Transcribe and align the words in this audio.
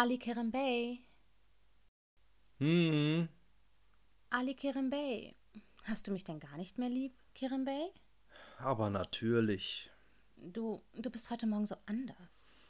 Ali 0.00 0.16
Kerembey. 0.16 1.04
Hm. 2.56 3.28
Ali 4.30 4.54
Kerembey. 4.54 5.36
Hast 5.82 6.06
du 6.06 6.12
mich 6.12 6.24
denn 6.24 6.40
gar 6.40 6.56
nicht 6.56 6.78
mehr 6.78 6.88
lieb, 6.88 7.12
Kerembey? 7.34 7.90
Aber 8.56 8.88
natürlich. 8.88 9.90
Du, 10.36 10.82
du 10.94 11.10
bist 11.10 11.28
heute 11.28 11.46
Morgen 11.46 11.66
so 11.66 11.76
anders. 11.84 12.62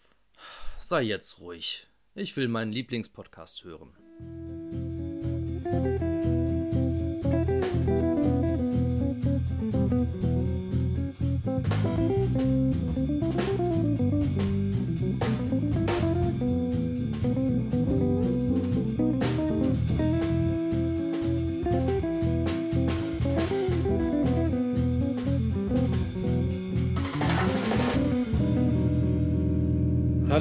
Sei 0.81 1.03
jetzt 1.03 1.39
ruhig. 1.41 1.87
Ich 2.17 2.37
will 2.37 2.49
meinen 2.49 2.73
Lieblingspodcast 2.73 3.63
hören. 3.63 4.50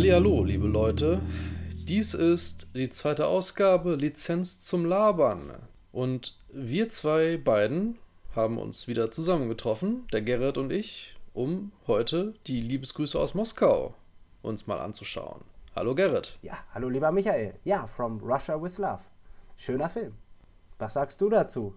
Hallo, 0.02 0.46
liebe 0.46 0.66
Leute. 0.66 1.22
Dies 1.76 2.14
ist 2.14 2.70
die 2.74 2.90
zweite 2.90 3.28
Ausgabe 3.28 3.96
Lizenz 3.96 4.62
zum 4.62 4.86
Labern. 4.86 5.52
Und 5.92 6.38
wir 6.54 6.88
zwei 6.88 7.36
beiden 7.36 7.98
haben 8.34 8.58
uns 8.58 8.88
wieder 8.88 9.12
zusammengetroffen, 9.12 10.08
der 10.14 10.22
Gerrit 10.22 10.58
und 10.58 10.72
ich, 10.72 11.16
um 11.34 11.74
heute 11.86 12.34
die 12.48 12.62
Liebesgrüße 12.62 13.20
aus 13.20 13.34
Moskau 13.34 13.94
uns 14.42 14.68
mal 14.68 14.80
anzuschauen. 14.80 15.42
Hallo 15.76 15.94
Gerrit. 15.94 16.40
Ja, 16.42 16.58
hallo 16.74 16.88
lieber 16.88 17.12
Michael. 17.12 17.56
Ja, 17.66 17.86
From 17.86 18.20
Russia 18.22 18.60
with 18.60 18.78
Love. 18.78 19.02
Schöner 19.58 19.90
Film. 19.90 20.14
Was 20.80 20.94
sagst 20.94 21.20
du 21.20 21.30
dazu? 21.30 21.76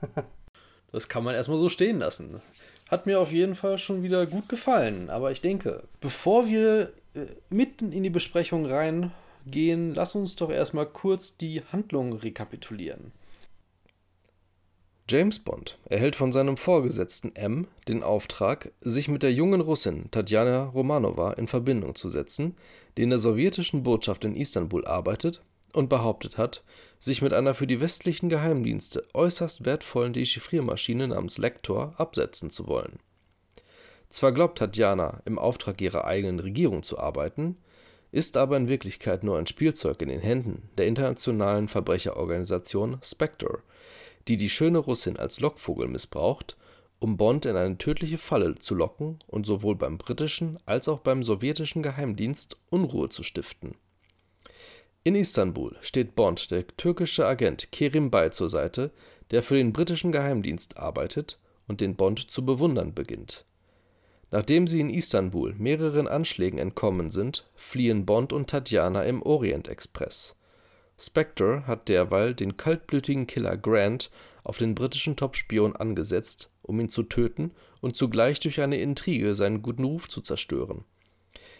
das 0.92 1.10
kann 1.10 1.22
man 1.22 1.34
erstmal 1.34 1.58
so 1.58 1.68
stehen 1.68 1.98
lassen. 1.98 2.40
Hat 2.88 3.04
mir 3.04 3.20
auf 3.20 3.30
jeden 3.30 3.54
Fall 3.54 3.76
schon 3.78 4.02
wieder 4.02 4.26
gut 4.26 4.48
gefallen. 4.48 5.10
Aber 5.10 5.30
ich 5.30 5.42
denke, 5.42 5.84
bevor 6.00 6.46
wir 6.46 6.92
äh, 7.14 7.26
mitten 7.48 7.92
in 7.92 8.02
die 8.02 8.10
Besprechung 8.10 8.66
reingehen, 8.66 9.94
lass 9.94 10.14
uns 10.14 10.36
doch 10.36 10.50
erstmal 10.50 10.86
kurz 10.86 11.36
die 11.36 11.62
Handlung 11.72 12.12
rekapitulieren. 12.12 13.12
James 15.08 15.40
Bond 15.40 15.76
erhält 15.86 16.14
von 16.14 16.30
seinem 16.30 16.56
Vorgesetzten 16.56 17.34
M 17.34 17.66
den 17.88 18.04
Auftrag, 18.04 18.70
sich 18.80 19.08
mit 19.08 19.24
der 19.24 19.32
jungen 19.32 19.60
Russin 19.60 20.08
Tatjana 20.12 20.66
Romanova 20.66 21.32
in 21.32 21.48
Verbindung 21.48 21.96
zu 21.96 22.08
setzen, 22.08 22.56
die 22.96 23.02
in 23.02 23.10
der 23.10 23.18
sowjetischen 23.18 23.82
Botschaft 23.82 24.24
in 24.24 24.36
Istanbul 24.36 24.86
arbeitet 24.86 25.42
und 25.72 25.88
behauptet 25.88 26.38
hat, 26.38 26.62
sich 27.00 27.22
mit 27.22 27.32
einer 27.32 27.54
für 27.54 27.66
die 27.66 27.80
westlichen 27.80 28.28
Geheimdienste 28.28 29.04
äußerst 29.12 29.64
wertvollen 29.64 30.12
Dechiffriermaschine 30.12 31.08
namens 31.08 31.38
Lektor 31.38 31.92
absetzen 31.96 32.50
zu 32.50 32.68
wollen 32.68 33.00
zwar 34.10 34.32
glaubt 34.32 34.58
Tatjana, 34.58 35.22
im 35.24 35.38
Auftrag 35.38 35.80
ihrer 35.80 36.04
eigenen 36.04 36.40
Regierung 36.40 36.82
zu 36.82 36.98
arbeiten, 36.98 37.56
ist 38.12 38.36
aber 38.36 38.56
in 38.56 38.68
Wirklichkeit 38.68 39.22
nur 39.22 39.38
ein 39.38 39.46
Spielzeug 39.46 40.02
in 40.02 40.08
den 40.08 40.20
Händen 40.20 40.68
der 40.76 40.86
internationalen 40.86 41.68
Verbrecherorganisation 41.68 42.98
Spectre, 43.02 43.60
die 44.28 44.36
die 44.36 44.50
schöne 44.50 44.78
Russin 44.78 45.16
als 45.16 45.40
Lockvogel 45.40 45.88
missbraucht, 45.88 46.56
um 46.98 47.16
Bond 47.16 47.46
in 47.46 47.56
eine 47.56 47.78
tödliche 47.78 48.18
Falle 48.18 48.56
zu 48.56 48.74
locken 48.74 49.18
und 49.26 49.46
sowohl 49.46 49.76
beim 49.76 49.96
britischen 49.96 50.58
als 50.66 50.88
auch 50.88 50.98
beim 50.98 51.22
sowjetischen 51.22 51.82
Geheimdienst 51.82 52.56
Unruhe 52.68 53.08
zu 53.08 53.22
stiften. 53.22 53.76
In 55.02 55.14
Istanbul 55.14 55.76
steht 55.80 56.14
Bond 56.14 56.50
der 56.50 56.66
türkische 56.66 57.26
Agent 57.26 57.72
Kerim 57.72 58.10
Bey 58.10 58.30
zur 58.30 58.50
Seite, 58.50 58.90
der 59.30 59.42
für 59.42 59.54
den 59.54 59.72
britischen 59.72 60.12
Geheimdienst 60.12 60.76
arbeitet 60.76 61.38
und 61.66 61.80
den 61.80 61.94
Bond 61.96 62.30
zu 62.30 62.44
bewundern 62.44 62.92
beginnt 62.92 63.46
Nachdem 64.32 64.68
sie 64.68 64.80
in 64.80 64.90
Istanbul 64.90 65.54
mehreren 65.58 66.06
Anschlägen 66.06 66.58
entkommen 66.58 67.10
sind, 67.10 67.48
fliehen 67.54 68.06
Bond 68.06 68.32
und 68.32 68.48
Tatjana 68.48 69.02
im 69.02 69.22
Orient-Express. 69.22 70.36
Spectre 70.98 71.66
hat 71.66 71.88
derweil 71.88 72.34
den 72.34 72.56
kaltblütigen 72.56 73.26
Killer 73.26 73.56
Grant 73.56 74.10
auf 74.44 74.58
den 74.58 74.74
britischen 74.74 75.16
Topspion 75.16 75.74
angesetzt, 75.74 76.50
um 76.62 76.78
ihn 76.78 76.88
zu 76.88 77.02
töten 77.02 77.52
und 77.80 77.96
zugleich 77.96 78.38
durch 78.38 78.60
eine 78.60 78.78
Intrige 78.78 79.34
seinen 79.34 79.62
guten 79.62 79.84
Ruf 79.84 80.08
zu 80.08 80.20
zerstören. 80.20 80.84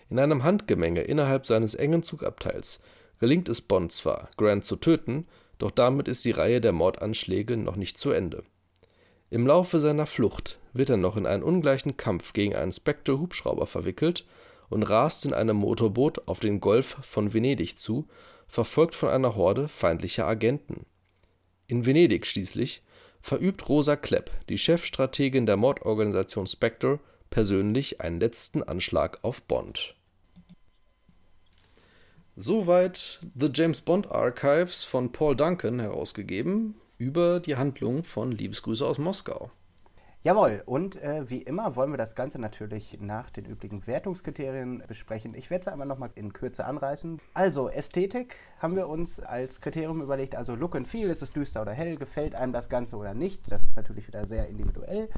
In 0.09 0.19
einem 0.19 0.45
Handgemenge 0.45 1.03
innerhalb 1.03 1.47
seines 1.47 1.75
engen 1.75 2.03
Zugabteils 2.03 2.81
gelingt 3.19 3.49
es 3.49 3.61
Bond 3.61 3.93
zwar, 3.93 4.31
Grant 4.37 4.65
zu 4.65 4.77
töten, 4.77 5.27
doch 5.59 5.71
damit 5.71 6.07
ist 6.07 6.25
die 6.25 6.31
Reihe 6.31 6.61
der 6.61 6.73
Mordanschläge 6.73 7.57
noch 7.57 7.77
nicht 7.77 7.99
zu 7.99 8.11
Ende 8.11 8.45
im 9.31 9.47
Laufe 9.47 9.79
seiner 9.79 10.07
Flucht 10.07 10.59
wird 10.73 10.91
er 10.91 10.97
noch 10.97 11.17
in 11.17 11.27
einen 11.27 11.45
ungleichen 11.45 11.97
Kampf 11.97 12.33
gegen 12.33 12.55
einen 12.55 12.73
Spectre-Hubschrauber 12.73 13.67
verwickelt 13.67 14.27
und 14.69 14.83
rast 14.83 15.25
in 15.25 15.33
einem 15.33 15.57
Motorboot 15.57 16.27
auf 16.27 16.41
den 16.41 16.61
Golf 16.61 16.97
von 17.03 17.33
Venedig 17.33 17.79
zu, 17.79 18.09
verfolgt 18.49 18.95
von 18.95 19.09
einer 19.09 19.37
Horde 19.37 19.69
feindlicher 19.69 20.27
Agenten. 20.27 20.85
In 21.69 21.87
Venedig 21.87 22.27
schließlich 22.27 22.83
verübt 23.21 23.69
Rosa 23.69 23.97
Klepp, 23.97 24.31
die 24.49 24.59
Chefstrategin 24.59 25.47
der 25.47 25.57
Mordorganisation 25.57 26.47
Spectre, 26.47 26.99
persönlich 27.31 28.01
einen 28.01 28.19
letzten 28.19 28.65
Anschlag 28.65 29.21
auf 29.23 29.43
Bond. 29.43 29.95
Soweit 32.35 33.21
The 33.39 33.51
James 33.53 33.81
Bond 33.83 34.11
Archives 34.11 34.83
von 34.83 35.13
Paul 35.13 35.37
Duncan 35.37 35.79
herausgegeben 35.79 36.75
über 37.01 37.41
die 37.41 37.57
Handlung 37.57 38.05
von 38.05 38.31
Liebesgrüße 38.31 38.87
aus 38.87 38.99
Moskau. 38.99 39.51
Jawohl, 40.23 40.63
und 40.67 40.97
äh, 40.97 41.31
wie 41.31 41.41
immer 41.41 41.77
wollen 41.77 41.93
wir 41.93 41.97
das 41.97 42.15
Ganze 42.15 42.39
natürlich 42.39 42.99
nach 43.01 43.31
den 43.31 43.47
üblichen 43.47 43.87
Wertungskriterien 43.87 44.83
besprechen. 44.87 45.35
Ich 45.35 45.49
werde 45.49 45.63
es 45.63 45.69
einmal 45.69 45.87
nochmal 45.87 46.11
in 46.15 46.35
Kürze 46.35 46.67
anreißen. 46.67 47.19
Also, 47.33 47.71
Ästhetik 47.71 48.37
haben 48.59 48.77
wir 48.77 48.87
uns 48.87 49.19
als 49.19 49.63
Kriterium 49.63 50.03
überlegt, 50.03 50.37
also 50.37 50.55
Look 50.55 50.77
and 50.77 50.87
Feel, 50.87 51.09
ist 51.09 51.23
es 51.23 51.33
düster 51.33 51.63
oder 51.63 51.73
hell, 51.73 51.97
gefällt 51.97 52.35
einem 52.35 52.53
das 52.53 52.69
Ganze 52.69 52.97
oder 52.97 53.15
nicht, 53.15 53.51
das 53.51 53.63
ist 53.65 53.77
natürlich 53.77 54.07
wieder 54.09 54.27
sehr 54.27 54.47
individuell. 54.49 55.09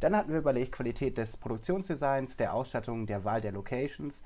Dann 0.00 0.14
hatten 0.14 0.32
wir 0.32 0.40
überlegt, 0.40 0.72
Qualität 0.72 1.16
des 1.16 1.38
Produktionsdesigns, 1.38 2.36
der 2.36 2.52
Ausstattung, 2.52 3.06
der 3.06 3.24
Wahl 3.24 3.40
der 3.40 3.52
Locations, 3.52 4.22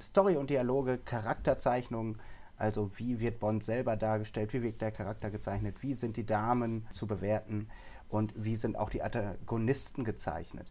Story 0.00 0.36
und 0.36 0.48
Dialoge, 0.48 0.96
Charakterzeichnungen, 1.04 2.18
also 2.56 2.90
wie 2.96 3.20
wird 3.20 3.38
Bond 3.40 3.62
selber 3.62 3.96
dargestellt, 3.96 4.52
wie 4.52 4.62
wird 4.62 4.80
der 4.80 4.92
Charakter 4.92 5.30
gezeichnet, 5.30 5.82
wie 5.82 5.94
sind 5.94 6.16
die 6.16 6.26
Damen 6.26 6.86
zu 6.90 7.06
bewerten 7.06 7.68
und 8.08 8.32
wie 8.36 8.56
sind 8.56 8.76
auch 8.76 8.90
die 8.90 9.02
Antagonisten 9.02 10.04
gezeichnet. 10.04 10.70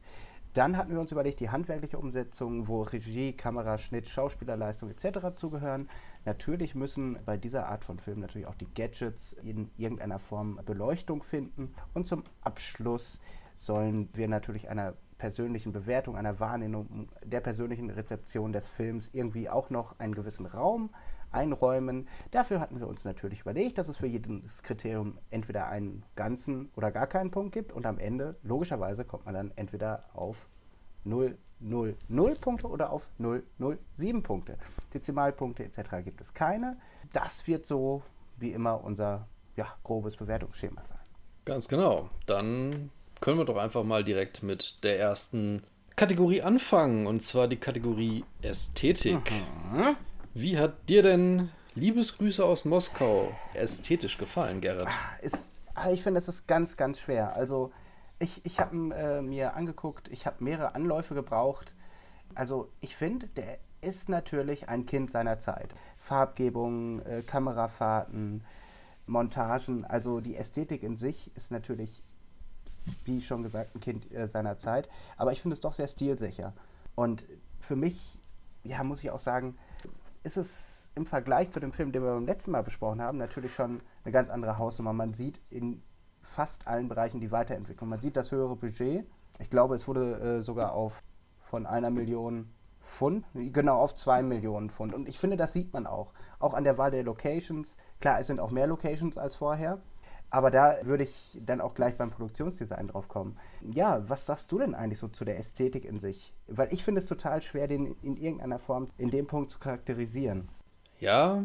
Dann 0.53 0.77
hatten 0.77 0.93
wir 0.93 1.01
uns 1.01 1.11
überlegt, 1.11 1.41
die 1.41 1.49
handwerkliche 1.49 1.97
Umsetzung, 1.97 2.69
wo 2.69 2.81
Regie, 2.83 3.33
Kamera, 3.33 3.77
Schnitt, 3.77 4.07
Schauspielerleistung 4.07 4.89
etc. 4.89 5.35
zugehören. 5.35 5.89
Natürlich 6.23 6.75
müssen 6.75 7.19
bei 7.25 7.35
dieser 7.35 7.67
Art 7.67 7.83
von 7.83 7.99
Film 7.99 8.21
natürlich 8.21 8.47
auch 8.47 8.55
die 8.55 8.73
Gadgets 8.73 9.33
in 9.33 9.69
irgendeiner 9.75 10.17
Form 10.17 10.61
Beleuchtung 10.65 11.23
finden. 11.23 11.75
Und 11.93 12.07
zum 12.07 12.23
Abschluss 12.39 13.19
sollen 13.57 14.07
wir 14.13 14.29
natürlich 14.29 14.69
einer 14.69 14.93
persönlichen 15.17 15.73
Bewertung, 15.73 16.15
einer 16.15 16.39
Wahrnehmung 16.39 17.09
der 17.21 17.41
persönlichen 17.41 17.89
Rezeption 17.89 18.53
des 18.53 18.69
Films 18.69 19.09
irgendwie 19.11 19.49
auch 19.49 19.69
noch 19.69 19.99
einen 19.99 20.15
gewissen 20.15 20.45
Raum 20.45 20.89
einräumen. 21.35 22.07
Dafür 22.31 22.59
hatten 22.59 22.79
wir 22.79 22.87
uns 22.87 23.05
natürlich 23.05 23.41
überlegt, 23.41 23.77
dass 23.77 23.87
es 23.87 23.97
für 23.97 24.07
jedes 24.07 24.63
Kriterium 24.63 25.19
entweder 25.29 25.67
einen 25.67 26.03
ganzen 26.15 26.71
oder 26.75 26.91
gar 26.91 27.07
keinen 27.07 27.29
Punkt 27.29 27.53
gibt 27.53 27.71
und 27.71 27.85
am 27.85 27.99
Ende, 27.99 28.35
logischerweise, 28.41 29.05
kommt 29.05 29.25
man 29.25 29.35
dann 29.35 29.51
entweder 29.55 30.05
auf 30.13 30.47
0, 31.03 31.37
0, 31.59 31.95
0 32.07 32.35
Punkte 32.35 32.67
oder 32.67 32.91
auf 32.91 33.09
0, 33.17 33.43
0, 33.57 33.79
7 33.93 34.23
Punkte. 34.23 34.57
Dezimalpunkte 34.93 35.63
etc. 35.63 36.03
gibt 36.03 36.21
es 36.21 36.33
keine. 36.33 36.77
Das 37.13 37.45
wird 37.47 37.65
so 37.65 38.01
wie 38.37 38.51
immer 38.51 38.83
unser 38.83 39.27
ja, 39.55 39.67
grobes 39.83 40.17
Bewertungsschema 40.17 40.83
sein. 40.83 40.99
Ganz 41.45 41.67
genau. 41.67 42.09
Dann 42.25 42.89
können 43.21 43.37
wir 43.37 43.45
doch 43.45 43.57
einfach 43.57 43.83
mal 43.83 44.03
direkt 44.03 44.43
mit 44.43 44.83
der 44.83 44.99
ersten 44.99 45.63
Kategorie 45.95 46.41
anfangen, 46.41 47.07
und 47.07 47.21
zwar 47.21 47.47
die 47.47 47.55
Kategorie 47.55 48.25
Ästhetik. 48.41 49.31
Mhm. 49.71 49.95
Wie 50.37 50.59
hat 50.59 50.89
dir 50.89 51.01
denn 51.01 51.49
Liebesgrüße 51.75 52.43
aus 52.43 52.65
Moskau 52.65 53.33
ästhetisch 53.53 54.17
gefallen, 54.17 54.59
Gerrit? 54.59 54.89
Ah, 54.89 55.15
ist, 55.21 55.63
ah, 55.75 55.91
ich 55.91 56.03
finde, 56.03 56.17
es 56.17 56.27
ist 56.27 56.45
ganz, 56.45 56.75
ganz 56.75 56.99
schwer. 56.99 57.37
Also, 57.37 57.71
ich, 58.19 58.45
ich 58.45 58.59
habe 58.59 58.75
äh, 58.93 59.21
mir 59.21 59.55
angeguckt, 59.55 60.09
ich 60.09 60.25
habe 60.25 60.43
mehrere 60.43 60.75
Anläufe 60.75 61.15
gebraucht. 61.15 61.73
Also, 62.33 62.69
ich 62.81 62.97
finde, 62.97 63.27
der 63.27 63.59
ist 63.79 64.09
natürlich 64.09 64.67
ein 64.67 64.85
Kind 64.85 65.09
seiner 65.09 65.39
Zeit. 65.39 65.73
Farbgebung, 65.95 66.99
äh, 67.03 67.21
Kamerafahrten, 67.21 68.43
Montagen, 69.05 69.85
also 69.85 70.19
die 70.19 70.35
Ästhetik 70.35 70.83
in 70.83 70.97
sich 70.97 71.33
ist 71.37 71.49
natürlich, 71.49 72.03
wie 73.05 73.21
schon 73.21 73.41
gesagt, 73.41 73.73
ein 73.73 73.79
Kind 73.79 74.11
äh, 74.11 74.27
seiner 74.27 74.57
Zeit. 74.57 74.89
Aber 75.15 75.31
ich 75.31 75.41
finde 75.41 75.53
es 75.53 75.61
doch 75.61 75.73
sehr 75.73 75.87
stilsicher. 75.87 76.51
Und 76.93 77.25
für 77.61 77.77
mich, 77.77 78.19
ja, 78.63 78.83
muss 78.83 79.01
ich 79.01 79.11
auch 79.11 79.21
sagen, 79.21 79.57
ist 80.25 80.37
es 80.37 80.89
im 80.95 81.05
Vergleich 81.05 81.51
zu 81.51 81.59
dem 81.59 81.71
Film, 81.71 81.91
den 81.91 82.03
wir 82.03 82.13
beim 82.13 82.25
letzten 82.25 82.51
Mal 82.51 82.63
besprochen 82.63 83.01
haben, 83.01 83.17
natürlich 83.17 83.53
schon 83.53 83.81
eine 84.03 84.11
ganz 84.11 84.29
andere 84.29 84.57
Hausnummer. 84.57 84.91
Man 84.91 85.13
sieht 85.13 85.39
in 85.49 85.83
fast 86.21 86.67
allen 86.67 86.87
Bereichen 86.87 87.19
die 87.21 87.31
Weiterentwicklung. 87.31 87.89
Man 87.89 87.99
sieht 87.99 88.15
das 88.17 88.31
höhere 88.31 88.55
Budget. 88.55 89.05
Ich 89.39 89.49
glaube, 89.49 89.75
es 89.75 89.87
wurde 89.87 90.19
äh, 90.19 90.41
sogar 90.41 90.73
auf 90.73 91.01
von 91.39 91.67
einer 91.67 91.91
Million 91.91 92.49
Pfund, 92.79 93.25
genau 93.33 93.79
auf 93.79 93.93
zwei 93.93 94.21
Millionen 94.23 94.69
Pfund. 94.69 94.93
Und 94.93 95.07
ich 95.07 95.19
finde, 95.19 95.37
das 95.37 95.53
sieht 95.53 95.73
man 95.73 95.85
auch. 95.85 96.11
Auch 96.39 96.53
an 96.53 96.63
der 96.63 96.77
Wahl 96.77 96.91
der 96.91 97.03
Locations. 97.03 97.77
Klar, 97.99 98.19
es 98.19 98.27
sind 98.27 98.39
auch 98.39 98.51
mehr 98.51 98.67
Locations 98.67 99.17
als 99.17 99.35
vorher. 99.35 99.81
Aber 100.29 100.51
da 100.51 100.77
würde 100.83 101.03
ich 101.03 101.37
dann 101.45 101.61
auch 101.61 101.73
gleich 101.73 101.95
beim 101.95 102.11
Produktionsdesign 102.11 102.89
drauf 102.89 103.07
kommen. 103.07 103.37
Ja, 103.61 104.07
was 104.09 104.25
sagst 104.25 104.51
du 104.51 104.59
denn 104.59 104.75
eigentlich 104.75 104.99
so 104.99 105.07
zu 105.07 105.23
der 105.23 105.37
Ästhetik 105.37 105.85
in 105.85 105.99
sich? 105.99 106.33
Weil 106.47 106.73
ich 106.73 106.83
finde 106.83 106.99
es 106.99 107.07
total 107.07 107.41
schwer, 107.41 107.67
den 107.67 107.95
in 108.01 108.17
irgendeiner 108.17 108.59
Form 108.59 108.87
in 108.97 109.11
dem 109.11 109.27
Punkt 109.27 109.51
zu 109.51 109.59
charakterisieren. 109.59 110.49
Ja, 110.99 111.43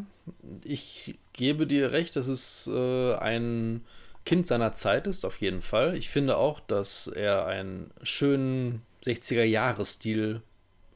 ich 0.63 1.19
gebe 1.33 1.67
dir 1.67 1.91
recht, 1.91 2.15
dass 2.15 2.27
es 2.27 2.69
äh, 2.71 3.15
ein 3.15 3.85
Kind 4.25 4.47
seiner 4.47 4.71
Zeit 4.73 5.07
ist, 5.07 5.25
auf 5.25 5.37
jeden 5.41 5.61
Fall. 5.61 5.97
Ich 5.97 6.09
finde 6.09 6.37
auch, 6.37 6.59
dass 6.59 7.07
er 7.07 7.45
einen 7.47 7.91
schönen 8.03 8.81
60er-Jahres-Stil 9.03 10.41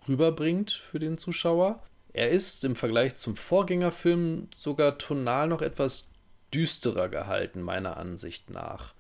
rüberbringt 0.08 0.72
für 0.72 1.00
den 1.00 1.18
Zuschauer. 1.18 1.82
Er 2.14 2.30
ist 2.30 2.64
im 2.64 2.76
Vergleich 2.76 3.16
zum 3.16 3.36
Vorgängerfilm 3.36 4.48
sogar 4.54 4.98
tonal 4.98 5.48
noch 5.48 5.62
etwas 5.62 6.10
düsterer 6.56 7.10
gehalten, 7.10 7.62
meiner 7.62 7.98
Ansicht 7.98 8.50
nach. 8.50 8.94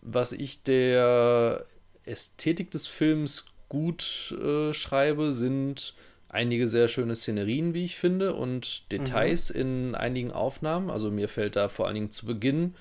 Was 0.00 0.32
ich 0.32 0.62
der 0.62 1.64
Ästhetik 2.04 2.70
des 2.70 2.86
Films 2.86 3.46
gut 3.68 4.36
äh, 4.42 4.72
schreibe, 4.74 5.32
sind 5.32 5.94
einige 6.28 6.66
sehr 6.66 6.88
schöne 6.88 7.14
Szenerien, 7.14 7.74
wie 7.74 7.84
ich 7.84 7.96
finde, 7.96 8.34
und 8.34 8.90
Details 8.90 9.52
mhm. 9.52 9.60
in 9.60 9.94
einigen 9.94 10.32
Aufnahmen. 10.32 10.90
Also 10.90 11.10
mir 11.10 11.28
fällt 11.28 11.56
da 11.56 11.68
vor 11.68 11.86
allen 11.86 11.94
Dingen 11.94 12.10
zu 12.10 12.26
Beginn 12.26 12.74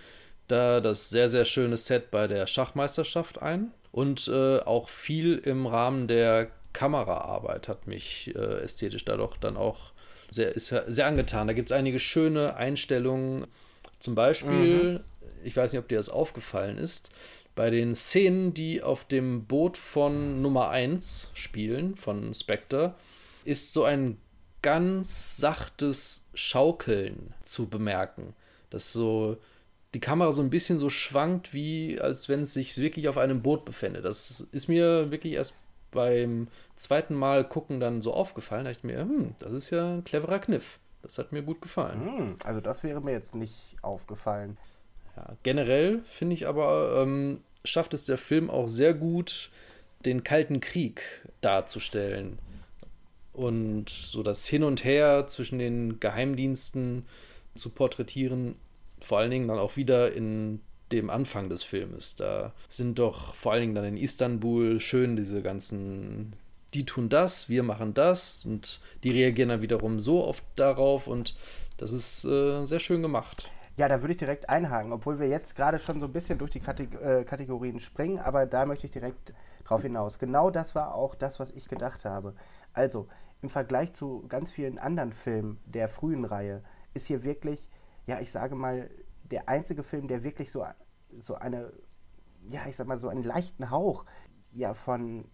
da 0.51 0.81
das 0.81 1.09
sehr, 1.09 1.29
sehr 1.29 1.45
schöne 1.45 1.77
Set 1.77 2.11
bei 2.11 2.27
der 2.27 2.45
Schachmeisterschaft 2.45 3.41
ein. 3.41 3.71
Und 3.91 4.27
äh, 4.27 4.59
auch 4.59 4.89
viel 4.89 5.37
im 5.37 5.65
Rahmen 5.65 6.07
der 6.07 6.49
Kameraarbeit 6.73 7.67
hat 7.67 7.87
mich 7.87 8.33
äh, 8.35 8.63
ästhetisch 8.63 9.05
da 9.05 9.17
doch 9.17 9.37
dann 9.37 9.57
auch 9.57 9.91
sehr, 10.29 10.55
ist 10.55 10.73
sehr 10.87 11.07
angetan. 11.07 11.47
Da 11.47 11.53
gibt 11.53 11.71
es 11.71 11.77
einige 11.77 11.99
schöne 11.99 12.55
Einstellungen. 12.55 13.47
Zum 14.01 14.15
Beispiel, 14.15 14.93
mhm. 14.93 14.99
ich 15.43 15.55
weiß 15.55 15.71
nicht, 15.71 15.79
ob 15.79 15.87
dir 15.87 15.97
das 15.97 16.09
aufgefallen 16.09 16.77
ist, 16.77 17.11
bei 17.53 17.69
den 17.69 17.95
Szenen, 17.95 18.53
die 18.53 18.81
auf 18.81 19.05
dem 19.05 19.45
Boot 19.45 19.77
von 19.77 20.41
Nummer 20.41 20.69
1 20.69 21.31
spielen, 21.33 21.95
von 21.95 22.33
Spectre, 22.33 22.95
ist 23.45 23.73
so 23.73 23.83
ein 23.83 24.17
ganz 24.61 25.37
sachtes 25.37 26.25
Schaukeln 26.33 27.33
zu 27.43 27.69
bemerken. 27.69 28.33
Das 28.69 28.91
so 28.91 29.37
die 29.93 29.99
Kamera 29.99 30.31
so 30.31 30.41
ein 30.41 30.49
bisschen 30.49 30.77
so 30.77 30.89
schwankt, 30.89 31.53
wie 31.53 31.99
als 31.99 32.29
wenn 32.29 32.41
es 32.41 32.53
sich 32.53 32.77
wirklich 32.77 33.07
auf 33.07 33.17
einem 33.17 33.41
Boot 33.41 33.65
befände. 33.65 34.01
Das 34.01 34.47
ist 34.51 34.67
mir 34.67 35.11
wirklich 35.11 35.33
erst 35.33 35.55
beim 35.91 36.47
zweiten 36.75 37.13
Mal 37.13 37.47
gucken 37.47 37.79
dann 37.79 38.01
so 38.01 38.13
aufgefallen. 38.13 38.63
Da 38.63 38.71
dachte 38.71 38.87
ich 38.87 38.95
mir, 38.95 39.01
hm, 39.01 39.35
das 39.39 39.51
ist 39.51 39.69
ja 39.69 39.95
ein 39.95 40.03
cleverer 40.03 40.39
Kniff. 40.39 40.79
Das 41.01 41.17
hat 41.17 41.31
mir 41.31 41.41
gut 41.41 41.61
gefallen. 41.61 41.99
Hm, 41.99 42.35
also 42.43 42.61
das 42.61 42.83
wäre 42.83 43.01
mir 43.01 43.11
jetzt 43.11 43.35
nicht 43.35 43.75
aufgefallen. 43.81 44.57
Ja, 45.15 45.35
generell 45.43 46.01
finde 46.05 46.33
ich 46.35 46.47
aber, 46.47 47.01
ähm, 47.01 47.41
schafft 47.65 47.93
es 47.93 48.05
der 48.05 48.17
Film 48.17 48.49
auch 48.49 48.67
sehr 48.67 48.93
gut, 48.93 49.51
den 50.05 50.23
Kalten 50.23 50.61
Krieg 50.61 51.03
darzustellen. 51.41 52.39
Und 53.33 53.89
so 53.89 54.23
das 54.23 54.45
Hin 54.45 54.63
und 54.63 54.83
Her 54.83 55.25
zwischen 55.27 55.59
den 55.59 55.99
Geheimdiensten 55.99 57.05
zu 57.55 57.69
porträtieren, 57.69 58.55
vor 58.99 59.19
allen 59.19 59.31
Dingen 59.31 59.47
dann 59.47 59.59
auch 59.59 59.77
wieder 59.77 60.13
in 60.13 60.61
dem 60.91 61.09
Anfang 61.09 61.49
des 61.49 61.63
Filmes. 61.63 62.15
Da 62.15 62.53
sind 62.67 62.99
doch 62.99 63.33
vor 63.33 63.53
allen 63.53 63.61
Dingen 63.61 63.75
dann 63.75 63.85
in 63.85 63.97
Istanbul 63.97 64.79
schön 64.79 65.15
diese 65.15 65.41
ganzen, 65.41 66.35
die 66.73 66.85
tun 66.85 67.09
das, 67.09 67.49
wir 67.49 67.63
machen 67.63 67.93
das 67.93 68.45
und 68.45 68.81
die 69.03 69.11
reagieren 69.11 69.49
dann 69.49 69.61
wiederum 69.61 69.99
so 69.99 70.25
oft 70.25 70.43
darauf 70.55 71.07
und 71.07 71.35
das 71.77 71.91
ist 71.91 72.25
äh, 72.25 72.65
sehr 72.65 72.79
schön 72.79 73.01
gemacht. 73.01 73.51
Ja, 73.77 73.87
da 73.87 74.01
würde 74.01 74.13
ich 74.13 74.19
direkt 74.19 74.49
einhaken, 74.49 74.91
obwohl 74.91 75.19
wir 75.19 75.27
jetzt 75.27 75.55
gerade 75.55 75.79
schon 75.79 75.99
so 75.99 76.05
ein 76.05 76.13
bisschen 76.13 76.37
durch 76.37 76.51
die 76.51 76.59
Kategor 76.59 77.01
äh, 77.01 77.23
Kategorien 77.23 77.79
springen, 77.79 78.19
aber 78.19 78.45
da 78.45 78.65
möchte 78.65 78.85
ich 78.85 78.91
direkt 78.91 79.33
drauf 79.63 79.81
hinaus. 79.81 80.19
Genau 80.19 80.49
das 80.51 80.75
war 80.75 80.93
auch 80.93 81.15
das, 81.15 81.39
was 81.39 81.51
ich 81.51 81.67
gedacht 81.67 82.05
habe. 82.05 82.35
Also, 82.73 83.07
im 83.41 83.49
Vergleich 83.49 83.93
zu 83.93 84.25
ganz 84.27 84.51
vielen 84.51 84.77
anderen 84.77 85.13
Filmen 85.13 85.59
der 85.65 85.87
frühen 85.87 86.25
Reihe 86.25 86.63
ist 86.93 87.07
hier 87.07 87.23
wirklich 87.23 87.69
ja, 88.05 88.19
ich 88.19 88.31
sage 88.31 88.55
mal, 88.55 88.89
der 89.23 89.47
einzige 89.47 89.83
Film, 89.83 90.07
der 90.07 90.23
wirklich 90.23 90.51
so, 90.51 90.65
so 91.19 91.35
eine, 91.35 91.71
ja, 92.49 92.61
ich 92.67 92.75
sag 92.75 92.87
mal, 92.87 92.97
so 92.97 93.09
einen 93.09 93.23
leichten 93.23 93.69
Hauch 93.69 94.05
ja, 94.51 94.73
von, 94.73 95.25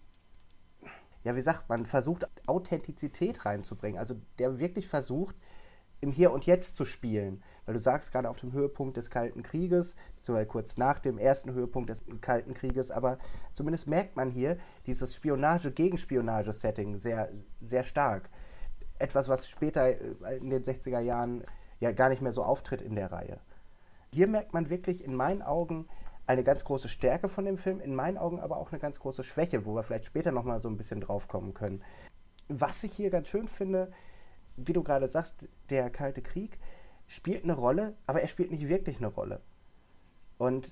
ja, 1.27 1.35
wie 1.35 1.41
sagt 1.41 1.67
man, 1.67 1.85
versucht, 1.85 2.25
Authentizität 2.47 3.45
reinzubringen. 3.45 3.99
Also 3.99 4.15
der 4.39 4.59
wirklich 4.59 4.87
versucht, 4.87 5.35
im 5.99 6.13
Hier 6.13 6.31
und 6.31 6.45
Jetzt 6.45 6.77
zu 6.77 6.85
spielen. 6.85 7.43
Weil 7.65 7.73
du 7.73 7.81
sagst 7.81 8.13
gerade 8.13 8.29
auf 8.29 8.37
dem 8.37 8.53
Höhepunkt 8.53 8.95
des 8.95 9.09
Kalten 9.09 9.43
Krieges, 9.43 9.97
beziehungsweise 10.15 10.47
kurz 10.47 10.77
nach 10.77 10.99
dem 10.99 11.17
ersten 11.17 11.51
Höhepunkt 11.51 11.89
des 11.89 12.05
Kalten 12.21 12.53
Krieges, 12.53 12.91
aber 12.91 13.17
zumindest 13.51 13.87
merkt 13.87 14.15
man 14.15 14.29
hier 14.29 14.57
dieses 14.85 15.15
Spionage-Gegenspionage-Setting 15.15 16.97
sehr, 16.97 17.27
sehr 17.59 17.83
stark. 17.83 18.29
Etwas, 18.97 19.27
was 19.27 19.49
später 19.49 19.85
äh, 19.85 20.37
in 20.37 20.49
den 20.49 20.63
60er 20.63 21.01
Jahren 21.01 21.43
ja 21.81 21.91
gar 21.91 22.07
nicht 22.07 22.21
mehr 22.21 22.31
so 22.31 22.41
auftritt 22.41 22.81
in 22.81 22.95
der 22.95 23.11
Reihe. 23.11 23.41
Hier 24.13 24.27
merkt 24.27 24.53
man 24.53 24.69
wirklich 24.69 25.03
in 25.03 25.13
meinen 25.13 25.41
Augen 25.41 25.89
eine 26.27 26.43
ganz 26.43 26.65
große 26.65 26.89
Stärke 26.89 27.29
von 27.29 27.45
dem 27.45 27.57
Film, 27.57 27.79
in 27.79 27.95
meinen 27.95 28.17
Augen 28.17 28.39
aber 28.39 28.57
auch 28.57 28.71
eine 28.71 28.79
ganz 28.79 28.99
große 28.99 29.23
Schwäche, 29.23 29.65
wo 29.65 29.73
wir 29.73 29.83
vielleicht 29.83 30.05
später 30.05 30.31
nochmal 30.31 30.59
so 30.59 30.69
ein 30.69 30.77
bisschen 30.77 31.01
drauf 31.01 31.27
kommen 31.27 31.53
können. 31.53 31.83
Was 32.49 32.83
ich 32.83 32.93
hier 32.93 33.09
ganz 33.09 33.29
schön 33.29 33.47
finde, 33.47 33.91
wie 34.57 34.73
du 34.73 34.83
gerade 34.83 35.07
sagst, 35.07 35.47
der 35.69 35.89
Kalte 35.89 36.21
Krieg 36.21 36.59
spielt 37.07 37.43
eine 37.43 37.53
Rolle, 37.53 37.95
aber 38.05 38.21
er 38.21 38.27
spielt 38.27 38.51
nicht 38.51 38.67
wirklich 38.67 38.97
eine 38.97 39.07
Rolle. 39.07 39.41
Und 40.37 40.71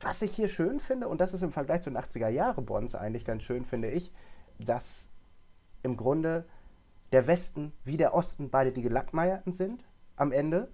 was 0.00 0.22
ich 0.22 0.34
hier 0.34 0.48
schön 0.48 0.78
finde, 0.78 1.08
und 1.08 1.20
das 1.20 1.34
ist 1.34 1.42
im 1.42 1.52
Vergleich 1.52 1.82
zu 1.82 1.90
den 1.90 1.98
80er 1.98 2.28
Jahre 2.28 2.62
Bonds 2.62 2.94
eigentlich 2.94 3.24
ganz 3.24 3.42
schön, 3.42 3.64
finde 3.64 3.90
ich, 3.90 4.12
dass 4.58 5.10
im 5.82 5.96
Grunde 5.96 6.46
der 7.10 7.26
Westen 7.26 7.72
wie 7.84 7.96
der 7.96 8.14
Osten 8.14 8.50
beide 8.50 8.72
die 8.72 8.82
Gelackmeierten 8.82 9.52
sind 9.52 9.84
am 10.16 10.32
Ende 10.32 10.70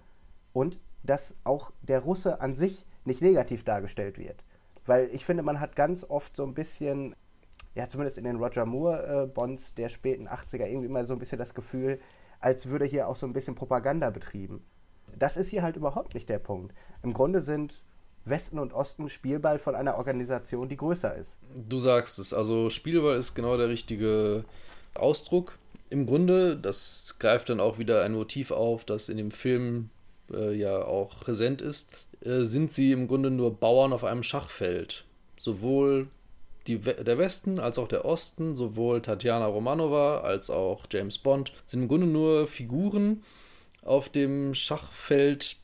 und 0.53 0.79
dass 1.03 1.35
auch 1.43 1.71
der 1.81 1.99
Russe 1.99 2.41
an 2.41 2.53
sich 2.55 2.85
nicht 3.09 3.21
negativ 3.21 3.63
dargestellt 3.63 4.17
wird. 4.17 4.43
Weil 4.85 5.09
ich 5.11 5.25
finde, 5.25 5.43
man 5.43 5.59
hat 5.59 5.75
ganz 5.75 6.03
oft 6.03 6.35
so 6.35 6.45
ein 6.45 6.53
bisschen, 6.53 7.15
ja, 7.75 7.87
zumindest 7.87 8.17
in 8.17 8.23
den 8.23 8.37
Roger 8.37 8.65
Moore-Bonds 8.65 9.71
äh, 9.71 9.75
der 9.75 9.89
späten 9.89 10.27
80er, 10.27 10.65
irgendwie 10.65 10.87
immer 10.87 11.05
so 11.05 11.13
ein 11.13 11.19
bisschen 11.19 11.37
das 11.37 11.53
Gefühl, 11.53 11.99
als 12.39 12.67
würde 12.67 12.85
hier 12.85 13.07
auch 13.07 13.15
so 13.15 13.25
ein 13.25 13.33
bisschen 13.33 13.55
Propaganda 13.55 14.09
betrieben. 14.09 14.63
Das 15.17 15.37
ist 15.37 15.49
hier 15.49 15.63
halt 15.63 15.75
überhaupt 15.75 16.13
nicht 16.13 16.29
der 16.29 16.39
Punkt. 16.39 16.73
Im 17.03 17.13
Grunde 17.13 17.41
sind 17.41 17.83
Westen 18.25 18.59
und 18.59 18.73
Osten 18.73 19.09
Spielball 19.09 19.59
von 19.59 19.75
einer 19.75 19.97
Organisation, 19.97 20.69
die 20.69 20.77
größer 20.77 21.15
ist. 21.15 21.39
Du 21.55 21.79
sagst 21.79 22.19
es, 22.19 22.33
also 22.33 22.69
Spielball 22.69 23.17
ist 23.17 23.33
genau 23.33 23.57
der 23.57 23.69
richtige 23.69 24.45
Ausdruck 24.93 25.57
im 25.89 26.05
Grunde, 26.05 26.55
das 26.55 27.15
greift 27.19 27.49
dann 27.49 27.59
auch 27.59 27.79
wieder 27.79 28.03
ein 28.03 28.13
Motiv 28.13 28.51
auf, 28.51 28.85
das 28.85 29.09
in 29.09 29.17
dem 29.17 29.31
Film 29.31 29.89
äh, 30.31 30.53
ja 30.53 30.83
auch 30.83 31.19
präsent 31.19 31.61
ist, 31.61 31.91
äh, 32.21 32.43
sind 32.43 32.71
sie 32.71 32.91
im 32.91 33.07
Grunde 33.07 33.31
nur 33.31 33.55
Bauern 33.55 33.93
auf 33.93 34.03
einem 34.03 34.23
Schachfeld. 34.23 35.05
Sowohl 35.37 36.07
die, 36.67 36.79
der 36.79 37.17
Westen 37.17 37.59
als 37.59 37.77
auch 37.79 37.87
der 37.87 38.05
Osten, 38.05 38.55
sowohl 38.55 39.01
Tatjana 39.01 39.47
Romanova 39.47 40.19
als 40.21 40.49
auch 40.49 40.85
James 40.91 41.17
Bond, 41.17 41.51
sind 41.65 41.83
im 41.83 41.87
Grunde 41.87 42.07
nur 42.07 42.47
Figuren 42.47 43.23
auf 43.83 44.09
dem 44.09 44.53
Schachfeld 44.53 45.55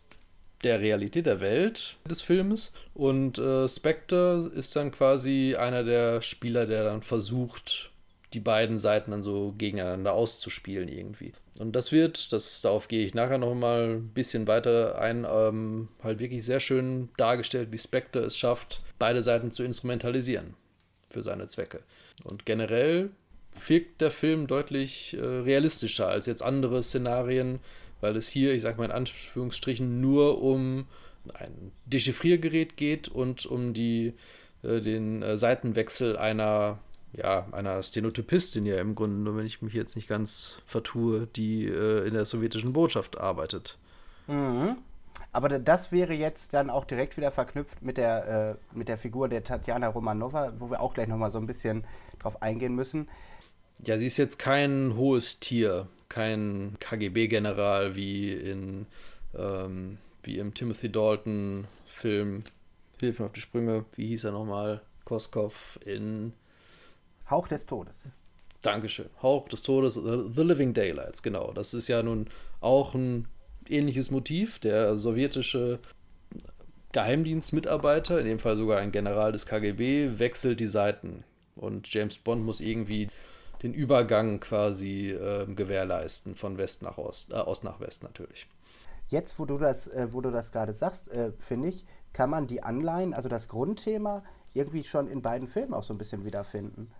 der 0.64 0.80
Realität 0.80 1.26
der 1.26 1.42
Welt 1.42 1.98
des 2.10 2.22
Filmes. 2.22 2.74
Und 2.94 3.38
äh, 3.38 3.68
Spectre 3.68 4.52
ist 4.56 4.76
dann 4.76 4.92
quasi 4.92 5.56
einer 5.56 5.84
der 5.84 6.22
Spieler, 6.22 6.66
der 6.66 6.86
dann 6.86 7.02
versucht, 7.02 7.92
die 8.34 8.40
beiden 8.40 8.80
Seiten 8.80 9.12
dann 9.12 9.22
so 9.22 9.54
gegeneinander 9.58 10.14
auszuspielen 10.14 10.90
irgendwie. 10.90 11.34
Und 11.60 11.74
das 11.74 11.92
wird, 11.92 12.34
das, 12.34 12.62
darauf 12.62 12.88
gehe 12.88 13.06
ich 13.06 13.14
nachher 13.14 13.38
noch 13.38 13.54
mal 13.56 13.96
ein 13.96 14.10
bisschen 14.10 14.46
weiter 14.48 15.00
ein, 15.00 15.26
ähm, 15.30 15.88
halt 16.04 16.20
wirklich 16.20 16.44
sehr 16.44 16.60
schön 16.60 17.10
dargestellt, 17.18 17.72
wie 17.72 17.78
Spectre 17.78 18.20
es 18.20 18.38
schafft, 18.38 18.82
beide 19.00 19.24
Seiten 19.24 19.52
zu 19.52 19.64
instrumentalisieren 19.64 20.56
für 21.10 21.24
seine 21.24 21.48
Zwecke. 21.48 21.80
Und 22.26 22.46
generell 22.46 23.10
wirkt 23.68 24.02
der 24.02 24.12
Film 24.12 24.48
deutlich 24.48 25.16
äh, 25.16 25.24
realistischer 25.24 26.10
als 26.10 26.26
jetzt 26.26 26.44
andere 26.44 26.84
Szenarien, 26.84 27.60
weil 28.02 28.18
es 28.18 28.28
hier, 28.28 28.54
ich 28.54 28.62
sag 28.62 28.78
mal 28.78 28.86
in 28.86 28.92
Anführungsstrichen, 28.92 30.02
nur 30.02 30.42
um 30.42 30.88
ein 31.34 31.72
Dechiffriergerät 31.86 32.76
geht 32.76 33.08
und 33.08 33.46
um 33.46 33.74
die, 33.74 34.14
äh, 34.62 34.82
den 34.82 35.24
äh, 35.24 35.38
Seitenwechsel 35.38 36.18
einer 36.18 36.80
ja, 37.16 37.48
einer 37.52 37.82
Stenotypistin 37.82 38.66
ja 38.66 38.78
im 38.80 38.96
Grunde, 38.96 39.16
nur 39.16 39.38
wenn 39.38 39.46
ich 39.46 39.62
mich 39.62 39.74
jetzt 39.74 39.96
nicht 39.96 40.08
ganz 40.08 40.60
vertue, 40.66 41.28
die 41.28 41.66
äh, 41.66 42.08
in 42.08 42.14
der 42.14 42.26
sowjetischen 42.26 42.74
Botschaft 42.74 43.18
arbeitet. 43.18 43.78
Mhm. 44.28 44.78
Aber 45.32 45.50
das 45.60 45.92
wäre 45.92 46.14
jetzt 46.14 46.54
dann 46.54 46.70
auch 46.70 46.86
direkt 46.86 47.18
wieder 47.18 47.32
verknüpft 47.32 47.82
mit 47.82 47.98
der, 47.98 48.58
äh, 48.74 48.78
mit 48.78 48.88
der 48.88 48.98
Figur 48.98 49.30
der 49.30 49.44
Tatjana 49.44 49.88
Romanova, 49.88 50.54
wo 50.60 50.70
wir 50.70 50.82
auch 50.82 50.94
gleich 50.94 51.08
nochmal 51.08 51.32
so 51.32 51.38
ein 51.38 51.48
bisschen 51.48 51.86
drauf 52.20 52.42
eingehen 52.42 52.76
müssen. 52.76 53.08
Ja, 53.80 53.98
sie 53.98 54.08
ist 54.08 54.18
jetzt 54.18 54.40
kein 54.40 54.96
hohes 54.96 55.40
Tier, 55.40 55.88
kein 56.10 56.78
KGB-General 56.80 57.96
wie 57.96 58.32
in 58.32 58.88
ähm, 59.38 59.98
wie 60.24 60.38
im 60.38 60.54
Timothy 60.54 60.92
Dalton-Film 60.92 62.44
Hilf 63.00 63.20
mir 63.20 63.26
auf 63.26 63.34
die 63.34 63.42
Sprünge, 63.42 63.86
wie 63.96 64.08
hieß 64.08 64.26
er 64.26 64.32
nochmal? 64.32 64.82
Koskov 65.04 65.80
in 65.86 66.34
Hauch 67.30 67.48
des 67.48 67.66
Todes. 67.66 68.10
Dankeschön. 68.62 69.10
Hauch 69.22 69.48
des 69.48 69.62
Todes, 69.62 69.94
The 69.94 70.42
Living 70.42 70.74
Daylights, 70.74 71.22
genau. 71.22 71.54
Das 71.54 71.74
ist 71.74 71.88
ja 71.88 72.02
nun 72.02 72.30
auch 72.62 72.96
ein 72.96 73.28
ähnliches 73.68 74.12
Motiv. 74.12 74.60
Der 74.60 74.98
sowjetische 74.98 75.80
Geheimdienstmitarbeiter, 76.92 78.20
in 78.20 78.26
dem 78.26 78.40
Fall 78.40 78.56
sogar 78.56 78.80
ein 78.80 78.92
General 78.92 79.32
des 79.32 79.46
KGB, 79.46 80.18
wechselt 80.18 80.60
die 80.60 80.68
Seiten. 80.68 81.24
Und 81.56 81.94
James 81.94 82.18
Bond 82.18 82.44
muss 82.44 82.62
irgendwie 82.62 83.10
den 83.64 83.74
Übergang 83.74 84.40
quasi 84.40 85.12
äh, 85.12 85.46
gewährleisten 85.46 86.36
von 86.36 86.58
West 86.58 86.82
nach 86.82 86.98
Ost, 86.98 87.32
äh, 87.32 87.38
Ost 87.38 87.64
nach 87.64 87.80
West 87.80 88.04
natürlich. 88.04 88.48
Jetzt, 89.10 89.38
wo 89.40 89.46
du 89.46 89.58
das, 89.58 89.88
äh, 89.88 90.08
wo 90.12 90.22
du 90.22 90.32
das 90.32 90.52
gerade 90.52 90.74
sagst, 90.74 91.10
äh, 91.10 91.32
finde 91.40 91.70
ich, 91.70 91.86
kann 92.14 92.30
man 92.30 92.48
die 92.48 92.64
Anleihen, 92.64 93.14
also 93.14 93.30
das 93.30 93.48
Grundthema, 93.48 94.24
irgendwie 94.54 94.84
schon 94.84 95.08
in 95.08 95.22
beiden 95.22 95.48
Filmen 95.48 95.74
auch 95.74 95.84
so 95.84 95.94
ein 95.94 95.98
bisschen 95.98 96.26
wiederfinden. 96.26 96.92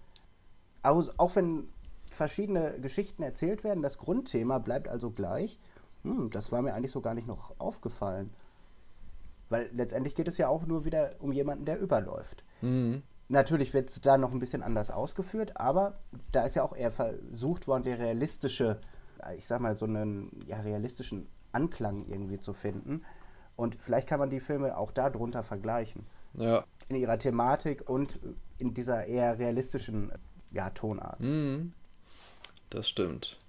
Auch, 0.86 1.10
auch 1.18 1.36
wenn 1.36 1.68
verschiedene 2.10 2.80
Geschichten 2.80 3.24
erzählt 3.24 3.64
werden, 3.64 3.84
das 3.84 3.98
Grundthema 3.98 4.60
bleibt 4.60 4.88
also 4.88 5.12
gleich. 5.12 5.60
Hm, 6.04 6.30
das 6.30 6.52
war 6.52 6.62
mir 6.62 6.74
eigentlich 6.74 6.92
so 6.92 7.02
gar 7.02 7.14
nicht 7.14 7.28
noch 7.28 7.60
aufgefallen. 7.60 8.32
Weil 9.50 9.70
letztendlich 9.74 10.16
geht 10.16 10.28
es 10.28 10.38
ja 10.38 10.48
auch 10.48 10.66
nur 10.66 10.86
wieder 10.86 11.12
um 11.20 11.32
jemanden, 11.32 11.66
der 11.66 11.80
überläuft. 11.80 12.44
Mhm. 12.62 13.04
Natürlich 13.28 13.74
wird 13.74 13.90
es 13.90 14.02
da 14.02 14.18
noch 14.18 14.32
ein 14.32 14.40
bisschen 14.40 14.64
anders 14.64 14.92
ausgeführt, 14.92 15.60
aber 15.60 15.98
da 16.32 16.46
ist 16.46 16.56
ja 16.56 16.64
auch 16.64 16.76
eher 16.76 16.92
versucht 16.92 17.68
worden, 17.68 17.84
der 17.84 17.98
realistische, 17.98 18.80
ich 19.36 19.48
sag 19.48 19.62
mal, 19.62 19.76
so 19.76 19.86
einen 19.86 20.32
ja, 20.46 20.60
realistischen 20.60 21.28
Anklang 21.52 22.06
irgendwie 22.06 22.40
zu 22.40 22.54
finden. 22.54 23.04
Und 23.56 23.76
vielleicht 23.76 24.08
kann 24.08 24.20
man 24.20 24.30
die 24.30 24.40
Filme 24.40 24.78
auch 24.78 24.92
darunter 24.92 25.42
vergleichen. 25.42 26.06
Ja. 26.36 26.66
In 26.88 26.98
ihrer 26.98 27.18
Thematik 27.18 27.90
und 27.90 28.20
in 28.58 28.74
dieser 28.74 29.06
eher 29.08 29.40
realistischen 29.40 30.12
ja, 30.56 30.70
Tonart. 30.72 31.20
Mhm. 31.20 31.74
Das 32.70 32.90
stimmt. 32.90 33.40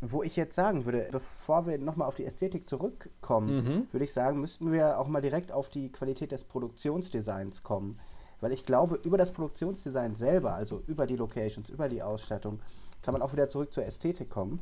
Wo 0.00 0.22
ich 0.22 0.36
jetzt 0.36 0.54
sagen 0.54 0.84
würde, 0.84 1.08
bevor 1.10 1.66
wir 1.66 1.78
nochmal 1.78 2.06
auf 2.06 2.14
die 2.14 2.26
Ästhetik 2.26 2.68
zurückkommen, 2.68 3.56
mhm. 3.56 3.88
würde 3.92 4.04
ich 4.04 4.12
sagen, 4.12 4.40
müssten 4.40 4.70
wir 4.70 5.00
auch 5.00 5.08
mal 5.08 5.22
direkt 5.22 5.50
auf 5.50 5.70
die 5.70 5.90
Qualität 5.90 6.32
des 6.32 6.44
Produktionsdesigns 6.44 7.62
kommen. 7.62 7.98
Weil 8.40 8.52
ich 8.52 8.66
glaube, 8.66 8.96
über 8.96 9.16
das 9.16 9.32
Produktionsdesign 9.32 10.14
selber, 10.14 10.54
also 10.54 10.82
über 10.86 11.06
die 11.06 11.16
Locations, 11.16 11.70
über 11.70 11.88
die 11.88 12.02
Ausstattung, 12.02 12.60
kann 13.00 13.12
man 13.14 13.22
auch 13.22 13.32
wieder 13.32 13.48
zurück 13.48 13.72
zur 13.72 13.86
Ästhetik 13.86 14.28
kommen. 14.28 14.60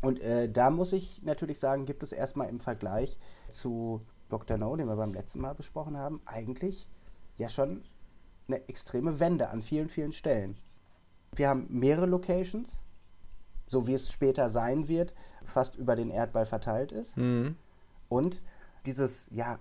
Und 0.00 0.20
äh, 0.20 0.50
da 0.50 0.70
muss 0.70 0.94
ich 0.94 1.22
natürlich 1.22 1.58
sagen, 1.58 1.84
gibt 1.84 2.02
es 2.02 2.12
erstmal 2.12 2.48
im 2.48 2.60
Vergleich 2.60 3.18
zu 3.50 4.00
Dr. 4.30 4.56
No, 4.56 4.74
den 4.76 4.88
wir 4.88 4.96
beim 4.96 5.12
letzten 5.12 5.40
Mal 5.40 5.54
besprochen 5.54 5.98
haben, 5.98 6.22
eigentlich 6.24 6.86
ja 7.36 7.50
schon 7.50 7.82
eine 8.46 8.66
extreme 8.68 9.20
Wende 9.20 9.50
an 9.50 9.60
vielen, 9.60 9.90
vielen 9.90 10.12
Stellen. 10.12 10.56
Wir 11.34 11.48
haben 11.48 11.66
mehrere 11.68 12.06
Locations, 12.06 12.84
so 13.66 13.86
wie 13.86 13.94
es 13.94 14.12
später 14.12 14.50
sein 14.50 14.88
wird, 14.88 15.14
fast 15.44 15.76
über 15.76 15.94
den 15.94 16.10
Erdball 16.10 16.46
verteilt 16.46 16.92
ist. 16.92 17.16
Mhm. 17.16 17.56
Und 18.08 18.42
dieses, 18.86 19.28
ja, 19.32 19.58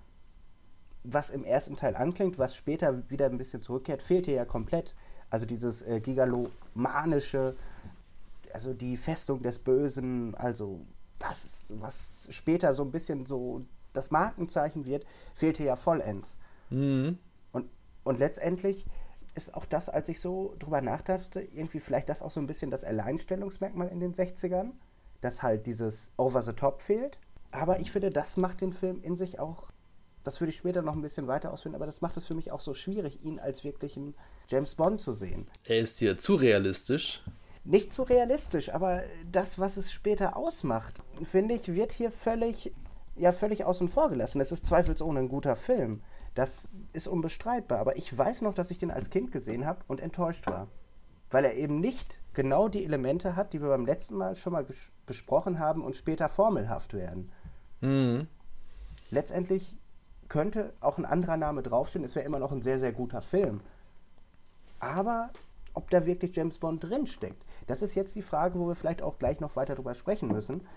was 1.03 1.29
im 1.29 1.43
ersten 1.43 1.75
Teil 1.75 1.95
anklingt, 1.95 2.37
was 2.37 2.55
später 2.55 3.09
wieder 3.09 3.27
ein 3.27 3.37
bisschen 3.37 3.61
zurückkehrt, 3.61 4.01
fehlt 4.01 4.25
hier 4.25 4.35
ja 4.35 4.45
komplett. 4.45 4.95
Also 5.29 5.45
dieses 5.45 5.81
äh, 5.81 5.99
gigalomanische, 5.99 7.55
also 8.53 8.73
die 8.73 8.97
Festung 8.97 9.43
des 9.43 9.59
Bösen, 9.59 10.35
also 10.35 10.85
das, 11.19 11.71
was 11.77 12.27
später 12.31 12.73
so 12.73 12.83
ein 12.83 12.91
bisschen 12.91 13.25
so 13.25 13.65
das 13.93 14.11
Markenzeichen 14.11 14.85
wird, 14.85 15.05
fehlt 15.33 15.57
hier 15.57 15.65
ja 15.67 15.75
vollends. 15.75 16.37
Mhm. 16.69 17.17
Und, 17.51 17.69
und 18.03 18.19
letztendlich 18.19 18.85
ist 19.37 19.53
auch 19.53 19.65
das, 19.65 19.87
als 19.87 20.09
ich 20.09 20.19
so 20.19 20.55
drüber 20.59 20.81
nachdachte, 20.81 21.39
irgendwie 21.41 21.79
vielleicht 21.79 22.09
das 22.09 22.21
auch 22.21 22.31
so 22.31 22.39
ein 22.39 22.47
bisschen 22.47 22.71
das 22.71 22.83
Alleinstellungsmerkmal 22.83 23.87
in 23.87 23.99
den 23.99 24.13
60ern, 24.13 24.71
dass 25.21 25.43
halt 25.43 25.67
dieses 25.67 26.11
Over 26.17 26.41
the 26.41 26.53
Top 26.53 26.81
fehlt. 26.81 27.19
Aber 27.51 27.79
ich 27.79 27.91
finde, 27.91 28.09
das 28.09 28.35
macht 28.35 28.61
den 28.61 28.73
Film 28.73 29.01
in 29.01 29.15
sich 29.15 29.39
auch, 29.39 29.71
das 30.23 30.41
würde 30.41 30.49
ich 30.49 30.57
später 30.57 30.81
noch 30.81 30.93
ein 30.93 31.01
bisschen 31.01 31.27
weiter 31.27 31.53
ausführen, 31.53 31.75
aber 31.75 31.85
das 31.85 32.01
macht 32.01 32.17
es 32.17 32.27
für 32.27 32.35
mich 32.35 32.51
auch 32.51 32.59
so 32.59 32.73
schwierig, 32.73 33.23
ihn 33.23 33.39
als 33.39 33.63
wirklichen 33.63 34.15
James 34.49 34.75
Bond 34.75 34.99
zu 34.99 35.13
sehen. 35.13 35.45
Er 35.65 35.79
ist 35.79 35.99
hier 35.99 36.17
zu 36.17 36.35
realistisch. 36.35 37.23
Nicht 37.63 37.93
zu 37.93 38.03
realistisch, 38.03 38.73
aber 38.73 39.03
das, 39.31 39.59
was 39.59 39.77
es 39.77 39.91
später 39.91 40.35
ausmacht, 40.35 41.03
finde 41.21 41.53
ich, 41.53 41.73
wird 41.73 41.91
hier 41.91 42.11
völlig, 42.11 42.73
ja, 43.17 43.31
völlig 43.31 43.65
außen 43.65 43.89
vor 43.89 44.09
gelassen. 44.09 44.41
Es 44.41 44.51
ist 44.51 44.65
zweifelsohne 44.65 45.19
ein 45.19 45.29
guter 45.29 45.55
Film. 45.55 46.01
Das 46.35 46.69
ist 46.93 47.07
unbestreitbar. 47.07 47.79
Aber 47.79 47.97
ich 47.97 48.15
weiß 48.15 48.41
noch, 48.41 48.53
dass 48.53 48.71
ich 48.71 48.77
den 48.77 48.91
als 48.91 49.09
Kind 49.09 49.31
gesehen 49.31 49.65
habe 49.65 49.79
und 49.87 50.01
enttäuscht 50.01 50.47
war. 50.47 50.67
Weil 51.29 51.45
er 51.45 51.55
eben 51.55 51.79
nicht 51.79 52.19
genau 52.33 52.69
die 52.69 52.85
Elemente 52.85 53.35
hat, 53.35 53.53
die 53.53 53.61
wir 53.61 53.69
beim 53.69 53.85
letzten 53.85 54.15
Mal 54.15 54.35
schon 54.35 54.53
mal 54.53 54.65
besprochen 55.05 55.59
haben 55.59 55.83
und 55.83 55.95
später 55.95 56.29
formelhaft 56.29 56.93
werden. 56.93 57.31
Mhm. 57.81 58.27
Letztendlich 59.09 59.75
könnte 60.29 60.73
auch 60.79 60.97
ein 60.97 61.05
anderer 61.05 61.37
Name 61.37 61.63
draufstehen. 61.63 62.05
Es 62.05 62.15
wäre 62.15 62.25
immer 62.25 62.39
noch 62.39 62.51
ein 62.51 62.61
sehr, 62.61 62.79
sehr 62.79 62.91
guter 62.91 63.21
Film. 63.21 63.61
Aber 64.79 65.31
ob 65.73 65.89
da 65.89 66.05
wirklich 66.05 66.35
James 66.35 66.57
Bond 66.57 66.83
drinsteckt, 66.83 67.43
das 67.67 67.81
ist 67.81 67.95
jetzt 67.95 68.15
die 68.15 68.21
Frage, 68.21 68.59
wo 68.59 68.67
wir 68.67 68.75
vielleicht 68.75 69.01
auch 69.01 69.17
gleich 69.17 69.39
noch 69.39 69.55
weiter 69.55 69.75
drüber 69.75 69.93
sprechen 69.93 70.27
müssen. 70.27 70.67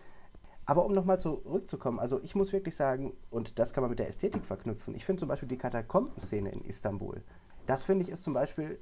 Aber 0.66 0.84
um 0.84 0.92
nochmal 0.92 1.20
zurückzukommen, 1.20 1.98
also 1.98 2.20
ich 2.22 2.34
muss 2.34 2.52
wirklich 2.52 2.76
sagen, 2.76 3.16
und 3.30 3.58
das 3.58 3.72
kann 3.72 3.82
man 3.82 3.90
mit 3.90 3.98
der 3.98 4.08
Ästhetik 4.08 4.44
verknüpfen, 4.44 4.94
ich 4.94 5.04
finde 5.04 5.20
zum 5.20 5.28
Beispiel 5.28 5.48
die 5.48 5.58
Katakomben-Szene 5.58 6.50
in 6.50 6.64
Istanbul, 6.64 7.22
das 7.66 7.84
finde 7.84 8.04
ich 8.04 8.10
ist 8.10 8.24
zum 8.24 8.34
Beispiel 8.34 8.78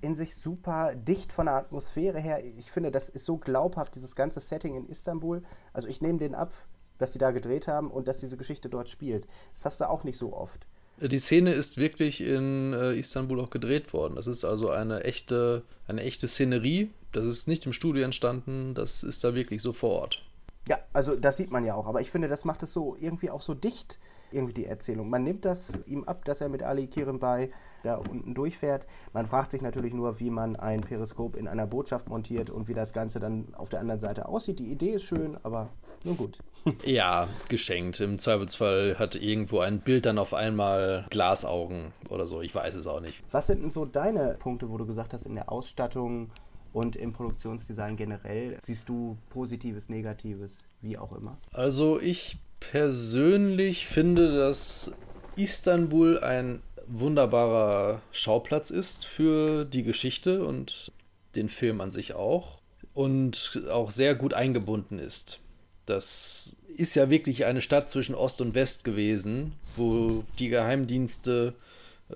in 0.00 0.14
sich 0.14 0.34
super 0.34 0.94
dicht 0.94 1.32
von 1.32 1.46
der 1.46 1.56
Atmosphäre 1.56 2.20
her. 2.20 2.42
Ich 2.44 2.70
finde, 2.70 2.90
das 2.90 3.08
ist 3.08 3.26
so 3.26 3.36
glaubhaft, 3.36 3.94
dieses 3.94 4.14
ganze 4.14 4.40
Setting 4.40 4.76
in 4.76 4.86
Istanbul. 4.86 5.42
Also 5.72 5.88
ich 5.88 6.00
nehme 6.00 6.18
den 6.18 6.34
ab, 6.34 6.52
dass 6.98 7.12
sie 7.12 7.18
da 7.18 7.30
gedreht 7.30 7.68
haben 7.68 7.90
und 7.90 8.08
dass 8.08 8.18
diese 8.18 8.36
Geschichte 8.36 8.68
dort 8.68 8.88
spielt. 8.88 9.26
Das 9.54 9.64
hast 9.64 9.80
du 9.80 9.88
auch 9.88 10.04
nicht 10.04 10.18
so 10.18 10.32
oft. 10.32 10.66
Die 11.00 11.18
Szene 11.18 11.52
ist 11.52 11.78
wirklich 11.78 12.20
in 12.20 12.74
äh, 12.74 12.94
Istanbul 12.94 13.40
auch 13.40 13.48
gedreht 13.48 13.92
worden. 13.94 14.16
Das 14.16 14.26
ist 14.26 14.44
also 14.44 14.68
eine 14.68 15.04
echte, 15.04 15.62
eine 15.86 16.02
echte 16.02 16.28
Szenerie. 16.28 16.90
Das 17.12 17.24
ist 17.24 17.48
nicht 17.48 17.64
im 17.64 17.72
Studio 17.72 18.04
entstanden, 18.04 18.74
das 18.74 19.02
ist 19.02 19.24
da 19.24 19.34
wirklich 19.34 19.62
so 19.62 19.72
vor 19.72 19.90
Ort. 19.90 20.22
Ja, 20.68 20.78
also 20.92 21.16
das 21.16 21.36
sieht 21.36 21.50
man 21.50 21.64
ja 21.64 21.74
auch, 21.74 21.86
aber 21.86 22.00
ich 22.00 22.10
finde, 22.10 22.28
das 22.28 22.44
macht 22.44 22.62
es 22.62 22.72
so 22.72 22.96
irgendwie 23.00 23.30
auch 23.30 23.42
so 23.42 23.54
dicht, 23.54 23.98
irgendwie 24.32 24.54
die 24.54 24.66
Erzählung. 24.66 25.10
Man 25.10 25.24
nimmt 25.24 25.44
das 25.44 25.82
ihm 25.86 26.04
ab, 26.04 26.24
dass 26.24 26.40
er 26.40 26.48
mit 26.48 26.62
Ali 26.62 26.86
Kirenbay 26.86 27.50
da 27.82 27.96
unten 27.96 28.34
durchfährt. 28.34 28.86
Man 29.12 29.26
fragt 29.26 29.50
sich 29.50 29.62
natürlich 29.62 29.94
nur, 29.94 30.20
wie 30.20 30.30
man 30.30 30.56
ein 30.56 30.82
Periskop 30.82 31.36
in 31.36 31.48
einer 31.48 31.66
Botschaft 31.66 32.08
montiert 32.08 32.50
und 32.50 32.68
wie 32.68 32.74
das 32.74 32.92
Ganze 32.92 33.20
dann 33.20 33.54
auf 33.54 33.68
der 33.68 33.80
anderen 33.80 34.00
Seite 34.00 34.28
aussieht. 34.28 34.58
Die 34.58 34.70
Idee 34.70 34.90
ist 34.90 35.04
schön, 35.04 35.38
aber 35.42 35.70
nun 36.04 36.16
gut. 36.16 36.38
ja, 36.84 37.26
geschenkt. 37.48 38.00
Im 38.00 38.18
Zweifelsfall 38.18 38.96
hat 38.98 39.16
irgendwo 39.16 39.60
ein 39.60 39.80
Bild 39.80 40.06
dann 40.06 40.18
auf 40.18 40.34
einmal 40.34 41.06
Glasaugen 41.10 41.92
oder 42.08 42.26
so. 42.26 42.42
Ich 42.42 42.54
weiß 42.54 42.74
es 42.74 42.86
auch 42.86 43.00
nicht. 43.00 43.20
Was 43.30 43.46
sind 43.46 43.62
denn 43.62 43.70
so 43.70 43.84
deine 43.84 44.36
Punkte, 44.38 44.70
wo 44.70 44.76
du 44.76 44.86
gesagt 44.86 45.12
hast, 45.14 45.26
in 45.26 45.34
der 45.34 45.50
Ausstattung 45.50 46.30
und 46.72 46.96
im 46.96 47.12
Produktionsdesign 47.12 47.96
generell 47.96 48.58
siehst 48.62 48.88
du 48.88 49.16
Positives, 49.30 49.88
Negatives, 49.88 50.64
wie 50.80 50.98
auch 50.98 51.12
immer? 51.12 51.38
Also 51.52 52.00
ich 52.00 52.38
persönlich 52.60 53.86
finde, 53.86 54.32
dass 54.34 54.92
Istanbul 55.36 56.18
ein 56.20 56.62
wunderbarer 56.86 58.02
Schauplatz 58.10 58.70
ist 58.70 59.06
für 59.06 59.64
die 59.64 59.82
Geschichte 59.82 60.44
und 60.44 60.92
den 61.34 61.48
Film 61.48 61.80
an 61.80 61.92
sich 61.92 62.14
auch 62.14 62.60
und 62.94 63.62
auch 63.70 63.90
sehr 63.90 64.14
gut 64.14 64.34
eingebunden 64.34 64.98
ist. 64.98 65.40
Das 65.86 66.56
ist 66.76 66.94
ja 66.94 67.10
wirklich 67.10 67.44
eine 67.46 67.62
Stadt 67.62 67.90
zwischen 67.90 68.14
Ost 68.14 68.40
und 68.40 68.54
West 68.54 68.84
gewesen, 68.84 69.52
wo 69.76 70.24
die 70.38 70.48
Geheimdienste 70.48 71.54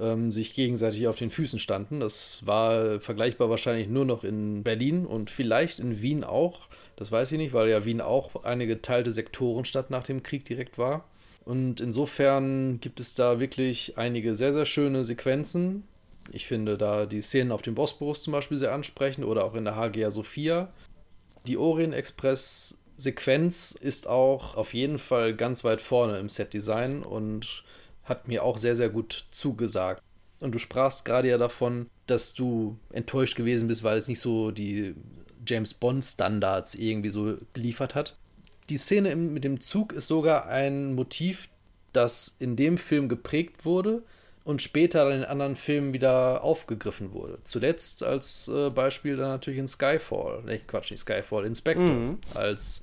ähm, 0.01 0.33
sich 0.33 0.55
gegenseitig 0.55 1.07
auf 1.09 1.17
den 1.17 1.31
Füßen 1.31 1.59
standen. 1.59 2.01
Das 2.01 2.47
war 2.47 3.01
vergleichbar 3.01 3.51
wahrscheinlich 3.51 3.89
nur 3.89 4.05
noch 4.05 4.25
in 4.25 4.63
Berlin 4.63 5.07
und 5.07 5.31
vielleicht 5.31 5.79
in 5.79 6.01
Wien 6.01 6.25
auch. 6.25 6.69
Das 6.97 7.13
weiß 7.13 7.33
ich 7.33 7.39
nicht, 7.39 7.53
weil 7.53 7.69
ja 7.69 7.85
Wien 7.85 8.01
auch 8.01 8.45
eine 8.45 8.67
geteilte 8.67 9.13
Sektorenstadt 9.13 9.91
nach 9.91 10.05
dem 10.05 10.23
Krieg 10.23 10.45
direkt 10.45 10.79
war. 10.79 11.05
Und 11.45 11.81
insofern 11.81 12.81
gibt 12.81 13.01
es 13.01 13.15
da 13.15 13.39
wirklich 13.39 13.99
einige 13.99 14.35
sehr, 14.35 14.55
sehr 14.55 14.67
schöne 14.67 15.05
Sequenzen, 15.05 15.85
Ich 16.33 16.47
finde 16.47 16.79
da 16.79 17.05
die 17.05 17.21
Szenen 17.21 17.53
auf 17.53 17.61
dem 17.61 17.75
Bosporus 17.75 18.23
zum 18.23 18.33
Beispiel 18.33 18.57
sehr 18.57 18.73
ansprechend 18.73 19.27
oder 19.27 19.45
auch 19.45 19.55
in 19.55 19.65
der 19.65 19.77
Hagia 19.77 20.11
Sophia. 20.11 20.73
Die 21.47 21.59
Orient 21.59 21.93
Express 21.93 22.79
Sequenz 22.97 23.73
ist 23.73 24.07
auch 24.07 24.55
auf 24.55 24.73
jeden 24.73 24.99
Fall 24.99 25.35
ganz 25.35 25.65
weit 25.65 25.81
vorne 25.81 26.19
im 26.19 26.29
Setdesign 26.29 27.03
und 27.03 27.64
hat 28.05 28.29
mir 28.29 28.43
auch 28.45 28.59
sehr, 28.59 28.77
sehr 28.77 28.89
gut 28.89 29.27
zugesagt. 29.31 30.03
Und 30.41 30.55
du 30.55 30.59
sprachst 30.59 31.05
gerade 31.05 31.29
ja 31.29 31.39
davon, 31.39 31.89
dass 32.07 32.35
du 32.35 32.79
enttäuscht 32.93 33.37
gewesen 33.37 33.69
bist, 33.69 33.83
weil 33.83 33.97
es 33.97 34.09
nicht 34.09 34.21
so 34.21 34.51
die 34.51 34.95
James 35.47 35.75
Bond 35.75 36.05
Standards 36.05 36.75
irgendwie 36.75 37.11
so 37.11 37.37
geliefert 37.53 37.95
hat. 37.95 38.17
Die 38.69 38.77
Szene 38.77 39.15
mit 39.17 39.45
dem 39.45 39.61
Zug 39.61 39.93
ist 39.93 40.07
sogar 40.07 40.47
ein 40.47 40.95
Motiv, 40.95 41.49
das 41.93 42.37
in 42.39 42.57
dem 42.57 42.79
Film 42.79 43.09
geprägt 43.09 43.65
wurde 43.65 44.03
und 44.45 44.61
später 44.63 45.05
dann 45.05 45.19
in 45.19 45.25
anderen 45.25 45.57
Filmen 45.57 45.93
wieder 45.93 46.45
aufgegriffen 46.45 47.13
wurde. 47.13 47.39
Zuletzt 47.45 48.03
als 48.03 48.49
äh, 48.49 48.71
Beispiel 48.71 49.17
dann 49.17 49.29
natürlich 49.29 49.59
in 49.59 49.69
Skyfall, 49.69 50.43
ne 50.45 50.59
Quatsch, 50.67 50.91
nicht 50.91 51.01
Skyfall, 51.01 51.47
Inspector, 51.47 51.85
mhm. 51.85 52.19
als 52.35 52.83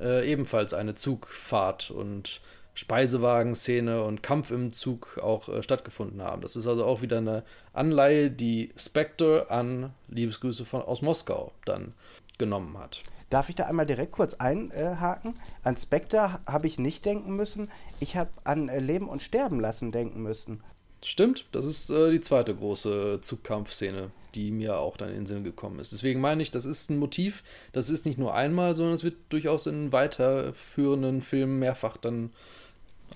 äh, 0.00 0.30
ebenfalls 0.30 0.74
eine 0.74 0.94
Zugfahrt 0.94 1.90
und 1.90 2.40
Speisewagenszene 2.76 4.02
und 4.02 4.22
Kampf 4.22 4.50
im 4.50 4.70
Zug 4.72 5.18
auch 5.22 5.48
äh, 5.48 5.62
stattgefunden 5.62 6.22
haben. 6.22 6.42
Das 6.42 6.56
ist 6.56 6.66
also 6.66 6.84
auch 6.84 7.00
wieder 7.00 7.18
eine 7.18 7.42
Anleihe, 7.72 8.30
die 8.30 8.70
Spectre 8.76 9.50
an 9.50 9.94
Liebesgrüße 10.08 10.66
von, 10.66 10.82
aus 10.82 11.00
Moskau 11.00 11.52
dann 11.64 11.94
genommen 12.36 12.76
hat. 12.78 13.02
Darf 13.30 13.48
ich 13.48 13.54
da 13.54 13.64
einmal 13.64 13.86
direkt 13.86 14.12
kurz 14.12 14.34
einhaken? 14.34 15.40
An 15.64 15.76
Spectre 15.78 16.38
habe 16.46 16.66
ich 16.66 16.78
nicht 16.78 17.06
denken 17.06 17.34
müssen. 17.34 17.70
Ich 17.98 18.14
habe 18.14 18.30
an 18.44 18.68
äh, 18.68 18.78
Leben 18.78 19.08
und 19.08 19.22
Sterben 19.22 19.58
lassen 19.58 19.90
denken 19.90 20.22
müssen. 20.22 20.62
Stimmt, 21.04 21.46
das 21.52 21.64
ist 21.64 21.90
äh, 21.90 22.10
die 22.10 22.20
zweite 22.20 22.54
große 22.54 23.20
Zugkampfszene, 23.20 24.10
die 24.34 24.50
mir 24.50 24.78
auch 24.78 24.96
dann 24.96 25.10
in 25.10 25.16
den 25.16 25.26
Sinn 25.26 25.44
gekommen 25.44 25.78
ist. 25.78 25.92
Deswegen 25.92 26.20
meine 26.20 26.42
ich, 26.42 26.50
das 26.50 26.64
ist 26.64 26.90
ein 26.90 26.98
Motiv, 26.98 27.44
das 27.72 27.90
ist 27.90 28.06
nicht 28.06 28.18
nur 28.18 28.34
einmal, 28.34 28.74
sondern 28.74 28.94
es 28.94 29.04
wird 29.04 29.16
durchaus 29.28 29.66
in 29.66 29.92
weiterführenden 29.92 31.22
Filmen 31.22 31.58
mehrfach 31.58 31.96
dann 31.96 32.30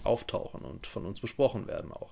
auftauchen 0.04 0.62
und 0.62 0.86
von 0.86 1.04
uns 1.04 1.20
besprochen 1.20 1.66
werden 1.66 1.92
auch. 1.92 2.10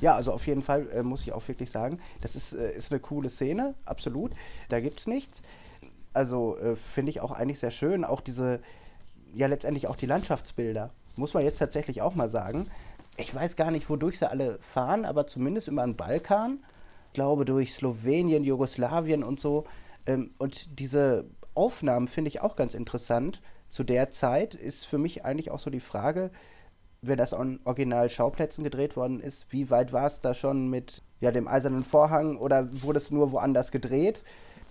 Ja, 0.00 0.14
also 0.14 0.32
auf 0.32 0.46
jeden 0.46 0.62
Fall 0.62 0.88
äh, 0.90 1.02
muss 1.02 1.22
ich 1.22 1.32
auch 1.32 1.46
wirklich 1.48 1.70
sagen, 1.70 2.00
das 2.20 2.36
ist, 2.36 2.52
äh, 2.52 2.72
ist 2.72 2.92
eine 2.92 3.00
coole 3.00 3.30
Szene, 3.30 3.74
absolut. 3.84 4.32
Da 4.68 4.80
gibt 4.80 5.00
es 5.00 5.06
nichts. 5.06 5.42
Also 6.12 6.56
äh, 6.58 6.76
finde 6.76 7.10
ich 7.10 7.20
auch 7.20 7.32
eigentlich 7.32 7.58
sehr 7.58 7.70
schön. 7.70 8.04
Auch 8.04 8.20
diese, 8.20 8.60
ja 9.34 9.46
letztendlich 9.46 9.86
auch 9.86 9.96
die 9.96 10.06
Landschaftsbilder. 10.06 10.90
Muss 11.16 11.34
man 11.34 11.44
jetzt 11.44 11.58
tatsächlich 11.58 12.02
auch 12.02 12.14
mal 12.14 12.28
sagen. 12.28 12.70
Ich 13.16 13.34
weiß 13.34 13.56
gar 13.56 13.70
nicht, 13.70 13.88
wodurch 13.88 14.18
sie 14.18 14.30
alle 14.30 14.58
fahren, 14.60 15.04
aber 15.04 15.26
zumindest 15.26 15.68
über 15.68 15.84
den 15.84 15.96
Balkan. 15.96 16.64
Ich 17.08 17.14
glaube 17.14 17.44
durch 17.44 17.72
Slowenien, 17.72 18.44
Jugoslawien 18.44 19.24
und 19.24 19.40
so. 19.40 19.64
Ähm, 20.06 20.34
und 20.38 20.78
diese 20.78 21.26
Aufnahmen 21.54 22.08
finde 22.08 22.28
ich 22.28 22.40
auch 22.40 22.56
ganz 22.56 22.74
interessant. 22.74 23.40
Zu 23.68 23.84
der 23.84 24.10
Zeit 24.10 24.54
ist 24.54 24.86
für 24.86 24.98
mich 24.98 25.24
eigentlich 25.24 25.50
auch 25.50 25.58
so 25.58 25.70
die 25.70 25.80
Frage, 25.80 26.30
wenn 27.02 27.18
das 27.18 27.34
an 27.34 27.60
Original-Schauplätzen 27.64 28.64
gedreht 28.64 28.96
worden 28.96 29.20
ist, 29.20 29.52
wie 29.52 29.70
weit 29.70 29.92
war 29.92 30.06
es 30.06 30.20
da 30.20 30.34
schon 30.34 30.68
mit 30.68 31.02
ja, 31.20 31.30
dem 31.30 31.48
eisernen 31.48 31.84
Vorhang 31.84 32.36
oder 32.36 32.68
wurde 32.82 32.98
es 32.98 33.10
nur 33.10 33.32
woanders 33.32 33.70
gedreht? 33.70 34.24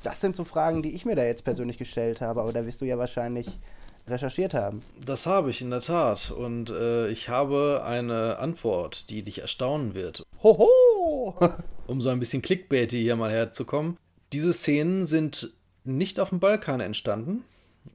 Das 0.04 0.22
sind 0.22 0.36
so 0.36 0.44
Fragen, 0.44 0.84
die 0.84 0.94
ich 0.94 1.06
mir 1.06 1.16
da 1.16 1.24
jetzt 1.24 1.44
persönlich 1.44 1.78
gestellt 1.78 2.22
habe, 2.22 2.42
aber 2.42 2.54
da 2.54 2.66
wirst 2.66 2.82
du 2.82 2.86
ja 2.86 2.98
wahrscheinlich 2.98 3.60
recherchiert 4.08 4.54
haben. 4.54 4.82
Das 5.04 5.26
habe 5.26 5.50
ich 5.50 5.62
in 5.62 5.72
der 5.72 5.82
Tat 5.82 6.32
und 6.32 6.70
äh, 6.70 7.10
ich 7.10 7.30
habe 7.30 7.84
eine 7.86 8.40
Antwort, 8.40 9.10
die 9.10 9.24
dich 9.24 9.40
erstaunen 9.40 9.94
wird. 9.94 10.24
Hoho! 10.44 11.36
um 11.88 12.02
so 12.02 12.10
ein 12.10 12.20
bisschen 12.20 12.42
Clickbaity 12.42 13.02
hier 13.02 13.16
mal 13.16 13.32
herzukommen. 13.32 13.98
Diese 14.34 14.54
Szenen 14.54 15.06
sind 15.06 15.54
nicht 15.84 16.20
auf 16.20 16.30
dem 16.30 16.40
Balkan 16.40 16.82
entstanden. 16.82 17.44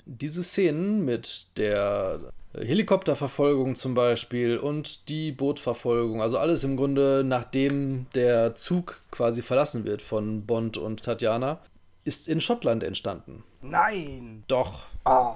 Diese 0.06 0.42
Szenen 0.42 1.04
mit 1.04 1.48
der 1.56 2.20
Helikopterverfolgung 2.54 3.74
zum 3.74 3.94
Beispiel 3.94 4.56
und 4.58 5.08
die 5.08 5.32
Bootverfolgung, 5.32 6.20
also 6.20 6.38
alles 6.38 6.64
im 6.64 6.76
Grunde, 6.76 7.22
nachdem 7.24 8.06
der 8.14 8.54
Zug 8.54 9.02
quasi 9.10 9.42
verlassen 9.42 9.84
wird 9.84 10.02
von 10.02 10.46
Bond 10.46 10.76
und 10.76 11.02
Tatjana, 11.02 11.60
ist 12.04 12.28
in 12.28 12.40
Schottland 12.40 12.82
entstanden. 12.82 13.44
Nein! 13.62 14.44
Doch. 14.48 14.86
Oh. 15.04 15.34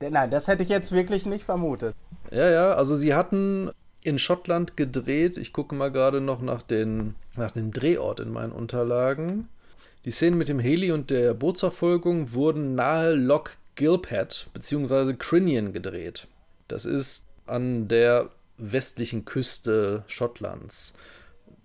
Nein, 0.00 0.30
das 0.30 0.48
hätte 0.48 0.62
ich 0.62 0.70
jetzt 0.70 0.92
wirklich 0.92 1.26
nicht 1.26 1.44
vermutet. 1.44 1.94
Ja, 2.30 2.48
ja, 2.50 2.72
also 2.72 2.96
sie 2.96 3.14
hatten 3.14 3.70
in 4.02 4.18
Schottland 4.18 4.76
gedreht. 4.76 5.36
Ich 5.36 5.52
gucke 5.52 5.74
mal 5.74 5.92
gerade 5.92 6.20
noch 6.20 6.40
nach, 6.40 6.62
den, 6.62 7.14
nach 7.36 7.50
dem 7.50 7.72
Drehort 7.72 8.20
in 8.20 8.30
meinen 8.30 8.52
Unterlagen. 8.52 9.48
Die 10.06 10.10
Szenen 10.10 10.38
mit 10.38 10.48
dem 10.48 10.58
Heli 10.58 10.92
und 10.92 11.10
der 11.10 11.34
Bootsverfolgung 11.34 12.32
wurden 12.32 12.74
nahe 12.74 13.14
Loch 13.14 13.50
Gilpad 13.74 14.48
bzw. 14.54 15.14
Crinion 15.14 15.72
gedreht. 15.72 16.28
Das 16.68 16.86
ist 16.86 17.26
an 17.46 17.88
der 17.88 18.30
westlichen 18.56 19.26
Küste 19.26 20.04
Schottlands. 20.06 20.94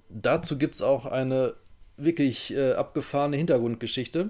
Dazu 0.10 0.58
gibt 0.58 0.76
es 0.76 0.82
auch 0.82 1.06
eine 1.06 1.54
wirklich 1.96 2.54
äh, 2.54 2.74
abgefahrene 2.74 3.38
Hintergrundgeschichte. 3.38 4.30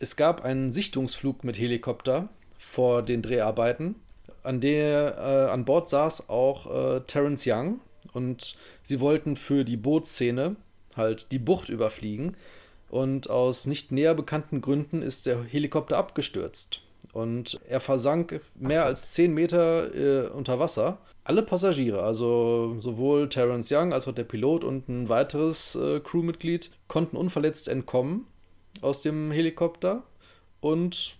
Es 0.00 0.16
gab 0.16 0.44
einen 0.44 0.72
Sichtungsflug 0.72 1.44
mit 1.44 1.56
Helikopter 1.56 2.28
vor 2.64 3.02
den 3.02 3.22
Dreharbeiten, 3.22 3.94
an 4.42 4.60
der 4.60 5.16
äh, 5.18 5.50
an 5.50 5.64
Bord 5.64 5.88
saß 5.88 6.28
auch 6.28 6.96
äh, 6.96 7.00
Terence 7.00 7.44
Young 7.46 7.80
und 8.12 8.56
sie 8.82 9.00
wollten 9.00 9.36
für 9.36 9.64
die 9.64 9.76
Bootszene 9.76 10.56
halt 10.96 11.30
die 11.30 11.38
Bucht 11.38 11.68
überfliegen 11.68 12.36
und 12.90 13.30
aus 13.30 13.66
nicht 13.66 13.92
näher 13.92 14.14
bekannten 14.14 14.60
Gründen 14.60 15.02
ist 15.02 15.26
der 15.26 15.42
Helikopter 15.44 15.96
abgestürzt 15.96 16.82
und 17.12 17.60
er 17.68 17.80
versank 17.80 18.40
mehr 18.54 18.84
als 18.84 19.10
10 19.10 19.32
Meter 19.32 19.94
äh, 19.94 20.28
unter 20.28 20.58
Wasser. 20.58 20.98
Alle 21.22 21.42
Passagiere, 21.42 22.02
also 22.02 22.76
sowohl 22.78 23.28
Terence 23.28 23.70
Young 23.72 23.92
als 23.92 24.06
auch 24.08 24.14
der 24.14 24.24
Pilot 24.24 24.64
und 24.64 24.88
ein 24.88 25.08
weiteres 25.08 25.74
äh, 25.74 26.00
Crewmitglied, 26.00 26.70
konnten 26.88 27.16
unverletzt 27.16 27.68
entkommen 27.68 28.26
aus 28.82 29.00
dem 29.00 29.30
Helikopter 29.30 30.02
und 30.60 31.16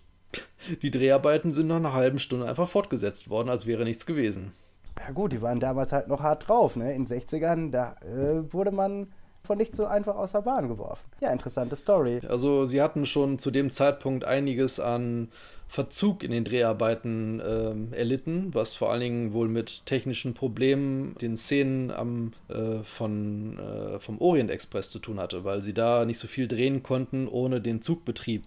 die 0.81 0.91
Dreharbeiten 0.91 1.51
sind 1.51 1.67
nach 1.67 1.77
einer 1.77 1.93
halben 1.93 2.19
Stunde 2.19 2.47
einfach 2.47 2.69
fortgesetzt 2.69 3.29
worden, 3.29 3.49
als 3.49 3.65
wäre 3.65 3.83
nichts 3.83 4.05
gewesen. 4.05 4.53
Ja 4.99 5.11
gut, 5.11 5.33
die 5.33 5.41
waren 5.41 5.59
damals 5.59 5.91
halt 5.91 6.07
noch 6.07 6.21
hart 6.21 6.47
drauf. 6.47 6.75
Ne? 6.75 6.93
In 6.93 7.05
den 7.05 7.19
60ern, 7.19 7.71
da 7.71 7.95
äh, 8.01 8.51
wurde 8.53 8.71
man 8.71 9.07
von 9.45 9.57
nicht 9.57 9.75
so 9.75 9.85
einfach 9.85 10.15
aus 10.15 10.31
der 10.31 10.41
Bahn 10.41 10.67
geworfen. 10.67 11.03
Ja, 11.21 11.31
interessante 11.31 11.75
Story. 11.75 12.19
Also 12.27 12.65
sie 12.65 12.81
hatten 12.81 13.05
schon 13.05 13.39
zu 13.39 13.51
dem 13.51 13.71
Zeitpunkt 13.71 14.25
einiges 14.25 14.79
an 14.79 15.29
Verzug 15.67 16.23
in 16.23 16.31
den 16.31 16.43
Dreharbeiten 16.43 17.39
äh, 17.39 17.95
erlitten, 17.95 18.53
was 18.53 18.75
vor 18.75 18.91
allen 18.91 19.01
Dingen 19.01 19.33
wohl 19.33 19.47
mit 19.47 19.85
technischen 19.85 20.33
Problemen 20.33 21.15
den 21.21 21.37
Szenen 21.37 21.91
am, 21.91 22.33
äh, 22.49 22.83
von, 22.83 23.57
äh, 23.59 23.99
vom 23.99 24.19
Orient 24.19 24.51
Express 24.51 24.89
zu 24.89 24.99
tun 24.99 25.19
hatte, 25.19 25.43
weil 25.43 25.61
sie 25.61 25.73
da 25.73 26.05
nicht 26.05 26.19
so 26.19 26.27
viel 26.27 26.47
drehen 26.47 26.83
konnten, 26.83 27.27
ohne 27.27 27.61
den 27.61 27.81
Zugbetrieb 27.81 28.43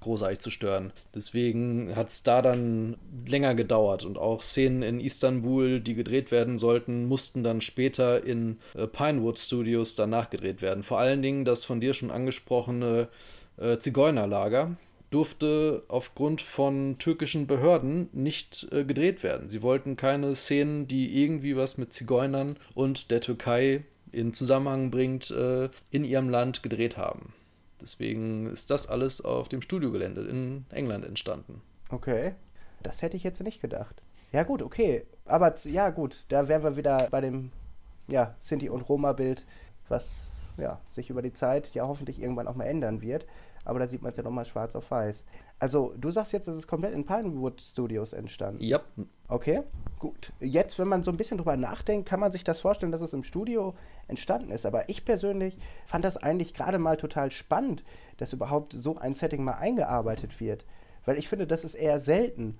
großartig 0.00 0.38
zu 0.38 0.50
stören. 0.50 0.92
Deswegen 1.14 1.94
hat 1.94 2.08
es 2.08 2.22
da 2.22 2.42
dann 2.42 2.96
länger 3.26 3.54
gedauert 3.54 4.04
und 4.04 4.18
auch 4.18 4.42
Szenen 4.42 4.82
in 4.82 5.00
Istanbul, 5.00 5.80
die 5.80 5.94
gedreht 5.94 6.30
werden 6.30 6.58
sollten, 6.58 7.06
mussten 7.06 7.42
dann 7.42 7.60
später 7.60 8.24
in 8.24 8.58
äh, 8.74 8.86
Pinewood 8.86 9.38
Studios 9.38 9.94
danach 9.94 10.30
gedreht 10.30 10.62
werden. 10.62 10.82
Vor 10.82 10.98
allen 10.98 11.22
Dingen 11.22 11.44
das 11.44 11.64
von 11.64 11.80
dir 11.80 11.94
schon 11.94 12.10
angesprochene 12.10 13.08
äh, 13.56 13.78
Zigeunerlager 13.78 14.76
durfte 15.10 15.82
aufgrund 15.88 16.40
von 16.40 16.96
türkischen 16.98 17.46
Behörden 17.46 18.08
nicht 18.12 18.68
äh, 18.70 18.84
gedreht 18.84 19.22
werden. 19.22 19.48
Sie 19.48 19.62
wollten 19.62 19.96
keine 19.96 20.34
Szenen, 20.34 20.86
die 20.86 21.22
irgendwie 21.22 21.56
was 21.56 21.78
mit 21.78 21.92
Zigeunern 21.92 22.56
und 22.74 23.10
der 23.10 23.20
Türkei 23.20 23.84
in 24.12 24.32
Zusammenhang 24.32 24.90
bringt, 24.90 25.30
in 25.30 26.02
ihrem 26.02 26.28
Land 26.30 26.64
gedreht 26.64 26.96
haben. 26.96 27.32
Deswegen 27.80 28.46
ist 28.46 28.70
das 28.70 28.86
alles 28.86 29.20
auf 29.20 29.48
dem 29.48 29.62
Studiogelände 29.62 30.22
in 30.22 30.64
England 30.70 31.04
entstanden. 31.04 31.62
Okay, 31.90 32.34
das 32.82 33.02
hätte 33.02 33.16
ich 33.16 33.24
jetzt 33.24 33.42
nicht 33.42 33.60
gedacht. 33.60 34.02
Ja 34.32 34.44
gut, 34.44 34.62
okay. 34.62 35.06
Aber 35.24 35.54
ja 35.64 35.90
gut, 35.90 36.24
da 36.28 36.48
wären 36.48 36.62
wir 36.62 36.76
wieder 36.76 37.08
bei 37.10 37.20
dem 37.20 37.50
ja, 38.08 38.34
Sinti- 38.40 38.68
und 38.68 38.82
Roma-Bild, 38.82 39.44
was 39.88 40.30
ja, 40.56 40.80
sich 40.92 41.10
über 41.10 41.22
die 41.22 41.32
Zeit 41.32 41.72
ja 41.74 41.86
hoffentlich 41.86 42.20
irgendwann 42.20 42.48
auch 42.48 42.54
mal 42.54 42.64
ändern 42.64 43.02
wird. 43.02 43.26
Aber 43.64 43.78
da 43.78 43.86
sieht 43.86 44.02
man 44.02 44.10
es 44.10 44.16
ja 44.16 44.22
nochmal 44.22 44.46
schwarz 44.46 44.74
auf 44.76 44.90
weiß. 44.90 45.24
Also, 45.60 45.92
du 45.98 46.10
sagst 46.10 46.32
jetzt, 46.32 46.48
es 46.48 46.56
ist 46.56 46.66
komplett 46.66 46.94
in 46.94 47.04
Pinewood 47.04 47.60
Studios 47.60 48.14
entstanden. 48.14 48.62
Ja. 48.62 48.80
Okay, 49.28 49.62
gut. 49.98 50.32
Jetzt, 50.40 50.78
wenn 50.78 50.88
man 50.88 51.02
so 51.02 51.10
ein 51.10 51.18
bisschen 51.18 51.36
drüber 51.36 51.56
nachdenkt, 51.58 52.08
kann 52.08 52.18
man 52.18 52.32
sich 52.32 52.44
das 52.44 52.60
vorstellen, 52.60 52.92
dass 52.92 53.02
es 53.02 53.12
im 53.12 53.22
Studio 53.22 53.74
entstanden 54.08 54.50
ist. 54.52 54.64
Aber 54.64 54.88
ich 54.88 55.04
persönlich 55.04 55.58
fand 55.84 56.06
das 56.06 56.16
eigentlich 56.16 56.54
gerade 56.54 56.78
mal 56.78 56.96
total 56.96 57.30
spannend, 57.30 57.84
dass 58.16 58.32
überhaupt 58.32 58.74
so 58.76 58.96
ein 58.96 59.14
Setting 59.14 59.44
mal 59.44 59.52
eingearbeitet 59.52 60.40
wird. 60.40 60.64
Weil 61.04 61.18
ich 61.18 61.28
finde, 61.28 61.46
das 61.46 61.62
ist 61.62 61.74
eher 61.74 62.00
selten. 62.00 62.58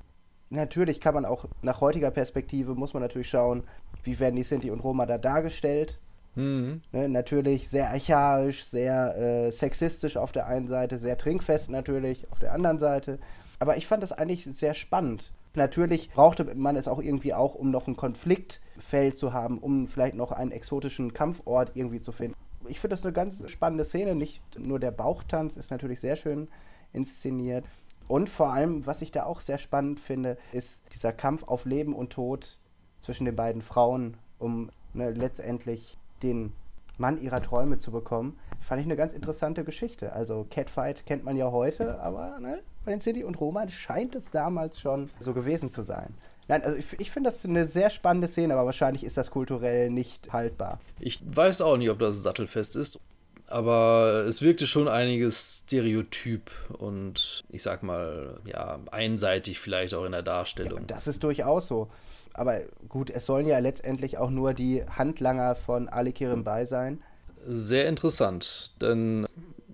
Natürlich 0.50 1.00
kann 1.00 1.14
man 1.14 1.24
auch 1.24 1.46
nach 1.62 1.80
heutiger 1.80 2.10
Perspektive, 2.10 2.74
muss 2.74 2.92
man 2.92 3.02
natürlich 3.02 3.30
schauen, 3.30 3.64
wie 4.02 4.18
werden 4.18 4.36
die 4.36 4.42
Sinti 4.42 4.70
und 4.70 4.80
Roma 4.80 5.06
da 5.06 5.16
dargestellt 5.16 6.00
Mhm. 6.34 6.82
Ne, 6.92 7.08
natürlich 7.08 7.68
sehr 7.68 7.90
archaisch, 7.90 8.64
sehr 8.64 9.16
äh, 9.16 9.50
sexistisch 9.50 10.16
auf 10.16 10.32
der 10.32 10.46
einen 10.46 10.68
Seite, 10.68 10.98
sehr 10.98 11.18
trinkfest 11.18 11.70
natürlich 11.70 12.30
auf 12.30 12.38
der 12.38 12.52
anderen 12.52 12.78
Seite. 12.78 13.18
Aber 13.58 13.76
ich 13.76 13.86
fand 13.86 14.02
das 14.02 14.12
eigentlich 14.12 14.44
sehr 14.44 14.74
spannend. 14.74 15.32
Natürlich 15.54 16.10
brauchte 16.10 16.54
man 16.54 16.76
es 16.76 16.86
auch 16.86 17.02
irgendwie 17.02 17.34
auch, 17.34 17.54
um 17.54 17.70
noch 17.70 17.88
ein 17.88 17.96
Konfliktfeld 17.96 19.18
zu 19.18 19.32
haben, 19.32 19.58
um 19.58 19.88
vielleicht 19.88 20.14
noch 20.14 20.30
einen 20.30 20.52
exotischen 20.52 21.12
Kampfort 21.12 21.72
irgendwie 21.74 22.00
zu 22.00 22.12
finden. 22.12 22.36
Ich 22.68 22.78
finde 22.78 22.94
das 22.94 23.04
eine 23.04 23.12
ganz 23.12 23.42
spannende 23.50 23.84
Szene. 23.84 24.14
Nicht 24.14 24.42
nur 24.58 24.78
der 24.78 24.92
Bauchtanz 24.92 25.56
ist 25.56 25.70
natürlich 25.70 26.00
sehr 26.00 26.14
schön 26.14 26.48
inszeniert. 26.92 27.64
Und 28.06 28.28
vor 28.28 28.52
allem, 28.52 28.86
was 28.86 29.02
ich 29.02 29.10
da 29.10 29.24
auch 29.24 29.40
sehr 29.40 29.58
spannend 29.58 30.00
finde, 30.00 30.36
ist 30.52 30.82
dieser 30.94 31.12
Kampf 31.12 31.44
auf 31.44 31.64
Leben 31.64 31.94
und 31.94 32.10
Tod 32.10 32.58
zwischen 33.00 33.24
den 33.24 33.36
beiden 33.36 33.62
Frauen, 33.62 34.16
um 34.38 34.70
ne, 34.94 35.10
letztendlich 35.10 35.98
den 36.22 36.52
Mann 36.98 37.20
ihrer 37.20 37.42
Träume 37.42 37.78
zu 37.78 37.90
bekommen. 37.90 38.38
Fand 38.60 38.80
ich 38.80 38.86
eine 38.86 38.96
ganz 38.96 39.12
interessante 39.12 39.64
Geschichte. 39.64 40.12
Also 40.12 40.46
Catfight 40.50 41.06
kennt 41.06 41.24
man 41.24 41.36
ja 41.36 41.50
heute, 41.50 41.98
aber 42.00 42.38
ne, 42.38 42.60
bei 42.84 42.92
den 42.92 43.00
City 43.00 43.24
und 43.24 43.40
Roma 43.40 43.66
scheint 43.68 44.14
es 44.14 44.30
damals 44.30 44.80
schon 44.80 45.10
so 45.18 45.32
gewesen 45.32 45.70
zu 45.70 45.82
sein. 45.82 46.14
Nein, 46.48 46.62
also 46.62 46.76
ich, 46.76 46.98
ich 46.98 47.10
finde 47.10 47.28
das 47.30 47.44
eine 47.44 47.64
sehr 47.64 47.90
spannende 47.90 48.28
Szene, 48.28 48.54
aber 48.54 48.66
wahrscheinlich 48.66 49.04
ist 49.04 49.16
das 49.16 49.30
kulturell 49.30 49.88
nicht 49.88 50.32
haltbar. 50.32 50.80
Ich 50.98 51.20
weiß 51.24 51.60
auch 51.60 51.76
nicht, 51.76 51.90
ob 51.90 52.00
das 52.00 52.22
sattelfest 52.22 52.76
ist, 52.76 52.98
aber 53.46 54.24
es 54.26 54.42
wirkte 54.42 54.66
schon 54.66 54.88
einiges 54.88 55.62
Stereotyp 55.64 56.50
und 56.78 57.44
ich 57.50 57.62
sag 57.62 57.82
mal, 57.82 58.40
ja, 58.44 58.78
einseitig 58.90 59.58
vielleicht 59.60 59.94
auch 59.94 60.04
in 60.04 60.12
der 60.12 60.22
Darstellung. 60.22 60.80
Ja, 60.80 60.86
das 60.86 61.06
ist 61.06 61.22
durchaus 61.22 61.68
so. 61.68 61.88
Aber 62.34 62.60
gut, 62.88 63.10
es 63.10 63.26
sollen 63.26 63.46
ja 63.46 63.58
letztendlich 63.58 64.18
auch 64.18 64.30
nur 64.30 64.54
die 64.54 64.84
Handlanger 64.86 65.54
von 65.54 65.88
Ali 65.88 66.12
Kirimbai 66.12 66.64
sein. 66.64 67.02
Sehr 67.46 67.88
interessant, 67.88 68.72
denn 68.80 69.26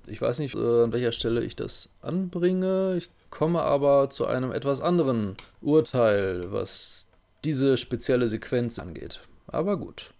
ich 0.06 0.22
weiß 0.22 0.38
nicht, 0.38 0.54
äh, 0.54 0.84
an 0.84 0.92
welcher 0.92 1.12
Stelle 1.12 1.42
ich 1.42 1.56
das 1.56 1.88
anbringe. 2.00 2.94
Ich 2.96 3.10
komme 3.30 3.62
aber 3.62 4.08
zu 4.10 4.26
einem 4.26 4.52
etwas 4.52 4.80
anderen 4.80 5.36
Urteil, 5.60 6.52
was 6.52 7.08
diese 7.44 7.76
spezielle 7.76 8.28
Sequenz 8.28 8.78
angeht. 8.78 9.20
Aber 9.46 9.76
gut, 9.76 10.12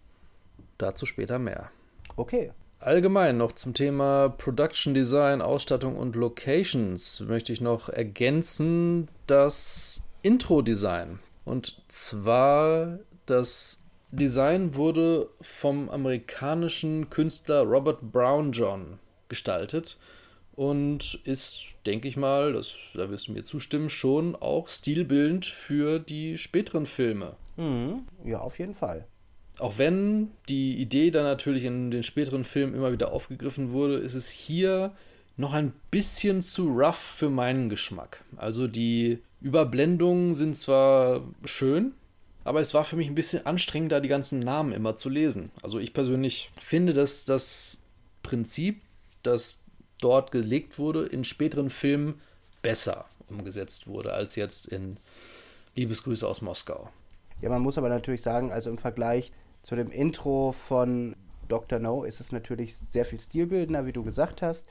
dazu 0.79 1.07
später 1.07 1.38
mehr. 1.38 1.70
Okay. 2.16 2.53
Allgemein 2.79 3.38
noch 3.38 3.53
zum 3.53 3.75
Thema 3.75 4.29
Production 4.29 4.92
Design, 4.92 5.40
Ausstattung 5.40 5.96
und 5.96 6.14
Locations 6.14 7.20
möchte 7.20 7.53
ich 7.53 7.61
noch 7.61 7.88
ergänzen 7.88 9.09
das 9.27 10.03
Intro-Design. 10.22 11.18
Und 11.47 11.81
zwar 11.89 12.99
das 13.25 13.83
Design 14.11 14.75
wurde 14.75 15.31
vom 15.41 15.89
amerikanischen 15.89 17.09
Künstler 17.09 17.63
Robert 17.63 18.13
Brown 18.13 18.53
John 18.53 18.99
gestaltet 19.29 19.97
und 20.57 21.21
ist, 21.25 21.77
denke 21.87 22.09
ich 22.09 22.17
mal, 22.17 22.53
das, 22.53 22.75
da 22.95 23.11
wirst 23.11 23.29
du 23.29 23.33
mir 23.33 23.45
zustimmen, 23.45 23.89
schon 23.89 24.35
auch 24.35 24.69
stilbildend 24.69 25.47
für 25.47 26.01
die 26.01 26.37
späteren 26.37 26.85
Filme. 26.85 27.37
Mhm. 27.57 28.07
Ja, 28.25 28.41
auf 28.41 28.59
jeden 28.59 28.75
Fall. 28.75 29.07
Auch 29.59 29.79
wenn 29.79 30.33
die 30.49 30.77
Idee 30.77 31.11
dann 31.11 31.25
natürlich 31.25 31.65
in 31.65 31.91
den 31.91 32.03
späteren 32.03 32.45
Filmen 32.45 32.75
immer 32.75 32.93
wieder 32.93 33.13
aufgegriffen 33.13 33.71
wurde, 33.71 33.99
ist 33.99 34.15
es 34.15 34.31
hier 34.31 34.93
noch 35.37 35.53
ein 35.53 35.73
bisschen 35.91 36.43
zu 36.43 36.69
rough 36.69 36.97
für 36.97 37.31
meinen 37.31 37.69
Geschmack. 37.69 38.25
Also 38.37 38.67
die 38.67 39.21
Überblendungen 39.40 40.35
sind 40.35 40.57
zwar 40.57 41.22
schön, 41.44 41.94
aber 42.44 42.61
es 42.61 42.75
war 42.75 42.85
für 42.85 42.96
mich 42.96 43.09
ein 43.09 43.14
bisschen 43.14 43.44
anstrengend, 43.44 43.92
da 43.92 44.01
die 44.01 44.09
ganzen 44.09 44.40
Namen 44.40 44.72
immer 44.72 44.96
zu 44.96 45.09
lesen. 45.09 45.51
Also 45.62 45.79
ich 45.79 45.92
persönlich 45.92 46.51
finde, 46.59 46.92
dass 46.92 47.25
das 47.25 47.83
Prinzip, 48.22 48.83
das 49.22 49.64
dort 50.01 50.31
gelegt 50.31 50.79
wurde, 50.79 51.05
in 51.07 51.25
späteren 51.25 51.70
Filmen 51.70 52.20
besser 52.62 53.07
umgesetzt 53.29 53.87
wurde 53.88 54.12
als 54.12 54.37
jetzt 54.37 54.68
in 54.68 54.99
Liebesgrüße 55.75 56.27
aus 56.27 56.42
Moskau. 56.42 56.88
Ja, 57.42 57.49
man 57.49 57.62
muss 57.62 57.79
aber 57.79 57.88
natürlich 57.88 58.22
sagen, 58.22 58.53
also 58.53 58.70
im 58.70 58.79
Vergleich 58.79 59.33
zu 59.62 59.75
dem 59.75 59.90
Intro 59.90 60.53
von 60.53 61.16
Dr. 61.49 61.79
No 61.79 62.05
ist 62.05 62.20
es 62.20 62.33
natürlich 62.33 62.77
sehr 62.90 63.05
viel 63.05 63.20
stilbildender, 63.20 63.87
wie 63.87 63.92
du 63.92 64.03
gesagt 64.03 64.42
hast. 64.42 64.66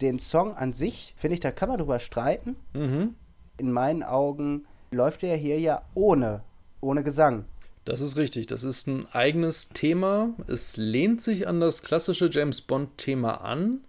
Den 0.00 0.18
Song 0.18 0.54
an 0.54 0.72
sich, 0.72 1.14
finde 1.16 1.34
ich, 1.34 1.40
da 1.40 1.52
kann 1.52 1.68
man 1.68 1.78
drüber 1.78 1.98
streiten. 1.98 2.56
Mhm. 2.74 3.14
In 3.58 3.72
meinen 3.72 4.02
Augen 4.02 4.66
läuft 4.90 5.22
er 5.22 5.36
hier 5.36 5.58
ja 5.58 5.82
ohne, 5.94 6.42
ohne 6.80 7.02
Gesang. 7.02 7.44
Das 7.84 8.00
ist 8.00 8.16
richtig. 8.16 8.46
Das 8.46 8.64
ist 8.64 8.86
ein 8.86 9.06
eigenes 9.12 9.68
Thema. 9.68 10.30
Es 10.46 10.76
lehnt 10.76 11.22
sich 11.22 11.46
an 11.46 11.60
das 11.60 11.82
klassische 11.82 12.28
James 12.30 12.60
Bond-Thema 12.60 13.42
an. 13.42 13.80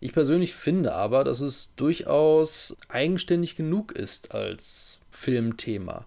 Ich 0.00 0.12
persönlich 0.12 0.54
finde 0.54 0.94
aber, 0.94 1.22
dass 1.22 1.40
es 1.40 1.74
durchaus 1.76 2.76
eigenständig 2.88 3.56
genug 3.56 3.92
ist 3.92 4.34
als 4.34 5.00
Filmthema 5.10 6.06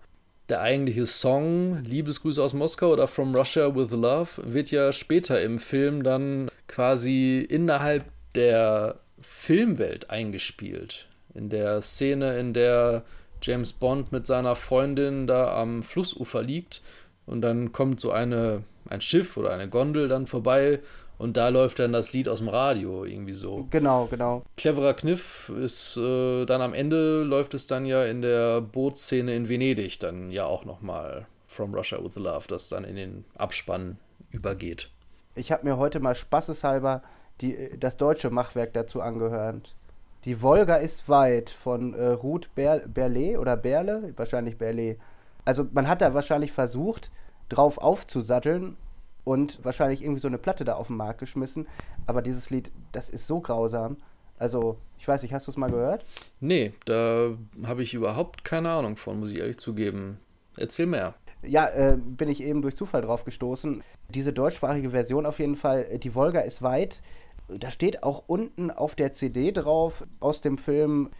der 0.49 0.61
eigentliche 0.61 1.05
Song 1.05 1.83
Liebesgrüße 1.83 2.41
aus 2.41 2.53
Moskau 2.53 2.91
oder 2.93 3.07
From 3.07 3.35
Russia 3.35 3.75
with 3.75 3.91
Love 3.91 4.53
wird 4.53 4.71
ja 4.71 4.91
später 4.91 5.41
im 5.41 5.59
Film 5.59 6.03
dann 6.03 6.49
quasi 6.67 7.39
innerhalb 7.39 8.05
der 8.35 8.99
Filmwelt 9.21 10.09
eingespielt. 10.09 11.07
In 11.35 11.49
der 11.49 11.81
Szene, 11.81 12.39
in 12.39 12.53
der 12.53 13.03
James 13.41 13.73
Bond 13.73 14.11
mit 14.11 14.25
seiner 14.25 14.55
Freundin 14.55 15.27
da 15.27 15.55
am 15.61 15.83
Flussufer 15.83 16.41
liegt 16.41 16.81
und 17.25 17.41
dann 17.41 17.71
kommt 17.71 17.99
so 17.99 18.11
eine, 18.11 18.63
ein 18.89 19.01
Schiff 19.01 19.37
oder 19.37 19.51
eine 19.51 19.69
Gondel 19.69 20.07
dann 20.07 20.25
vorbei 20.25 20.79
und 21.17 21.37
da 21.37 21.49
läuft 21.49 21.79
dann 21.79 21.93
das 21.93 22.13
Lied 22.13 22.27
aus 22.27 22.39
dem 22.39 22.49
Radio 22.49 23.05
irgendwie 23.05 23.33
so. 23.33 23.67
Genau, 23.69 24.07
genau. 24.07 24.43
Cleverer 24.57 24.93
Kniff 24.93 25.49
ist 25.49 25.97
äh, 25.97 26.45
dann 26.45 26.61
am 26.61 26.73
Ende 26.73 27.23
läuft 27.23 27.53
es 27.53 27.67
dann 27.67 27.85
ja 27.85 28.03
in 28.03 28.21
der 28.21 28.61
Bootsszene 28.61 29.33
in 29.35 29.47
Venedig 29.47 29.99
dann 29.99 30.31
ja 30.31 30.45
auch 30.45 30.65
nochmal 30.65 31.27
From 31.47 31.73
Russia 31.73 32.03
with 32.03 32.15
Love, 32.15 32.45
das 32.47 32.67
dann 32.67 32.83
in 32.83 32.95
den 32.95 33.25
Abspann 33.37 33.97
übergeht. 34.31 34.89
Ich 35.35 35.51
habe 35.51 35.65
mir 35.65 35.77
heute 35.77 35.99
mal 35.99 36.15
spaßeshalber 36.15 37.01
die, 37.41 37.77
das 37.79 37.97
deutsche 37.97 38.29
Machwerk 38.29 38.73
dazu 38.73 39.01
angehört. 39.01 39.75
Die 40.25 40.41
Wolga 40.41 40.77
ist 40.77 41.07
weit 41.07 41.51
von 41.51 41.93
äh, 41.93 42.07
Ruth 42.07 42.49
Ber 42.55 42.79
Berle 42.79 43.39
oder 43.39 43.55
Berle, 43.55 44.11
wahrscheinlich 44.17 44.57
Berle. 44.57 44.97
Also 45.45 45.67
man 45.71 45.87
hat 45.87 46.01
da 46.01 46.15
wahrscheinlich 46.15 46.51
versucht, 46.51 47.11
drauf 47.47 47.77
aufzusatteln 47.77 48.75
und 49.23 49.63
wahrscheinlich 49.63 50.01
irgendwie 50.01 50.21
so 50.21 50.27
eine 50.27 50.39
Platte 50.39 50.65
da 50.65 50.73
auf 50.73 50.87
den 50.87 50.97
Markt 50.97 51.19
geschmissen. 51.19 51.67
Aber 52.07 52.23
dieses 52.23 52.49
Lied, 52.49 52.71
das 52.91 53.11
ist 53.11 53.27
so 53.27 53.39
grausam. 53.39 53.97
Also, 54.37 54.77
ich 54.97 55.07
weiß 55.07 55.21
nicht, 55.21 55.33
hast 55.33 55.47
du 55.47 55.51
es 55.51 55.57
mal 55.57 55.69
gehört? 55.69 56.03
Nee, 56.39 56.73
da 56.85 57.29
habe 57.63 57.83
ich 57.83 57.93
überhaupt 57.93 58.43
keine 58.43 58.71
Ahnung 58.71 58.97
von, 58.97 59.19
muss 59.19 59.31
ich 59.31 59.37
ehrlich 59.37 59.59
zugeben. 59.59 60.19
Erzähl 60.57 60.87
mehr. 60.87 61.13
Ja, 61.43 61.67
äh, 61.67 61.97
bin 61.97 62.29
ich 62.29 62.41
eben 62.41 62.61
durch 62.63 62.75
Zufall 62.75 63.01
drauf 63.01 63.23
gestoßen. 63.23 63.83
Diese 64.09 64.33
deutschsprachige 64.33 64.89
Version 64.89 65.25
auf 65.25 65.39
jeden 65.39 65.55
Fall, 65.55 65.85
äh, 65.89 65.99
die 65.99 66.15
Wolga 66.15 66.41
ist 66.41 66.63
weit. 66.63 67.01
Da 67.47 67.71
steht 67.71 68.03
auch 68.03 68.23
unten 68.27 68.71
auf 68.71 68.95
der 68.95 69.13
CD 69.13 69.51
drauf 69.51 70.05
aus 70.19 70.41
dem 70.41 70.57
Film 70.57 71.11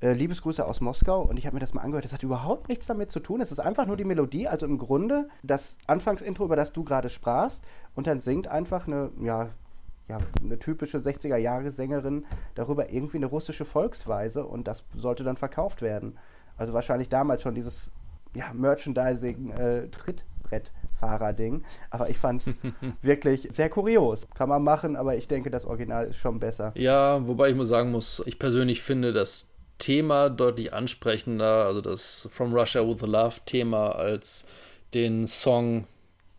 äh, 0.00 0.12
Liebesgrüße 0.12 0.66
aus 0.66 0.80
Moskau 0.80 1.22
und 1.22 1.38
ich 1.38 1.46
habe 1.46 1.54
mir 1.54 1.60
das 1.60 1.74
mal 1.74 1.82
angehört. 1.82 2.04
Das 2.04 2.12
hat 2.12 2.22
überhaupt 2.22 2.68
nichts 2.68 2.86
damit 2.86 3.12
zu 3.12 3.20
tun. 3.20 3.40
Es 3.40 3.52
ist 3.52 3.60
einfach 3.60 3.86
nur 3.86 3.96
die 3.96 4.04
Melodie, 4.04 4.48
also 4.48 4.66
im 4.66 4.78
Grunde 4.78 5.28
das 5.42 5.78
Anfangsintro, 5.86 6.44
über 6.44 6.56
das 6.56 6.72
du 6.72 6.84
gerade 6.84 7.08
sprachst. 7.08 7.64
Und 7.94 8.06
dann 8.06 8.20
singt 8.20 8.48
einfach 8.48 8.86
eine, 8.86 9.10
ja, 9.20 9.50
ja, 10.08 10.18
eine 10.42 10.58
typische 10.58 10.98
60er-Jahre-Sängerin 10.98 12.26
darüber 12.54 12.90
irgendwie 12.90 13.18
eine 13.18 13.26
russische 13.26 13.64
Volksweise 13.64 14.44
und 14.44 14.66
das 14.66 14.84
sollte 14.94 15.24
dann 15.24 15.36
verkauft 15.36 15.82
werden. 15.82 16.18
Also 16.56 16.72
wahrscheinlich 16.72 17.08
damals 17.08 17.42
schon 17.42 17.54
dieses 17.54 17.92
ja, 18.34 18.52
Merchandising-Trittbrettfahrer-Ding. 18.52 20.50
Äh, 20.50 20.81
aber 21.02 22.08
ich 22.08 22.18
fand 22.18 22.42
es 22.42 22.54
wirklich 23.02 23.48
sehr 23.50 23.68
kurios. 23.68 24.26
Kann 24.34 24.48
man 24.48 24.62
machen, 24.62 24.96
aber 24.96 25.16
ich 25.16 25.28
denke, 25.28 25.50
das 25.50 25.64
Original 25.64 26.06
ist 26.06 26.16
schon 26.16 26.38
besser. 26.38 26.72
Ja, 26.76 27.26
wobei 27.26 27.50
ich 27.50 27.56
muss 27.56 27.68
sagen 27.68 27.90
muss, 27.90 28.22
ich 28.26 28.38
persönlich 28.38 28.82
finde, 28.82 29.12
dass 29.12 29.50
Thema 29.78 30.30
deutlich 30.30 30.72
ansprechender, 30.72 31.64
also 31.66 31.80
das 31.80 32.28
From 32.30 32.54
Russia 32.54 32.86
with 32.86 33.02
Love 33.02 33.36
Thema, 33.46 33.90
als 33.90 34.46
den 34.94 35.26
Song, 35.26 35.86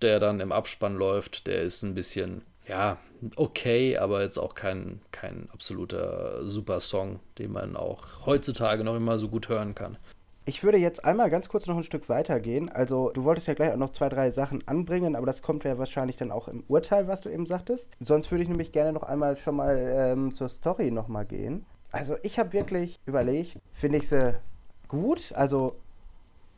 der 0.01 0.19
dann 0.19 0.39
im 0.39 0.51
Abspann 0.51 0.95
läuft. 0.95 1.47
Der 1.47 1.61
ist 1.61 1.83
ein 1.83 1.93
bisschen, 1.93 2.43
ja, 2.67 2.97
okay, 3.35 3.97
aber 3.97 4.21
jetzt 4.21 4.37
auch 4.37 4.55
kein, 4.55 5.01
kein 5.11 5.49
absoluter 5.51 6.47
super 6.47 6.79
Song, 6.79 7.19
den 7.37 7.51
man 7.51 7.75
auch 7.75 8.25
heutzutage 8.25 8.83
noch 8.83 8.95
immer 8.95 9.19
so 9.19 9.27
gut 9.27 9.49
hören 9.49 9.75
kann. 9.75 9.97
Ich 10.45 10.61
würde 10.61 10.77
jetzt 10.77 11.05
einmal 11.05 11.29
ganz 11.29 11.47
kurz 11.47 11.67
noch 11.67 11.77
ein 11.77 11.83
Stück 11.83 12.09
weitergehen. 12.09 12.69
Also, 12.69 13.11
du 13.11 13.23
wolltest 13.23 13.47
ja 13.47 13.53
gleich 13.53 13.71
auch 13.71 13.77
noch 13.77 13.91
zwei, 13.91 14.09
drei 14.09 14.29
Sachen 14.29 14.61
anbringen, 14.67 15.15
aber 15.15 15.25
das 15.25 15.41
kommt 15.41 15.63
ja 15.63 15.77
wahrscheinlich 15.77 16.17
dann 16.17 16.31
auch 16.31 16.49
im 16.49 16.63
Urteil, 16.67 17.07
was 17.07 17.21
du 17.21 17.29
eben 17.29 17.45
sagtest. 17.45 17.87
Sonst 18.01 18.29
würde 18.29 18.43
ich 18.43 18.49
nämlich 18.49 18.73
gerne 18.73 18.91
noch 18.91 19.03
einmal 19.03 19.37
schon 19.37 19.55
mal 19.55 19.77
ähm, 19.77 20.35
zur 20.35 20.49
Story 20.49 20.91
nochmal 20.91 21.25
gehen. 21.25 21.65
Also 21.91 22.17
ich 22.23 22.39
habe 22.39 22.51
wirklich 22.51 22.99
überlegt, 23.05 23.57
finde 23.71 23.99
ich 23.99 24.09
sie 24.09 24.33
gut, 24.89 25.31
also 25.33 25.75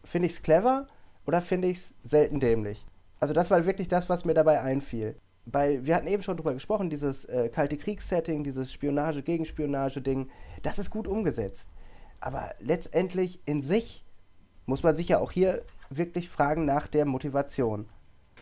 finde 0.03 0.27
ich 0.29 0.33
es 0.33 0.41
clever 0.41 0.87
oder 1.27 1.41
finde 1.41 1.67
ich 1.67 1.77
es 1.77 1.93
selten 2.03 2.39
dämlich? 2.39 2.85
Also 3.19 3.33
das 3.33 3.51
war 3.51 3.65
wirklich 3.65 3.87
das, 3.87 4.09
was 4.09 4.25
mir 4.25 4.33
dabei 4.33 4.61
einfiel. 4.61 5.15
weil 5.45 5.85
wir 5.85 5.95
hatten 5.95 6.07
eben 6.07 6.23
schon 6.23 6.37
drüber 6.37 6.53
gesprochen, 6.53 6.89
dieses 6.89 7.25
äh, 7.25 7.49
kalte 7.49 7.77
Kriegssetting, 7.77 8.43
dieses 8.43 8.73
Spionage-Gegenspionage-Ding, 8.73 10.29
das 10.63 10.79
ist 10.79 10.89
gut 10.89 11.07
umgesetzt. 11.07 11.69
Aber 12.25 12.55
letztendlich 12.59 13.39
in 13.45 13.61
sich 13.61 14.03
muss 14.65 14.81
man 14.81 14.95
sich 14.95 15.09
ja 15.09 15.19
auch 15.19 15.31
hier 15.31 15.61
wirklich 15.91 16.27
fragen 16.27 16.65
nach 16.65 16.87
der 16.87 17.05
Motivation. 17.05 17.87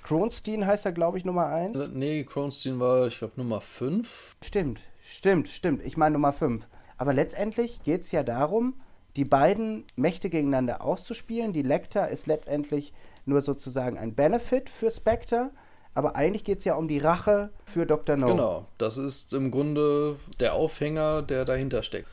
Kronstein 0.03 0.65
heißt 0.65 0.85
er, 0.85 0.93
glaube 0.93 1.17
ich, 1.17 1.25
Nummer 1.25 1.47
1. 1.47 1.75
Also, 1.75 1.91
nee, 1.93 2.23
Kronstein 2.23 2.79
war, 2.79 3.07
ich 3.07 3.17
glaube, 3.19 3.33
Nummer 3.35 3.59
5. 3.59 4.37
Stimmt, 4.41 4.79
stimmt, 5.01 5.49
stimmt. 5.49 5.83
Ich 5.83 5.97
meine 5.97 6.13
Nummer 6.13 6.31
5. 6.31 6.65
Aber 6.97 7.11
letztendlich 7.11 7.83
geht 7.83 8.03
es 8.03 8.13
ja 8.13 8.23
darum, 8.23 8.75
die 9.17 9.25
beiden 9.25 9.83
Mächte 9.97 10.29
gegeneinander 10.29 10.81
auszuspielen. 10.81 11.51
Die 11.51 11.61
Lecter 11.61 12.07
ist 12.07 12.25
letztendlich 12.25 12.93
nur 13.25 13.41
sozusagen 13.41 13.97
ein 13.97 14.15
Benefit 14.15 14.69
für 14.69 14.91
Spectre. 14.91 15.51
Aber 15.93 16.15
eigentlich 16.15 16.45
geht 16.45 16.59
es 16.59 16.63
ja 16.63 16.75
um 16.75 16.87
die 16.87 16.99
Rache 16.99 17.51
für 17.65 17.85
Dr. 17.85 18.15
No. 18.15 18.27
Genau, 18.27 18.65
das 18.77 18.97
ist 18.97 19.33
im 19.33 19.51
Grunde 19.51 20.15
der 20.39 20.53
Aufhänger, 20.53 21.21
der 21.21 21.43
dahinter 21.43 21.83
steckt. 21.83 22.07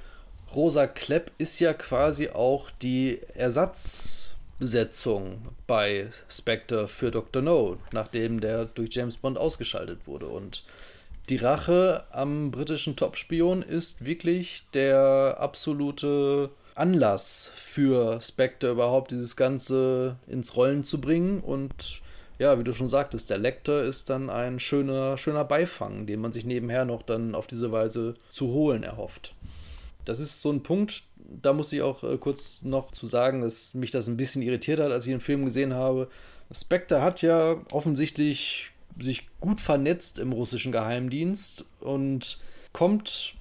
Rosa 0.54 0.86
Klepp 0.88 1.30
ist 1.38 1.60
ja 1.60 1.72
quasi 1.72 2.28
auch 2.30 2.70
die 2.82 3.20
Ersatzbesetzung 3.34 5.42
bei 5.68 6.10
Spectre 6.28 6.88
für 6.88 7.12
Dr. 7.12 7.40
No, 7.40 7.76
nachdem 7.92 8.40
der 8.40 8.64
durch 8.64 8.92
James 8.92 9.16
Bond 9.16 9.38
ausgeschaltet 9.38 10.00
wurde. 10.06 10.26
Und 10.26 10.64
die 11.28 11.36
Rache 11.36 12.02
am 12.10 12.50
britischen 12.50 12.96
Topspion 12.96 13.62
ist 13.62 14.04
wirklich 14.04 14.64
der 14.74 15.36
absolute 15.38 16.50
Anlass 16.74 17.52
für 17.54 18.20
Spectre 18.20 18.72
überhaupt 18.72 19.12
dieses 19.12 19.36
Ganze 19.36 20.16
ins 20.26 20.56
Rollen 20.56 20.82
zu 20.82 21.00
bringen 21.00 21.38
und 21.40 22.02
ja, 22.40 22.58
wie 22.58 22.64
du 22.64 22.72
schon 22.72 22.88
sagtest, 22.88 23.30
der 23.30 23.38
Lektor 23.38 23.82
ist 23.82 24.08
dann 24.08 24.30
ein 24.30 24.58
schöner, 24.58 25.18
schöner 25.18 25.44
Beifang, 25.44 26.06
den 26.06 26.20
man 26.20 26.32
sich 26.32 26.46
nebenher 26.46 26.86
noch 26.86 27.02
dann 27.02 27.34
auf 27.34 27.46
diese 27.46 27.70
Weise 27.70 28.14
zu 28.32 28.48
holen 28.48 28.82
erhofft. 28.82 29.34
Das 30.10 30.18
ist 30.18 30.40
so 30.40 30.50
ein 30.50 30.64
Punkt, 30.64 31.04
da 31.40 31.52
muss 31.52 31.72
ich 31.72 31.82
auch 31.82 32.02
äh, 32.02 32.18
kurz 32.18 32.62
noch 32.62 32.90
zu 32.90 33.06
sagen, 33.06 33.42
dass 33.42 33.74
mich 33.74 33.92
das 33.92 34.08
ein 34.08 34.16
bisschen 34.16 34.42
irritiert 34.42 34.80
hat, 34.80 34.90
als 34.90 35.06
ich 35.06 35.12
den 35.12 35.20
Film 35.20 35.44
gesehen 35.44 35.72
habe. 35.72 36.08
Spectre 36.50 37.00
hat 37.00 37.22
ja 37.22 37.62
offensichtlich 37.70 38.72
sich 38.98 39.28
gut 39.38 39.60
vernetzt 39.60 40.18
im 40.18 40.32
russischen 40.32 40.72
Geheimdienst 40.72 41.64
und 41.78 42.40
kommt 42.72 43.36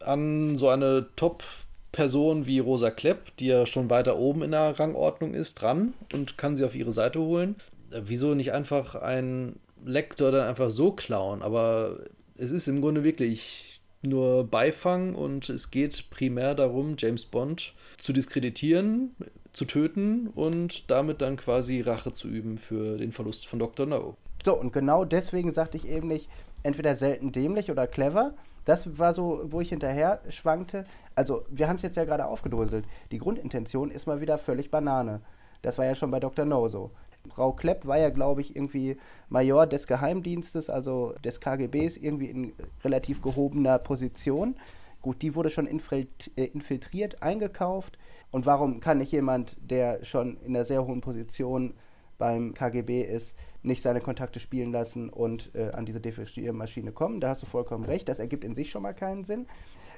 an 0.00 0.56
so 0.56 0.70
eine 0.70 1.08
Top-Person 1.14 2.46
wie 2.46 2.58
Rosa 2.58 2.90
Klepp, 2.90 3.36
die 3.36 3.48
ja 3.48 3.66
schon 3.66 3.90
weiter 3.90 4.16
oben 4.16 4.42
in 4.42 4.52
der 4.52 4.80
Rangordnung 4.80 5.34
ist, 5.34 5.60
dran 5.60 5.92
und 6.14 6.38
kann 6.38 6.56
sie 6.56 6.64
auf 6.64 6.74
ihre 6.74 6.92
Seite 6.92 7.20
holen. 7.20 7.56
Äh, 7.90 8.00
wieso 8.06 8.34
nicht 8.34 8.52
einfach 8.52 8.94
ein 8.94 9.56
Lektor 9.84 10.32
dann 10.32 10.48
einfach 10.48 10.70
so 10.70 10.92
klauen? 10.92 11.42
Aber 11.42 11.98
es 12.38 12.50
ist 12.50 12.66
im 12.66 12.80
Grunde 12.80 13.04
wirklich 13.04 13.73
nur 14.06 14.44
Beifang 14.44 15.14
und 15.14 15.48
es 15.48 15.70
geht 15.70 16.10
primär 16.10 16.54
darum, 16.54 16.96
James 16.98 17.24
Bond 17.24 17.74
zu 17.98 18.12
diskreditieren, 18.12 19.14
zu 19.52 19.64
töten 19.64 20.28
und 20.28 20.90
damit 20.90 21.22
dann 21.22 21.36
quasi 21.36 21.80
Rache 21.80 22.12
zu 22.12 22.28
üben 22.28 22.58
für 22.58 22.98
den 22.98 23.12
Verlust 23.12 23.46
von 23.46 23.58
Dr. 23.58 23.86
No. 23.86 24.16
So, 24.44 24.58
und 24.58 24.72
genau 24.72 25.04
deswegen 25.04 25.52
sagte 25.52 25.76
ich 25.76 25.88
eben 25.88 26.08
nicht, 26.08 26.28
entweder 26.62 26.96
selten 26.96 27.32
dämlich 27.32 27.70
oder 27.70 27.86
clever. 27.86 28.34
Das 28.64 28.98
war 28.98 29.14
so, 29.14 29.42
wo 29.44 29.60
ich 29.60 29.68
hinterher 29.68 30.20
schwankte. 30.28 30.84
Also, 31.14 31.44
wir 31.50 31.68
haben 31.68 31.76
es 31.76 31.82
jetzt 31.82 31.96
ja 31.96 32.04
gerade 32.04 32.26
aufgedröselt. 32.26 32.84
Die 33.10 33.18
Grundintention 33.18 33.90
ist 33.90 34.06
mal 34.06 34.20
wieder 34.20 34.38
völlig 34.38 34.70
Banane. 34.70 35.20
Das 35.62 35.78
war 35.78 35.86
ja 35.86 35.94
schon 35.94 36.10
bei 36.10 36.20
Dr. 36.20 36.44
No 36.44 36.68
so. 36.68 36.90
Frau 37.28 37.52
Klepp 37.52 37.86
war 37.86 37.98
ja, 37.98 38.10
glaube 38.10 38.40
ich, 38.40 38.54
irgendwie 38.54 38.96
Major 39.28 39.66
des 39.66 39.86
Geheimdienstes, 39.86 40.70
also 40.70 41.14
des 41.24 41.40
KGBs, 41.40 41.96
irgendwie 41.96 42.26
in 42.26 42.52
relativ 42.82 43.22
gehobener 43.22 43.78
Position. 43.78 44.56
Gut, 45.02 45.22
die 45.22 45.34
wurde 45.34 45.50
schon 45.50 45.66
äh, 45.66 46.44
infiltriert, 46.44 47.22
eingekauft. 47.22 47.98
Und 48.30 48.46
warum 48.46 48.80
kann 48.80 48.98
nicht 48.98 49.12
jemand, 49.12 49.56
der 49.60 50.02
schon 50.04 50.38
in 50.38 50.56
einer 50.56 50.64
sehr 50.64 50.86
hohen 50.86 51.00
Position 51.00 51.74
beim 52.16 52.54
KGB 52.54 53.02
ist, 53.02 53.34
nicht 53.62 53.82
seine 53.82 54.00
Kontakte 54.00 54.40
spielen 54.40 54.72
lassen 54.72 55.08
und 55.10 55.50
äh, 55.54 55.70
an 55.70 55.86
diese 55.86 56.00
Defektiermaschine 56.00 56.92
kommen? 56.92 57.20
Da 57.20 57.28
hast 57.30 57.42
du 57.42 57.46
vollkommen 57.46 57.84
recht. 57.84 58.08
Das 58.08 58.18
ergibt 58.18 58.44
in 58.44 58.54
sich 58.54 58.70
schon 58.70 58.82
mal 58.82 58.94
keinen 58.94 59.24
Sinn. 59.24 59.46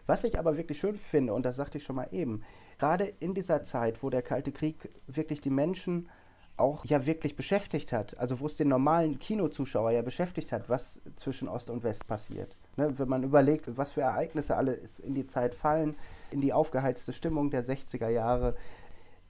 Was 0.06 0.24
ich 0.24 0.38
aber 0.38 0.56
wirklich 0.56 0.78
schön 0.78 0.96
finde, 0.96 1.34
und 1.34 1.44
das 1.44 1.56
sagte 1.56 1.78
ich 1.78 1.84
schon 1.84 1.96
mal 1.96 2.08
eben, 2.12 2.42
gerade 2.78 3.12
in 3.20 3.34
dieser 3.34 3.64
Zeit, 3.64 4.02
wo 4.02 4.10
der 4.10 4.22
Kalte 4.22 4.52
Krieg 4.52 4.88
wirklich 5.06 5.40
die 5.40 5.50
Menschen 5.50 6.08
auch 6.56 6.84
ja 6.86 7.04
wirklich 7.04 7.36
beschäftigt 7.36 7.92
hat, 7.92 8.16
also 8.18 8.40
wo 8.40 8.46
es 8.46 8.56
den 8.56 8.68
normalen 8.68 9.18
Kinozuschauer 9.18 9.90
ja 9.90 10.02
beschäftigt 10.02 10.52
hat, 10.52 10.68
was 10.68 11.02
zwischen 11.16 11.48
Ost 11.48 11.68
und 11.68 11.82
West 11.82 12.06
passiert. 12.06 12.56
Ne, 12.76 12.98
wenn 12.98 13.08
man 13.08 13.24
überlegt, 13.24 13.76
was 13.76 13.92
für 13.92 14.02
Ereignisse 14.02 14.56
alle 14.56 14.80
in 15.02 15.12
die 15.12 15.26
Zeit 15.26 15.54
fallen, 15.54 15.96
in 16.30 16.40
die 16.40 16.52
aufgeheizte 16.52 17.12
Stimmung 17.12 17.50
der 17.50 17.64
60er 17.64 18.08
Jahre, 18.08 18.54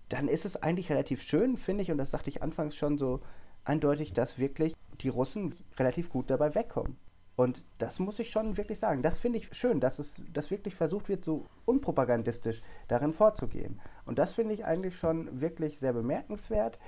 dann 0.08 0.28
ist 0.28 0.44
es 0.44 0.62
eigentlich 0.62 0.90
relativ 0.90 1.22
schön, 1.22 1.56
finde 1.56 1.82
ich, 1.82 1.90
und 1.90 1.98
das 1.98 2.12
sagte 2.12 2.30
ich 2.30 2.42
anfangs 2.42 2.76
schon 2.76 2.96
so 2.96 3.20
eindeutig, 3.64 4.12
dass 4.12 4.38
wirklich 4.38 4.74
die 5.00 5.08
Russen 5.08 5.54
relativ 5.78 6.10
gut 6.10 6.30
dabei 6.30 6.54
wegkommen. 6.54 6.96
Und 7.34 7.62
das 7.78 7.98
muss 7.98 8.18
ich 8.18 8.30
schon 8.30 8.56
wirklich 8.56 8.78
sagen. 8.78 9.02
Das 9.02 9.18
finde 9.18 9.38
ich 9.38 9.52
schön, 9.52 9.78
dass 9.78 9.98
es 9.98 10.22
dass 10.32 10.50
wirklich 10.50 10.74
versucht 10.74 11.10
wird, 11.10 11.24
so 11.24 11.44
unpropagandistisch 11.66 12.62
darin 12.88 13.12
vorzugehen. 13.12 13.80
Und 14.06 14.18
das 14.18 14.32
finde 14.32 14.54
ich 14.54 14.64
eigentlich 14.64 14.96
schon 14.96 15.40
wirklich 15.40 15.78
sehr 15.78 15.92
bemerkenswert. 15.92 16.78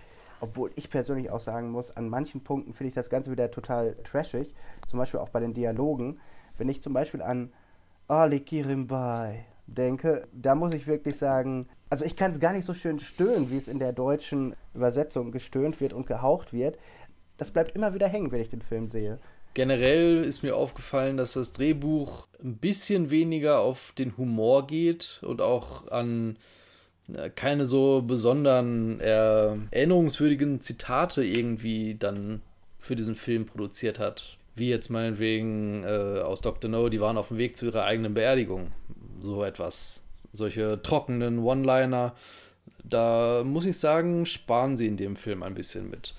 Obwohl 0.40 0.70
ich 0.76 0.90
persönlich 0.90 1.30
auch 1.30 1.40
sagen 1.40 1.70
muss, 1.70 1.90
an 1.90 2.08
manchen 2.08 2.42
Punkten 2.42 2.72
finde 2.72 2.88
ich 2.88 2.94
das 2.94 3.10
Ganze 3.10 3.30
wieder 3.30 3.50
total 3.50 3.96
trashig. 4.04 4.54
Zum 4.86 4.98
Beispiel 4.98 5.20
auch 5.20 5.30
bei 5.30 5.40
den 5.40 5.54
Dialogen. 5.54 6.20
Wenn 6.56 6.68
ich 6.68 6.82
zum 6.82 6.92
Beispiel 6.92 7.22
an 7.22 7.52
Ali 8.06 8.40
Kirimbai 8.40 9.44
denke, 9.66 10.22
da 10.32 10.54
muss 10.54 10.72
ich 10.72 10.86
wirklich 10.86 11.16
sagen, 11.16 11.68
also 11.90 12.04
ich 12.04 12.16
kann 12.16 12.32
es 12.32 12.40
gar 12.40 12.52
nicht 12.52 12.64
so 12.64 12.74
schön 12.74 12.98
stöhnen, 12.98 13.50
wie 13.50 13.56
es 13.56 13.68
in 13.68 13.78
der 13.78 13.92
deutschen 13.92 14.54
Übersetzung 14.74 15.32
gestöhnt 15.32 15.80
wird 15.80 15.92
und 15.92 16.06
gehaucht 16.06 16.52
wird. 16.52 16.78
Das 17.36 17.50
bleibt 17.50 17.74
immer 17.74 17.94
wieder 17.94 18.08
hängen, 18.08 18.32
wenn 18.32 18.40
ich 18.40 18.48
den 18.48 18.62
Film 18.62 18.88
sehe. 18.88 19.18
Generell 19.54 20.24
ist 20.24 20.42
mir 20.42 20.56
aufgefallen, 20.56 21.16
dass 21.16 21.32
das 21.32 21.52
Drehbuch 21.52 22.28
ein 22.42 22.56
bisschen 22.56 23.10
weniger 23.10 23.60
auf 23.60 23.92
den 23.96 24.16
Humor 24.16 24.66
geht 24.66 25.20
und 25.24 25.40
auch 25.40 25.90
an 25.90 26.38
keine 27.34 27.66
so 27.66 28.02
besonderen 28.02 29.00
äh, 29.00 29.54
erinnerungswürdigen 29.70 30.60
Zitate 30.60 31.24
irgendwie 31.24 31.94
dann 31.94 32.42
für 32.78 32.96
diesen 32.96 33.14
Film 33.14 33.46
produziert 33.46 33.98
hat. 33.98 34.36
Wie 34.54 34.68
jetzt 34.68 34.88
meinetwegen 34.88 35.84
äh, 35.84 36.20
aus 36.20 36.40
Dr. 36.40 36.70
No, 36.70 36.88
die 36.88 37.00
waren 37.00 37.16
auf 37.16 37.28
dem 37.28 37.38
Weg 37.38 37.56
zu 37.56 37.66
ihrer 37.66 37.84
eigenen 37.84 38.14
Beerdigung. 38.14 38.72
So 39.18 39.42
etwas. 39.42 40.04
Solche 40.32 40.82
trockenen 40.82 41.38
One-Liner. 41.38 42.14
Da 42.84 43.42
muss 43.44 43.66
ich 43.66 43.78
sagen, 43.78 44.26
sparen 44.26 44.76
sie 44.76 44.86
in 44.86 44.96
dem 44.96 45.16
Film 45.16 45.42
ein 45.42 45.54
bisschen 45.54 45.88
mit. 45.90 46.14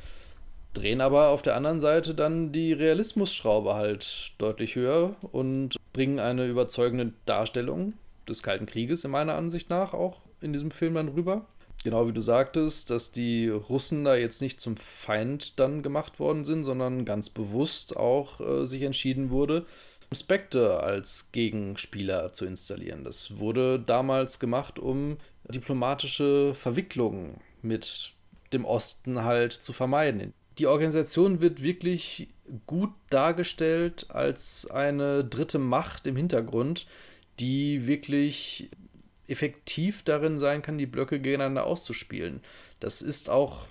Drehen 0.73 1.02
aber 1.02 1.30
auf 1.30 1.41
der 1.41 1.56
anderen 1.56 1.80
Seite 1.80 2.13
dann 2.13 2.52
die 2.52 2.73
Realismusschraube 2.73 3.73
halt 3.73 4.34
deutlich 4.38 4.75
höher 4.75 5.15
und 5.32 5.78
bringen 5.93 6.19
eine 6.19 6.45
überzeugende 6.45 7.12
Darstellung 7.25 7.93
des 8.28 8.43
Kalten 8.43 8.67
Krieges 8.67 9.04
in 9.04 9.12
meiner 9.12 9.36
Ansicht 9.36 9.69
nach 9.69 9.93
auch 9.93 10.21
in 10.41 10.54
diesem 10.54 10.71
Film 10.71 10.95
dann 10.95 11.10
rüber. 11.10 11.45
Genau 11.84 12.08
wie 12.08 12.13
du 12.13 12.21
sagtest, 12.21 12.89
dass 12.89 13.12
die 13.12 13.47
Russen 13.47 14.04
da 14.04 14.15
jetzt 14.15 14.41
nicht 14.41 14.60
zum 14.60 14.75
Feind 14.75 15.60
dann 15.60 15.82
gemacht 15.82 16.19
worden 16.19 16.43
sind, 16.43 16.65
sondern 16.65 17.06
ganz 17.06 17.30
bewusst 17.30 17.95
auch 17.95 18.41
äh, 18.41 18.65
sich 18.65 18.82
entschieden 18.82 19.30
wurde, 19.30 19.65
Spectre 20.12 20.82
als 20.82 21.32
Gegenspieler 21.32 22.34
zu 22.34 22.45
installieren. 22.45 23.04
Das 23.04 23.38
wurde 23.38 23.80
damals 23.80 24.39
gemacht, 24.39 24.80
um 24.80 25.17
diplomatische 25.47 26.54
Verwicklungen 26.56 27.39
mit 27.62 28.13
dem 28.52 28.65
Osten 28.65 29.23
halt 29.23 29.54
zu 29.54 29.71
vermeiden. 29.71 30.34
Die 30.58 30.67
Organisation 30.67 31.39
wird 31.39 31.62
wirklich 31.62 32.28
gut 32.65 32.91
dargestellt 33.10 34.08
als 34.10 34.69
eine 34.69 35.23
dritte 35.23 35.60
Macht 35.60 36.08
im 36.08 36.15
Hintergrund, 36.15 36.88
die 37.39 37.88
wirklich 37.88 38.69
effektiv 39.30 40.04
darin 40.04 40.39
sein 40.39 40.62
kann, 40.62 40.78
die 40.78 40.86
Blöcke 40.86 41.20
gegeneinander 41.20 41.65
auszuspielen. 41.65 42.42
Das 42.80 43.02
ist 43.02 43.30
auch 43.30 43.68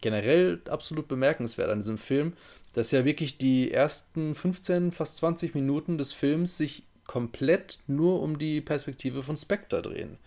generell 0.00 0.60
absolut 0.68 1.08
bemerkenswert 1.08 1.70
an 1.70 1.80
diesem 1.80 1.98
Film, 1.98 2.32
dass 2.72 2.90
ja 2.90 3.04
wirklich 3.04 3.38
die 3.38 3.72
ersten 3.72 4.34
15, 4.34 4.92
fast 4.92 5.16
20 5.16 5.54
Minuten 5.54 5.98
des 5.98 6.12
Films 6.12 6.56
sich 6.56 6.84
komplett 7.06 7.78
nur 7.86 8.22
um 8.22 8.38
die 8.38 8.60
Perspektive 8.60 9.22
von 9.22 9.36
Spectre 9.36 9.82
drehen. 9.82 10.18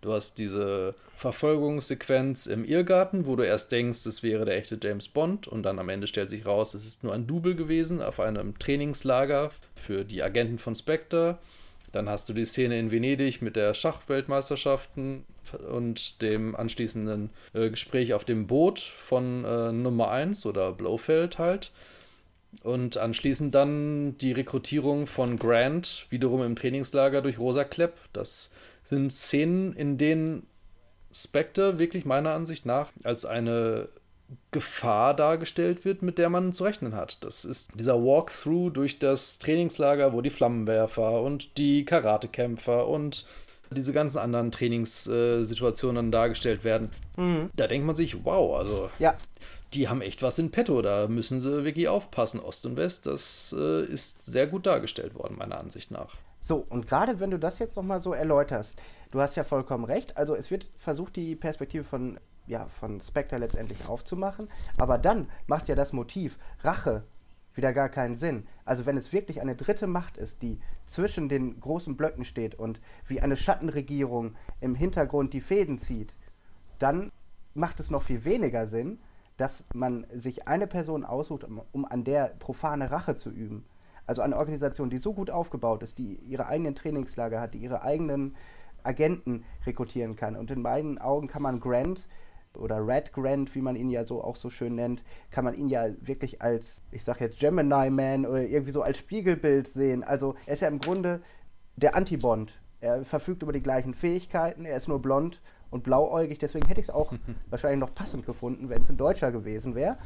Du 0.00 0.12
hast 0.12 0.38
diese 0.38 0.96
Verfolgungssequenz 1.14 2.46
im 2.46 2.64
Irrgarten, 2.64 3.26
wo 3.26 3.36
du 3.36 3.44
erst 3.44 3.70
denkst, 3.70 4.04
es 4.06 4.24
wäre 4.24 4.44
der 4.44 4.56
echte 4.56 4.76
James 4.82 5.06
Bond 5.06 5.46
und 5.46 5.62
dann 5.62 5.78
am 5.78 5.88
Ende 5.88 6.08
stellt 6.08 6.28
sich 6.28 6.44
raus, 6.44 6.74
es 6.74 6.84
ist 6.84 7.04
nur 7.04 7.14
ein 7.14 7.28
Double 7.28 7.54
gewesen 7.54 8.02
auf 8.02 8.18
einem 8.18 8.58
Trainingslager 8.58 9.50
für 9.76 10.04
die 10.04 10.24
Agenten 10.24 10.58
von 10.58 10.74
Spectre. 10.74 11.38
Dann 11.92 12.08
hast 12.08 12.28
du 12.28 12.32
die 12.32 12.46
Szene 12.46 12.78
in 12.78 12.90
Venedig 12.90 13.42
mit 13.42 13.54
der 13.54 13.74
Schachweltmeisterschaften 13.74 15.24
und 15.70 16.22
dem 16.22 16.56
anschließenden 16.56 17.30
äh, 17.52 17.70
Gespräch 17.70 18.14
auf 18.14 18.24
dem 18.24 18.46
Boot 18.46 18.78
von 18.80 19.44
äh, 19.44 19.72
Nummer 19.72 20.10
1 20.10 20.46
oder 20.46 20.72
Blofeld 20.72 21.38
halt. 21.38 21.70
Und 22.62 22.96
anschließend 22.96 23.54
dann 23.54 24.16
die 24.18 24.32
Rekrutierung 24.32 25.06
von 25.06 25.38
Grant, 25.38 26.06
wiederum 26.10 26.42
im 26.42 26.56
Trainingslager 26.56 27.22
durch 27.22 27.38
Rosa 27.38 27.64
Klepp. 27.64 27.98
Das 28.12 28.52
sind 28.84 29.10
Szenen, 29.10 29.74
in 29.74 29.96
denen 29.96 30.46
Spectre 31.14 31.78
wirklich 31.78 32.04
meiner 32.04 32.32
Ansicht 32.32 32.66
nach 32.66 32.90
als 33.04 33.24
eine 33.24 33.88
Gefahr 34.50 35.14
dargestellt 35.14 35.84
wird, 35.84 36.02
mit 36.02 36.18
der 36.18 36.28
man 36.28 36.52
zu 36.52 36.64
rechnen 36.64 36.94
hat. 36.94 37.22
Das 37.24 37.44
ist 37.44 37.70
dieser 37.78 38.02
Walkthrough 38.02 38.72
durch 38.72 38.98
das 38.98 39.38
Trainingslager, 39.38 40.12
wo 40.12 40.20
die 40.20 40.30
Flammenwerfer 40.30 41.22
und 41.22 41.56
die 41.58 41.84
Karatekämpfer 41.84 42.88
und 42.88 43.26
diese 43.70 43.92
ganzen 43.92 44.18
anderen 44.18 44.50
Trainingssituationen 44.50 46.10
dargestellt 46.10 46.64
werden. 46.64 46.90
Mhm. 47.16 47.50
Da 47.56 47.66
denkt 47.66 47.86
man 47.86 47.96
sich, 47.96 48.24
wow, 48.24 48.58
also 48.58 48.90
ja. 48.98 49.14
die 49.74 49.88
haben 49.88 50.02
echt 50.02 50.22
was 50.22 50.38
in 50.38 50.50
petto, 50.50 50.82
da 50.82 51.08
müssen 51.08 51.38
sie 51.38 51.64
wirklich 51.64 51.88
aufpassen, 51.88 52.40
Ost 52.40 52.66
und 52.66 52.76
West. 52.76 53.06
Das 53.06 53.54
äh, 53.58 53.84
ist 53.84 54.22
sehr 54.22 54.46
gut 54.46 54.66
dargestellt 54.66 55.14
worden, 55.14 55.36
meiner 55.38 55.58
Ansicht 55.58 55.90
nach. 55.90 56.16
So, 56.40 56.66
und 56.68 56.88
gerade 56.88 57.20
wenn 57.20 57.30
du 57.30 57.38
das 57.38 57.58
jetzt 57.58 57.76
nochmal 57.76 58.00
so 58.00 58.12
erläuterst, 58.12 58.76
du 59.12 59.20
hast 59.20 59.36
ja 59.36 59.44
vollkommen 59.44 59.84
recht, 59.84 60.16
also 60.16 60.34
es 60.34 60.50
wird 60.50 60.68
versucht, 60.76 61.16
die 61.16 61.36
Perspektive 61.36 61.84
von 61.84 62.18
ja, 62.46 62.66
von 62.66 63.00
Spectre 63.00 63.38
letztendlich 63.38 63.88
aufzumachen. 63.88 64.48
Aber 64.76 64.98
dann 64.98 65.28
macht 65.46 65.68
ja 65.68 65.74
das 65.74 65.92
Motiv 65.92 66.38
Rache 66.60 67.04
wieder 67.54 67.72
gar 67.72 67.88
keinen 67.88 68.16
Sinn. 68.16 68.46
Also 68.64 68.86
wenn 68.86 68.96
es 68.96 69.12
wirklich 69.12 69.40
eine 69.40 69.54
dritte 69.54 69.86
Macht 69.86 70.16
ist, 70.16 70.42
die 70.42 70.60
zwischen 70.86 71.28
den 71.28 71.60
großen 71.60 71.96
Blöcken 71.96 72.24
steht 72.24 72.54
und 72.54 72.80
wie 73.06 73.20
eine 73.20 73.36
Schattenregierung 73.36 74.34
im 74.60 74.74
Hintergrund 74.74 75.32
die 75.34 75.40
Fäden 75.40 75.78
zieht, 75.78 76.16
dann 76.78 77.12
macht 77.54 77.80
es 77.80 77.90
noch 77.90 78.02
viel 78.02 78.24
weniger 78.24 78.66
Sinn, 78.66 78.98
dass 79.36 79.64
man 79.74 80.06
sich 80.14 80.48
eine 80.48 80.66
Person 80.66 81.04
aussucht, 81.04 81.44
um, 81.44 81.62
um 81.72 81.84
an 81.84 82.04
der 82.04 82.28
profane 82.38 82.90
Rache 82.90 83.16
zu 83.16 83.30
üben. 83.30 83.66
Also 84.06 84.22
eine 84.22 84.36
Organisation, 84.36 84.90
die 84.90 84.98
so 84.98 85.12
gut 85.12 85.30
aufgebaut 85.30 85.82
ist, 85.82 85.98
die 85.98 86.16
ihre 86.16 86.46
eigenen 86.46 86.74
Trainingslager 86.74 87.40
hat, 87.40 87.54
die 87.54 87.58
ihre 87.58 87.82
eigenen 87.82 88.36
Agenten 88.82 89.44
rekrutieren 89.64 90.16
kann. 90.16 90.36
Und 90.36 90.50
in 90.50 90.60
meinen 90.60 90.98
Augen 90.98 91.28
kann 91.28 91.42
man 91.42 91.60
Grant 91.60 92.08
oder 92.56 92.86
Red 92.86 93.12
Grant, 93.12 93.54
wie 93.54 93.60
man 93.60 93.76
ihn 93.76 93.90
ja 93.90 94.04
so 94.04 94.22
auch 94.22 94.36
so 94.36 94.50
schön 94.50 94.74
nennt, 94.74 95.02
kann 95.30 95.44
man 95.44 95.54
ihn 95.54 95.68
ja 95.68 95.88
wirklich 96.00 96.42
als, 96.42 96.82
ich 96.90 97.04
sag 97.04 97.20
jetzt 97.20 97.40
Gemini 97.40 97.90
Man 97.90 98.26
oder 98.26 98.42
irgendwie 98.42 98.72
so 98.72 98.82
als 98.82 98.98
Spiegelbild 98.98 99.66
sehen. 99.66 100.04
Also 100.04 100.34
er 100.46 100.54
ist 100.54 100.60
ja 100.60 100.68
im 100.68 100.78
Grunde 100.78 101.22
der 101.76 101.94
Anti-Bond. 101.96 102.60
Er 102.80 103.04
verfügt 103.04 103.42
über 103.42 103.52
die 103.52 103.62
gleichen 103.62 103.94
Fähigkeiten, 103.94 104.64
er 104.64 104.76
ist 104.76 104.88
nur 104.88 105.00
blond 105.00 105.40
und 105.70 105.84
blauäugig, 105.84 106.38
deswegen 106.38 106.66
hätte 106.66 106.80
ich 106.80 106.86
es 106.86 106.90
auch 106.90 107.12
wahrscheinlich 107.50 107.80
noch 107.80 107.94
passend 107.94 108.26
gefunden, 108.26 108.68
wenn 108.68 108.82
es 108.82 108.90
ein 108.90 108.96
Deutscher 108.96 109.32
gewesen 109.32 109.74
wäre. 109.74 109.96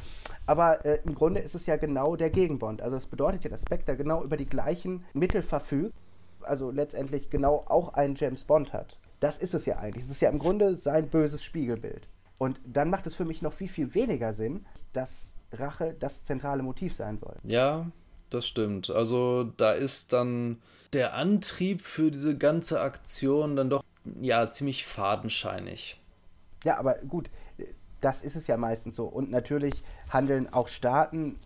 Aber 0.45 0.85
äh, 0.85 0.99
im 1.03 1.15
Grunde 1.15 1.41
ist 1.41 1.55
es 1.55 1.65
ja 1.65 1.75
genau 1.75 2.15
der 2.15 2.29
Gegenbond. 2.29 2.81
Also 2.81 2.95
das 2.95 3.07
bedeutet 3.07 3.43
ja, 3.43 3.49
dass 3.49 3.61
Spectre 3.61 3.97
genau 3.97 4.23
über 4.23 4.37
die 4.37 4.45
gleichen 4.45 5.03
Mittel 5.13 5.41
verfügt, 5.41 5.93
also 6.41 6.71
letztendlich 6.71 7.29
genau 7.29 7.65
auch 7.67 7.93
einen 7.93 8.15
James 8.15 8.45
Bond 8.45 8.71
hat. 8.73 8.99
Das 9.19 9.39
ist 9.39 9.53
es 9.53 9.65
ja 9.65 9.77
eigentlich. 9.77 10.05
Es 10.05 10.11
ist 10.11 10.21
ja 10.21 10.29
im 10.29 10.39
Grunde 10.39 10.75
sein 10.77 11.09
böses 11.09 11.43
Spiegelbild. 11.43 12.07
Und 12.37 12.59
dann 12.65 12.89
macht 12.89 13.07
es 13.07 13.15
für 13.15 13.25
mich 13.25 13.41
noch 13.41 13.53
viel, 13.53 13.67
viel 13.67 13.93
weniger 13.93 14.33
Sinn, 14.33 14.65
dass 14.93 15.35
Rache 15.51 15.95
das 15.99 16.23
zentrale 16.23 16.63
Motiv 16.63 16.95
sein 16.95 17.17
soll. 17.17 17.35
Ja, 17.43 17.87
das 18.29 18.47
stimmt. 18.47 18.89
Also 18.89 19.43
da 19.43 19.71
ist 19.71 20.13
dann 20.13 20.61
der 20.93 21.13
Antrieb 21.13 21.81
für 21.81 22.11
diese 22.11 22.37
ganze 22.37 22.81
Aktion 22.81 23.55
dann 23.55 23.69
doch 23.69 23.83
ja 24.21 24.49
ziemlich 24.51 24.85
fadenscheinig. 24.85 25.99
Ja, 26.63 26.77
aber 26.77 26.95
gut, 26.95 27.29
das 28.01 28.21
ist 28.21 28.35
es 28.35 28.47
ja 28.47 28.57
meistens 28.57 28.95
so. 28.95 29.05
Und 29.05 29.31
natürlich 29.31 29.83
handeln 30.09 30.51
auch 30.51 30.67
Staaten 30.67 31.39